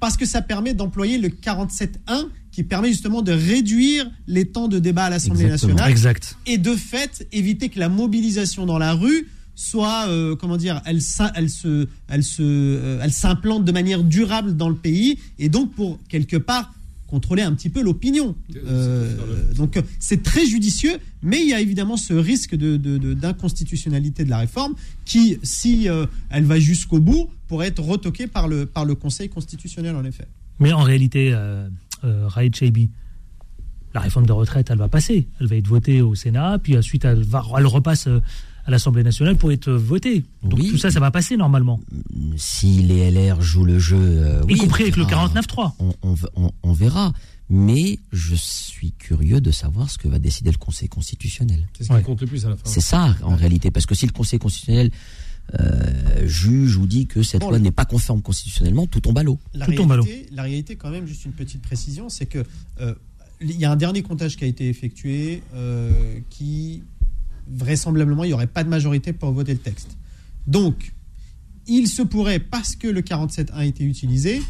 Parce 0.00 0.16
que 0.16 0.24
ça 0.26 0.42
permet 0.42 0.74
d'employer 0.74 1.18
le 1.18 1.28
47.1 1.28 2.26
qui 2.50 2.64
permet 2.64 2.88
justement 2.88 3.22
de 3.22 3.32
réduire 3.32 4.10
les 4.26 4.46
temps 4.46 4.66
de 4.66 4.78
débat 4.78 5.04
à 5.04 5.10
l'Assemblée 5.10 5.46
nationale 5.46 5.90
Exact. 5.90 6.36
et 6.46 6.58
de 6.58 6.74
fait 6.74 7.26
éviter 7.32 7.68
que 7.68 7.78
la 7.78 7.88
mobilisation 7.88 8.66
dans 8.66 8.78
la 8.78 8.94
rue 8.94 9.28
soit 9.54 10.06
euh, 10.08 10.34
comment 10.36 10.56
dire 10.56 10.80
elle 10.86 11.00
elle 11.34 11.50
se 11.50 11.86
elle 12.08 12.24
se 12.24 12.42
euh, 12.42 13.00
elle 13.02 13.12
s'implante 13.12 13.64
de 13.64 13.72
manière 13.72 14.02
durable 14.02 14.56
dans 14.56 14.70
le 14.70 14.74
pays 14.74 15.18
et 15.38 15.48
donc 15.48 15.72
pour 15.72 15.98
quelque 16.08 16.38
part 16.38 16.72
contrôler 17.10 17.42
un 17.42 17.52
petit 17.54 17.68
peu 17.68 17.82
l'opinion. 17.82 18.34
Euh, 18.56 19.14
donc 19.54 19.76
euh, 19.76 19.82
c'est 19.98 20.22
très 20.22 20.46
judicieux 20.46 20.96
mais 21.22 21.42
il 21.42 21.48
y 21.48 21.52
a 21.52 21.60
évidemment 21.60 21.96
ce 21.98 22.14
risque 22.14 22.54
de, 22.54 22.76
de- 22.78 22.96
de- 22.98 23.14
d'inconstitutionnalité 23.14 24.24
de 24.24 24.30
la 24.30 24.38
réforme 24.38 24.74
qui 25.04 25.38
si 25.42 25.88
euh, 25.88 26.06
elle 26.30 26.44
va 26.44 26.58
jusqu'au 26.58 27.00
bout 27.00 27.28
pourrait 27.48 27.68
être 27.68 27.82
retoquée 27.82 28.26
par 28.26 28.48
le 28.48 28.64
par 28.64 28.84
le 28.84 28.94
Conseil 28.94 29.28
constitutionnel 29.28 29.94
en 29.96 30.04
effet. 30.04 30.26
Mais 30.60 30.72
en 30.72 30.82
réalité, 30.82 31.32
euh, 31.34 31.68
euh, 32.04 32.28
Raed 32.28 32.54
la 33.92 34.00
réforme 34.00 34.26
de 34.26 34.32
retraite, 34.32 34.68
elle 34.70 34.78
va 34.78 34.88
passer. 34.88 35.26
Elle 35.40 35.48
va 35.48 35.56
être 35.56 35.66
votée 35.66 36.00
au 36.00 36.14
Sénat, 36.14 36.58
puis 36.62 36.78
ensuite, 36.78 37.04
elle, 37.04 37.24
va, 37.24 37.42
elle 37.58 37.66
repasse 37.66 38.06
euh, 38.06 38.20
à 38.70 38.72
l'Assemblée 38.72 39.02
nationale 39.02 39.36
pour 39.36 39.50
être 39.52 39.70
votée. 39.72 40.24
Donc 40.42 40.58
Oui. 40.60 40.70
tout 40.70 40.78
ça, 40.78 40.90
ça 40.90 41.00
va 41.00 41.10
passer 41.10 41.36
normalement. 41.36 41.80
Si 42.36 42.82
les 42.82 43.10
LR 43.10 43.42
jouent 43.42 43.64
le 43.64 43.78
jeu, 43.78 43.98
euh, 43.98 44.40
Y 44.48 44.52
oui, 44.52 44.58
compris 44.58 44.82
avec 44.84 44.96
le 44.96 45.04
verra. 45.04 45.26
49.3. 45.28 45.72
On, 45.80 45.92
on, 46.02 46.14
on- 46.36 46.52
on 46.62 46.72
verra. 46.72 47.12
Mais 47.52 47.98
je 48.12 48.36
suis 48.36 48.92
curieux 48.92 49.40
de 49.40 49.50
savoir 49.50 49.90
ce 49.90 49.98
que 49.98 50.06
va 50.06 50.20
décider 50.20 50.52
le 50.52 50.56
Conseil 50.58 50.88
constitutionnel. 50.88 51.66
C'est 51.76 51.82
ce 51.82 51.88
qui 51.88 51.94
Ouais. 51.94 52.02
compte 52.02 52.20
le 52.20 52.28
plus 52.28 52.46
à 52.46 52.50
la 52.50 52.56
fin. 52.56 52.62
C'est 52.64 52.80
ça, 52.80 53.16
en 53.22 53.34
réalité. 53.34 53.72
Parce 53.72 53.86
que 53.86 53.96
si 53.96 54.06
le 54.06 54.12
Conseil 54.12 54.38
constitutionnel 54.38 54.92
euh, 55.58 56.26
juge 56.28 56.76
ou 56.76 56.86
dit 56.86 57.06
que 57.08 57.24
cette 57.24 57.40
Bon, 57.40 57.48
loi 57.50 57.58
n'est 57.58 57.72
pas 57.72 57.84
conforme 57.84 58.22
constitutionnellement, 58.22 58.86
tout 58.86 59.00
tombe 59.00 59.18
à 59.18 59.24
l'eau. 59.24 59.38
La 59.52 59.66
Tout 59.66 59.72
tombe 59.72 59.90
à 59.90 59.96
l'eau. 59.96 60.04
réalité, 60.04 60.28
la 60.32 60.42
réalité, 60.44 60.76
quand 60.76 60.90
même, 60.90 61.06
juste 61.08 61.24
une 61.24 61.32
petite 61.32 61.60
précision, 61.60 62.08
c'est 62.08 62.26
que 62.26 62.44
euh, 62.80 62.94
il 63.40 63.56
y 63.58 63.64
a 63.64 63.72
un 63.72 63.76
dernier 63.76 64.02
comptage 64.02 64.36
qui 64.36 64.44
a 64.44 64.46
été 64.46 64.68
effectué 64.68 65.42
euh, 65.54 65.90
qui 66.30 66.84
vraisemblablement 67.52 68.24
il 68.24 68.28
n'y 68.28 68.34
aurait 68.34 68.46
pas 68.46 68.64
de 68.64 68.68
majorité 68.68 69.12
pour 69.12 69.32
voter 69.32 69.52
le 69.52 69.58
texte. 69.58 69.96
Donc, 70.46 70.92
il 71.66 71.88
se 71.88 72.02
pourrait, 72.02 72.38
parce 72.40 72.74
que 72.76 72.88
le 72.88 73.02
47.1 73.02 73.52
a 73.52 73.64
été 73.64 73.84
utilisé, 73.84 74.42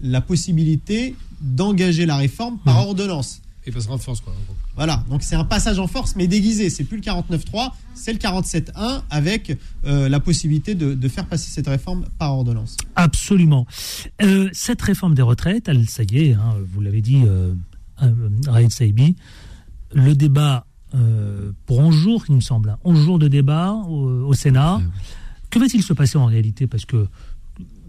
la 0.00 0.20
possibilité 0.20 1.14
d'engager 1.40 2.06
la 2.06 2.16
réforme 2.16 2.58
par 2.64 2.76
Mhm. 2.82 2.88
ordonnance. 2.88 3.42
Et 3.66 3.70
passera 3.70 3.94
en 3.94 3.98
force, 3.98 4.20
quoi. 4.22 4.32
en 4.32 4.44
gros. 4.46 4.54
Voilà, 4.76 5.04
donc 5.10 5.22
c'est 5.22 5.34
un 5.34 5.44
passage 5.44 5.78
en 5.78 5.86
force, 5.88 6.14
mais 6.16 6.26
déguisé. 6.26 6.70
C'est 6.70 6.84
plus 6.84 6.96
le 6.96 7.02
49.3, 7.02 7.76
c'est 7.94 8.12
le 8.12 8.18
47.1 8.18 9.02
avec 9.10 9.58
euh, 9.84 10.08
la 10.08 10.20
possibilité 10.20 10.74
de, 10.74 10.94
de 10.94 11.08
faire 11.08 11.26
passer 11.26 11.50
cette 11.50 11.66
réforme 11.66 12.06
par 12.18 12.32
ordonnance. 12.32 12.76
Absolument. 12.96 13.66
Euh, 14.22 14.48
cette 14.52 14.80
réforme 14.80 15.14
des 15.14 15.22
retraites, 15.22 15.68
elle, 15.68 15.86
ça 15.88 16.02
y 16.04 16.16
est, 16.18 16.32
hein, 16.32 16.54
vous 16.72 16.80
l'avez 16.80 17.02
dit, 17.02 17.20
euh, 17.26 17.52
euh, 18.02 18.14
Raed 18.46 18.70
Saibi, 18.70 19.16
le 19.92 20.14
débat 20.14 20.64
euh, 20.94 21.52
pour 21.66 21.78
11 21.80 21.94
jours, 21.94 22.24
il 22.28 22.34
me 22.36 22.40
semble, 22.40 22.70
hein, 22.70 22.78
11 22.84 22.98
jours 22.98 23.18
de 23.18 23.28
débat 23.28 23.72
au, 23.72 24.26
au 24.26 24.32
Sénat. 24.34 24.80
Que 25.50 25.58
va-t-il 25.58 25.82
se 25.82 25.92
passer 25.92 26.18
en 26.18 26.26
réalité? 26.26 26.66
Parce 26.66 26.84
que 26.84 27.06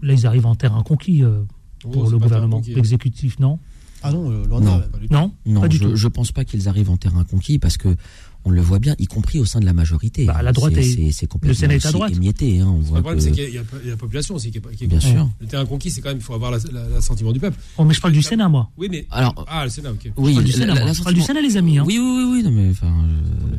là, 0.02 0.12
ils 0.14 0.26
arrivent 0.26 0.46
en 0.46 0.54
terrain 0.54 0.82
conquis 0.82 1.22
euh, 1.24 1.40
Oh, 1.84 1.88
pour 1.88 2.10
le 2.10 2.18
gouvernement, 2.18 2.60
l'exécutif, 2.66 3.38
non? 3.38 3.58
Ah 4.02 4.12
non, 4.12 4.30
euh, 4.30 4.44
Non. 4.46 4.80
Pas 4.80 4.98
du 4.98 5.08
tout. 5.08 5.14
Non? 5.14 5.32
Non, 5.46 5.60
Pas 5.62 5.68
du 5.68 5.76
je, 5.78 5.84
tout. 5.84 5.96
je 5.96 6.08
pense 6.08 6.30
pas 6.30 6.44
qu'ils 6.44 6.68
arrivent 6.68 6.90
en 6.90 6.98
terrain 6.98 7.24
conquis 7.24 7.58
parce 7.58 7.78
que 7.78 7.96
on 8.44 8.50
le 8.50 8.60
voit 8.60 8.78
bien, 8.78 8.94
y 8.98 9.06
compris 9.06 9.38
au 9.38 9.44
sein 9.44 9.60
de 9.60 9.64
la 9.66 9.72
majorité. 9.72 10.24
Bah, 10.24 10.40
la 10.42 10.52
droite 10.52 10.72
C'est- 10.74 10.80
est- 10.80 11.12
c'est- 11.12 11.26
complètement 11.26 11.58
Sénat 11.58 11.74
est 11.74 11.86
à 11.86 11.92
droite. 11.92 12.12
émietté. 12.12 12.60
hein. 12.60 12.68
On 12.68 12.78
Le 12.78 12.82
voit 12.84 13.00
problème, 13.00 13.18
que- 13.18 13.24
c'est 13.24 13.30
qu'il 13.32 13.44
y, 13.54 13.58
a- 13.58 13.60
y 13.60 13.86
y 13.86 13.90
la 13.90 13.96
population 13.96 14.34
aussi 14.34 14.50
qui 14.50 14.58
est, 14.58 14.76
qui 14.76 14.84
est 14.84 14.86
Bien 14.86 14.98
contre. 14.98 15.10
sûr. 15.12 15.28
Le 15.40 15.46
terrain 15.46 15.66
conquis, 15.66 15.90
c'est 15.90 16.00
quand 16.00 16.08
même, 16.08 16.18
il 16.18 16.22
faut 16.22 16.34
avoir 16.34 16.50
la- 16.50 16.58
la- 16.72 16.88
l'assentiment 16.88 17.32
du 17.32 17.40
peuple. 17.40 17.58
Oh, 17.78 17.84
mais 17.84 17.94
je 17.94 18.00
parle 18.00 18.14
du 18.14 18.22
Sénat, 18.22 18.48
moi. 18.48 18.70
Oui, 18.78 18.88
mais. 18.90 19.06
Alors, 19.10 19.44
Ah, 19.48 19.64
le 19.64 19.70
Sénat, 19.70 19.92
ok. 19.92 20.10
oui, 20.16 20.30
Je 20.30 20.34
parle 20.36 20.44
du 20.46 20.52
Sénat, 20.52 20.74
la- 20.74 20.84
moi. 20.84 20.92
Je 20.92 21.02
parle 21.02 21.14
du 21.14 21.20
Sénat, 21.22 21.40
les 21.42 21.56
amis. 21.56 21.78
hein. 21.78 21.84
Oui, 21.86 21.98
oui, 21.98 22.04
oui, 22.24 22.32
oui, 22.36 22.42
non, 22.42 22.50
mais 22.50 22.70
enfin, 22.70 22.86
euh, 22.86 23.56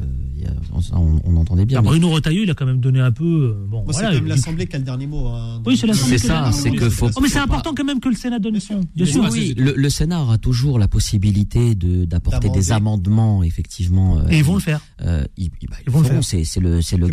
on, 0.94 1.20
on 1.24 1.36
entendait 1.38 1.66
bien. 1.66 1.80
Ah, 1.80 1.82
Bruno 1.82 2.10
Retailleau, 2.10 2.44
il 2.44 2.50
a 2.50 2.54
quand 2.54 2.66
même 2.66 2.80
donné 2.80 3.00
un 3.00 3.12
peu. 3.12 3.24
euh, 3.24 3.66
bon, 3.68 3.84
Bon, 3.84 3.92
voilà, 3.92 4.10
c'est 4.10 4.16
quand 4.16 4.22
même 4.22 4.28
l'Assemblée 4.30 4.68
qui 4.68 4.76
a 4.76 4.80
le 4.80 4.86
dernier 4.86 5.08
mot. 5.08 5.28
hein. 5.28 5.62
Oui, 5.66 5.78
c'est 5.78 5.88
l'Assemblée. 5.88 6.18
C'est 6.18 6.28
qui 6.28 6.32
a 6.34 6.42
ça, 6.44 6.48
le 6.48 6.54
c'est 6.54 6.72
que 6.72 6.90
faut- 6.90 7.10
Oh, 7.16 7.20
mais 7.22 7.30
c'est 7.30 7.40
important 7.40 7.74
quand 7.76 7.84
même 7.84 8.00
que 8.00 8.10
le 8.10 8.16
Sénat 8.16 8.40
donne 8.40 8.60
son. 8.60 8.82
Bien 8.96 9.06
sûr. 9.06 9.28
Oui, 9.32 9.54
c'est- 9.56 9.62
le, 9.62 9.74
le 9.76 9.90
Sénat 9.90 10.22
aura 10.22 10.38
toujours 10.38 10.80
la 10.80 10.88
possibilité 10.88 11.76
de 11.76 12.06
d'apporter 12.06 12.50
des 12.50 12.72
amendements, 12.72 13.44
effectivement. 13.44 14.20
euh, 14.20 14.28
Et 14.30 14.38
ils 14.38 14.44
vont 14.44 14.56
le 14.56 14.60
faire. 14.62 14.82
euh, 15.02 15.24
ils, 15.38 15.50
bah, 15.50 15.56
ils 15.80 15.84
Ils 15.88 15.92
vont 15.92 16.02
le 16.02 16.08
faire. 16.08 16.24
C'est 16.24 16.60
le, 16.60 16.82
c'est 16.82 16.98
le. 16.98 17.08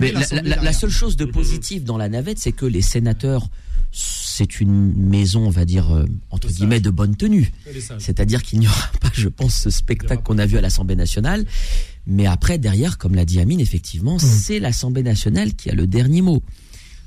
Mais 0.00 0.12
la, 0.42 0.56
la- 0.62 0.72
seule 0.72 0.90
chose 0.90 1.16
de 1.16 1.24
positif 1.24 1.84
dans 1.84 1.96
la 1.98 2.08
navette, 2.08 2.38
c'est 2.38 2.52
que 2.52 2.64
les 2.66 2.82
sénateurs, 2.82 3.48
c'est 3.92 4.60
une 4.60 4.94
maison, 4.94 5.46
on 5.46 5.50
va 5.50 5.64
dire 5.64 5.90
euh, 5.94 6.04
entre 6.30 6.48
guillemets, 6.48 6.80
de 6.80 6.90
bonne 6.90 7.16
tenue. 7.16 7.52
C'est-à-dire 7.98 8.42
qu'il 8.42 8.60
n'y 8.60 8.68
aura 8.68 8.88
pas, 9.00 9.10
je 9.14 9.28
pense, 9.28 9.54
ce 9.62 9.70
spectacle 9.70 10.22
qu'on 10.22 10.38
a 10.38 10.46
vu 10.46 10.56
à 10.58 10.60
l'Assemblée 10.60 10.96
nationale. 10.96 11.44
Mais 12.06 12.26
après, 12.26 12.58
derrière, 12.58 12.98
comme 12.98 13.14
l'a 13.14 13.24
dit 13.24 13.40
Amine, 13.40 13.60
effectivement, 13.60 14.16
Mmh. 14.16 14.20
c'est 14.20 14.58
l'Assemblée 14.60 15.02
nationale 15.02 15.54
qui 15.54 15.70
a 15.70 15.74
le 15.74 15.86
dernier 15.86 16.22
mot. 16.22 16.42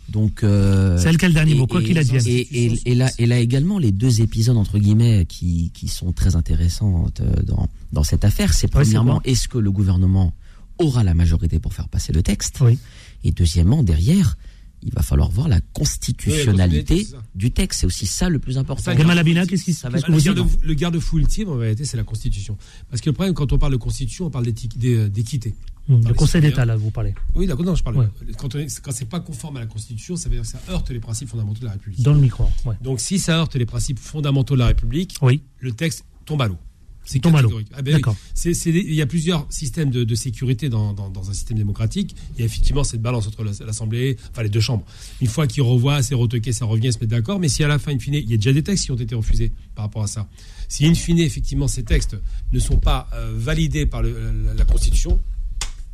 Donc, 0.10 0.44
euh, 0.44 0.98
C'est 0.98 1.08
elle 1.10 1.18
qui 1.18 1.26
a 1.26 1.30
le 1.30 1.34
dernier 1.34 1.54
et- 1.54 1.56
mot, 1.56 1.66
quoi 1.66 1.82
qu'il 1.82 1.98
advienne. 1.98 2.22
Et, 2.28 2.40
et- 2.66 2.80
et 2.92 2.96
là, 2.96 3.10
et 3.18 3.26
là 3.26 3.40
également, 3.40 3.80
les 3.80 3.92
deux 3.92 4.22
épisodes 4.22 4.58
entre 4.58 4.78
guillemets 4.78 5.26
qui, 5.28 5.72
qui 5.74 5.88
sont 5.88 6.12
très 6.12 6.36
intéressants 6.36 7.08
euh, 7.22 7.42
dans, 7.44 7.70
dans 7.94 8.04
cette 8.04 8.26
affaire, 8.26 8.54
c'est 8.54 8.68
premièrement, 8.68 9.16
bon. 9.16 9.22
est-ce 9.24 9.48
que 9.48 9.58
le 9.58 9.72
gouvernement 9.72 10.34
aura 10.78 11.04
la 11.06 11.14
majorité 11.14 11.60
pour 11.60 11.74
faire 11.74 11.88
passer 11.88 12.12
le 12.12 12.22
texte? 12.22 12.58
Oui. 12.62 12.78
Et 13.24 13.32
deuxièmement, 13.32 13.82
derrière, 13.82 14.38
il 14.86 14.94
va 14.94 15.02
falloir 15.02 15.30
voir 15.30 15.48
la 15.48 15.60
constitutionnalité 15.74 16.96
Oui, 16.96 17.20
du 17.36 17.52
texte. 17.52 17.82
C'est 17.82 17.86
aussi 17.88 18.06
ça 18.06 18.30
le 18.30 18.40
plus 18.40 18.58
important. 18.58 18.84
Ça, 18.84 18.96
Gamal 18.96 19.18
Abina, 19.18 19.46
qu'est-ce 19.46 19.64
qui 19.64 19.74
se 19.74 19.82
Ça 19.82 19.90
va 19.90 19.94
passe 20.00 20.10
être 20.10 20.12
Le 20.16 20.20
garde- 20.22 20.74
garde-fou 20.76 21.20
ultime, 21.20 21.50
en 21.50 21.56
vérité, 21.56 21.86
c'est 21.86 21.98
la 21.98 22.04
Constitution. 22.04 22.58
Parce 22.90 23.02
que 23.02 23.10
le 23.10 23.14
problème, 23.14 23.34
quand 23.34 23.52
on 23.54 23.58
parle 23.58 23.72
de 23.74 23.78
Constitution, 23.78 24.26
on 24.26 24.30
parle 24.30 24.46
d'équité. 24.46 25.54
Hum, 25.90 26.02
Le 26.08 26.14
Conseil 26.14 26.42
d'État, 26.42 26.64
là, 26.66 26.76
vous 26.78 26.92
parlez. 26.92 27.14
Oui, 27.36 27.46
d'accord, 27.46 27.66
non, 27.66 27.76
je 27.76 27.84
parle. 27.84 27.98
Ouais. 27.98 28.08
Quand, 28.38 28.50
c'est 28.92 29.10
pas 29.10 29.20
conforme 29.20 29.58
à 29.58 29.60
la 29.62 29.66
Constitution, 29.66 30.16
ça 30.16 30.30
veut 30.30 30.36
dire 30.36 30.44
que 30.44 30.48
ça 30.48 30.60
heurte 30.70 30.90
les 30.92 31.00
principes 31.00 31.28
fondamentaux 31.30 31.60
de 31.60 31.66
la 31.66 31.72
République. 31.74 32.02
Dans 32.02 32.14
le 32.14 32.20
micro. 32.22 32.46
Ouais. 32.66 32.76
Donc, 32.82 33.00
si 33.02 33.20
ça 33.20 33.38
heurte 33.38 33.56
les 33.56 33.66
principes 33.66 34.00
fondamentaux 34.00 34.54
de 34.54 34.60
la 34.60 34.68
République, 34.68 35.16
Oui. 35.22 35.42
le 35.60 35.74
texte 35.74 36.06
tombe 36.26 36.42
à 36.42 36.48
l'eau. 36.48 36.58
C'est 37.06 37.20
catégorique. 37.20 37.68
Ah 37.74 37.82
ben 37.82 37.96
oui. 37.96 38.54
Il 38.66 38.94
y 38.94 39.02
a 39.02 39.06
plusieurs 39.06 39.46
systèmes 39.50 39.90
de, 39.92 40.04
de 40.04 40.16
sécurité 40.16 40.70
dans, 40.70 40.94
dans- 40.94 41.10
dans 41.10 41.30
un 41.30 41.34
système 41.34 41.58
démocratique. 41.58 42.16
Il 42.36 42.40
y 42.40 42.44
a 42.44 42.46
effectivement 42.46 42.84
cette 42.84 43.02
balance 43.02 43.28
entre 43.28 43.44
la- 43.44 43.52
l'Assemblée, 43.66 44.16
enfin 44.32 44.44
les 44.44 44.50
deux 44.50 44.62
chambres. 44.62 44.86
Une 45.22 45.28
fois 45.28 45.46
qu'ils 45.48 45.64
revoient, 45.64 46.02
c'est 46.02 46.16
retoqué, 46.16 46.54
ça 46.54 46.66
revient, 46.66 46.94
se 46.94 47.00
mettent 47.00 47.10
d'accord. 47.10 47.40
Mais 47.40 47.50
si 47.50 47.64
à 47.64 47.68
la 47.68 47.78
fin, 47.80 47.92
in 47.94 48.00
fine, 48.00 48.14
il 48.16 48.30
y 48.30 48.34
a 48.34 48.38
déjà 48.38 48.54
des 48.54 48.64
textes 48.64 48.86
qui 48.86 48.92
ont 48.92 48.96
été 48.96 49.16
refusés 49.16 49.52
par 49.76 49.86
rapport 49.86 50.04
à 50.04 50.08
ça. 50.08 50.30
Si 50.70 50.86
in 50.86 50.94
fine, 50.94 51.20
effectivement, 51.20 51.68
ces 51.68 51.84
textes 51.84 52.16
ne 52.54 52.60
sont 52.60 52.78
pas 52.78 53.10
euh, 53.14 53.34
validés 53.36 53.86
par 53.86 54.02
le- 54.02 54.16
la, 54.46 54.54
la 54.54 54.66
Constitution, 54.66 55.20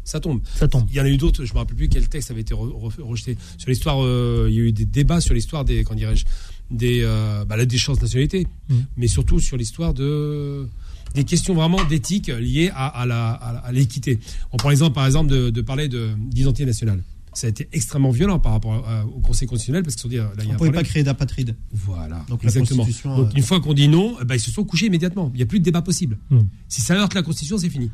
ça 0.03 0.19
tombe. 0.19 0.41
Ça 0.55 0.67
tombe. 0.67 0.87
Il 0.89 0.95
y 0.95 1.01
en 1.01 1.05
a 1.05 1.09
eu 1.09 1.17
d'autres, 1.17 1.45
je 1.45 1.53
me 1.53 1.57
rappelle 1.59 1.75
plus 1.75 1.89
quel 1.89 2.07
texte 2.07 2.31
avait 2.31 2.41
été 2.41 2.53
re- 2.53 2.71
re- 2.71 3.01
rejeté. 3.01 3.37
Sur 3.57 3.69
l'histoire, 3.69 4.03
euh, 4.03 4.47
il 4.49 4.55
y 4.55 4.59
a 4.59 4.63
eu 4.63 4.71
des 4.71 4.85
débats 4.85 5.21
sur 5.21 5.33
l'histoire 5.33 5.65
des, 5.65 5.83
quand 5.83 5.95
dirais-je, 5.95 6.25
des, 6.71 7.01
euh, 7.03 7.45
bah, 7.45 7.57
la 7.57 7.65
déchéance 7.65 7.97
de 7.97 8.03
nationalité, 8.03 8.47
Mhm. 8.69 8.85
mais 8.97 9.07
surtout 9.07 9.39
sur 9.39 9.57
l'histoire 9.57 9.93
de 9.93 10.67
des 11.15 11.23
questions 11.23 11.53
vraiment 11.53 11.83
d'éthique 11.83 12.27
liées 12.27 12.71
à, 12.73 12.87
à 12.87 13.05
la- 13.05 13.31
à 13.31 13.71
l'équité. 13.71 14.19
On 14.51 14.57
prend 14.57 14.69
l'exemple, 14.69 14.93
par 14.93 15.05
exemple, 15.05 15.29
de, 15.31 15.49
de 15.49 15.61
parler 15.61 15.87
de- 15.87 16.11
d'identité 16.17 16.65
nationale. 16.65 17.03
Ça 17.33 17.45
a 17.47 17.49
été 17.51 17.67
extrêmement 17.73 18.09
violent 18.09 18.39
par 18.39 18.53
rapport 18.53 18.87
à- 18.89 19.05
au 19.05 19.19
Conseil 19.19 19.47
constitutionnel 19.47 19.83
parce 19.83 19.95
qu'ils 19.95 19.99
se 20.01 20.03
sont 20.03 20.09
dit, 20.09 20.17
euh, 20.17 20.23
là, 20.23 20.29
il 20.39 20.45
y 20.45 20.47
a 20.47 20.49
On 20.49 20.53
ne 20.53 20.57
pouvait 20.57 20.71
pas 20.71 20.83
créer 20.83 21.03
d'apatrides. 21.03 21.55
Voilà. 21.71 22.25
Donc 22.27 22.43
la 22.43 22.49
Exactement. 22.49 22.83
Constitution. 22.83 23.15
Donc, 23.17 23.27
euh, 23.29 23.37
une 23.37 23.43
fois 23.43 23.59
qu'on 23.61 23.73
dit 23.73 23.87
non, 23.87 24.15
eh 24.21 24.25
ben, 24.25 24.35
ils 24.35 24.39
se 24.39 24.51
sont 24.51 24.63
couchés 24.63 24.87
immédiatement. 24.87 25.29
Il 25.33 25.37
n'y 25.37 25.43
a 25.43 25.45
plus 25.45 25.59
de 25.59 25.63
débat 25.63 25.81
possible. 25.83 26.17
Hmm. 26.31 26.41
Si 26.67 26.81
ça 26.81 26.95
heurte 26.95 27.13
la 27.13 27.21
Constitution, 27.21 27.57
c'est 27.57 27.69
fini. 27.69 27.91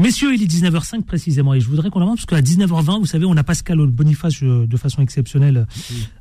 Messieurs, 0.00 0.34
il 0.34 0.42
est 0.42 0.46
19h05 0.46 1.02
précisément 1.02 1.52
et 1.52 1.60
je 1.60 1.68
voudrais 1.68 1.90
qu'on 1.90 2.00
avance 2.00 2.24
parce 2.24 2.26
qu'à 2.26 2.40
19h20, 2.40 3.00
vous 3.00 3.04
savez, 3.04 3.26
on 3.26 3.36
a 3.36 3.44
Pascal 3.44 3.76
Boniface 3.86 4.42
euh, 4.42 4.66
de 4.66 4.76
façon 4.78 5.02
exceptionnelle, 5.02 5.66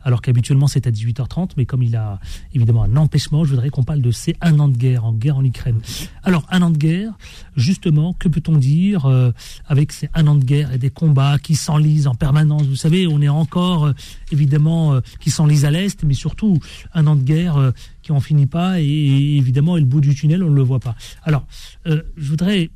alors 0.03 0.21
qu'habituellement 0.21 0.67
c'est 0.67 0.85
à 0.85 0.91
18h30, 0.91 1.51
mais 1.55 1.65
comme 1.65 1.81
il 1.81 1.95
a 1.95 2.19
évidemment 2.53 2.83
un 2.83 2.97
empêchement, 2.97 3.45
je 3.45 3.51
voudrais 3.51 3.69
qu'on 3.69 3.85
parle 3.85 4.01
de 4.01 4.11
ces 4.11 4.35
un 4.41 4.59
an 4.59 4.67
de 4.67 4.75
guerre, 4.75 5.05
en 5.05 5.13
guerre 5.13 5.37
en 5.37 5.45
Ukraine. 5.45 5.79
Alors, 6.23 6.45
un 6.51 6.61
an 6.61 6.71
de 6.71 6.77
guerre, 6.77 7.13
justement, 7.55 8.13
que 8.13 8.27
peut-on 8.27 8.57
dire 8.57 9.05
euh, 9.05 9.31
avec 9.65 9.93
ces 9.93 10.09
un 10.13 10.27
an 10.27 10.35
de 10.35 10.43
guerre 10.43 10.73
et 10.73 10.77
des 10.77 10.89
combats 10.89 11.39
qui 11.39 11.55
s'enlisent 11.55 12.07
en 12.07 12.15
permanence? 12.15 12.63
Vous 12.63 12.75
savez, 12.75 13.07
on 13.07 13.21
est 13.21 13.29
encore, 13.29 13.85
euh, 13.85 13.93
évidemment, 14.31 14.93
euh, 14.93 14.99
qui 15.21 15.31
s'enlisent 15.31 15.65
à 15.65 15.71
l'Est, 15.71 16.03
mais 16.03 16.13
surtout 16.13 16.59
un 16.93 17.07
an 17.07 17.15
de 17.15 17.23
guerre 17.23 17.57
euh, 17.57 17.71
qui 18.01 18.11
en 18.11 18.19
finit 18.19 18.45
pas 18.45 18.79
et, 18.81 18.85
et 18.85 19.37
évidemment, 19.37 19.77
et 19.77 19.79
le 19.79 19.85
bout 19.85 20.01
du 20.01 20.13
tunnel, 20.15 20.43
on 20.43 20.49
ne 20.49 20.55
le 20.55 20.61
voit 20.63 20.79
pas. 20.79 20.95
Alors, 21.23 21.45
euh, 21.87 22.01
je 22.17 22.29
voudrais 22.29 22.69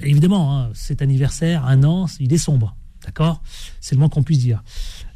évidemment, 0.00 0.58
hein, 0.58 0.70
cet 0.74 1.02
anniversaire, 1.02 1.64
un 1.66 1.84
an, 1.84 2.06
il 2.20 2.32
est 2.32 2.38
sombre, 2.38 2.76
d'accord? 3.04 3.42
C'est 3.80 3.94
le 3.94 4.00
moins 4.00 4.08
qu'on 4.08 4.22
puisse 4.22 4.38
dire. 4.38 4.62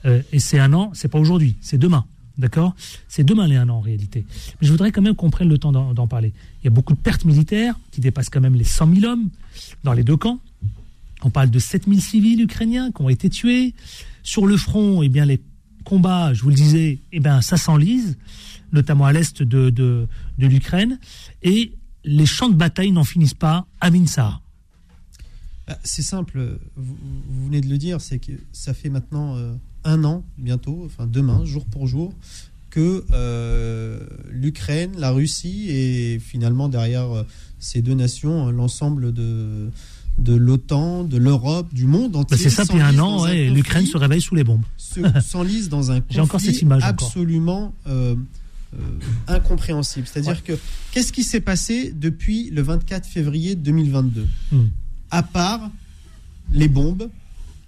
Euh, 0.05 0.23
et 0.33 0.39
c'est 0.39 0.59
un 0.59 0.73
an, 0.73 0.91
c'est 0.95 1.09
pas 1.09 1.19
aujourd'hui, 1.19 1.57
c'est 1.61 1.79
demain, 1.79 2.05
d'accord? 2.39 2.75
C'est 3.09 3.25
demain 3.25 3.47
les 3.47 3.57
un 3.57 3.69
an 3.69 3.77
en 3.77 3.81
réalité. 3.81 4.27
Mais 4.61 4.67
je 4.67 4.73
voudrais 4.73 4.93
quand 4.93 5.03
même 5.03 5.15
qu'on 5.15 5.31
prenne 5.31 5.49
le 5.49 5.59
temps 5.59 5.73
d'en 5.73 6.07
parler. 6.07 6.33
Il 6.63 6.65
y 6.65 6.69
a 6.69 6.71
beaucoup 6.71 6.95
de 6.95 6.99
pertes 6.99 7.25
militaires 7.25 7.79
qui 7.91 8.01
dépassent 8.01 8.31
quand 8.31 8.41
même 8.41 8.55
les 8.55 8.65
100 8.65 8.95
000 8.95 9.13
hommes 9.13 9.29
dans 9.85 9.93
les 9.93 10.05
deux 10.05 10.17
camps. 10.17 10.39
On 11.23 11.31
parle 11.31 11.51
de 11.51 11.59
7 11.59 11.85
000 11.89 12.01
civils 12.01 12.41
ukrainiens 12.43 12.93
qui 12.93 13.03
ont 13.03 13.09
été 13.09 13.31
tués. 13.31 13.75
Sur 14.23 14.47
le 14.47 14.57
front, 14.57 15.03
eh 15.03 15.09
bien, 15.09 15.25
les 15.25 15.41
combats, 15.85 16.35
je 16.35 16.43
vous 16.43 16.51
le 16.51 16.55
disais, 16.55 16.99
eh 17.13 17.21
bien, 17.21 17.41
ça 17.41 17.57
s'enlise, 17.57 18.19
notamment 18.73 19.07
à 19.07 19.13
l'est 19.13 19.43
de, 19.43 19.71
de, 19.71 20.09
de 20.39 20.47
l'Ukraine. 20.47 20.99
Et 21.43 21.73
les 22.05 22.27
champs 22.27 22.49
de 22.49 22.55
bataille 22.55 22.93
n'en 22.93 23.05
finissent 23.05 23.35
pas 23.35 23.67
à 23.81 23.91
Minsa. 23.91 24.41
Bah, 25.67 25.79
C'est 25.85 26.03
simple, 26.03 26.59
vous, 26.77 26.97
vous 27.29 27.47
venez 27.47 27.61
de 27.61 27.69
le 27.69 27.79
dire, 27.79 28.01
c'est 28.01 28.19
que 28.19 28.33
ça 28.53 28.73
fait 28.75 28.89
maintenant 28.91 29.37
euh, 29.37 29.53
un 29.85 30.05
an, 30.05 30.25
bientôt, 30.39 30.83
enfin 30.87 31.07
demain, 31.07 31.45
jour 31.45 31.65
pour 31.67 31.87
jour, 31.87 32.13
que 32.71 33.05
euh, 33.13 34.01
l'Ukraine, 34.31 34.93
la 34.99 35.11
Russie 35.11 35.67
et 35.71 36.19
finalement 36.19 36.69
derrière 36.69 37.11
euh, 37.11 37.23
ces 37.59 37.83
deux 37.83 37.95
nations, 37.95 38.51
l'ensemble 38.51 39.13
de, 39.13 39.71
de 40.19 40.35
l'OTAN, 40.35 41.05
de 41.05 41.17
l'Europe, 41.17 41.73
du 41.73 41.87
monde 41.87 42.13
Bah, 42.13 42.19
entier. 42.21 42.37
c'est 42.37 42.51
ça, 42.51 42.65
puis 42.67 42.81
un 42.81 42.99
an, 42.99 43.23
ouais, 43.23 43.47
conflit- 43.47 43.55
l'Ukraine 43.55 43.87
se 43.87 43.97
réveille 43.97 44.21
sous 44.21 44.35
les 44.35 44.45
bombes. 44.45 44.63
se- 44.77 45.01
s'enlise 45.21 45.69
dans 45.69 45.91
un 45.91 46.01
J'ai 46.11 46.21
encore 46.21 46.33
conflit 46.41 46.53
cette 46.53 46.63
image 46.63 46.83
absolument 46.85 47.75
euh, 47.89 48.15
euh, 48.75 48.79
incompréhensible. 49.29 50.07
C'est-à-dire 50.07 50.45
que 50.45 50.53
qu'est-ce 50.93 51.13
qui 51.13 51.25
s'est 51.25 51.41
passé 51.41 51.93
depuis 51.93 52.51
le 52.51 52.63
24 52.63 53.07
février 53.07 53.55
2022 53.57 54.27
Hmm. 54.53 54.65
À 55.11 55.23
part 55.23 55.71
les 56.53 56.69
bombes, 56.69 57.09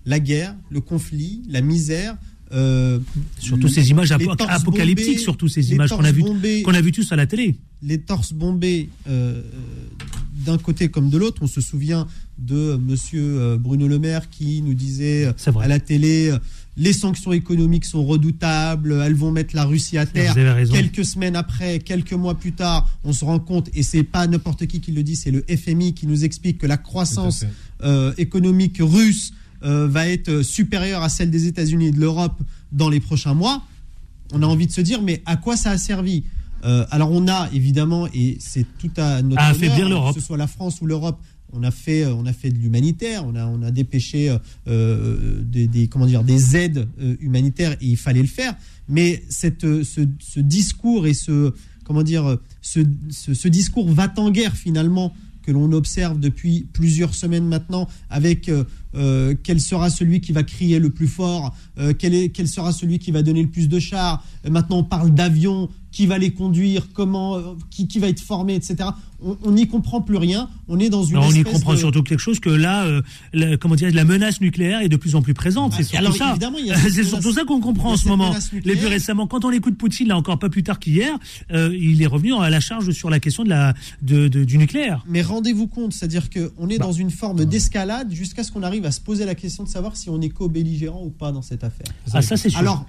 la 0.06 0.20
guerre, 0.20 0.54
le 0.70 0.80
conflit, 0.80 1.42
la 1.48 1.60
misère. 1.60 2.16
euh, 2.52 2.98
Surtout 3.38 3.68
ces 3.68 3.90
images 3.90 4.12
apocalyptiques, 4.12 5.18
surtout 5.20 5.48
ces 5.48 5.72
images 5.72 5.90
qu'on 5.90 6.04
a 6.04 6.12
vues 6.12 6.22
bombés, 6.22 6.62
qu'on 6.62 6.74
a 6.74 6.80
vu 6.80 6.92
tous 6.92 7.10
à 7.12 7.16
la 7.16 7.26
télé. 7.26 7.56
les 7.82 7.98
torses 7.98 8.32
bombés 8.32 8.88
euh, 9.08 9.42
d'un 10.46 10.58
côté 10.58 10.88
comme 10.88 11.10
de 11.10 11.18
l'autre. 11.18 11.42
On 11.42 11.46
se 11.46 11.60
souvient 11.60 12.06
de 12.38 12.76
Monsieur 12.76 13.22
euh, 13.40 13.56
Bruno 13.58 13.86
Le 13.88 13.98
Maire 13.98 14.30
qui 14.30 14.62
nous 14.62 14.74
disait 14.74 15.26
euh, 15.26 15.58
à 15.60 15.68
la 15.68 15.80
télé 15.80 16.30
euh, 16.30 16.38
les 16.78 16.92
sanctions 16.92 17.32
économiques 17.32 17.84
sont 17.84 18.04
redoutables, 18.04 19.02
elles 19.04 19.14
vont 19.14 19.32
mettre 19.32 19.54
la 19.54 19.64
Russie 19.64 19.98
à 19.98 20.06
terre. 20.06 20.34
Quelques 20.70 21.04
semaines 21.04 21.36
après, 21.36 21.80
quelques 21.80 22.12
mois 22.12 22.36
plus 22.36 22.52
tard, 22.52 22.88
on 23.04 23.12
se 23.12 23.24
rend 23.24 23.40
compte, 23.40 23.68
et 23.74 23.82
c'est 23.82 24.04
pas 24.04 24.26
n'importe 24.26 24.66
qui 24.66 24.80
qui 24.80 24.92
le 24.92 25.02
dit, 25.02 25.16
c'est 25.16 25.32
le 25.32 25.44
FMI 25.48 25.92
qui 25.94 26.06
nous 26.06 26.24
explique 26.24 26.58
que 26.58 26.66
la 26.66 26.76
croissance 26.76 27.44
euh, 27.82 28.12
économique 28.16 28.78
russe 28.80 29.32
euh, 29.64 29.88
va 29.88 30.08
être 30.08 30.42
supérieure 30.42 31.02
à 31.02 31.08
celle 31.08 31.30
des 31.30 31.46
États-Unis 31.48 31.88
et 31.88 31.90
de 31.90 32.00
l'Europe 32.00 32.40
dans 32.70 32.88
les 32.88 33.00
prochains 33.00 33.34
mois. 33.34 33.62
On 34.32 34.42
a 34.42 34.46
envie 34.46 34.66
de 34.68 34.72
se 34.72 34.80
dire, 34.80 35.02
mais 35.02 35.20
à 35.26 35.36
quoi 35.36 35.56
ça 35.56 35.70
a 35.72 35.78
servi? 35.78 36.24
Euh, 36.64 36.86
Alors 36.90 37.10
on 37.12 37.26
a 37.28 37.48
évidemment, 37.52 38.06
et 38.14 38.36
c'est 38.40 38.66
tout 38.78 38.90
à 38.96 39.22
notre 39.22 39.40
À 39.42 39.50
honneur, 39.50 39.56
affaiblir 39.56 39.88
l'Europe. 39.88 40.14
que 40.14 40.20
ce 40.20 40.26
soit 40.26 40.36
la 40.36 40.46
France 40.46 40.80
ou 40.80 40.86
l'Europe, 40.86 41.18
on 41.52 41.62
a 41.62 41.70
fait, 41.70 42.04
euh, 42.04 42.14
on 42.14 42.26
a 42.26 42.32
fait 42.32 42.50
de 42.50 42.58
l'humanitaire, 42.58 43.24
on 43.26 43.34
a, 43.34 43.46
on 43.46 43.62
a 43.62 43.70
dépêché 43.70 44.30
euh, 44.30 44.38
euh, 44.68 45.42
des, 45.42 45.88
comment 45.88 46.06
dire, 46.06 46.24
des 46.24 46.56
aides 46.56 46.88
humanitaires 47.20 47.72
et 47.80 47.86
il 47.86 47.96
fallait 47.96 48.22
le 48.22 48.28
faire. 48.28 48.54
Mais 48.88 49.22
cette, 49.28 49.62
ce, 49.82 50.40
discours 50.40 51.06
et 51.06 51.14
ce, 51.14 51.52
comment 51.84 52.02
dire, 52.02 52.38
ce, 52.60 53.48
discours 53.48 53.90
va-t-en-guerre 53.90 54.56
finalement 54.56 55.14
que 55.42 55.52
l'on 55.52 55.72
observe 55.72 56.20
depuis 56.20 56.66
plusieurs 56.72 57.14
semaines 57.14 57.46
maintenant, 57.46 57.88
avec 58.10 58.50
quel 59.42 59.60
sera 59.60 59.88
celui 59.88 60.20
qui 60.20 60.32
va 60.32 60.42
crier 60.42 60.78
le 60.78 60.90
plus 60.90 61.06
fort, 61.06 61.56
quel, 61.98 62.30
quel 62.32 62.48
sera 62.48 62.72
celui 62.72 62.98
qui 62.98 63.12
va 63.12 63.22
donner 63.22 63.42
le 63.42 63.48
plus 63.48 63.68
de 63.68 63.78
chars. 63.78 64.22
Maintenant, 64.48 64.78
on 64.78 64.84
parle 64.84 65.14
d'avions, 65.14 65.70
qui 65.90 66.06
va 66.06 66.18
les 66.18 66.30
conduire, 66.32 66.88
comment, 66.92 67.36
euh, 67.36 67.42
qui, 67.70 67.88
qui 67.88 67.98
va 67.98 68.08
être 68.08 68.20
formé, 68.20 68.54
etc. 68.54 68.90
On 69.42 69.50
n'y 69.50 69.66
comprend 69.66 70.00
plus 70.00 70.16
rien. 70.16 70.48
On 70.68 70.78
est 70.78 70.90
dans 70.90 71.02
une 71.02 71.16
Alors, 71.16 71.28
on 71.28 71.32
y 71.32 71.42
comprend 71.42 71.72
de- 71.72 71.78
surtout 71.78 72.02
quelque 72.04 72.20
chose 72.20 72.38
que 72.38 72.50
là, 72.50 72.84
euh, 72.84 73.02
la, 73.32 73.56
comment 73.56 73.74
dire, 73.74 73.90
la 73.92 74.04
menace 74.04 74.40
nucléaire 74.40 74.80
est 74.80 74.88
de 74.88 74.96
plus 74.96 75.16
en 75.16 75.22
plus 75.22 75.34
présente. 75.34 75.72
C'est 75.72 75.80
Ah, 75.96 76.02
surtout 76.02 76.22
alors, 76.22 76.38
ça. 76.76 76.78
C'est 76.92 77.02
surtout 77.04 77.32
ça 77.32 77.44
qu'on 77.44 77.60
comprend 77.60 77.92
en 77.92 77.96
ce 77.96 78.06
moment. 78.06 78.32
Les 78.64 78.76
plus 78.76 78.86
récemment, 78.86 79.26
quand 79.26 79.44
on 79.44 79.50
écoute 79.50 79.76
Poutine, 79.76 80.08
là 80.08 80.16
encore 80.16 80.38
pas 80.38 80.48
plus 80.50 80.62
tard 80.62 80.78
qu'hier, 80.78 81.18
euh, 81.52 81.74
il 81.76 82.00
est 82.02 82.06
revenu 82.06 82.34
à 82.34 82.48
la 82.50 82.60
charge 82.60 82.90
sur 82.92 83.10
la 83.10 83.18
question 83.18 83.42
de 83.42 83.48
la, 83.48 83.74
de, 84.02 84.28
de- 84.28 84.44
du 84.44 84.56
nucléaire. 84.58 85.04
Mais 85.08 85.22
rendez-vous 85.22 85.66
compte, 85.66 85.92
c'est-à-dire 85.94 86.28
qu'on 86.30 86.66
Bah. 86.66 86.74
est 86.74 86.78
dans 86.78 86.92
une 86.92 87.10
forme 87.10 87.44
d'escalade 87.44 88.12
jusqu'à 88.12 88.44
ce 88.44 88.52
qu'on 88.52 88.62
arrive 88.62 88.84
à 88.84 88.92
se 88.92 89.00
poser 89.00 89.24
la 89.24 89.34
question 89.34 89.64
de 89.64 89.68
savoir 89.68 89.96
si 89.96 90.10
on 90.10 90.20
est 90.20 90.28
co-belligérant 90.28 91.02
ou 91.04 91.10
pas 91.10 91.32
dans 91.32 91.42
cette 91.42 91.64
affaire. 91.64 91.88
Ah, 92.12 92.22
ça, 92.22 92.36
c'est 92.36 92.50
sûr. 92.50 92.58
Alors, 92.60 92.86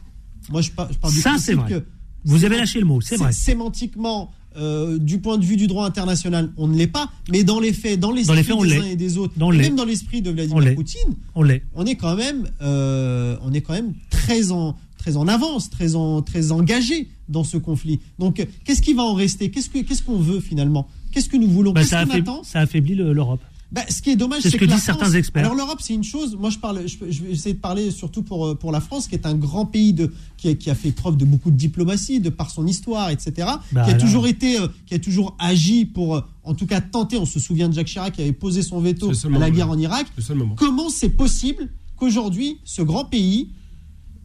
moi, 0.49 0.61
je, 0.61 0.69
par- 0.71 0.91
je 0.93 0.97
parle 0.99 1.13
du 1.13 1.21
Ça, 1.21 1.29
principe 1.31 1.45
c'est 1.47 1.53
vrai. 1.55 1.69
que 1.69 1.83
Vous 2.25 2.45
avez 2.45 2.57
lâché 2.57 2.79
le 2.79 2.85
mot, 2.85 3.01
c'est 3.01 3.15
vrai. 3.17 3.31
Sémantiquement, 3.31 4.31
euh, 4.57 4.97
du 4.97 5.19
point 5.19 5.37
de 5.37 5.45
vue 5.45 5.55
du 5.57 5.67
droit 5.67 5.85
international, 5.85 6.51
on 6.57 6.67
ne 6.67 6.75
l'est 6.77 6.87
pas, 6.87 7.09
mais 7.31 7.43
dans 7.43 7.59
les 7.59 7.71
faits, 7.73 7.99
dans 7.99 8.11
l'esprit 8.11 8.35
les 8.37 8.43
des 8.43 8.77
uns 8.79 8.83
et 8.91 8.95
des 8.95 9.17
autres, 9.17 9.33
et 9.37 9.57
même 9.57 9.75
dans 9.75 9.85
l'esprit 9.85 10.21
de 10.21 10.31
Vladimir. 10.31 10.75
Poutine, 10.75 11.15
On 11.35 11.43
l'est. 11.43 11.63
on 11.75 11.85
est 11.85 11.95
quand 11.95 12.15
même, 12.15 12.47
euh, 12.61 13.37
on 13.43 13.53
est 13.53 13.61
quand 13.61 13.73
même 13.73 13.93
très 14.09 14.51
en, 14.51 14.75
très 14.97 15.15
en 15.17 15.27
avance, 15.27 15.69
très, 15.69 15.95
en, 15.95 16.21
très 16.21 16.51
engagé 16.51 17.07
dans 17.29 17.43
ce 17.43 17.57
conflit. 17.57 17.99
Donc, 18.17 18.39
euh, 18.39 18.45
qu'est-ce 18.65 18.81
qui 18.81 18.93
va 18.93 19.03
en 19.03 19.13
rester? 19.13 19.49
Qu'est-ce 19.51 19.69
que- 19.69 19.79
qu'est-ce 19.79 20.03
qu'on 20.03 20.17
veut 20.19 20.39
finalement? 20.39 20.87
Qu'est-ce 21.11 21.29
que 21.29 21.37
nous 21.37 21.47
voulons? 21.47 21.71
Bah, 21.71 21.81
Qu'est-ce 21.81 21.91
ça, 21.91 21.99
attend? 22.01 22.43
ça 22.43 22.59
affaiblit 22.59 22.95
le- 22.95 23.13
l'Europe. 23.13 23.41
Bah, 23.71 23.81
ce 23.89 24.01
qui 24.01 24.09
est 24.09 24.15
dommage, 24.15 24.41
C'est 24.41 24.49
ce 24.49 24.51
c'est 24.53 24.57
que 24.57 24.65
disent 24.65 24.81
certains 24.81 25.05
France- 25.05 25.15
experts. 25.15 25.43
Alors 25.45 25.55
l'Europe, 25.55 25.79
c'est 25.81 25.93
une 25.93 26.03
chose. 26.03 26.35
Moi, 26.35 26.49
je 26.49 26.57
parle, 26.57 26.87
je, 26.87 26.97
je 27.11 27.23
vais 27.23 27.31
essayer 27.31 27.53
de 27.53 27.59
parler 27.59 27.91
surtout 27.91 28.23
pour 28.23 28.47
euh, 28.47 28.55
pour 28.55 28.71
la 28.71 28.81
France, 28.81 29.07
qui 29.07 29.13
est 29.15 29.25
un 29.27 29.35
grand 29.35 29.65
pays 29.65 29.93
de 29.93 30.11
qui 30.37 30.49
a, 30.49 30.55
qui 30.55 30.69
a 30.71 30.75
fait 30.75 30.91
preuve 30.91 31.17
de 31.17 31.25
beaucoup 31.25 31.51
de 31.51 31.55
diplomatie, 31.55 32.19
de 32.19 32.29
par 32.29 32.49
son 32.49 32.65
histoire, 32.65 33.09
etc. 33.11 33.47
Bah, 33.71 33.85
qui 33.85 33.91
a 33.91 33.93
toujours 33.93 34.25
été, 34.27 34.59
euh, 34.59 34.67
qui 34.87 34.95
a 34.95 34.99
toujours 34.99 35.35
agi 35.37 35.85
pour, 35.85 36.15
euh, 36.17 36.21
en 36.43 36.55
tout 36.55 36.65
cas, 36.65 36.81
tenter. 36.81 37.17
On 37.17 37.25
se 37.25 37.39
souvient 37.39 37.69
de 37.69 37.73
Jacques 37.75 37.87
Chirac 37.87 38.15
qui 38.15 38.21
avait 38.21 38.31
posé 38.31 38.63
son 38.63 38.79
veto 38.79 39.11
à 39.35 39.39
la 39.39 39.51
guerre 39.51 39.69
en 39.69 39.77
Irak. 39.77 40.07
Comment 40.55 40.89
c'est 40.89 41.09
possible 41.09 41.69
qu'aujourd'hui, 41.95 42.57
ce 42.65 42.81
grand 42.81 43.05
pays 43.05 43.49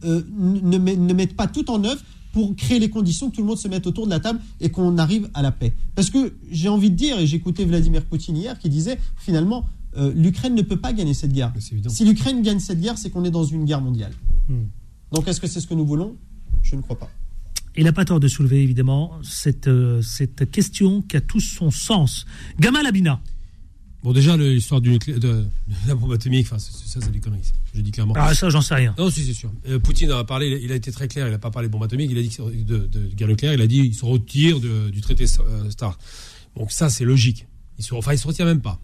euh, 0.03 0.21
ne, 0.37 0.77
ne 0.77 1.13
mette 1.13 1.35
pas 1.35 1.47
tout 1.47 1.69
en 1.69 1.83
œuvre 1.83 2.01
pour 2.35 2.53
créer 2.53 2.79
les 2.79 2.89
conditions 2.89 3.29
que 3.29 3.35
tout 3.37 3.41
le 3.41 3.47
monde 3.47 3.57
se 3.57 3.69
mette 3.69 3.87
autour 3.87 4.07
de 4.07 4.11
la 4.11 4.19
table 4.19 4.41
et 4.59 4.69
qu'on 4.69 4.97
arrive 4.97 5.29
à 5.33 5.41
la 5.41 5.53
paix. 5.53 5.71
Parce 5.95 6.09
que 6.09 6.33
j'ai 6.51 6.67
envie 6.67 6.89
de 6.89 6.95
dire, 6.95 7.17
et 7.17 7.25
j'écoutais 7.25 7.63
Vladimir 7.63 8.03
Poutine 8.03 8.35
hier 8.35 8.59
qui 8.59 8.67
disait 8.67 8.99
finalement, 9.15 9.65
euh, 9.95 10.11
l'Ukraine 10.13 10.53
ne 10.53 10.61
peut 10.61 10.75
pas 10.75 10.91
gagner 10.91 11.13
cette 11.13 11.31
guerre. 11.31 11.53
Si 11.87 12.03
l'Ukraine 12.03 12.41
gagne 12.41 12.59
cette 12.59 12.81
guerre, 12.81 12.97
c'est 12.97 13.09
qu'on 13.09 13.23
est 13.23 13.31
dans 13.31 13.45
une 13.45 13.63
guerre 13.63 13.79
mondiale. 13.79 14.11
Hmm. 14.49 14.65
Donc 15.13 15.29
est-ce 15.29 15.39
que 15.39 15.47
c'est 15.47 15.61
ce 15.61 15.67
que 15.67 15.75
nous 15.75 15.85
voulons? 15.85 16.17
Je 16.61 16.75
ne 16.75 16.81
crois 16.81 16.99
pas. 16.99 17.09
Il 17.77 17.85
n'a 17.85 17.93
pas 17.93 18.03
tort 18.03 18.19
de 18.19 18.27
soulever, 18.27 18.61
évidemment, 18.61 19.13
cette, 19.23 19.69
euh, 19.69 20.01
cette 20.01 20.51
question 20.51 21.03
qui 21.03 21.15
a 21.15 21.21
tout 21.21 21.39
son 21.39 21.71
sens. 21.71 22.25
Gamal 22.59 22.85
Abina. 22.85 23.21
Bon, 24.05 24.13
déjà, 24.13 24.37
l'histoire 24.37 24.81
du 24.81 24.91
nuclé- 24.91 25.15
de, 25.15 25.19
de 25.19 25.45
la 25.87 25.95
bombe 25.95 26.13
atomique, 26.13 26.45
enfin, 26.45 26.59
ça, 26.59 26.71
c'est 27.01 27.11
des 27.11 27.19
conneries. 27.19 27.41
Je 27.73 27.81
dis 27.81 27.89
clairement. 27.91 28.13
Ah, 28.15 28.35
ça, 28.35 28.49
j'en 28.51 28.61
sais 28.61 28.75
rien. 28.75 28.93
Non, 28.99 29.09
si, 29.09 29.25
c'est 29.25 29.33
sûr. 29.33 29.51
Euh, 29.67 29.79
Poutine 29.79 30.11
a 30.11 30.23
parlé, 30.23 30.47
il 30.47 30.53
a- 30.53 30.57
il 30.57 30.71
été 30.71 30.91
très 30.91 31.07
clair, 31.07 31.27
il 31.27 31.31
n'a 31.31 31.39
pas 31.39 31.49
parlé 31.51 31.67
de 31.67 31.73
bombe 31.73 31.83
atomique, 31.83 32.09
il 32.11 32.17
a 32.17 32.21
dit 32.21 32.29
que- 32.29 32.43
de, 32.63 32.85
de 32.85 33.07
guerre 33.15 33.27
nucléaire, 33.27 33.53
il 33.55 33.61
a 33.61 33.67
dit 33.67 33.81
qu'il 33.81 33.95
se 33.95 34.05
retire 34.05 34.59
de- 34.59 34.89
du 34.91 35.01
traité 35.01 35.25
euh, 35.39 35.69
START. 35.71 35.97
Donc, 36.55 36.71
ça, 36.71 36.89
c'est 36.89 37.03
logique. 37.03 37.47
Il 37.79 37.83
se, 37.83 37.93
enfin, 37.95 38.13
il 38.13 38.19
se 38.19 38.27
retire 38.27 38.45
même 38.45 38.61
pas. 38.61 38.79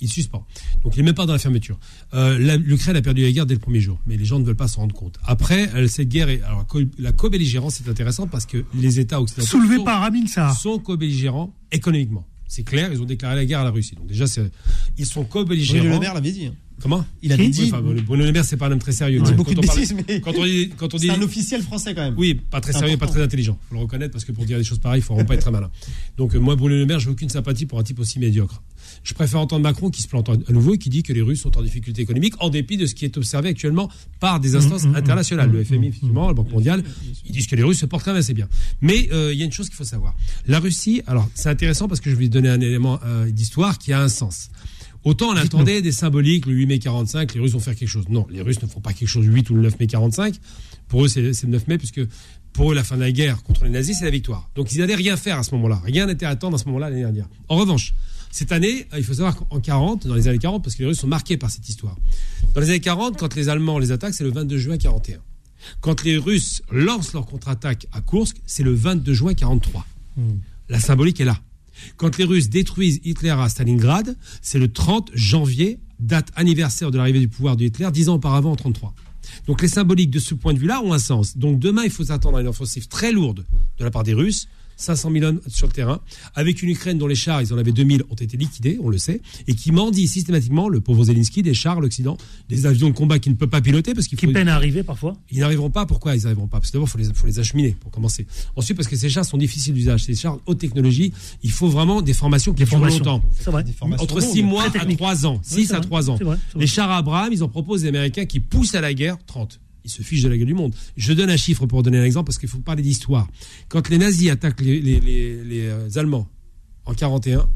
Il 0.00 0.08
suspend. 0.08 0.46
Donc, 0.84 0.94
il 0.94 1.00
n'est 1.00 1.04
même 1.06 1.14
pas 1.14 1.26
dans 1.26 1.32
la 1.32 1.38
fermeture. 1.40 1.78
Euh, 2.14 2.38
L'Ukraine 2.56 2.94
a 2.96 3.02
perdu 3.02 3.22
la 3.22 3.32
guerre 3.32 3.46
dès 3.46 3.54
le 3.54 3.60
premier 3.60 3.80
jour, 3.80 3.98
mais 4.06 4.16
les 4.16 4.24
gens 4.24 4.38
ne 4.38 4.44
veulent 4.44 4.54
pas 4.56 4.68
s'en 4.68 4.82
rendre 4.82 4.94
compte. 4.94 5.18
Après, 5.24 5.88
cette 5.88 6.08
guerre 6.08 6.28
est. 6.28 6.40
Alors, 6.42 6.64
co- 6.66 6.80
la 6.98 7.12
co-belligérance, 7.12 7.74
c'est 7.74 7.88
intéressant 7.90 8.28
parce 8.28 8.46
que 8.46 8.64
les 8.74 9.00
États 9.00 9.20
occidentaux. 9.20 9.46
Soulevé 9.50 9.76
sont- 9.76 9.84
par 9.84 10.02
Amin 10.04 10.26
Sarr. 10.28 10.56
sont 10.58 10.78
co-belligérants 10.78 11.52
économiquement. 11.72 12.24
C'est 12.48 12.62
clair, 12.62 12.90
ils 12.92 13.00
ont 13.02 13.04
déclaré 13.06 13.34
la 13.36 13.44
guerre 13.44 13.60
à 13.60 13.64
la 13.64 13.70
Russie. 13.70 13.94
Donc 13.96 14.06
déjà, 14.06 14.26
c'est- 14.26 14.50
ils 14.98 15.06
sont 15.06 15.24
co-belligérants. 15.24 15.80
Bruno 15.80 15.94
Le 15.94 16.00
Maire 16.00 16.14
l'avait 16.14 16.32
dit. 16.32 16.46
hein. 16.46 16.54
Comment 16.78 17.06
Il 17.22 17.32
a 17.32 17.36
Oui, 17.36 17.48
dit. 17.48 17.64
enfin, 17.72 17.80
Bruno 17.80 18.24
Le 18.26 18.32
Maire, 18.32 18.44
c'est 18.44 18.58
pas 18.58 18.66
un 18.66 18.72
homme 18.72 18.78
très 18.78 18.92
sérieux. 18.92 19.16
Il 19.18 19.22
dit 19.22 19.30
Quand 19.30 19.36
beaucoup 19.36 19.54
de 19.54 19.60
parle- 19.62 19.78
bêtises, 19.78 19.94
mais 20.08 20.20
Quand 20.20 20.34
on 20.36 20.44
dit, 20.44 20.70
quand 20.76 20.92
on 20.92 20.98
dit, 20.98 21.06
c'est 21.06 21.12
un 21.14 21.22
officiel 21.22 21.62
français 21.62 21.94
quand 21.94 22.02
même. 22.02 22.14
oui, 22.18 22.34
pas 22.34 22.60
très 22.60 22.72
sérieux, 22.74 22.88
pas 22.98 23.06
important. 23.06 23.12
très 23.14 23.22
intelligent. 23.22 23.58
Faut 23.70 23.76
le 23.76 23.80
reconnaître 23.80 24.12
parce 24.12 24.26
que 24.26 24.32
pour 24.32 24.44
dire 24.44 24.58
des 24.58 24.64
choses 24.64 24.78
pareilles, 24.78 25.00
il 25.00 25.02
faut 25.02 25.14
vraiment 25.14 25.26
pas 25.26 25.34
être 25.34 25.40
très 25.40 25.50
malin. 25.50 25.70
Donc 26.18 26.34
euh, 26.34 26.38
moi, 26.38 26.54
Bruno 26.54 26.76
Le 26.76 26.84
Maire, 26.84 27.00
j'ai 27.00 27.08
aucune 27.08 27.30
sympathie 27.30 27.64
pour 27.64 27.78
un 27.78 27.82
type 27.82 27.98
aussi 27.98 28.18
médiocre. 28.18 28.62
Je 29.06 29.14
préfère 29.14 29.40
entendre 29.40 29.62
Macron 29.62 29.90
qui 29.90 30.02
se 30.02 30.08
plante 30.08 30.28
à 30.28 30.52
nouveau 30.52 30.74
et 30.74 30.78
qui 30.78 30.90
dit 30.90 31.02
que 31.02 31.12
les 31.12 31.22
Russes 31.22 31.40
sont 31.40 31.56
en 31.56 31.62
difficulté 31.62 32.02
économique 32.02 32.34
en 32.40 32.50
dépit 32.50 32.76
de 32.76 32.86
ce 32.86 32.94
qui 32.94 33.04
est 33.04 33.16
observé 33.16 33.48
actuellement 33.48 33.88
par 34.20 34.40
des 34.40 34.56
instances 34.56 34.76
Mmh, 34.86 34.92
mmh, 34.92 34.96
internationales, 34.96 35.50
le 35.50 35.64
FMI, 35.64 35.88
effectivement, 35.88 36.28
la 36.28 36.34
Banque 36.34 36.50
mondiale. 36.50 36.82
Ils 37.24 37.32
disent 37.32 37.46
que 37.46 37.56
les 37.56 37.62
Russes 37.62 37.78
se 37.78 37.86
portent 37.86 38.04
quand 38.04 38.12
même 38.12 38.20
assez 38.20 38.34
bien. 38.34 38.48
Mais 38.80 39.08
euh, 39.12 39.32
il 39.32 39.38
y 39.38 39.42
a 39.42 39.44
une 39.44 39.52
chose 39.52 39.68
qu'il 39.68 39.76
faut 39.76 39.84
savoir. 39.84 40.14
La 40.46 40.60
Russie, 40.60 41.02
alors 41.06 41.28
c'est 41.34 41.48
intéressant 41.48 41.88
parce 41.88 42.00
que 42.00 42.10
je 42.10 42.16
vais 42.16 42.28
donner 42.28 42.48
un 42.48 42.60
élément 42.60 43.00
euh, 43.04 43.30
d'histoire 43.30 43.78
qui 43.78 43.92
a 43.92 44.00
un 44.00 44.08
sens. 44.08 44.50
Autant 45.04 45.28
on 45.28 45.36
attendait 45.36 45.82
des 45.82 45.92
symboliques, 45.92 46.46
le 46.46 46.54
8 46.54 46.66
mai 46.66 46.78
45, 46.80 47.34
les 47.34 47.40
Russes 47.40 47.52
vont 47.52 47.60
faire 47.60 47.76
quelque 47.76 47.88
chose. 47.88 48.08
Non, 48.08 48.26
les 48.28 48.40
Russes 48.40 48.60
ne 48.60 48.66
font 48.66 48.80
pas 48.80 48.92
quelque 48.92 49.08
chose 49.08 49.24
le 49.24 49.32
8 49.32 49.50
ou 49.50 49.54
le 49.54 49.62
9 49.62 49.78
mai 49.78 49.86
45. 49.86 50.34
Pour 50.88 51.04
eux, 51.04 51.08
c'est 51.08 51.32
c'est 51.32 51.46
le 51.46 51.52
9 51.52 51.68
mai, 51.68 51.78
puisque 51.78 52.00
pour 52.52 52.72
eux, 52.72 52.74
la 52.74 52.82
fin 52.82 52.96
de 52.96 53.02
la 53.02 53.12
guerre 53.12 53.42
contre 53.44 53.64
les 53.64 53.70
nazis, 53.70 53.96
c'est 53.98 54.04
la 54.04 54.10
victoire. 54.10 54.50
Donc 54.56 54.72
ils 54.72 54.78
n'allaient 54.78 54.96
rien 54.96 55.16
faire 55.16 55.38
à 55.38 55.42
ce 55.44 55.54
moment-là. 55.54 55.80
Rien 55.84 56.06
n'était 56.06 56.26
à 56.26 56.30
attendre 56.30 56.56
à 56.56 56.58
ce 56.58 56.64
moment-là 56.66 56.90
l'année 56.90 57.02
dernière. 57.02 57.28
En 57.48 57.56
revanche, 57.56 57.94
cette 58.30 58.52
année, 58.52 58.86
il 58.96 59.04
faut 59.04 59.14
savoir 59.14 59.36
qu'en 59.36 59.60
40, 59.60 60.06
dans 60.06 60.14
les 60.14 60.28
années 60.28 60.38
40, 60.38 60.62
parce 60.62 60.76
que 60.76 60.82
les 60.82 60.88
Russes 60.88 61.00
sont 61.00 61.06
marqués 61.06 61.36
par 61.36 61.50
cette 61.50 61.68
histoire. 61.68 61.96
Dans 62.54 62.60
les 62.60 62.70
années 62.70 62.80
40, 62.80 63.18
quand 63.18 63.34
les 63.34 63.48
Allemands 63.48 63.78
les 63.78 63.92
attaquent, 63.92 64.14
c'est 64.14 64.24
le 64.24 64.30
22 64.30 64.58
juin 64.58 64.76
41. 64.76 65.18
Quand 65.80 66.02
les 66.04 66.16
Russes 66.16 66.62
lancent 66.70 67.12
leur 67.12 67.26
contre-attaque 67.26 67.86
à 67.92 68.00
Kursk, 68.00 68.36
c'est 68.46 68.62
le 68.62 68.74
22 68.74 69.14
juin 69.14 69.34
43. 69.34 69.86
La 70.68 70.80
symbolique 70.80 71.20
est 71.20 71.24
là. 71.24 71.40
Quand 71.96 72.16
les 72.18 72.24
Russes 72.24 72.48
détruisent 72.48 73.00
Hitler 73.04 73.30
à 73.30 73.48
Stalingrad, 73.48 74.16
c'est 74.42 74.58
le 74.58 74.72
30 74.72 75.10
janvier, 75.14 75.78
date 75.98 76.30
anniversaire 76.34 76.90
de 76.90 76.98
l'arrivée 76.98 77.20
du 77.20 77.28
pouvoir 77.28 77.56
de 77.56 77.64
Hitler, 77.64 77.88
dix 77.92 78.08
ans 78.08 78.14
auparavant 78.14 78.52
en 78.52 78.56
33. 78.56 78.94
Donc 79.46 79.62
les 79.62 79.68
symboliques 79.68 80.10
de 80.10 80.18
ce 80.18 80.34
point 80.34 80.54
de 80.54 80.58
vue-là 80.58 80.80
ont 80.82 80.92
un 80.92 80.98
sens. 80.98 81.36
Donc 81.36 81.58
demain, 81.58 81.82
il 81.84 81.90
faut 81.90 82.04
s'attendre 82.04 82.38
à 82.38 82.40
une 82.40 82.48
offensive 82.48 82.88
très 82.88 83.12
lourde 83.12 83.44
de 83.78 83.84
la 83.84 83.90
part 83.90 84.02
des 84.02 84.14
Russes. 84.14 84.48
500 84.76 85.10
000 85.12 85.24
hommes 85.24 85.40
sur 85.48 85.66
le 85.66 85.72
terrain, 85.72 86.00
avec 86.34 86.62
une 86.62 86.68
Ukraine 86.70 86.98
dont 86.98 87.06
les 87.06 87.14
chars, 87.14 87.42
ils 87.42 87.52
en 87.52 87.58
avaient 87.58 87.72
2000, 87.72 88.04
ont 88.10 88.14
été 88.14 88.36
liquidés, 88.36 88.78
on 88.82 88.88
le 88.88 88.98
sait, 88.98 89.20
et 89.48 89.54
qui 89.54 89.72
mendie 89.72 90.06
systématiquement, 90.08 90.68
le 90.68 90.80
pauvre 90.80 91.04
Zelensky, 91.04 91.42
des 91.42 91.54
chars, 91.54 91.80
l'Occident, 91.80 92.16
des 92.48 92.66
avions 92.66 92.88
de 92.88 92.94
combat 92.94 93.18
qu'il 93.18 93.32
ne 93.32 93.36
peut 93.36 93.46
pas 93.46 93.60
piloter 93.60 93.94
parce 93.94 94.06
qu'il 94.06 94.18
Qui 94.18 94.26
faut... 94.26 94.32
peine 94.32 94.48
à 94.48 94.54
arriver 94.54 94.82
parfois. 94.82 95.16
Ils 95.30 95.40
n'arriveront 95.40 95.70
pas. 95.70 95.86
Pourquoi 95.86 96.14
ils 96.16 96.22
n'arriveront 96.22 96.46
pas? 96.46 96.58
Parce 96.60 96.70
que 96.70 96.76
d'abord, 96.76 96.88
il 96.88 96.90
faut 96.90 96.98
les, 96.98 97.14
faut 97.14 97.26
les 97.26 97.38
acheminer 97.38 97.76
pour 97.80 97.90
commencer. 97.90 98.26
Ensuite, 98.54 98.76
parce 98.76 98.88
que 98.88 98.96
ces 98.96 99.08
chars 99.08 99.24
sont 99.24 99.38
difficiles 99.38 99.74
d'usage. 99.74 100.04
Ces 100.04 100.14
chars 100.14 100.38
haute 100.46 100.58
technologie, 100.58 101.12
il 101.42 101.50
faut 101.50 101.68
vraiment 101.68 102.02
des 102.02 102.14
formations 102.14 102.52
qui 102.52 102.58
Des 102.58 102.64
durent 102.64 102.72
formations. 102.78 102.98
longtemps. 103.04 103.22
C'est 103.40 103.50
vrai. 103.50 103.64
Entre 103.98 104.20
longues, 104.20 104.30
6 104.32 104.42
mois 104.42 104.64
à 104.64 104.70
techniques. 104.70 104.98
3 104.98 105.26
ans. 105.26 105.40
Oui, 105.52 105.62
6 105.62 105.66
c'est 105.68 105.72
à 105.74 105.78
vrai. 105.78 105.86
3 105.86 106.10
ans. 106.10 106.16
Vrai. 106.20 106.36
Les 106.56 106.66
chars 106.66 106.90
Abraham, 106.90 107.32
ils 107.32 107.42
en 107.42 107.48
proposent 107.48 107.82
des 107.82 107.88
Américains 107.88 108.26
qui 108.26 108.40
poussent 108.40 108.74
à 108.74 108.80
la 108.80 108.92
guerre 108.94 109.16
30. 109.26 109.60
Ils 109.86 109.90
se 109.90 110.02
fichent 110.02 110.22
de 110.24 110.28
la 110.28 110.36
gueule 110.36 110.48
du 110.48 110.54
monde. 110.54 110.74
Je 110.96 111.12
donne 111.12 111.30
un 111.30 111.36
chiffre 111.36 111.64
pour 111.66 111.82
donner 111.84 111.98
un 111.98 112.04
exemple 112.04 112.26
parce 112.26 112.38
qu'il 112.38 112.48
faut 112.48 112.58
parler 112.58 112.82
d'histoire. 112.82 113.28
Quand 113.68 113.88
les 113.88 113.98
nazis 113.98 114.28
attaquent 114.30 114.60
les, 114.60 114.80
les- 114.80 114.98
les- 115.00 115.44
les, 115.44 115.66
euh, 115.66 115.88
Allemands 115.94 116.28
en 116.84 116.92
41, 116.92 117.48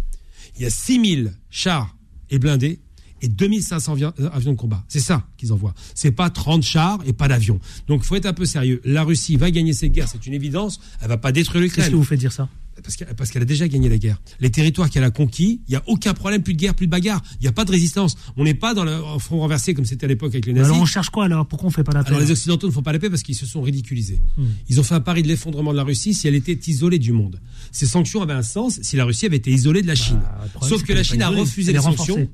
il 0.56 0.62
y 0.62 0.64
a 0.64 0.70
6000 0.70 1.32
chars 1.50 1.96
et 2.30 2.38
blindés 2.38 2.78
et 3.20 3.26
2500 3.28 3.94
avi- 3.96 4.04
euh, 4.04 4.30
avions 4.32 4.52
de 4.52 4.56
combat. 4.56 4.84
C'est 4.88 5.00
ça 5.00 5.26
qu'ils 5.36 5.52
envoient. 5.52 5.74
C'est 5.96 6.12
pas 6.12 6.30
30 6.30 6.62
chars 6.62 7.00
et 7.04 7.12
pas 7.12 7.26
d'avions. 7.28 7.58
Donc, 7.88 8.04
faut 8.04 8.14
être 8.14 8.26
un 8.26 8.32
peu 8.32 8.46
sérieux. 8.46 8.80
La 8.84 9.02
Russie 9.02 9.36
va 9.36 9.50
gagner 9.50 9.72
cette 9.72 9.90
guerre, 9.92 10.06
c'est 10.08 10.24
une 10.26 10.32
évidence. 10.34 10.80
Elle 11.02 11.08
va 11.08 11.18
pas 11.18 11.32
détruire 11.32 11.62
Qu'est-ce 11.64 11.74
l'Ukraine. 11.74 11.90
qui 11.90 11.96
vous 11.96 12.04
fait 12.04 12.16
dire 12.16 12.32
ça? 12.32 12.48
Parce 12.82 12.96
qu'elle 12.96 13.14
parce 13.14 13.36
a 13.36 13.44
déjà 13.44 13.68
gagné 13.68 13.88
la 13.88 13.98
guerre. 13.98 14.20
Les 14.40 14.50
territoires 14.50 14.90
qu'elle 14.90 15.04
a 15.04 15.10
conquis, 15.10 15.60
il 15.68 15.72
n'y 15.72 15.76
a 15.76 15.82
aucun 15.86 16.14
problème, 16.14 16.42
plus 16.42 16.54
de 16.54 16.58
guerre, 16.58 16.74
plus 16.74 16.86
de 16.86 16.90
bagarre. 16.90 17.22
Il 17.40 17.42
n'y 17.42 17.48
a 17.48 17.52
pas 17.52 17.64
de 17.64 17.70
résistance. 17.70 18.16
On 18.36 18.44
n'est 18.44 18.54
pas 18.54 18.74
dans 18.74 18.84
le 18.84 18.96
front 19.18 19.38
renversé 19.38 19.74
comme 19.74 19.84
c'était 19.84 20.04
à 20.04 20.08
l'époque 20.08 20.30
avec 20.32 20.46
les 20.46 20.52
nazis. 20.52 20.70
Alors 20.70 20.82
on 20.82 20.86
cherche 20.86 21.10
quoi 21.10 21.24
alors? 21.24 21.46
Pourquoi 21.46 21.68
on 21.68 21.70
fait 21.70 21.84
pas 21.84 21.92
la 21.92 22.02
paix 22.02 22.10
Alors 22.10 22.20
les 22.20 22.30
Occidentaux 22.30 22.66
ne 22.66 22.72
font 22.72 22.82
pas 22.82 22.92
la 22.92 22.98
paix 22.98 23.10
parce 23.10 23.22
qu'ils 23.22 23.34
se 23.34 23.46
sont 23.46 23.62
ridiculisés. 23.62 24.20
Hmm. 24.36 24.46
Ils 24.68 24.80
ont 24.80 24.82
fait 24.82 24.94
un 24.94 25.00
pari 25.00 25.22
de 25.22 25.28
l'effondrement 25.28 25.72
de 25.72 25.76
la 25.76 25.84
Russie 25.84 26.14
si 26.14 26.26
elle 26.26 26.34
était 26.34 26.58
isolée 26.66 26.98
du 26.98 27.12
monde. 27.12 27.40
Ces 27.72 27.86
sanctions 27.86 28.22
avaient 28.22 28.32
un 28.32 28.42
sens 28.42 28.80
si 28.82 28.96
la 28.96 29.04
Russie 29.04 29.26
avait 29.26 29.36
été 29.36 29.50
isolée 29.50 29.82
de 29.82 29.86
la 29.86 29.94
Chine. 29.94 30.20
Bah, 30.20 30.66
Sauf 30.66 30.82
que 30.82 30.92
la 30.92 31.02
Chine 31.02 31.22
a 31.22 31.28
refusé 31.28 31.72
les 31.72 31.80
sanctions. 31.80 32.28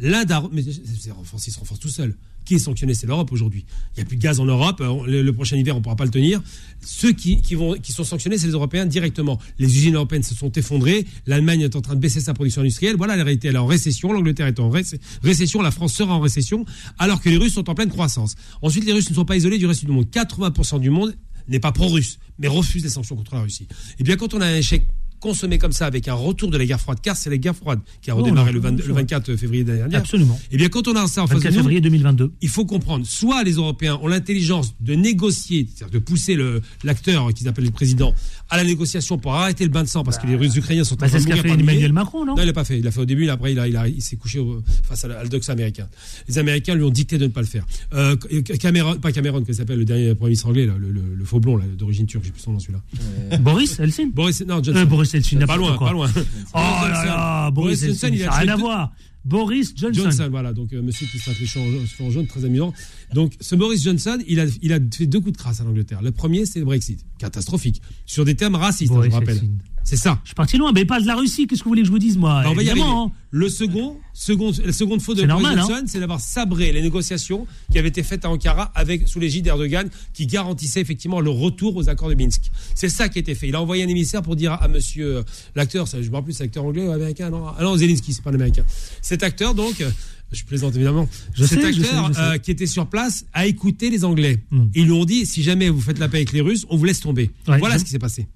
Renforcée. 0.00 0.10
L'Inde 0.10 0.32
a... 0.32 0.42
Mais 0.52 0.62
c'est 0.98 1.10
renforcé, 1.10 1.50
se 1.50 1.58
renforce 1.58 1.80
tout 1.80 1.88
seul. 1.88 2.16
Qui 2.46 2.54
est 2.54 2.58
sanctionné 2.58 2.94
C'est 2.94 3.06
l'Europe 3.06 3.30
aujourd'hui. 3.32 3.66
Il 3.94 3.98
n'y 3.98 4.02
a 4.02 4.06
plus 4.06 4.16
de 4.16 4.22
gaz 4.22 4.40
en 4.40 4.46
Europe. 4.46 4.80
euh, 4.80 5.22
Le, 5.22 5.32
prochain 5.32 5.56
hiver, 5.56 5.74
on 5.74 5.78
ne 5.78 5.82
pourra 5.82 5.96
pas 5.96 6.06
le 6.06 6.10
tenir. 6.10 6.42
Ceux 6.80 7.12
qui, 7.12 7.36
vont, 7.54 7.74
qui 7.74 7.92
sont 7.92 8.02
sanctionnés, 8.02 8.38
c'est 8.38 8.46
les 8.46 8.54
Européens 8.54 8.86
directement. 8.86 9.38
Les 9.58 9.66
usines 9.76 9.94
européennes 9.94 10.22
se 10.22 10.34
sont 10.34 10.50
effondrées. 10.52 11.06
L'Allemagne 11.26 11.60
est 11.60 11.76
en 11.76 11.82
train 11.82 11.94
de 11.94 12.00
baisser 12.00 12.20
sa 12.20 12.32
production 12.32 12.62
industrielle. 12.62 12.96
Voilà 12.96 13.16
la 13.16 13.24
réalité. 13.24 13.48
Elle 13.48 13.56
est 13.56 13.58
en 13.58 13.66
récession. 13.66 14.10
L'Angleterre 14.12 14.46
est 14.46 14.58
en 14.58 14.70
réce- 14.70 14.96
récession. 15.22 15.60
La 15.60 15.70
France 15.70 15.92
sera 15.92 16.14
en 16.14 16.20
récession. 16.20 16.64
Alors 16.98 17.20
que 17.20 17.28
les 17.28 17.36
Russes 17.36 17.52
sont 17.54 17.68
en 17.68 17.74
pleine 17.74 17.90
croissance. 17.90 18.36
Ensuite, 18.62 18.86
les 18.86 18.92
Russes 18.92 19.10
ne 19.10 19.14
sont 19.14 19.26
pas 19.26 19.36
isolés 19.36 19.58
du 19.58 19.66
reste 19.66 19.84
du 19.84 19.92
monde. 19.92 20.06
80% 20.10 20.80
du 20.80 20.88
monde 20.90 21.14
n'est 21.48 21.60
pas 21.60 21.72
pro-russe, 21.72 22.18
mais 22.38 22.48
refuse 22.48 22.82
les 22.84 22.90
sanctions 22.90 23.16
contre 23.16 23.34
la 23.34 23.42
Russie. 23.42 23.66
Et 23.98 24.02
bien, 24.04 24.16
quand 24.16 24.32
on 24.34 24.40
a 24.40 24.46
un 24.46 24.54
échec 24.56 24.86
consommé 25.20 25.58
comme 25.58 25.72
ça 25.72 25.86
avec 25.86 26.08
un 26.08 26.14
retour 26.14 26.50
de 26.50 26.56
la 26.58 26.64
guerre 26.66 26.80
froide, 26.80 26.98
car 27.02 27.16
c'est 27.16 27.30
la 27.30 27.36
guerre 27.36 27.54
froide 27.54 27.80
qui 28.02 28.10
a 28.10 28.14
redémarré 28.14 28.50
non, 28.50 28.54
le, 28.54 28.60
20 28.60 28.68
c'est 28.78 28.86
le 28.86 28.92
vrai. 28.92 29.02
24 29.02 29.36
février 29.36 29.62
de 29.64 29.68
l'année 29.68 29.80
dernière. 29.82 30.00
Absolument. 30.00 30.40
Et 30.50 30.56
bien, 30.56 30.68
quand 30.68 30.88
on 30.88 30.96
a 30.96 31.06
ça 31.06 31.22
en 31.22 31.26
face 31.26 31.36
de 31.38 31.42
24 31.44 31.52
nous, 31.54 31.58
février 31.60 31.80
2022. 31.80 32.32
il 32.40 32.48
faut 32.48 32.64
comprendre, 32.64 33.06
soit 33.06 33.42
les 33.44 33.52
Européens 33.52 33.98
ont 34.02 34.08
l'intelligence 34.08 34.74
de 34.80 34.94
négocier, 34.94 35.68
c'est-à-dire 35.74 35.92
de 35.92 35.98
pousser 36.04 36.36
l'acteur 36.84 37.32
qu'ils 37.34 37.48
appellent 37.48 37.64
le 37.64 37.70
président 37.70 38.14
à 38.48 38.56
la 38.56 38.64
négociation 38.64 39.18
pour 39.18 39.34
arrêter 39.34 39.64
le 39.64 39.70
bain 39.70 39.82
de 39.84 39.88
sang 39.88 40.02
parce 40.02 40.18
que 40.18 40.26
les 40.26 40.34
Russes 40.36 40.56
ukrainiens 40.56 40.84
sont 40.84 40.94
en 40.94 40.96
Bah, 40.98 41.08
train 41.08 41.18
c'est 41.18 41.24
de 41.24 41.30
ce 41.30 41.36
qu'a 41.36 41.36
mourir 41.36 41.54
fait. 41.54 41.60
Emmanuel 41.60 41.92
Macron, 41.92 42.24
non? 42.24 42.34
Non, 42.34 42.42
il 42.42 42.46
l'a 42.46 42.52
pas 42.52 42.64
fait. 42.64 42.78
Il 42.78 42.84
l'a 42.84 42.90
fait 42.90 43.00
au 43.00 43.04
début, 43.04 43.24
là, 43.26 43.34
après 43.34 43.52
il, 43.52 43.58
a- 43.58 43.68
il, 43.68 43.76
a- 43.76 43.88
il 43.88 44.02
s'est 44.02 44.16
couché 44.16 44.38
au- 44.38 44.62
face 44.82 45.04
à, 45.04 45.08
la- 45.08 45.18
à 45.20 45.22
le 45.22 45.28
dox 45.28 45.48
américain. 45.50 45.88
Les 46.28 46.38
Américains 46.38 46.74
lui 46.74 46.82
ont 46.82 46.90
dicté 46.90 47.18
de 47.18 47.24
ne 47.24 47.30
pas 47.30 47.40
le 47.42 47.46
faire. 47.46 47.66
Euh, 47.94 48.16
Cameron, 48.60 48.96
pas 48.96 49.12
Cameron, 49.12 49.42
que 49.44 49.52
s'appelle 49.52 49.78
le 49.78 49.84
dernier 49.84 50.14
premier 50.14 50.30
ministre 50.30 50.48
anglais, 50.48 50.66
là, 50.66 50.74
le, 50.78 50.90
le- 50.90 51.14
le 51.14 51.24
faux 51.24 51.38
blond 51.40 51.60
d'origine 51.78 52.06
turque, 52.06 52.24
j'ai 52.24 52.30
plus 52.32 52.40
son 52.42 52.52
nom 52.52 52.58
celui-là. 52.58 53.38
Boris 53.38 53.78
Eltsine? 53.78 54.10
Boris, 54.10 54.40
non, 54.42 54.62
Johnson. 54.62 54.80
Euh, 54.80 54.84
Boris 54.84 55.09
Eltsine, 55.14 55.46
pas 55.46 55.56
loin, 55.56 55.76
pas 55.76 55.92
loin. 55.92 56.10
Oh 56.54 56.58
là 56.58 57.04
là, 57.04 57.50
Boris 57.50 57.82
n'a 57.82 58.30
rien 58.30 58.48
à 58.48 58.56
voir. 58.56 58.92
Boris 59.24 59.72
Johnson. 59.76 60.02
Johnson, 60.02 60.28
voilà, 60.30 60.52
donc 60.52 60.72
euh, 60.72 60.82
monsieur 60.82 61.06
qui 61.06 61.18
se 61.18 61.30
les 61.30 61.46
cheveux 61.46 61.84
en 62.00 62.10
jaune, 62.10 62.26
très 62.26 62.44
amusant. 62.44 62.72
Donc 63.14 63.32
ce 63.40 63.54
Boris 63.54 63.82
Johnson, 63.82 64.18
il 64.26 64.40
a, 64.40 64.46
il 64.62 64.72
a 64.72 64.78
fait 64.94 65.06
deux 65.06 65.20
coups 65.20 65.32
de 65.32 65.38
crasse 65.38 65.60
à 65.60 65.64
l'Angleterre. 65.64 66.02
Le 66.02 66.10
premier, 66.12 66.46
c'est 66.46 66.58
le 66.58 66.64
Brexit, 66.64 67.04
catastrophique, 67.18 67.82
sur 68.06 68.24
des 68.24 68.34
termes 68.34 68.54
racistes, 68.54 68.92
hein, 68.92 69.00
je 69.02 69.08
vous 69.08 69.14
rappelle. 69.14 69.40
C'est 69.82 69.96
ça. 69.96 70.20
Je 70.24 70.28
suis 70.28 70.34
parti 70.34 70.58
loin, 70.58 70.72
mais 70.72 70.84
pas 70.84 71.00
de 71.00 71.06
la 71.06 71.16
Russie. 71.16 71.46
Qu'est-ce 71.46 71.60
que 71.60 71.64
vous 71.64 71.70
voulez 71.70 71.80
que 71.80 71.86
je 71.86 71.92
vous 71.92 71.98
dise, 71.98 72.18
moi? 72.18 72.40
Alors, 72.40 72.52
Évidemment, 72.52 73.06
hein. 73.06 73.12
Le 73.30 73.48
second, 73.48 73.96
second, 74.12 74.52
la 74.64 74.72
seconde 74.72 75.00
faute 75.00 75.16
de 75.16 75.22
Boris 75.24 75.42
normal, 75.42 75.58
hein. 75.58 75.66
Johnson, 75.66 75.84
c'est 75.86 76.00
d'avoir 76.00 76.20
sabré 76.20 76.70
les 76.72 76.82
négociations 76.82 77.46
qui 77.72 77.78
avaient 77.78 77.88
été 77.88 78.02
faites 78.02 78.24
à 78.24 78.30
Ankara 78.30 78.70
avec 78.74 79.08
sous 79.08 79.18
l'égide 79.20 79.44
d'Erdogan, 79.44 79.88
qui 80.12 80.26
garantissait 80.26 80.80
effectivement 80.80 81.20
le 81.20 81.30
retour 81.30 81.76
aux 81.76 81.88
accords 81.88 82.10
de 82.10 82.14
Minsk. 82.14 82.50
C'est 82.74 82.88
ça 82.88 83.08
qui 83.08 83.18
a 83.18 83.20
été 83.20 83.34
fait. 83.34 83.48
Il 83.48 83.54
a 83.54 83.62
envoyé 83.62 83.82
un 83.82 83.88
émissaire 83.88 84.20
pour 84.20 84.36
dire 84.36 84.52
à, 84.52 84.64
à 84.64 84.68
monsieur 84.68 85.18
euh, 85.18 85.22
l'acteur, 85.54 85.88
ça, 85.88 86.02
je 86.02 86.08
me 86.08 86.12
rappelle 86.12 86.24
plus, 86.26 86.32
c'est 86.34 86.44
l'acteur 86.44 86.64
anglais 86.64 86.86
ou 86.86 86.90
américain, 86.90 87.30
non, 87.30 87.46
ah 87.46 87.62
non, 87.62 87.76
Zelensky, 87.76 88.12
c'est 88.12 88.22
pas 88.22 88.32
l'américain. 88.32 88.64
Cet 89.10 89.24
acteur 89.24 89.56
donc. 89.56 89.80
euh, 89.80 89.90
Je 90.30 90.44
plaisante 90.44 90.76
évidemment. 90.76 91.08
Je 91.34 91.44
Cet 91.44 91.60
sais, 91.60 91.72
je 91.72 91.80
acteur 91.82 92.06
sais, 92.06 92.12
je 92.12 92.16
sais. 92.16 92.20
euh, 92.20 92.38
qui 92.38 92.52
était 92.52 92.68
sur 92.68 92.86
place 92.86 93.24
a 93.32 93.46
écouté 93.46 93.90
les 93.90 94.04
Anglais. 94.04 94.44
Hmm. 94.52 94.66
Ils 94.72 94.84
lui 94.84 94.92
ont 94.92 95.04
dit 95.04 95.26
si 95.26 95.42
jamais 95.42 95.68
vous 95.68 95.80
faites 95.80 95.98
la 95.98 96.08
paix 96.08 96.18
avec 96.18 96.30
les 96.30 96.40
Russes, 96.40 96.64
on 96.70 96.76
vous 96.76 96.84
laisse 96.84 97.00
tomber. 97.00 97.32
Ouais, 97.48 97.58
voilà 97.58 97.76
ce 97.80 97.84
qui 97.84 97.90
s'est 97.90 97.98
passé. 97.98 98.28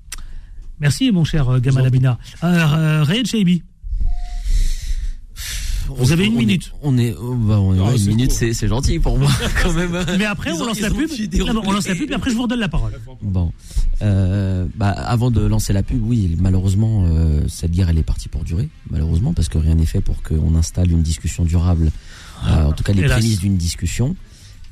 Merci, 0.81 1.13
mon 1.13 1.23
cher 1.23 1.49
euh, 1.49 1.61
Gamal 1.61 1.87
Abina. 1.87 2.19
Euh, 2.43 2.47
euh. 2.49 3.05
Vous 5.89 6.13
avez 6.13 6.25
une 6.27 6.33
On 6.35 6.37
est- 6.37 6.41
minute. 6.41 6.73
On 6.83 6.99
est, 6.99 7.15
oh, 7.21 7.35
bah, 7.35 7.59
une 7.97 8.07
minute, 8.07 8.33
c'est 8.33 8.53
c'est 8.55 8.69
gentil 8.69 8.99
pour 8.99 9.19
moi 9.19 9.31
quand 9.63 9.73
même. 9.73 9.97
Mais 10.19 10.25
après, 10.25 10.53
on 10.53 10.63
ont- 10.63 10.67
lance 10.67 10.81
la 10.81 10.91
pub. 10.91 11.09
on 11.67 11.73
lance 11.73 11.89
la 11.89 11.95
pub, 11.95 12.11
et 12.11 12.15
après, 12.15 12.31
je 12.31 12.37
vous 12.37 12.43
redonne 12.43 12.61
la 12.61 12.69
parole. 12.69 12.93
Bon, 13.23 13.53
Euh, 14.03 14.67
bah, 14.77 14.91
avant 14.91 15.31
de 15.31 15.41
lancer 15.41 15.73
la 15.73 15.83
pub, 15.83 16.01
oui, 16.05 16.37
malheureusement, 16.41 17.05
euh, 17.07 17.43
cette 17.49 17.71
guerre, 17.71 17.89
elle 17.91 17.99
est 17.99 18.03
partie 18.03 18.29
pour 18.29 18.43
durer, 18.45 18.69
malheureusement, 18.91 19.33
parce 19.33 19.49
que 19.49 19.59
rien 19.59 19.75
n'est 19.77 19.87
fait 19.87 20.01
pour 20.01 20.23
qu'on 20.23 20.55
installe 20.57 20.91
une 20.91 21.03
discussion 21.03 21.45
durable. 21.45 21.91
euh, 22.47 22.65
en 22.67 22.73
tout 22.73 22.83
cas, 22.85 22.93
les 22.93 23.05
prémices 23.05 23.39
d'une 23.39 23.57
discussion. 23.57 24.17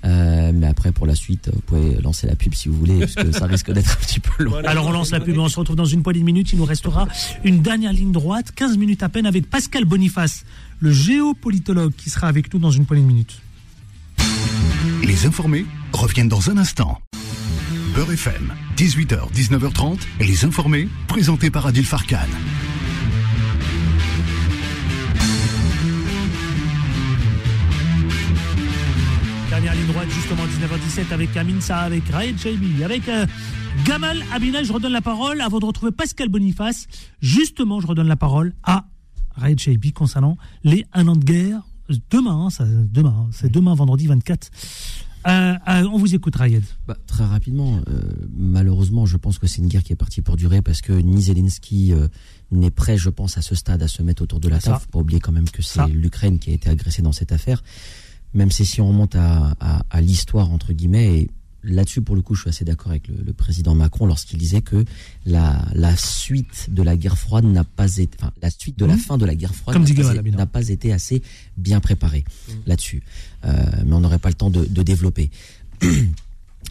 Euh, 0.05 0.51
mais 0.53 0.67
après, 0.67 0.91
pour 0.91 1.07
la 1.07 1.15
suite, 1.15 1.49
vous 1.55 1.61
pouvez 1.61 1.95
lancer 2.03 2.27
la 2.27 2.35
pub 2.35 2.53
si 2.55 2.69
vous 2.69 2.75
voulez, 2.77 2.99
parce 2.99 3.15
que 3.15 3.31
ça 3.31 3.47
risque 3.47 3.71
d'être 3.73 3.93
un 3.93 4.05
petit 4.05 4.19
peu 4.19 4.43
long. 4.43 4.57
Alors 4.65 4.89
on 4.89 4.91
lance 4.91 5.13
la 5.13 5.21
pub 5.21 5.37
et 5.37 5.39
on 5.39 5.49
se 5.49 5.59
retrouve 5.61 5.77
dans 5.77 5.85
une 5.85 6.03
poignée 6.03 6.19
de 6.21 6.25
minutes. 6.25 6.53
Il 6.53 6.59
nous 6.59 6.65
restera 6.65 7.07
une 7.45 7.63
dernière 7.63 7.93
ligne 7.93 8.11
droite, 8.11 8.51
15 8.57 8.77
minutes 8.79 9.05
à 9.05 9.09
peine 9.09 9.27
avec 9.27 9.49
Pascal 9.49 9.85
Boniface, 9.85 10.45
le 10.83 10.91
géopolitologue 10.91 11.95
qui 11.97 12.11
sera 12.11 12.27
avec 12.27 12.53
nous 12.53 12.59
dans 12.59 12.73
une 12.73 12.85
poignée 12.87 13.05
de 13.05 13.07
minutes. 13.07 13.41
Les 15.05 15.27
informés 15.27 15.65
reviennent 15.93 16.29
dans 16.29 16.51
un 16.51 16.57
instant. 16.57 17.01
Beurre 17.95 18.13
FM, 18.13 18.53
18h, 18.77 19.33
19h30, 19.33 20.01
les 20.19 20.45
informés, 20.45 20.89
présentés 21.07 21.51
par 21.51 21.67
Adil 21.67 21.87
Farkan. 21.87 22.27
Dernière 29.51 29.75
ligne 29.75 29.87
droite 29.87 30.09
justement 30.11 30.43
19h17 30.47 31.13
avec 31.13 31.37
Amin 31.37 31.61
Sa, 31.61 31.79
avec 31.81 32.09
Raed 32.09 32.41
Chaibi, 32.41 32.83
avec 32.83 33.09
euh, 33.09 33.27
Gamal 33.85 34.25
Abina. 34.33 34.65
Je 34.65 34.73
redonne 34.73 34.93
la 34.93 35.03
parole 35.03 35.43
avant 35.43 35.61
de 35.61 35.67
retrouver 35.67 35.93
Pascal 35.93 36.29
Boniface. 36.29 36.89
Justement, 37.21 37.79
je 37.81 37.87
redonne 37.87 38.09
la 38.09 38.17
parole 38.17 38.53
à 38.65 38.87
Raed 39.37 39.59
Chaibi 39.59 39.93
concernant 39.93 40.37
les 40.65 40.85
un 40.93 41.09
an 41.09 41.17
de 41.17 41.25
guerre 41.25 41.63
Demain, 42.11 42.47
hein, 42.47 42.51
ça, 42.51 42.65
demain, 42.65 43.15
hein, 43.19 43.31
c'est 43.33 43.51
demain, 43.51 43.75
vendredi 43.75 44.07
24. 44.07 44.51
Euh, 45.27 45.55
euh, 45.69 45.89
on 45.93 45.99
vous 45.99 46.15
écoute, 46.15 46.35
Rayed. 46.37 46.65
Bah, 46.87 46.97
très 47.07 47.25
rapidement, 47.25 47.81
euh, 47.89 48.03
malheureusement, 48.35 49.07
je 49.07 49.17
pense 49.17 49.39
que 49.39 49.47
c'est 49.47 49.61
une 49.61 49.69
guerre 49.69 49.83
qui 49.83 49.93
est 49.93 49.97
partie 49.97 50.23
pour 50.23 50.37
durer 50.37 50.63
parce 50.63 50.81
que 50.81 50.93
ni 50.93 51.23
Zelensky 51.23 51.93
euh, 51.93 52.09
n'est 52.51 52.71
prêt, 52.71 52.97
je 52.97 53.11
pense, 53.11 53.39
à 53.39 53.43
ce 53.43 53.55
stade 53.55 53.83
à 53.83 53.89
se 53.89 54.03
mettre 54.03 54.23
autour 54.23 54.41
de 54.41 54.49
la 54.49 54.59
table. 54.59 54.79
Faut 54.81 54.91
pas 54.91 54.99
oublier 54.99 55.21
quand 55.21 55.33
même 55.33 55.49
que 55.49 55.63
c'est 55.63 55.87
l'Ukraine 55.89 56.39
qui 56.39 56.51
a 56.51 56.55
été 56.55 56.69
agressée 56.69 57.03
dans 57.03 57.13
cette 57.13 57.33
affaire. 57.33 57.63
Même 58.35 58.51
si 58.51 58.65
si 58.65 58.81
on 58.81 58.89
remonte 58.89 59.15
à, 59.15 59.55
à, 59.61 59.83
à 59.91 60.01
l'histoire 60.01 60.51
entre 60.51 60.73
guillemets, 60.73 61.19
et 61.19 61.31
là-dessus 61.65 62.03
pour 62.03 62.17
le 62.17 62.23
coup, 62.23 62.35
je 62.35 62.41
suis 62.43 62.49
assez 62.51 62.65
d'accord 62.65 62.91
avec 62.91 63.09
le, 63.09 63.15
le 63.25 63.33
président 63.33 63.75
Macron 63.75 64.07
lorsqu'il 64.07 64.39
disait 64.39 64.63
que 64.63 64.85
la, 65.27 65.65
la 65.75 65.97
suite 65.97 66.69
de 66.71 66.83
la 66.83 66.97
guerre 66.97 67.17
froide 67.19 67.45
n'a 67.45 67.65
pas 67.65 67.97
été, 67.99 68.17
enfin, 68.21 68.33
la 68.43 68.51
suite 68.51 68.79
de 68.79 68.85
la 68.85 68.95
Mhm. 68.95 69.01
fin 69.01 69.19
de 69.19 69.25
la 69.27 69.35
guerre 69.35 69.55
froide 69.55 69.77
n'a 69.79 70.47
pas, 70.47 70.69
été- 70.69 70.89
pas 70.89 70.95
assez 70.95 71.23
bien 71.57 71.81
préparée 71.81 72.25
là-dessus. 72.67 73.03
Euh, 73.45 73.65
mais 73.87 73.93
on 73.95 74.01
n'aurait 74.01 74.19
pas 74.19 74.29
le 74.29 74.35
temps 74.35 74.51
de, 74.51 74.65
de 74.65 74.83
développer. 74.83 75.31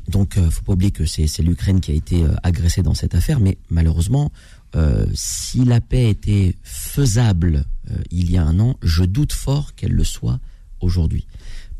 Donc, 0.07 0.37
euh, 0.37 0.49
faut 0.49 0.61
pas 0.63 0.73
oublier 0.73 0.91
que 0.91 1.05
c'est 1.05 1.27
l'Ukraine 1.39 1.79
qui 1.79 1.91
a 1.91 1.93
été 1.93 2.23
euh, 2.23 2.33
agressée 2.43 2.81
dans 2.81 2.93
cette 2.93 3.13
affaire, 3.15 3.39
mais 3.39 3.57
malheureusement, 3.69 4.31
euh, 4.75 5.05
si 5.13 5.63
la 5.65 5.79
paix 5.81 6.09
était 6.09 6.55
faisable 6.63 7.65
il 8.09 8.31
y 8.31 8.37
a 8.37 8.43
un 8.45 8.59
an, 8.61 8.77
je 8.81 9.03
doute 9.03 9.33
fort 9.33 9.75
qu'elle 9.75 9.91
le 9.91 10.03
soit 10.05 10.39
aujourd'hui, 10.79 11.25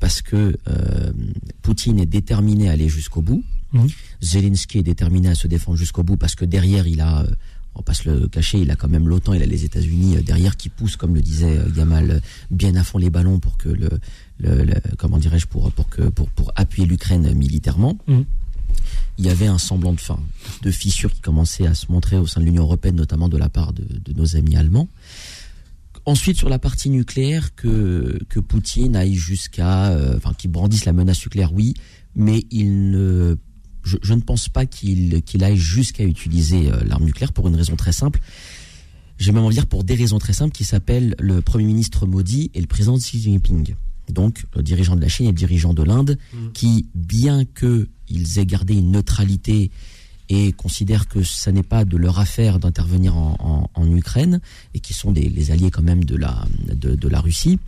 parce 0.02 0.22
que 0.22 0.58
euh, 0.68 1.12
Poutine 1.62 1.98
est 2.00 2.06
déterminé 2.06 2.68
à 2.68 2.74
aller 2.74 2.90
jusqu'au 2.90 3.22
bout. 3.22 3.44
Mhm. 3.72 3.88
Zelensky 4.22 4.80
est 4.80 4.84
déterminé 4.84 5.30
à 5.30 5.36
se 5.36 5.48
défendre 5.48 5.78
jusqu'au 5.78 6.04
bout, 6.04 6.18
parce 6.18 6.36
que 6.36 6.44
derrière, 6.44 6.86
il 6.88 7.00
a, 7.00 7.22
euh, 7.22 7.28
on 7.76 7.80
va 7.80 7.84
pas 7.84 7.94
se 7.94 8.10
le 8.10 8.28
cacher, 8.28 8.60
il 8.60 8.70
a 8.70 8.76
quand 8.76 8.90
même 8.90 9.08
l'OTAN, 9.08 9.32
il 9.34 9.42
a 9.42 9.46
les 9.46 9.64
États-Unis 9.64 10.18
euh, 10.18 10.22
derrière 10.22 10.58
qui 10.58 10.68
poussent, 10.68 10.98
comme 10.98 11.16
le 11.16 11.22
disait 11.22 11.58
Gamal, 11.74 12.22
bien 12.50 12.76
à 12.76 12.84
fond 12.84 12.98
les 12.98 13.10
ballons 13.10 13.40
pour 13.40 13.56
que 13.58 13.70
le, 13.70 13.90
le- 14.40 14.64
le- 14.66 14.74
comment 14.98 15.18
dirais-je, 15.20 15.48
pour 15.48 15.72
pour 15.72 15.88
que 15.88 16.02
pour 16.10 16.28
pour 16.30 16.52
appuyer 16.58 16.86
l'Ukraine 16.86 17.34
militairement. 17.34 17.98
Mhm. 18.08 18.26
Il 19.18 19.26
y 19.26 19.30
avait 19.30 19.48
un 19.48 19.58
semblant 19.60 19.94
de 19.94 20.00
fin, 20.00 20.20
de 20.64 20.72
fissure 20.72 21.12
qui 21.14 21.20
commençait 21.22 21.68
à 21.68 21.76
se 21.76 21.92
montrer 21.92 22.18
au 22.18 22.26
sein 22.26 22.40
de 22.42 22.46
l'Union 22.46 22.64
européenne, 22.64 22.96
notamment 22.96 23.30
de 23.30 23.38
la 23.38 23.50
part 23.50 23.72
de, 23.74 23.84
de 23.84 24.14
nos 24.18 24.36
amis 24.36 24.56
allemands. 24.56 24.88
Ensuite, 26.06 26.38
sur 26.38 26.50
la 26.50 26.60
partie 26.60 26.90
nucléaire, 26.90 27.54
que, 27.56 28.20
que 28.28 28.40
Poutine 28.40 28.96
aille 28.96 29.16
jusqu'à, 29.16 29.90
euh, 29.90 30.18
enfin, 30.18 30.34
qu'il 30.34 30.52
brandisse 30.52 30.86
la 30.86 30.94
menace 30.94 31.24
nucléaire, 31.24 31.54
oui, 31.54 31.76
mais 32.16 32.44
il 32.50 32.90
ne, 32.90 33.36
je, 33.84 33.98
je 34.02 34.14
ne 34.14 34.22
pense 34.22 34.50
pas 34.50 34.66
qu'il 34.66 35.22
qu'il 35.24 35.44
aille 35.44 35.58
jusqu'à 35.58 36.04
utiliser 36.04 36.72
euh, 36.72 36.84
l'arme 36.86 37.06
nucléaire 37.06 37.34
pour 37.34 37.48
une 37.48 37.56
raison 37.56 37.76
très 37.76 37.92
simple. 37.92 38.20
J'ai 39.20 39.32
même 39.32 39.44
envie 39.44 39.56
de 39.56 39.62
dire 39.62 39.68
pour 39.68 39.84
des 39.84 39.94
raisons 39.94 40.18
très 40.18 40.34
simples 40.34 40.54
qui 40.54 40.64
s'appellent 40.64 41.16
le 41.20 41.42
Premier 41.42 41.66
ministre 41.66 42.08
Modi 42.08 42.50
et 42.56 42.62
le 42.62 42.68
président 42.68 42.98
Xi 42.98 43.22
Jinping. 43.22 43.76
Donc, 44.10 44.46
le 44.56 44.64
dirigeant 44.64 44.96
de 44.96 45.02
la 45.02 45.08
Chine 45.08 45.28
et 45.28 45.30
le 45.30 45.36
dirigeant 45.36 45.76
de 45.76 45.84
l'Inde, 45.84 46.18
qui, 46.54 46.88
bien 46.96 47.46
qu'ils 47.46 48.40
aient 48.40 48.46
gardé 48.48 48.74
une 48.74 48.92
neutralité 48.92 49.70
et 50.34 50.54
considèrent 50.54 51.10
que 51.10 51.24
ça 51.24 51.52
n'est 51.52 51.62
pas 51.62 51.84
de 51.84 51.98
leur 51.98 52.18
affaire 52.18 52.58
d'intervenir 52.58 53.18
en, 53.18 53.68
Ukraine 53.94 54.40
et 54.74 54.80
qui 54.80 54.94
sont 54.94 55.12
des, 55.12 55.28
les 55.28 55.52
alliés 55.52 55.70
quand 55.70 55.82
même 55.82 56.06
de 56.06 56.16
la, 56.16 56.46
de, 56.74 57.08
la 57.10 57.20
Russie, 57.20 57.60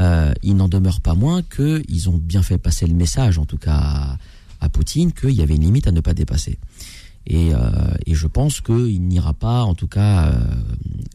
euh, 0.00 0.32
il 0.44 0.54
n'en 0.54 0.68
demeure 0.68 1.00
pas 1.00 1.14
moins 1.14 1.42
qu'ils 1.42 2.08
ont 2.08 2.16
bien 2.16 2.42
fait 2.42 2.58
passer 2.58 2.86
le 2.86 2.94
message, 2.94 3.38
en 3.38 3.44
tout 3.44 3.58
cas 3.58 4.16
à, 4.60 4.68
Poutine, 4.68 5.12
qu'il 5.12 5.32
y 5.32 5.42
avait 5.42 5.56
une 5.56 5.62
limite 5.62 5.88
à 5.88 5.92
ne 5.92 6.00
pas 6.00 6.14
dépasser. 6.14 6.58
Et, 7.26 7.52
euh, 7.52 7.58
je 8.06 8.26
pense 8.28 8.60
qu'il 8.60 9.02
n'ira 9.02 9.34
pas, 9.34 9.64
en 9.64 9.74
tout 9.74 9.88
cas, 9.88 10.28
euh, 10.28 10.38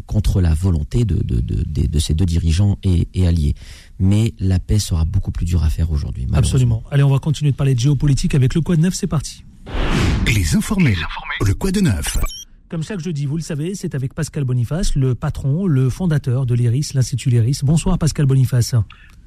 contre 0.05 0.41
la 0.41 0.53
volonté 0.53 1.05
de, 1.05 1.23
de, 1.23 1.99
ces 1.99 2.13
deux 2.13 2.25
dirigeants 2.25 2.77
et, 2.83 3.07
alliés. 3.25 3.55
Mais 3.99 4.33
la 4.39 4.59
paix 4.59 4.79
sera 4.79 5.05
beaucoup 5.05 5.31
plus 5.31 5.45
dure 5.45 5.63
à 5.63 5.69
faire 5.69 5.91
aujourd'hui. 5.91 6.27
Absolument. 6.33 6.83
Allez, 6.91 7.03
on 7.03 7.09
va 7.09 7.19
continuer 7.19 7.51
de 7.51 7.55
parler 7.55 7.75
de 7.75 7.79
géopolitique 7.79 8.35
avec 8.35 8.53
le 8.53 8.61
Quad 8.61 8.79
9, 8.79 8.93
c'est 8.93 9.07
parti. 9.07 9.43
Les 10.27 10.55
informés. 10.55 10.95
Le 11.45 11.53
quoi 11.53 11.71
de 11.71 11.81
neuf 11.81 12.17
Comme 12.69 12.83
chaque 12.83 12.99
jeudi, 12.99 13.25
vous 13.25 13.37
le 13.37 13.41
savez, 13.41 13.75
c'est 13.75 13.95
avec 13.95 14.13
Pascal 14.13 14.43
Boniface, 14.43 14.95
le 14.95 15.15
patron, 15.15 15.67
le 15.67 15.89
fondateur 15.89 16.45
de 16.45 16.53
l'IRIS, 16.53 16.93
l'Institut 16.93 17.29
l'IRIS. 17.29 17.63
Bonsoir 17.63 17.97
Pascal 17.97 18.25
Boniface. 18.25 18.75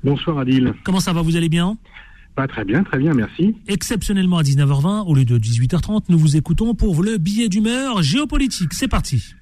Bonsoir 0.05 0.39
Adil. 0.39 0.73
Comment 0.85 1.01
ça 1.01 1.13
va, 1.13 1.23
vous 1.23 1.37
allez 1.37 1.49
bien? 1.49 1.77
Pas 2.35 2.47
très 2.47 2.65
bien, 2.65 2.83
très 2.83 2.99
bien, 2.99 3.13
merci. 3.13 3.55
Exceptionnellement 3.69 4.39
à 4.39 4.43
19h20, 4.43 5.07
au 5.07 5.15
lieu 5.15 5.25
de 5.25 5.39
18h30, 5.39 6.05
nous 6.09 6.19
vous 6.19 6.37
écoutons 6.37 6.75
pour 6.75 7.03
le 7.03 7.19
billet 7.19 7.49
d'humeur 7.49 8.03
géopolitique. 8.03 8.73
C'est 8.73 8.89
parti. 8.89 9.35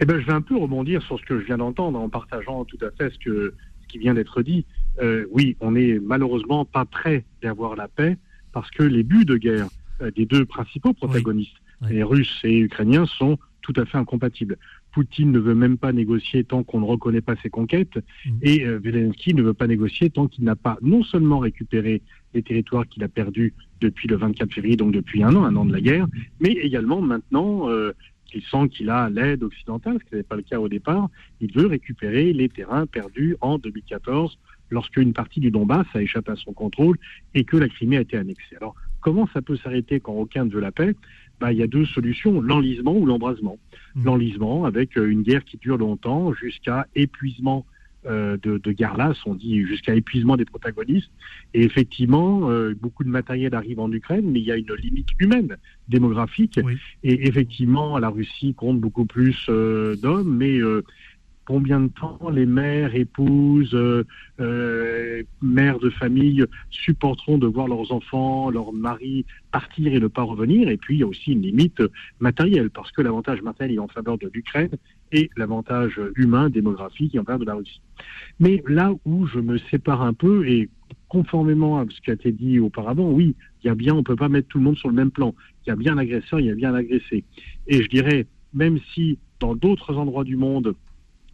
Eh 0.00 0.06
ben, 0.06 0.20
je 0.20 0.26
vais 0.26 0.32
un 0.32 0.40
peu 0.40 0.56
rebondir 0.56 1.02
sur 1.02 1.18
ce 1.18 1.24
que 1.24 1.40
je 1.40 1.44
viens 1.44 1.58
d'entendre 1.58 1.98
en 1.98 2.08
partageant 2.08 2.64
tout 2.64 2.78
à 2.82 2.90
fait 2.92 3.12
ce, 3.12 3.18
que, 3.18 3.54
ce 3.82 3.88
qui 3.88 3.98
vient 3.98 4.14
d'être 4.14 4.42
dit. 4.42 4.64
Euh, 5.02 5.26
oui, 5.32 5.56
on 5.60 5.72
n'est 5.72 5.98
malheureusement 5.98 6.64
pas 6.64 6.84
prêt 6.84 7.24
d'avoir 7.42 7.76
la 7.76 7.88
paix 7.88 8.16
parce 8.52 8.70
que 8.70 8.82
les 8.82 9.02
buts 9.02 9.24
de 9.24 9.36
guerre 9.36 9.68
euh, 10.00 10.10
des 10.10 10.26
deux 10.26 10.44
principaux 10.44 10.92
protagonistes, 10.92 11.56
les 11.88 12.02
Russes 12.02 12.40
et 12.44 12.58
Ukrainiens, 12.58 13.06
sont 13.06 13.38
tout 13.62 13.72
à 13.76 13.84
fait 13.84 13.98
incompatibles. 13.98 14.56
Poutine 14.92 15.30
ne 15.30 15.38
veut 15.38 15.54
même 15.54 15.76
pas 15.76 15.92
négocier 15.92 16.42
tant 16.42 16.62
qu'on 16.62 16.80
ne 16.80 16.86
reconnaît 16.86 17.20
pas 17.20 17.36
ses 17.42 17.50
conquêtes 17.50 17.98
et 18.42 18.64
euh, 18.64 18.80
Zelensky 18.82 19.34
ne 19.34 19.42
veut 19.42 19.54
pas 19.54 19.66
négocier 19.66 20.10
tant 20.10 20.26
qu'il 20.26 20.44
n'a 20.44 20.56
pas 20.56 20.78
non 20.80 21.02
seulement 21.02 21.38
récupéré 21.38 22.02
les 22.34 22.42
territoires 22.42 22.86
qu'il 22.88 23.04
a 23.04 23.08
perdus 23.08 23.52
depuis 23.80 24.08
le 24.08 24.16
24 24.16 24.52
février, 24.52 24.76
donc 24.76 24.92
depuis 24.92 25.22
un 25.22 25.34
an, 25.36 25.44
un 25.44 25.54
an 25.56 25.64
de 25.64 25.72
la 25.72 25.80
guerre, 25.80 26.06
mais 26.40 26.52
également 26.52 27.00
maintenant 27.00 27.68
euh, 27.68 27.92
qu'il 28.26 28.42
sent 28.42 28.68
qu'il 28.70 28.90
a 28.90 29.10
l'aide 29.10 29.42
occidentale, 29.42 29.98
ce 30.00 30.04
qui 30.08 30.14
n'était 30.14 30.28
pas 30.28 30.36
le 30.36 30.42
cas 30.42 30.58
au 30.58 30.68
départ, 30.68 31.08
il 31.40 31.52
veut 31.52 31.66
récupérer 31.66 32.32
les 32.32 32.48
terrains 32.48 32.86
perdus 32.86 33.36
en 33.40 33.58
2014 33.58 34.38
lorsque 34.70 34.96
une 34.96 35.12
partie 35.12 35.40
du 35.40 35.50
Donbass 35.50 35.86
a 35.94 36.02
échappé 36.02 36.32
à 36.32 36.36
son 36.36 36.52
contrôle 36.52 36.96
et 37.34 37.44
que 37.44 37.56
la 37.56 37.68
Crimée 37.68 37.98
a 37.98 38.00
été 38.00 38.16
annexée. 38.16 38.56
Alors, 38.56 38.74
comment 39.00 39.28
ça 39.32 39.42
peut 39.42 39.56
s'arrêter 39.56 40.00
quand 40.00 40.14
aucun 40.14 40.44
ne 40.44 40.50
veut 40.50 40.60
la 40.60 40.72
paix? 40.72 40.94
Bah, 41.40 41.52
Il 41.52 41.58
y 41.58 41.62
a 41.62 41.66
deux 41.66 41.86
solutions, 41.86 42.40
l'enlisement 42.40 42.96
ou 42.96 43.06
l'embrasement. 43.06 43.58
L'enlisement 44.04 44.64
avec 44.64 44.96
euh, 44.96 45.08
une 45.08 45.22
guerre 45.22 45.44
qui 45.44 45.56
dure 45.56 45.78
longtemps 45.78 46.32
jusqu'à 46.32 46.86
épuisement 46.94 47.64
euh, 48.06 48.36
de, 48.40 48.58
de 48.58 48.70
Garlas, 48.70 49.16
on 49.26 49.34
dit 49.34 49.66
jusqu'à 49.66 49.92
épuisement 49.92 50.36
des 50.36 50.44
protagonistes. 50.44 51.10
Et 51.52 51.64
effectivement, 51.64 52.48
euh, 52.48 52.72
beaucoup 52.80 53.02
de 53.02 53.08
matériel 53.08 53.56
arrive 53.56 53.80
en 53.80 53.90
Ukraine, 53.90 54.30
mais 54.30 54.38
il 54.38 54.46
y 54.46 54.52
a 54.52 54.56
une 54.56 54.72
limite 54.74 55.08
humaine, 55.18 55.56
démographique. 55.88 56.60
Et 57.02 57.26
effectivement, 57.26 57.98
la 57.98 58.08
Russie 58.08 58.54
compte 58.54 58.80
beaucoup 58.80 59.04
plus 59.04 59.36
euh, 59.48 59.96
d'hommes, 59.96 60.36
mais 60.36 60.60
combien 61.48 61.80
de 61.80 61.88
temps 61.88 62.28
les 62.28 62.44
mères, 62.44 62.94
épouses, 62.94 63.72
euh, 63.72 64.04
euh, 64.38 65.22
mères 65.40 65.78
de 65.78 65.88
famille 65.88 66.44
supporteront 66.68 67.38
de 67.38 67.46
voir 67.46 67.68
leurs 67.68 67.90
enfants, 67.90 68.50
leurs 68.50 68.74
maris 68.74 69.24
partir 69.50 69.94
et 69.94 69.98
ne 69.98 70.08
pas 70.08 70.24
revenir 70.24 70.68
Et 70.68 70.76
puis, 70.76 70.96
il 70.96 70.98
y 70.98 71.02
a 71.04 71.06
aussi 71.06 71.32
une 71.32 71.40
limite 71.40 71.82
matérielle, 72.20 72.68
parce 72.68 72.92
que 72.92 73.00
l'avantage 73.00 73.40
matériel 73.40 73.76
est 73.76 73.78
en 73.80 73.88
faveur 73.88 74.18
de 74.18 74.30
l'Ukraine 74.34 74.72
et 75.10 75.30
l'avantage 75.38 75.98
humain, 76.16 76.50
démographique, 76.50 77.14
est 77.14 77.18
en 77.18 77.24
faveur 77.24 77.38
de 77.38 77.46
la 77.46 77.54
Russie. 77.54 77.80
Mais 78.38 78.62
là 78.68 78.92
où 79.06 79.26
je 79.26 79.38
me 79.38 79.56
sépare 79.70 80.02
un 80.02 80.12
peu, 80.12 80.46
et 80.46 80.68
conformément 81.08 81.78
à 81.78 81.86
ce 81.88 81.98
qui 82.02 82.10
a 82.10 82.14
été 82.14 82.30
dit 82.30 82.60
auparavant, 82.60 83.10
oui, 83.10 83.34
il 83.64 83.68
y 83.68 83.70
a 83.70 83.74
bien, 83.74 83.94
on 83.94 84.02
peut 84.02 84.16
pas 84.16 84.28
mettre 84.28 84.48
tout 84.48 84.58
le 84.58 84.64
monde 84.64 84.76
sur 84.76 84.90
le 84.90 84.94
même 84.94 85.10
plan. 85.10 85.34
Il 85.64 85.70
y 85.70 85.72
a 85.72 85.76
bien 85.76 85.94
un 85.94 85.98
agresseur, 85.98 86.40
il 86.40 86.46
y 86.46 86.50
a 86.50 86.54
bien 86.54 86.74
un 86.74 86.78
agressé. 86.78 87.24
Et 87.68 87.82
je 87.82 87.88
dirais, 87.88 88.26
même 88.52 88.78
si 88.92 89.18
dans 89.40 89.54
d'autres 89.54 89.96
endroits 89.96 90.24
du 90.24 90.36
monde, 90.36 90.74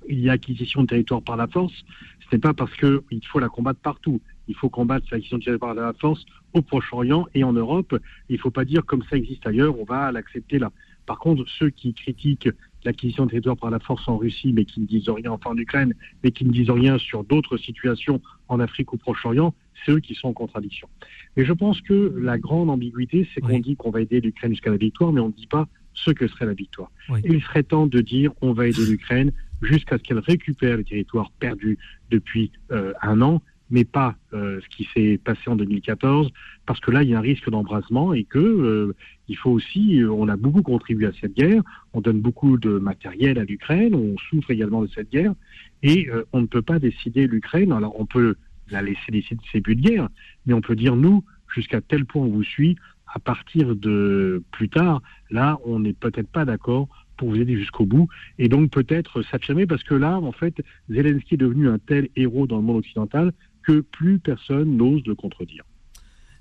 il 0.08 0.20
y 0.20 0.28
a 0.28 0.32
acquisition 0.32 0.82
de 0.82 0.86
territoire 0.86 1.22
par 1.22 1.36
la 1.36 1.46
force, 1.46 1.84
ce 2.20 2.34
n'est 2.34 2.40
pas 2.40 2.54
parce 2.54 2.74
qu'il 2.76 3.26
faut 3.30 3.38
la 3.38 3.48
combattre 3.48 3.80
partout. 3.80 4.20
Il 4.48 4.54
faut 4.54 4.68
combattre 4.68 5.06
l'acquisition 5.10 5.38
de 5.38 5.44
territoire 5.44 5.74
par 5.74 5.84
la 5.84 5.92
force 5.94 6.24
au 6.52 6.62
Proche-Orient 6.62 7.26
et 7.34 7.44
en 7.44 7.52
Europe. 7.52 7.98
Il 8.28 8.36
ne 8.36 8.40
faut 8.40 8.50
pas 8.50 8.64
dire 8.64 8.84
comme 8.84 9.02
ça 9.08 9.16
existe 9.16 9.46
ailleurs, 9.46 9.78
on 9.78 9.84
va 9.84 10.10
l'accepter 10.12 10.58
là. 10.58 10.70
Par 11.06 11.18
contre, 11.18 11.44
ceux 11.58 11.70
qui 11.70 11.92
critiquent 11.92 12.48
l'acquisition 12.84 13.26
de 13.26 13.30
territoire 13.30 13.56
par 13.56 13.70
la 13.70 13.78
force 13.78 14.06
en 14.08 14.16
Russie, 14.16 14.52
mais 14.52 14.64
qui 14.64 14.80
ne 14.80 14.86
disent 14.86 15.08
rien, 15.08 15.32
enfin 15.32 15.50
en 15.50 15.56
Ukraine, 15.56 15.94
mais 16.22 16.30
qui 16.30 16.44
ne 16.44 16.52
disent 16.52 16.70
rien 16.70 16.98
sur 16.98 17.24
d'autres 17.24 17.56
situations 17.56 18.20
en 18.48 18.60
Afrique 18.60 18.92
ou 18.92 18.96
Proche-Orient, 18.96 19.54
c'est 19.84 19.92
eux 19.92 20.00
qui 20.00 20.14
sont 20.14 20.28
en 20.28 20.32
contradiction. 20.32 20.88
Mais 21.36 21.44
je 21.44 21.52
pense 21.52 21.80
que 21.80 22.14
la 22.18 22.38
grande 22.38 22.70
ambiguïté, 22.70 23.28
c'est 23.34 23.40
qu'on 23.40 23.58
dit 23.58 23.76
qu'on 23.76 23.90
va 23.90 24.00
aider 24.00 24.20
l'Ukraine 24.20 24.52
jusqu'à 24.52 24.70
la 24.70 24.76
victoire, 24.76 25.12
mais 25.12 25.20
on 25.20 25.28
ne 25.28 25.32
dit 25.32 25.46
pas 25.46 25.68
ce 25.94 26.10
que 26.10 26.26
serait 26.26 26.46
la 26.46 26.54
victoire. 26.54 26.90
Il 27.24 27.40
serait 27.42 27.62
temps 27.62 27.86
de 27.86 28.00
dire 28.00 28.32
on 28.40 28.52
va 28.52 28.66
aider 28.66 28.84
l'Ukraine 28.88 29.32
jusqu'à 29.64 29.98
ce 29.98 30.02
qu'elle 30.02 30.18
récupère 30.18 30.76
les 30.76 30.84
territoires 30.84 31.30
perdus 31.38 31.78
depuis 32.10 32.50
euh, 32.70 32.92
un 33.02 33.20
an, 33.20 33.42
mais 33.70 33.84
pas 33.84 34.14
euh, 34.32 34.60
ce 34.62 34.76
qui 34.76 34.88
s'est 34.94 35.18
passé 35.22 35.40
en 35.46 35.56
2014, 35.56 36.30
parce 36.66 36.80
que 36.80 36.90
là, 36.90 37.02
il 37.02 37.10
y 37.10 37.14
a 37.14 37.18
un 37.18 37.22
risque 37.22 37.48
d'embrasement 37.50 38.12
et 38.12 38.24
que 38.24 38.38
euh, 38.38 38.94
il 39.28 39.36
faut 39.36 39.50
aussi, 39.50 40.02
on 40.08 40.28
a 40.28 40.36
beaucoup 40.36 40.62
contribué 40.62 41.06
à 41.06 41.12
cette 41.20 41.34
guerre, 41.34 41.62
on 41.92 42.00
donne 42.00 42.20
beaucoup 42.20 42.58
de 42.58 42.78
matériel 42.78 43.38
à 43.38 43.44
l'Ukraine, 43.44 43.94
on 43.94 44.16
souffre 44.18 44.50
également 44.50 44.82
de 44.82 44.88
cette 44.88 45.10
guerre, 45.10 45.34
et 45.82 46.08
on 46.32 46.42
ne 46.42 46.46
peut 46.46 46.62
pas 46.62 46.78
décider 46.78 47.26
l'Ukraine, 47.26 47.72
alors 47.72 47.98
on 47.98 48.06
peut 48.06 48.36
la 48.70 48.82
laisser 48.82 49.10
décider 49.10 49.36
de 49.36 49.48
ses 49.50 49.60
buts 49.60 49.76
de 49.76 49.82
guerre, 49.82 50.08
mais 50.46 50.54
on 50.54 50.60
peut 50.60 50.76
dire, 50.76 50.96
nous, 50.96 51.24
jusqu'à 51.54 51.80
tel 51.80 52.04
point 52.04 52.22
on 52.22 52.28
vous 52.28 52.42
suit, 52.42 52.76
à 53.14 53.18
partir 53.18 53.76
de 53.76 54.42
plus 54.50 54.68
tard, 54.68 55.00
là, 55.30 55.58
on 55.64 55.78
n'est 55.78 55.92
peut-être 55.92 56.28
pas 56.28 56.44
d'accord 56.44 56.88
pour 57.16 57.30
vous 57.30 57.36
aider 57.36 57.56
jusqu'au 57.56 57.86
bout 57.86 58.08
et 58.38 58.48
donc 58.48 58.70
peut-être 58.70 59.22
s'affirmer 59.22 59.66
parce 59.66 59.82
que 59.82 59.94
là, 59.94 60.18
en 60.18 60.32
fait, 60.32 60.54
Zelensky 60.88 61.34
est 61.34 61.38
devenu 61.38 61.68
un 61.68 61.78
tel 61.78 62.08
héros 62.16 62.46
dans 62.46 62.56
le 62.56 62.62
monde 62.62 62.78
occidental 62.78 63.32
que 63.62 63.80
plus 63.80 64.18
personne 64.18 64.76
n'ose 64.76 65.02
le 65.06 65.14
contredire. 65.14 65.64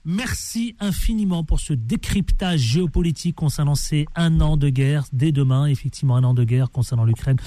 Merci 0.05 0.75
infiniment 0.81 1.45
pour 1.45 1.61
ce 1.61 1.71
décryptage 1.71 2.59
géopolitique 2.59 3.35
concernant 3.35 3.75
ces 3.75 4.05
un 4.15 4.41
an 4.41 4.57
de 4.57 4.67
guerre, 4.67 5.05
dès 5.13 5.31
demain, 5.31 5.65
effectivement, 5.65 6.17
un 6.17 6.25
an 6.25 6.33
de 6.33 6.43
guerre 6.43 6.71
concernant 6.71 7.05
l'Ukraine. 7.05 7.37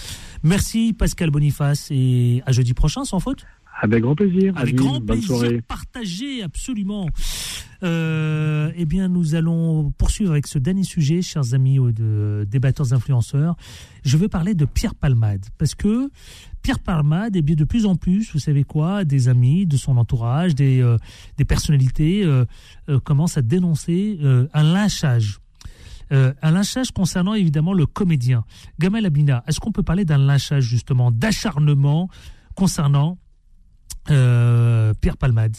Merci 0.42 0.94
Pascal 0.94 1.30
Boniface 1.30 1.88
et 1.90 2.42
à 2.46 2.52
jeudi 2.52 2.72
prochain, 2.72 3.04
sans 3.04 3.20
faute. 3.20 3.44
Avec 3.80 4.02
grand 4.02 4.14
plaisir. 4.14 4.52
Avec 4.56 4.74
grand 4.74 5.00
bonne 5.00 5.18
plaisir 5.18 5.36
soirée. 5.36 5.62
partagé, 5.62 6.42
absolument. 6.42 7.08
Euh, 7.82 8.72
eh 8.74 8.86
bien, 8.86 9.08
nous 9.08 9.34
allons 9.34 9.90
poursuivre 9.92 10.32
avec 10.32 10.46
ce 10.46 10.58
dernier 10.58 10.82
sujet, 10.82 11.20
chers 11.20 11.52
amis 11.52 11.78
euh, 11.78 11.92
de 11.92 12.44
débatteurs 12.48 12.94
influenceurs. 12.94 13.54
Je 14.02 14.16
veux 14.16 14.28
parler 14.28 14.54
de 14.54 14.64
Pierre 14.64 14.94
Palmade, 14.94 15.44
parce 15.58 15.74
que 15.74 16.10
Pierre 16.62 16.78
Palmade, 16.78 17.36
eh 17.36 17.42
bien, 17.42 17.54
de 17.54 17.64
plus 17.64 17.84
en 17.84 17.96
plus, 17.96 18.32
vous 18.32 18.38
savez 18.38 18.64
quoi, 18.64 19.04
des 19.04 19.28
amis, 19.28 19.66
de 19.66 19.76
son 19.76 19.98
entourage, 19.98 20.54
des, 20.54 20.80
euh, 20.80 20.96
des 21.36 21.44
personnalités 21.44 22.24
euh, 22.24 22.44
commencent 23.04 23.36
à 23.36 23.42
dénoncer 23.42 24.18
un 24.52 24.62
lynchage. 24.62 25.40
Euh, 26.12 26.32
un 26.42 26.52
lynchage 26.52 26.92
concernant 26.92 27.34
évidemment 27.34 27.72
le 27.72 27.86
comédien. 27.86 28.44
Gamal 28.78 29.06
Abina, 29.06 29.42
est-ce 29.46 29.58
qu'on 29.58 29.72
peut 29.72 29.82
parler 29.82 30.04
d'un 30.04 30.18
lynchage 30.18 30.64
justement, 30.64 31.10
d'acharnement 31.10 32.08
concernant 32.54 33.18
euh, 34.10 34.94
Pierre 35.00 35.16
Palmade 35.16 35.56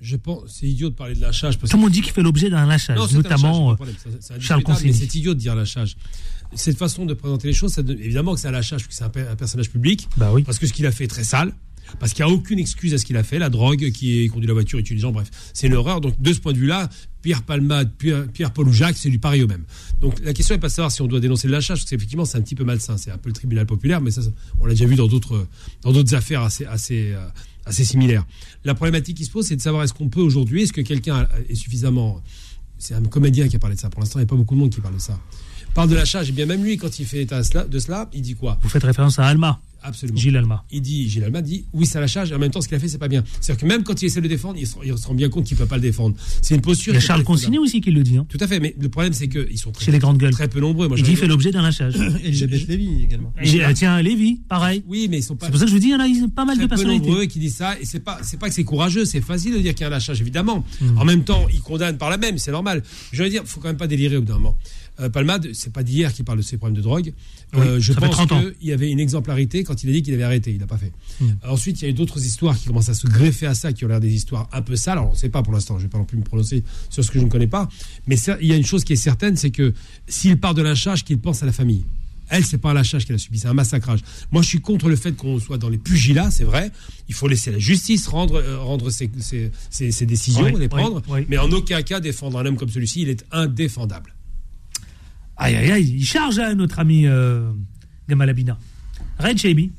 Je 0.00 0.16
pense, 0.16 0.42
c'est 0.58 0.66
idiot 0.66 0.90
de 0.90 0.94
parler 0.94 1.14
de 1.14 1.20
lynchage. 1.20 1.58
parce 1.58 1.70
Tout 1.70 1.76
le 1.76 1.82
monde 1.82 1.92
dit 1.92 2.00
qu'il 2.02 2.12
fait 2.12 2.22
l'objet 2.22 2.50
d'un 2.50 2.66
lynchage, 2.66 2.96
Non, 2.96 3.04
un 3.04 3.12
notamment 3.12 3.74
de 3.74 3.82
euh, 3.82 3.86
ça- 4.20 4.38
Charles 4.40 4.62
mais 4.84 4.92
C'est 4.92 5.14
idiot 5.14 5.34
de 5.34 5.38
dire 5.38 5.54
lynchage. 5.54 5.96
Cette 6.54 6.76
façon 6.76 7.06
de 7.06 7.14
présenter 7.14 7.48
les 7.48 7.54
choses, 7.54 7.72
ça 7.72 7.82
évidemment 7.82 8.34
que 8.34 8.40
c'est 8.40 8.48
un 8.48 8.52
lynchage, 8.52 8.86
parce 8.86 8.88
que 8.88 8.94
c'est 8.94 9.04
un, 9.28 9.32
un 9.32 9.36
personnage 9.36 9.70
public. 9.70 10.08
Bah 10.16 10.30
Parce 10.44 10.58
que 10.58 10.66
ce 10.66 10.72
qu'il 10.72 10.86
a 10.86 10.92
fait 10.92 11.04
est 11.04 11.08
très 11.08 11.24
sale. 11.24 11.52
Parce 12.00 12.12
qu'il 12.14 12.24
n'y 12.24 12.30
a 12.30 12.34
aucune 12.34 12.58
excuse 12.58 12.94
à 12.94 12.98
ce 12.98 13.04
qu'il 13.04 13.16
a 13.16 13.22
fait, 13.22 13.38
la 13.38 13.50
drogue, 13.50 13.90
qui 13.92 14.20
est 14.22 14.28
conduit 14.28 14.46
la 14.46 14.54
voiture, 14.54 14.80
gens, 14.84 15.12
bref. 15.12 15.30
C'est 15.52 15.66
une 15.66 15.74
horreur. 15.74 16.00
Donc, 16.00 16.20
de 16.20 16.32
ce 16.32 16.40
point 16.40 16.52
de 16.52 16.58
vue-là, 16.58 16.88
Pierre 17.22 17.42
Palmade, 17.42 17.92
Pierre, 18.32 18.52
Paul 18.52 18.68
ou 18.68 18.72
Jacques, 18.72 18.96
c'est 18.96 19.10
du 19.10 19.18
pareil 19.18 19.42
au 19.42 19.46
même. 19.46 19.64
Donc, 20.00 20.18
la 20.24 20.32
question 20.32 20.54
n'est 20.54 20.60
pas 20.60 20.68
de 20.68 20.72
savoir 20.72 20.90
si 20.90 21.02
on 21.02 21.06
doit 21.06 21.20
dénoncer 21.20 21.46
le 21.48 21.52
lynchage, 21.52 21.78
parce 21.80 21.90
qu'effectivement, 21.90 22.24
c'est 22.24 22.38
un 22.38 22.42
petit 22.42 22.54
peu 22.54 22.64
malsain. 22.64 22.96
C'est 22.96 23.10
un 23.10 23.18
peu 23.18 23.28
le 23.28 23.34
tribunal 23.34 23.66
populaire, 23.66 24.00
mais 24.00 24.10
ça, 24.10 24.22
ça- 24.22 24.30
on 24.58 24.66
l'a 24.66 24.72
déjà 24.72 24.86
vu 24.86 24.96
dans 24.96 25.06
d'autres, 25.06 25.46
dans 25.82 25.92
d'autres 25.92 26.14
affaires 26.14 26.42
assez, 26.42 26.64
assez, 26.64 27.12
euh, 27.12 27.26
assez 27.66 27.84
similaires. 27.84 28.24
La 28.64 28.74
problématique 28.74 29.16
qui 29.18 29.24
se 29.24 29.30
pose, 29.30 29.46
c'est 29.46 29.56
de 29.56 29.60
savoir 29.60 29.84
est-ce 29.84 29.92
qu'on 29.92 30.08
peut 30.08 30.20
aujourd'hui, 30.20 30.62
est-ce 30.62 30.72
que 30.72 30.80
quelqu'un 30.80 31.28
est 31.48 31.54
suffisamment. 31.54 32.20
C'est 32.78 32.94
un 32.94 33.02
comédien 33.02 33.46
qui 33.46 33.54
a 33.54 33.58
parlé 33.60 33.76
de 33.76 33.80
ça. 33.80 33.90
Pour 33.90 34.00
l'instant, 34.00 34.18
il 34.18 34.22
n'y 34.22 34.26
a 34.26 34.28
pas 34.28 34.34
beaucoup 34.36 34.54
de 34.54 34.60
monde 34.60 34.70
qui 34.70 34.80
parle 34.80 34.96
de 34.96 35.00
ça. 35.00 35.20
Parle 35.74 35.88
de 35.88 35.94
lynchage, 35.94 36.28
et 36.28 36.32
bien 36.32 36.46
même 36.46 36.62
lui, 36.64 36.76
quand 36.76 36.98
il 36.98 37.06
fait 37.06 37.22
état 37.22 37.40
de 37.40 37.78
cela- 37.78 38.08
il 38.12 38.22
dit 38.22 38.34
quoi 38.34 38.58
Vous 38.62 38.68
faites 38.68 38.84
référence 38.84 39.18
à 39.18 39.26
Alma. 39.26 39.60
Absolument. 39.84 40.16
Gilles 40.20 40.36
Alma. 40.36 40.62
Il 40.70 40.80
dit, 40.80 41.08
Gilles 41.08 41.24
Alma 41.24 41.42
dit, 41.42 41.64
oui, 41.72 41.86
c'est 41.86 41.98
un 41.98 42.02
lâchage, 42.02 42.30
et 42.30 42.34
en 42.36 42.38
même 42.38 42.52
temps, 42.52 42.60
ce 42.60 42.68
qu'il 42.68 42.76
a 42.76 42.78
fait, 42.78 42.86
c'est 42.86 42.98
pas 42.98 43.08
bien. 43.08 43.24
C'est-à-dire 43.40 43.62
que 43.62 43.66
même 43.66 43.82
quand 43.82 44.00
il 44.00 44.04
essaie 44.04 44.20
de 44.20 44.22
le 44.22 44.28
défendre, 44.28 44.56
il 44.60 44.64
se, 44.64 44.76
il 44.84 44.96
se 44.96 45.06
rend 45.08 45.14
bien 45.14 45.28
compte 45.28 45.44
qu'il 45.44 45.56
peut 45.56 45.66
pas 45.66 45.74
le 45.74 45.82
défendre. 45.82 46.14
C'est 46.40 46.54
une 46.54 46.60
posture. 46.60 46.92
Il 46.92 46.94
y 46.94 46.98
a 46.98 47.00
qui 47.00 47.04
est 47.04 47.08
Charles 47.08 47.24
Consigny 47.24 47.58
aussi 47.58 47.80
qui 47.80 47.90
le 47.90 48.04
dit. 48.04 48.16
hein. 48.16 48.24
Tout 48.28 48.38
à 48.38 48.46
fait, 48.46 48.60
mais 48.60 48.76
le 48.80 48.88
problème, 48.88 49.12
c'est 49.12 49.26
qu'ils 49.26 49.58
sont 49.58 49.72
très, 49.72 49.86
Chez 49.86 49.90
les 49.90 49.98
grandes 49.98 50.18
gueules. 50.18 50.30
très 50.30 50.46
peu 50.46 50.60
nombreux. 50.60 50.86
Moi, 50.86 50.96
qu'il 50.98 51.16
fait 51.16 51.26
l'objet 51.26 51.50
d'un 51.50 51.62
lynchage. 51.62 51.94
Elisabeth 52.24 52.68
Lévy 52.68 53.02
également. 53.02 53.32
Et, 53.42 53.64
euh, 53.64 53.72
tiens, 53.74 54.00
Lévy, 54.00 54.40
pareil. 54.48 54.84
Oui, 54.86 55.08
mais 55.10 55.18
ils 55.18 55.22
sont 55.24 55.34
pas. 55.34 55.46
C'est 55.46 55.50
pour 55.50 55.58
ça 55.58 55.64
que 55.64 55.70
je 55.70 55.74
vous 55.74 55.80
dis, 55.80 55.88
il 55.88 55.90
y 55.90 55.94
en 56.22 56.26
a 56.26 56.28
pas 56.28 56.44
mal 56.44 56.54
de 56.58 56.60
très 56.60 56.68
personnalités. 56.68 57.06
nombreux 57.08 57.24
qui 57.26 57.40
disent 57.40 57.56
ça, 57.56 57.76
et 57.80 57.84
c'est 57.84 57.98
pas, 58.00 58.20
c'est 58.22 58.38
pas 58.38 58.48
que 58.48 58.54
c'est 58.54 58.62
courageux, 58.62 59.04
c'est 59.04 59.20
facile 59.20 59.54
de 59.54 59.58
dire 59.58 59.74
qu'il 59.74 59.80
y 59.80 59.84
a 59.84 59.88
un 59.88 59.90
lâchage, 59.90 60.20
évidemment. 60.20 60.64
Hmm. 60.80 60.96
En 60.98 61.04
même 61.04 61.24
temps, 61.24 61.46
ils 61.52 61.60
condamnent 61.60 61.98
par 61.98 62.08
la 62.10 62.18
même, 62.18 62.38
c'est 62.38 62.52
normal. 62.52 62.84
Je 63.10 63.20
veux 63.20 63.28
dire, 63.30 63.42
faut 63.46 63.58
quand 63.58 63.66
même 63.68 63.76
pas 63.76 63.88
délirer 63.88 64.16
au 64.16 64.20
bout 64.20 64.28
d'un 64.28 64.34
moment. 64.34 64.56
Euh, 65.02 65.08
Palmade, 65.10 65.48
c'est 65.52 65.72
pas 65.72 65.82
d'hier 65.82 66.12
qu'il 66.12 66.24
parle 66.24 66.38
de 66.38 66.42
ses 66.42 66.56
problèmes 66.56 66.76
de 66.76 66.82
drogue. 66.82 67.12
Euh, 67.54 67.74
Oui, 67.76 67.82
je 67.82 67.92
pense 67.92 68.10
30 68.10 68.32
ans. 68.32 68.40
qu'il 68.58 68.68
y 68.68 68.72
avait 68.72 68.90
une 68.90 69.00
exemplarité 69.00 69.64
quand 69.64 69.82
il 69.82 69.90
a 69.90 69.92
dit 69.92 70.02
qu'il 70.02 70.14
avait 70.14 70.22
arrêté. 70.22 70.52
Il 70.52 70.60
l'a 70.60 70.66
pas 70.66 70.78
fait. 70.78 70.92
Hmm. 71.20 71.30
Ensuite, 71.46 71.80
il 71.80 71.84
y 71.84 71.88
a 71.88 71.90
eu 71.90 71.94
d'autres 71.94 72.24
histoires 72.24 72.56
qui 72.58 72.66
commencent 72.66 72.88
à 72.88 72.94
se 72.94 73.06
greffer 73.06 73.46
à 73.46 73.54
ça, 73.54 73.72
qui 73.72 73.84
ont 73.84 73.88
l'air 73.88 74.00
des 74.00 74.12
histoires 74.14 74.48
un 74.52 74.62
peu 74.62 74.76
sales. 74.76 74.92
Alors, 74.98 75.08
on 75.10 75.12
ne 75.12 75.16
sait 75.16 75.28
pas 75.28 75.42
pour 75.42 75.52
l'instant, 75.52 75.74
je 75.78 75.84
ne 75.84 75.88
vais 75.88 75.90
pas 75.92 75.98
non 75.98 76.04
plus 76.04 76.16
me 76.18 76.22
prononcer 76.24 76.62
sur 76.90 77.04
ce 77.04 77.10
que 77.10 77.18
je 77.18 77.24
ne 77.24 77.28
connais 77.30 77.46
pas. 77.46 77.68
Mais 78.06 78.16
il 78.40 78.46
y 78.46 78.52
a 78.52 78.56
une 78.56 78.64
chose 78.64 78.84
qui 78.84 78.92
est 78.94 78.96
certaine, 78.96 79.36
c'est 79.36 79.50
que 79.50 79.74
s'il 80.06 80.38
part 80.38 80.54
de 80.54 80.62
lynchage, 80.62 81.04
qu'il 81.04 81.18
pense 81.18 81.42
à 81.42 81.46
la 81.46 81.52
famille. 81.52 81.84
Elle, 82.28 82.46
c'est 82.46 82.56
pas 82.56 82.70
un 82.70 82.74
lynchage 82.74 83.04
qu'elle 83.04 83.16
a 83.16 83.18
subi, 83.18 83.38
c'est 83.38 83.48
un 83.48 83.52
massacrage. 83.52 84.00
Moi, 84.30 84.40
je 84.40 84.48
suis 84.48 84.60
contre 84.60 84.88
le 84.88 84.96
fait 84.96 85.12
qu'on 85.12 85.38
soit 85.38 85.58
dans 85.58 85.68
les 85.68 85.76
pugilats, 85.76 86.30
c'est 86.30 86.44
vrai. 86.44 86.70
Il 87.08 87.14
faut 87.14 87.28
laisser 87.28 87.50
la 87.50 87.58
justice 87.58 88.06
rendre, 88.06 88.36
euh, 88.36 88.58
rendre 88.58 88.88
ses, 88.88 89.10
ses- 89.20 89.50
ses- 89.68 89.92
ses 89.92 90.06
décisions, 90.06 90.44
Oui, 90.44 90.52
les 90.52 90.58
oui, 90.60 90.68
prendre. 90.68 91.02
oui. 91.08 91.26
Mais 91.28 91.36
en 91.36 91.50
aucun 91.52 91.82
cas 91.82 92.00
défendre 92.00 92.38
un 92.38 92.46
homme 92.46 92.56
comme 92.56 92.70
celui-ci, 92.70 93.02
il 93.02 93.10
est 93.10 93.26
indéfendable. 93.32 94.14
Aïe, 95.42 95.56
aïe, 95.56 95.70
aïe, 95.72 95.94
il 95.98 96.04
charge 96.04 96.38
à 96.38 96.54
notre 96.54 96.78
ami 96.78 97.06
euh, 97.06 97.50
Gamal 98.08 98.28
Abina. 98.30 98.56
Red 99.18 99.38
Shaibi, 99.38 99.70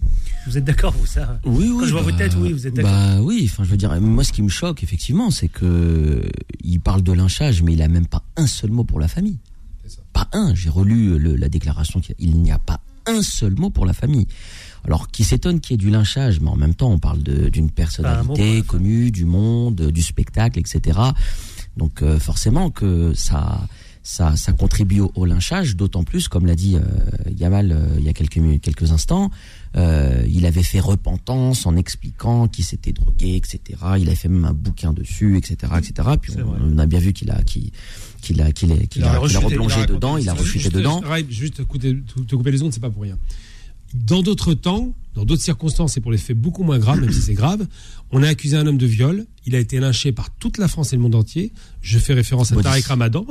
vous 0.48 0.58
êtes 0.58 0.64
d'accord, 0.66 0.94
vous, 0.94 1.06
ça? 1.06 1.40
Oui, 1.46 1.70
oui. 1.70 1.78
Quand 1.80 1.86
je 1.88 1.92
vois 1.92 2.02
bah, 2.04 2.12
vos 2.12 2.18
têtes, 2.18 2.36
oui, 2.38 2.52
vous 2.54 2.68
êtes 2.68 2.74
d'accord. 2.74 2.92
Bah 2.92 3.22
oui, 3.22 3.50
enfin, 3.52 3.64
je 3.64 3.70
veux 3.70 3.78
dire, 3.78 4.00
moi, 4.02 4.24
ce 4.24 4.32
qui 4.34 4.42
me 4.42 4.50
choque, 4.50 4.84
effectivement, 4.84 5.32
c'est 5.32 5.48
que 5.48 6.22
il 6.64 6.80
parle 6.80 7.02
de 7.02 7.12
lynchage, 7.12 7.62
mais 7.64 7.74
il 7.74 7.82
a 7.82 7.88
même 7.88 8.08
pas 8.08 8.24
un 8.38 8.48
seul 8.48 8.72
mot 8.72 8.84
pour 8.84 9.00
la 9.00 9.08
famille. 9.08 9.40
Pas 10.14 10.28
un. 10.34 10.54
J'ai 10.54 10.70
relu 10.70 11.18
le- 11.18 11.36
la 11.36 11.50
déclaration. 11.50 12.00
qu'il- 12.00 12.16
Il 12.20 12.38
n'y 12.38 12.52
a 12.52 12.60
pas 12.60 12.80
un 13.08 13.22
seul 13.22 13.56
mot 13.58 13.70
pour 13.70 13.86
la 13.86 13.94
famille. 13.94 14.28
Alors, 14.86 15.08
qui 15.10 15.24
s'étonne 15.24 15.60
qu'il 15.60 15.72
y 15.72 15.76
ait 15.76 15.78
du 15.78 15.90
lynchage, 15.90 16.40
mais 16.40 16.50
en 16.50 16.56
même 16.58 16.76
temps, 16.76 16.92
on 16.92 17.00
parle 17.00 17.24
d'une 17.24 17.72
personnalité 17.72 18.58
la 18.58 18.62
connue 18.64 19.12
du 19.12 19.26
monde, 19.26 19.76
du 19.92 20.02
spectacle, 20.02 20.60
etc. 20.60 21.00
Donc, 21.78 22.02
euh, 22.02 22.20
forcément 22.20 22.70
que 22.70 23.14
ça, 23.16 23.68
ça, 24.04 24.36
ça 24.36 24.52
contribue 24.52 25.00
au, 25.00 25.12
au 25.16 25.26
lynchage, 25.26 25.78
d'autant 25.78 26.04
plus, 26.04 26.28
comme 26.28 26.46
l'a 26.46 26.56
dit 26.56 26.76
euh, 26.76 26.82
Yamal 27.38 27.72
euh, 27.72 27.96
il 27.98 28.04
y 28.04 28.10
a 28.10 28.14
quelques, 28.14 28.62
quelques 28.62 28.92
instants, 28.92 29.32
euh, 29.78 30.24
il 30.28 30.46
avait 30.46 30.62
fait 30.62 30.82
repentance 30.82 31.66
en 31.66 31.78
expliquant 31.78 32.50
qu'il 32.50 32.66
s'était 32.66 32.92
drogué, 32.92 33.38
etc. 33.38 33.60
Il 33.98 34.08
avait 34.08 34.16
fait 34.16 34.28
même 34.28 34.44
un 34.44 34.54
bouquin 34.54 34.92
dessus, 34.92 35.38
etc., 35.38 35.74
etc. 35.78 36.10
Puis 36.22 36.34
on, 36.38 36.76
on 36.76 36.78
a 36.78 36.86
bien 36.86 37.00
vu 37.00 37.14
qu'il 37.14 37.32
a, 37.32 37.42
qu'il, 37.44 37.72
qu'il 38.22 38.42
a, 38.42 38.52
qu'il 38.52 38.72
a, 38.74 39.20
replongé 39.20 39.80
il 39.80 39.84
a 39.84 39.86
dedans, 39.86 40.18
il 40.18 40.28
a 40.28 40.34
rechuté 40.34 40.70
dedans. 40.70 41.00
Ray, 41.00 41.26
Juste 41.30 41.56
te 41.56 41.62
couper 42.36 42.52
les 42.52 42.62
ondes, 42.62 42.74
c'est 42.74 42.82
pas 42.82 42.90
pour 42.90 43.04
rien. 43.04 43.18
Dans 43.94 44.22
d'autres 44.22 44.54
temps, 44.54 44.94
dans 45.14 45.24
d'autres 45.24 45.44
circonstances 45.44 45.96
et 45.98 46.02
pour 46.02 46.12
les 46.12 46.18
faits 46.18 46.38
beaucoup 46.38 46.64
moins 46.64 46.80
graves, 46.80 47.00
même 47.00 47.12
si 47.12 47.22
c'est 47.22 47.36
grave, 47.36 47.66
on 48.14 48.24
a 48.24 48.28
accusé 48.30 48.56
un 48.56 48.66
homme 48.66 48.78
de 48.78 48.86
viol. 48.86 49.26
Il 49.46 49.56
a 49.56 49.60
été 49.60 49.80
lynché 49.80 50.12
par 50.14 50.30
toute 50.38 50.58
la 50.58 50.68
France 50.70 50.94
et 50.94 50.96
le 50.96 51.02
monde 51.02 51.16
entier. 51.16 51.52
Je 51.82 52.00
fais 52.00 52.14
référence 52.14 52.52
à 52.52 52.56
Baudis. 52.56 52.64
Tariq 52.70 52.86
Ramadan. 52.88 53.26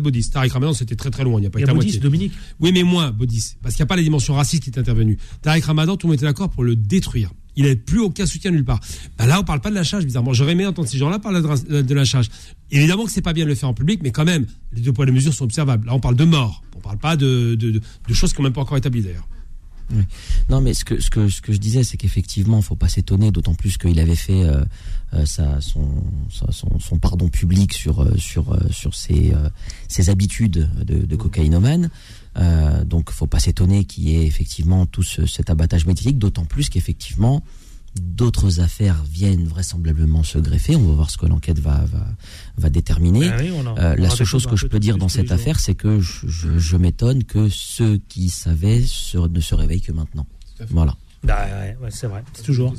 Baudis. 0.00 0.30
Tariq 0.30 0.52
Ramadan, 0.52 0.72
c'était 0.72 0.96
très 0.96 1.10
très 1.10 1.22
loin. 1.22 1.38
Il 1.38 1.42
n'y 1.42 1.46
a 1.46 1.50
pas 1.50 1.60
été 1.60 1.66
Baudis. 1.72 1.98
Dominique. 2.00 2.32
Oui, 2.58 2.72
mais 2.72 2.82
moins, 2.82 3.12
Baudis. 3.12 3.54
Parce 3.62 3.74
qu'il 3.76 3.82
n'y 3.82 3.86
a 3.86 3.86
pas 3.86 3.96
les 3.96 4.02
dimensions 4.02 4.34
racistes 4.34 4.64
qui 4.64 4.70
est 4.70 4.78
intervenues. 4.78 5.18
Tariq 5.42 5.64
Ramadan, 5.64 5.96
tout 5.96 6.06
le 6.06 6.12
monde 6.12 6.16
était 6.16 6.26
d'accord 6.26 6.50
pour 6.50 6.64
le 6.64 6.74
détruire. 6.74 7.30
Il 7.54 7.64
n'avait 7.64 7.76
plus 7.76 8.00
aucun 8.00 8.24
soutien 8.24 8.50
nulle 8.50 8.64
part. 8.64 8.80
Ben 9.18 9.26
là, 9.26 9.38
on 9.38 9.44
parle 9.44 9.60
pas 9.60 9.68
de 9.68 9.74
lynchage, 9.74 10.06
bizarrement. 10.06 10.32
J'aurais 10.32 10.52
aimé 10.52 10.64
entendre 10.64 10.88
ces 10.88 10.96
gens-là 10.96 11.18
parler 11.18 11.42
de, 11.42 11.82
de 11.82 11.94
lynchage. 11.94 12.28
Évidemment 12.70 13.04
que 13.04 13.12
c'est 13.12 13.20
pas 13.20 13.34
bien 13.34 13.44
de 13.44 13.50
le 13.50 13.54
faire 13.54 13.68
en 13.68 13.74
public, 13.74 14.00
mais 14.02 14.10
quand 14.10 14.24
même, 14.24 14.46
les 14.72 14.80
deux 14.80 14.92
poids 14.94 15.04
de 15.04 15.10
mesure 15.12 15.34
sont 15.34 15.44
observables. 15.44 15.86
Là, 15.86 15.94
on 15.94 16.00
parle 16.00 16.16
de 16.16 16.24
mort. 16.24 16.62
On 16.76 16.80
parle 16.80 16.96
pas 16.98 17.16
de, 17.16 17.54
de, 17.54 17.70
de- 17.72 17.80
de 18.08 18.14
choses 18.14 18.32
qui 18.32 18.40
n'ont 18.40 18.44
même 18.44 18.54
pas 18.54 18.62
encore 18.62 18.78
établies, 18.78 19.02
d'ailleurs. 19.02 19.28
Non, 20.48 20.60
mais 20.60 20.74
ce 20.74 20.84
que, 20.84 21.00
ce 21.00 21.10
que, 21.10 21.28
ce 21.28 21.40
que 21.40 21.52
je 21.52 21.58
disais, 21.58 21.84
c'est 21.84 21.96
qu'effectivement, 21.96 22.56
il 22.56 22.60
ne 22.60 22.64
faut 22.64 22.76
pas 22.76 22.88
s'étonner, 22.88 23.30
d'autant 23.30 23.54
plus 23.54 23.76
qu'il 23.78 23.98
avait 24.00 24.16
fait 24.16 24.42
euh, 24.44 24.64
euh, 25.14 25.26
sa, 25.26 25.60
son, 25.60 26.02
son, 26.30 26.98
pardon 26.98 27.28
public 27.28 27.72
sur, 27.72 28.00
euh, 28.00 28.14
sur, 28.16 28.58
sur 28.72 28.94
ses, 28.94 29.32
ses 29.88 30.08
habitudes 30.10 30.68
de, 30.84 31.04
de 31.04 31.16
cocaïnomane. 31.16 31.90
Donc, 32.84 33.04
il 33.08 33.12
ne 33.12 33.16
faut 33.16 33.26
pas 33.26 33.38
s'étonner 33.40 33.84
qu'il 33.84 34.08
y 34.08 34.16
ait 34.16 34.26
effectivement 34.26 34.86
tout 34.86 35.02
ce- 35.02 35.26
cet 35.26 35.50
abattage 35.50 35.84
médiatique, 35.86 36.18
d'autant 36.18 36.46
plus 36.46 36.68
qu'effectivement, 36.70 37.42
d'autres 38.00 38.60
affaires 38.60 39.02
viennent 39.10 39.46
vraisemblablement 39.46 40.22
se 40.22 40.38
greffer. 40.38 40.76
On 40.76 40.86
va 40.86 40.94
voir 40.94 41.10
ce 41.10 41.18
que 41.18 41.26
l'enquête 41.26 41.58
va, 41.58 41.84
va, 41.84 42.06
va 42.56 42.70
déterminer. 42.70 43.28
Ah 43.30 43.36
oui, 43.40 43.50
en- 43.52 43.76
Euh, 43.78 43.96
la 43.96 44.10
seule 44.10 44.26
chose 44.26 44.46
que 44.46 44.56
je 44.56 44.62
peu 44.62 44.70
peux 44.70 44.80
dire 44.80 44.96
dans 44.98 45.08
cette 45.08 45.26
jours. 45.26 45.34
affaire, 45.34 45.60
c'est 45.60 45.74
que 45.74 46.00
je, 46.00 46.26
je- 46.28 46.58
je 46.58 46.76
m'étonne 46.76 47.24
que 47.24 47.48
ceux 47.48 47.98
qui 48.08 48.30
savaient 48.30 48.82
se- 48.82 49.18
ne 49.18 49.40
se 49.40 49.54
réveillent 49.54 49.80
que 49.82 49.92
maintenant. 49.92 50.26
Voilà. 50.70 50.96
Bah, 51.24 51.44
ouais, 51.46 51.76
ouais, 51.82 51.90
c'est 51.90 52.06
vrai, 52.06 52.24
c'est 52.32 52.42
toujours. 52.42 52.74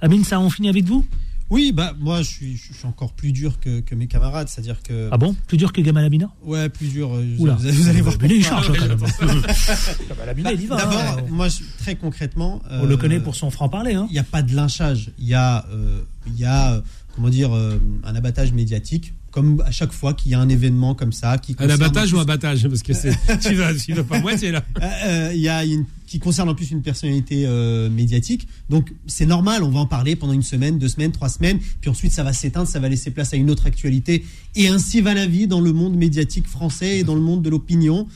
Amine, 0.00 0.24
ça, 0.24 0.40
on 0.40 0.50
finit 0.50 0.68
avec 0.68 0.84
vous? 0.84 1.04
Oui, 1.48 1.70
bah 1.72 1.94
moi 2.00 2.22
je 2.22 2.28
suis, 2.28 2.56
je 2.56 2.72
suis 2.74 2.86
encore 2.86 3.12
plus 3.12 3.30
dur 3.32 3.60
que, 3.60 3.80
que 3.80 3.94
mes 3.94 4.08
camarades, 4.08 4.48
c'est-à-dire 4.48 4.82
que. 4.82 5.08
Ah 5.12 5.16
bon? 5.18 5.36
Plus 5.46 5.56
dur 5.56 5.72
que 5.72 5.80
Gamal 5.80 6.04
Abina 6.04 6.28
Ouais, 6.42 6.68
plus 6.68 6.88
dur. 6.88 7.14
euh, 7.14 7.24
Oula. 7.38 7.54
vous, 7.54 7.68
vous 7.70 7.88
allez 7.88 8.00
voir. 8.00 8.14
Abina, 8.14 8.34
il 8.34 8.44
charge 8.44 8.66
quand 8.66 8.88
même. 8.88 8.98
Gamal 10.08 10.28
Abina, 10.28 10.52
il 10.52 10.62
y 10.62 10.66
va. 10.66 10.76
D'abord, 10.76 10.98
hein. 11.00 11.16
moi, 11.30 11.48
je- 11.48 11.62
très 11.78 11.94
concrètement. 11.94 12.60
On 12.70 12.84
le 12.86 12.94
euh, 12.94 12.96
connaît 12.96 13.20
pour 13.20 13.36
son 13.36 13.50
franc-parler. 13.50 13.94
Hein. 13.94 14.06
Il 14.10 14.14
n'y 14.14 14.18
a 14.18 14.24
pas 14.24 14.42
de 14.42 14.54
lynchage. 14.54 15.10
Il 15.18 15.26
y 15.28 15.34
a, 15.34 15.64
euh, 15.72 16.00
il 16.26 16.36
y 16.38 16.44
a 16.44 16.72
euh, 16.72 16.80
comment 17.14 17.28
dire, 17.28 17.54
euh, 17.54 17.78
un 18.04 18.14
abattage 18.16 18.52
médiatique. 18.52 19.12
Comme 19.30 19.62
à 19.66 19.70
chaque 19.70 19.92
fois 19.92 20.14
qu'il 20.14 20.30
y 20.30 20.34
a 20.34 20.40
un 20.40 20.48
événement 20.48 20.94
comme 20.94 21.12
ça 21.12 21.36
qui 21.36 21.54
Un 21.58 21.68
abattage 21.68 22.10
ou 22.14 22.18
un 22.18 22.22
abattage 22.22 22.66
Parce 22.68 22.82
que 22.82 22.94
c'est, 22.94 23.10
tu 23.40 23.54
vas, 23.54 23.74
tu 23.74 23.92
vas 23.92 24.02
pas 24.02 24.18
moitié, 24.18 24.50
là. 24.50 24.64
Euh, 24.80 24.88
euh, 25.04 25.32
Il 25.34 25.40
y 25.42 25.48
a 25.48 25.62
une 25.64 25.84
qui 26.06 26.18
concerne 26.18 26.48
en 26.48 26.54
plus 26.54 26.70
une 26.70 26.82
personnalité 26.82 27.44
euh, 27.46 27.90
médiatique. 27.90 28.46
Donc 28.70 28.92
c'est 29.06 29.26
normal, 29.26 29.62
on 29.62 29.70
va 29.70 29.80
en 29.80 29.86
parler 29.86 30.16
pendant 30.16 30.32
une 30.32 30.42
semaine, 30.42 30.78
deux 30.78 30.88
semaines, 30.88 31.12
trois 31.12 31.28
semaines, 31.28 31.58
puis 31.80 31.90
ensuite 31.90 32.12
ça 32.12 32.22
va 32.22 32.32
s'éteindre, 32.32 32.68
ça 32.68 32.80
va 32.80 32.88
laisser 32.88 33.10
place 33.10 33.32
à 33.32 33.36
une 33.36 33.50
autre 33.50 33.66
actualité. 33.66 34.24
Et 34.54 34.68
ainsi 34.68 35.00
va 35.00 35.14
la 35.14 35.26
vie 35.26 35.46
dans 35.46 35.60
le 35.60 35.72
monde 35.72 35.96
médiatique 35.96 36.46
français 36.46 36.98
et 36.98 37.04
dans 37.04 37.14
le 37.14 37.20
monde 37.20 37.42
de 37.42 37.50
l'opinion. 37.50 38.06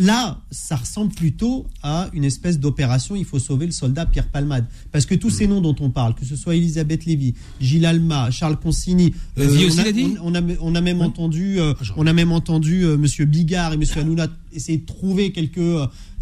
Là, 0.00 0.40
ça 0.50 0.76
ressemble 0.76 1.12
plutôt 1.12 1.66
à 1.82 2.08
une 2.14 2.24
espèce 2.24 2.58
d'opération. 2.58 3.14
Il 3.14 3.26
faut 3.26 3.38
sauver 3.38 3.66
le 3.66 3.72
soldat 3.72 4.06
Pierre 4.06 4.28
Palmade. 4.28 4.64
Parce 4.92 5.04
que 5.04 5.14
tous 5.14 5.28
ces 5.28 5.46
noms 5.46 5.60
dont 5.60 5.76
on 5.80 5.90
parle, 5.90 6.14
que 6.14 6.24
ce 6.24 6.36
soit 6.36 6.56
Elisabeth 6.56 7.04
Lévy, 7.04 7.34
Gilles 7.60 7.84
Alma, 7.84 8.30
Charles 8.30 8.56
Consigny, 8.56 9.14
euh, 9.38 9.68
on, 9.70 9.78
a, 9.78 9.84
l'a 9.84 9.92
dit 9.92 10.16
on, 10.22 10.32
on 10.32 10.34
a, 10.34 10.40
on 10.60 10.74
a 10.74 10.80
même 10.80 11.02
entendu, 11.02 11.60
euh, 11.60 11.74
on 11.96 12.06
a 12.06 12.14
même 12.14 12.32
entendu 12.32 12.84
euh, 12.84 12.96
Monsieur 12.96 13.26
Bigard 13.26 13.74
et 13.74 13.76
Monsieur 13.76 14.00
Hanouna 14.00 14.28
essayer 14.54 14.78
de 14.78 14.86
trouver 14.86 15.32
quelques, 15.32 15.58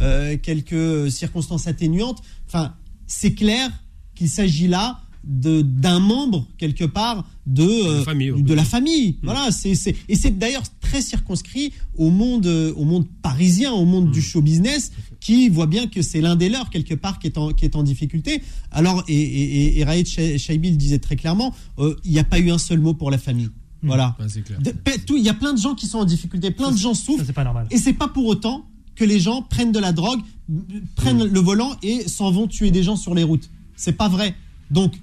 euh, 0.00 0.36
quelques 0.42 1.10
circonstances 1.12 1.68
atténuantes. 1.68 2.20
Enfin, 2.48 2.74
c'est 3.06 3.34
clair 3.34 3.70
qu'il 4.16 4.28
s'agit 4.28 4.66
là 4.66 5.00
d'un 5.30 6.00
membre 6.00 6.46
quelque 6.56 6.84
part 6.84 7.28
de 7.46 7.62
euh, 7.62 8.02
famille, 8.02 8.32
de 8.42 8.54
la 8.54 8.64
famille. 8.64 9.16
Voilà 9.22 9.50
c'est 9.50 9.74
c'est 9.74 9.94
et 10.08 10.16
c'est 10.16 10.36
d'ailleurs 10.38 10.62
très 10.80 11.02
circonscrit 11.02 11.72
au 11.98 12.08
monde 12.10 12.46
euh, 12.46 12.72
au 12.76 12.84
monde 12.84 13.06
parisien 13.20 13.72
au 13.72 13.84
monde 13.84 14.10
du 14.10 14.22
show 14.22 14.40
business 14.40 14.90
qui 15.20 15.50
voit 15.50 15.66
bien 15.66 15.86
que 15.86 16.00
c'est 16.00 16.22
l'un 16.22 16.34
des 16.34 16.48
leurs 16.48 16.70
quelque 16.70 16.94
part 16.94 17.18
qui 17.18 17.26
est 17.26 17.36
en 17.36 17.50
qui 17.52 17.66
est 17.66 17.76
en 17.76 17.82
difficulté. 17.82 18.42
Alors 18.70 19.04
et 19.06 19.14
et, 19.20 19.78
et 19.80 19.84
Raed 19.84 20.06
Shaibi 20.06 20.70
le 20.70 20.76
disait 20.78 20.98
très 20.98 21.16
clairement 21.16 21.54
euh, 21.78 21.94
il 22.04 22.12
n'y 22.12 22.18
a 22.18 22.24
pas 22.24 22.38
eu 22.38 22.50
un 22.50 22.58
seul 22.58 22.80
mot 22.80 22.94
pour 22.94 23.10
la 23.10 23.18
famille. 23.18 23.50
Voilà. 23.82 24.16
Clair. 24.44 24.60
De- 24.60 24.70
pe- 24.72 24.98
tout- 25.06 25.16
il 25.18 25.22
y 25.22 25.28
a 25.28 25.34
plein 25.34 25.52
de 25.52 25.58
gens 25.60 25.74
qui 25.74 25.86
sont 25.86 25.98
en 25.98 26.04
difficulté 26.06 26.50
plein 26.50 26.72
de 26.72 26.78
gens 26.78 26.94
souffrent. 26.94 27.24
c'est 27.26 27.32
pas 27.34 27.44
normal. 27.44 27.66
Et 27.70 27.76
c'est 27.76 27.92
pas 27.92 28.08
pour 28.08 28.24
autant 28.26 28.64
que 28.96 29.04
les 29.04 29.20
gens 29.20 29.42
prennent 29.42 29.70
de 29.72 29.78
la 29.78 29.92
drogue, 29.92 30.20
prennent 30.96 31.22
le 31.24 31.40
volant 31.40 31.76
et 31.82 32.08
s'en 32.08 32.30
vont 32.32 32.46
tuer 32.48 32.70
des 32.70 32.82
gens 32.82 32.96
sur 32.96 33.14
les 33.14 33.22
routes. 33.22 33.48
C'est 33.76 33.92
pas 33.92 34.08
vrai. 34.08 34.34
Donc 34.70 34.94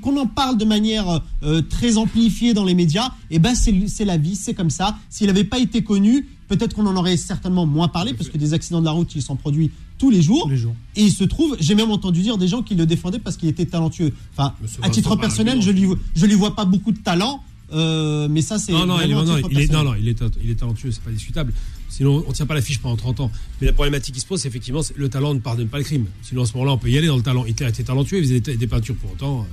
qu'on 0.00 0.16
en 0.16 0.26
parle 0.26 0.56
de 0.58 0.64
manière 0.64 1.20
euh, 1.42 1.62
très 1.62 1.96
amplifiée 1.96 2.54
dans 2.54 2.64
les 2.64 2.74
médias, 2.74 3.12
et 3.30 3.38
ben 3.38 3.54
c'est 3.54 4.04
la 4.04 4.16
vie, 4.16 4.36
c'est 4.36 4.54
comme 4.54 4.70
ça. 4.70 4.98
S'il 5.10 5.26
n'avait 5.26 5.44
pas 5.44 5.58
été 5.58 5.82
connu, 5.82 6.26
peut-être 6.48 6.74
qu'on 6.74 6.86
en 6.86 6.96
aurait 6.96 7.16
certainement 7.16 7.66
moins 7.66 7.88
parlé, 7.88 8.14
parce 8.14 8.28
que 8.28 8.38
des 8.38 8.54
accidents 8.54 8.80
de 8.80 8.86
la 8.86 8.90
route, 8.92 9.14
ils 9.14 9.22
s'en 9.22 9.36
produisent 9.36 9.70
tous 9.98 10.10
les 10.10 10.22
jours. 10.22 10.48
Et 10.96 11.04
il 11.04 11.12
se 11.12 11.24
trouve, 11.24 11.56
j'ai 11.60 11.74
même 11.74 11.90
entendu 11.90 12.22
dire 12.22 12.38
des 12.38 12.48
gens 12.48 12.62
qui 12.62 12.74
le 12.74 12.86
défendaient 12.86 13.18
parce 13.18 13.36
qu'il 13.36 13.48
était 13.48 13.66
talentueux. 13.66 14.12
Enfin, 14.32 14.54
Monsieur 14.62 14.80
à 14.82 14.90
titre 14.90 15.10
Vincent 15.10 15.20
personnel, 15.20 15.62
je 15.62 15.70
lui 15.70 15.88
je 16.14 16.26
lui 16.26 16.34
vois 16.34 16.54
pas 16.54 16.64
beaucoup 16.64 16.92
de 16.92 16.98
talent, 16.98 17.42
euh, 17.72 18.28
mais 18.30 18.42
ça 18.42 18.58
c'est 18.58 18.72
Non, 18.72 18.86
non, 18.86 19.00
il, 19.00 19.12
non, 19.12 19.24
il 19.50 19.60
est, 19.60 19.72
non, 19.72 19.84
non, 19.84 19.94
il 19.94 20.08
est, 20.08 20.22
il 20.42 20.50
est 20.50 20.54
talentueux, 20.54 20.90
c'est 20.90 21.02
pas 21.02 21.10
discutable. 21.10 21.52
Sinon, 21.88 22.24
on 22.26 22.32
tient 22.32 22.46
pas 22.46 22.54
l'affiche 22.54 22.80
pendant 22.80 22.96
30 22.96 23.20
ans. 23.20 23.30
Mais 23.60 23.66
la 23.66 23.72
problématique 23.72 24.14
qui 24.14 24.20
se 24.20 24.26
pose, 24.26 24.40
c'est 24.40 24.48
effectivement, 24.48 24.82
le 24.94 25.08
talent 25.08 25.34
ne 25.34 25.40
pardonne 25.40 25.68
pas 25.68 25.78
le 25.78 25.84
crime. 25.84 26.06
Sinon, 26.22 26.42
à 26.42 26.46
ce 26.46 26.52
moment-là, 26.54 26.72
on 26.72 26.78
peut 26.78 26.90
y 26.90 26.98
aller 26.98 27.06
dans 27.06 27.16
le 27.16 27.22
talent. 27.22 27.44
Hitler 27.46 27.68
était 27.68 27.82
talentueux, 27.82 28.18
il 28.18 28.24
faisait 28.24 28.40
des, 28.40 28.56
des 28.56 28.66
peintures 28.66 28.96
pour 28.96 29.12
autant. 29.12 29.46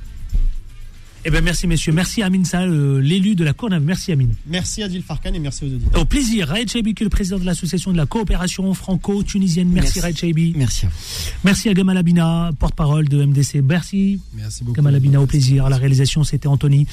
Eh 1.28 1.32
ben 1.32 1.44
merci 1.44 1.66
messieurs, 1.66 1.92
merci 1.92 2.22
Amine 2.22 2.46
Sall, 2.46 2.70
euh, 2.70 3.00
l'élu 3.02 3.34
de 3.34 3.44
la 3.44 3.54
Cour 3.54 3.72
d'Av. 3.72 3.82
Merci 3.82 4.12
Amine. 4.12 4.36
Merci 4.46 4.84
Adil 4.84 5.02
Farkan 5.02 5.34
et 5.34 5.40
merci 5.40 5.64
aux 5.66 5.70
auditeurs. 5.74 6.00
Au 6.00 6.06
plaisir, 6.06 6.48
Raed 6.50 6.70
Chaibi, 6.70 6.94
qui 6.94 7.02
est 7.02 7.06
le 7.06 7.10
président 7.10 7.40
de 7.40 7.46
l'association 7.46 7.92
de 7.92 7.98
la 7.98 8.06
coopération 8.06 8.72
franco-tunisienne. 8.76 9.68
Merci, 9.70 9.94
Merci. 9.96 10.00
Raed 10.02 10.18
Chaibi. 10.18 10.54
Merci 10.56 10.86
à 10.86 10.90
vous. 10.90 10.96
Merci 11.44 11.70
à 11.70 11.74
Gamal 11.74 11.98
Abina, 11.98 12.52
porte-parole 12.60 13.10
de 13.10 13.26
MDC. 13.26 13.56
Merci. 13.64 14.20
Merci 14.36 14.64
beaucoup. 14.64 14.76
Gamal 14.76 14.94
Abina, 14.94 15.20
au 15.20 15.26
plaisir. 15.26 15.66
À 15.66 15.70
la 15.70 15.78
réalisation, 15.78 16.24
c'était 16.24 16.48
Anthony. 16.48 16.86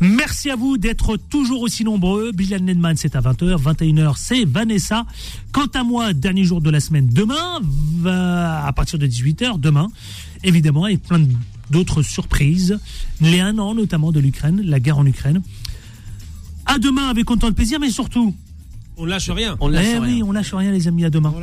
Merci 0.00 0.48
à 0.48 0.56
vous 0.56 0.78
d'être 0.78 1.18
toujours 1.18 1.60
aussi 1.60 1.84
nombreux. 1.84 2.32
Bilal 2.32 2.62
Nedman, 2.64 2.96
c'est 2.96 3.14
à 3.16 3.20
20h. 3.20 3.60
21h, 3.62 4.14
c'est 4.16 4.46
Vanessa. 4.46 5.04
Quant 5.52 5.68
à 5.74 5.84
moi, 5.84 6.14
dernier 6.14 6.44
jour 6.44 6.62
de 6.62 6.70
la 6.70 6.80
semaine, 6.80 7.10
demain, 7.12 7.60
va- 8.00 8.64
à 8.64 8.72
partir 8.72 8.98
de 8.98 9.06
18h, 9.06 9.58
demain, 9.58 9.88
évidemment, 10.42 10.84
avec 10.84 11.02
plein 11.02 11.20
d'autres 11.74 12.02
surprises. 12.02 12.78
Les 13.20 13.40
un 13.40 13.58
an, 13.58 13.74
notamment, 13.74 14.12
de 14.12 14.20
l'Ukraine, 14.20 14.62
la 14.64 14.78
guerre 14.78 14.98
en 14.98 15.06
Ukraine. 15.06 15.42
À 16.66 16.78
demain 16.78 17.08
avec 17.08 17.28
autant 17.30 17.50
de 17.50 17.54
plaisir, 17.54 17.80
mais 17.80 17.90
surtout. 17.90 18.32
On 18.96 19.04
lâche 19.04 19.28
rien. 19.28 19.56
On 19.58 19.66
lâche 19.66 19.84
eh 19.88 19.98
rien. 19.98 20.02
oui, 20.02 20.22
on 20.22 20.30
lâche 20.30 20.54
rien, 20.54 20.70
les 20.70 20.86
amis. 20.86 21.04
À 21.04 21.10
demain. 21.10 21.34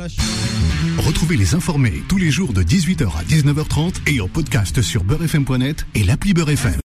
Retrouvez 0.98 1.36
les 1.36 1.54
informés 1.54 2.02
tous 2.08 2.16
les 2.16 2.30
jours 2.30 2.54
de 2.54 2.62
18h 2.62 3.08
à 3.14 3.24
19h30 3.24 3.94
et 4.06 4.22
en 4.22 4.28
podcast 4.28 4.80
sur 4.80 5.04
beurrefm.net 5.04 5.86
et 5.94 6.02
l'appli 6.02 6.32
Beurrefm. 6.32 6.80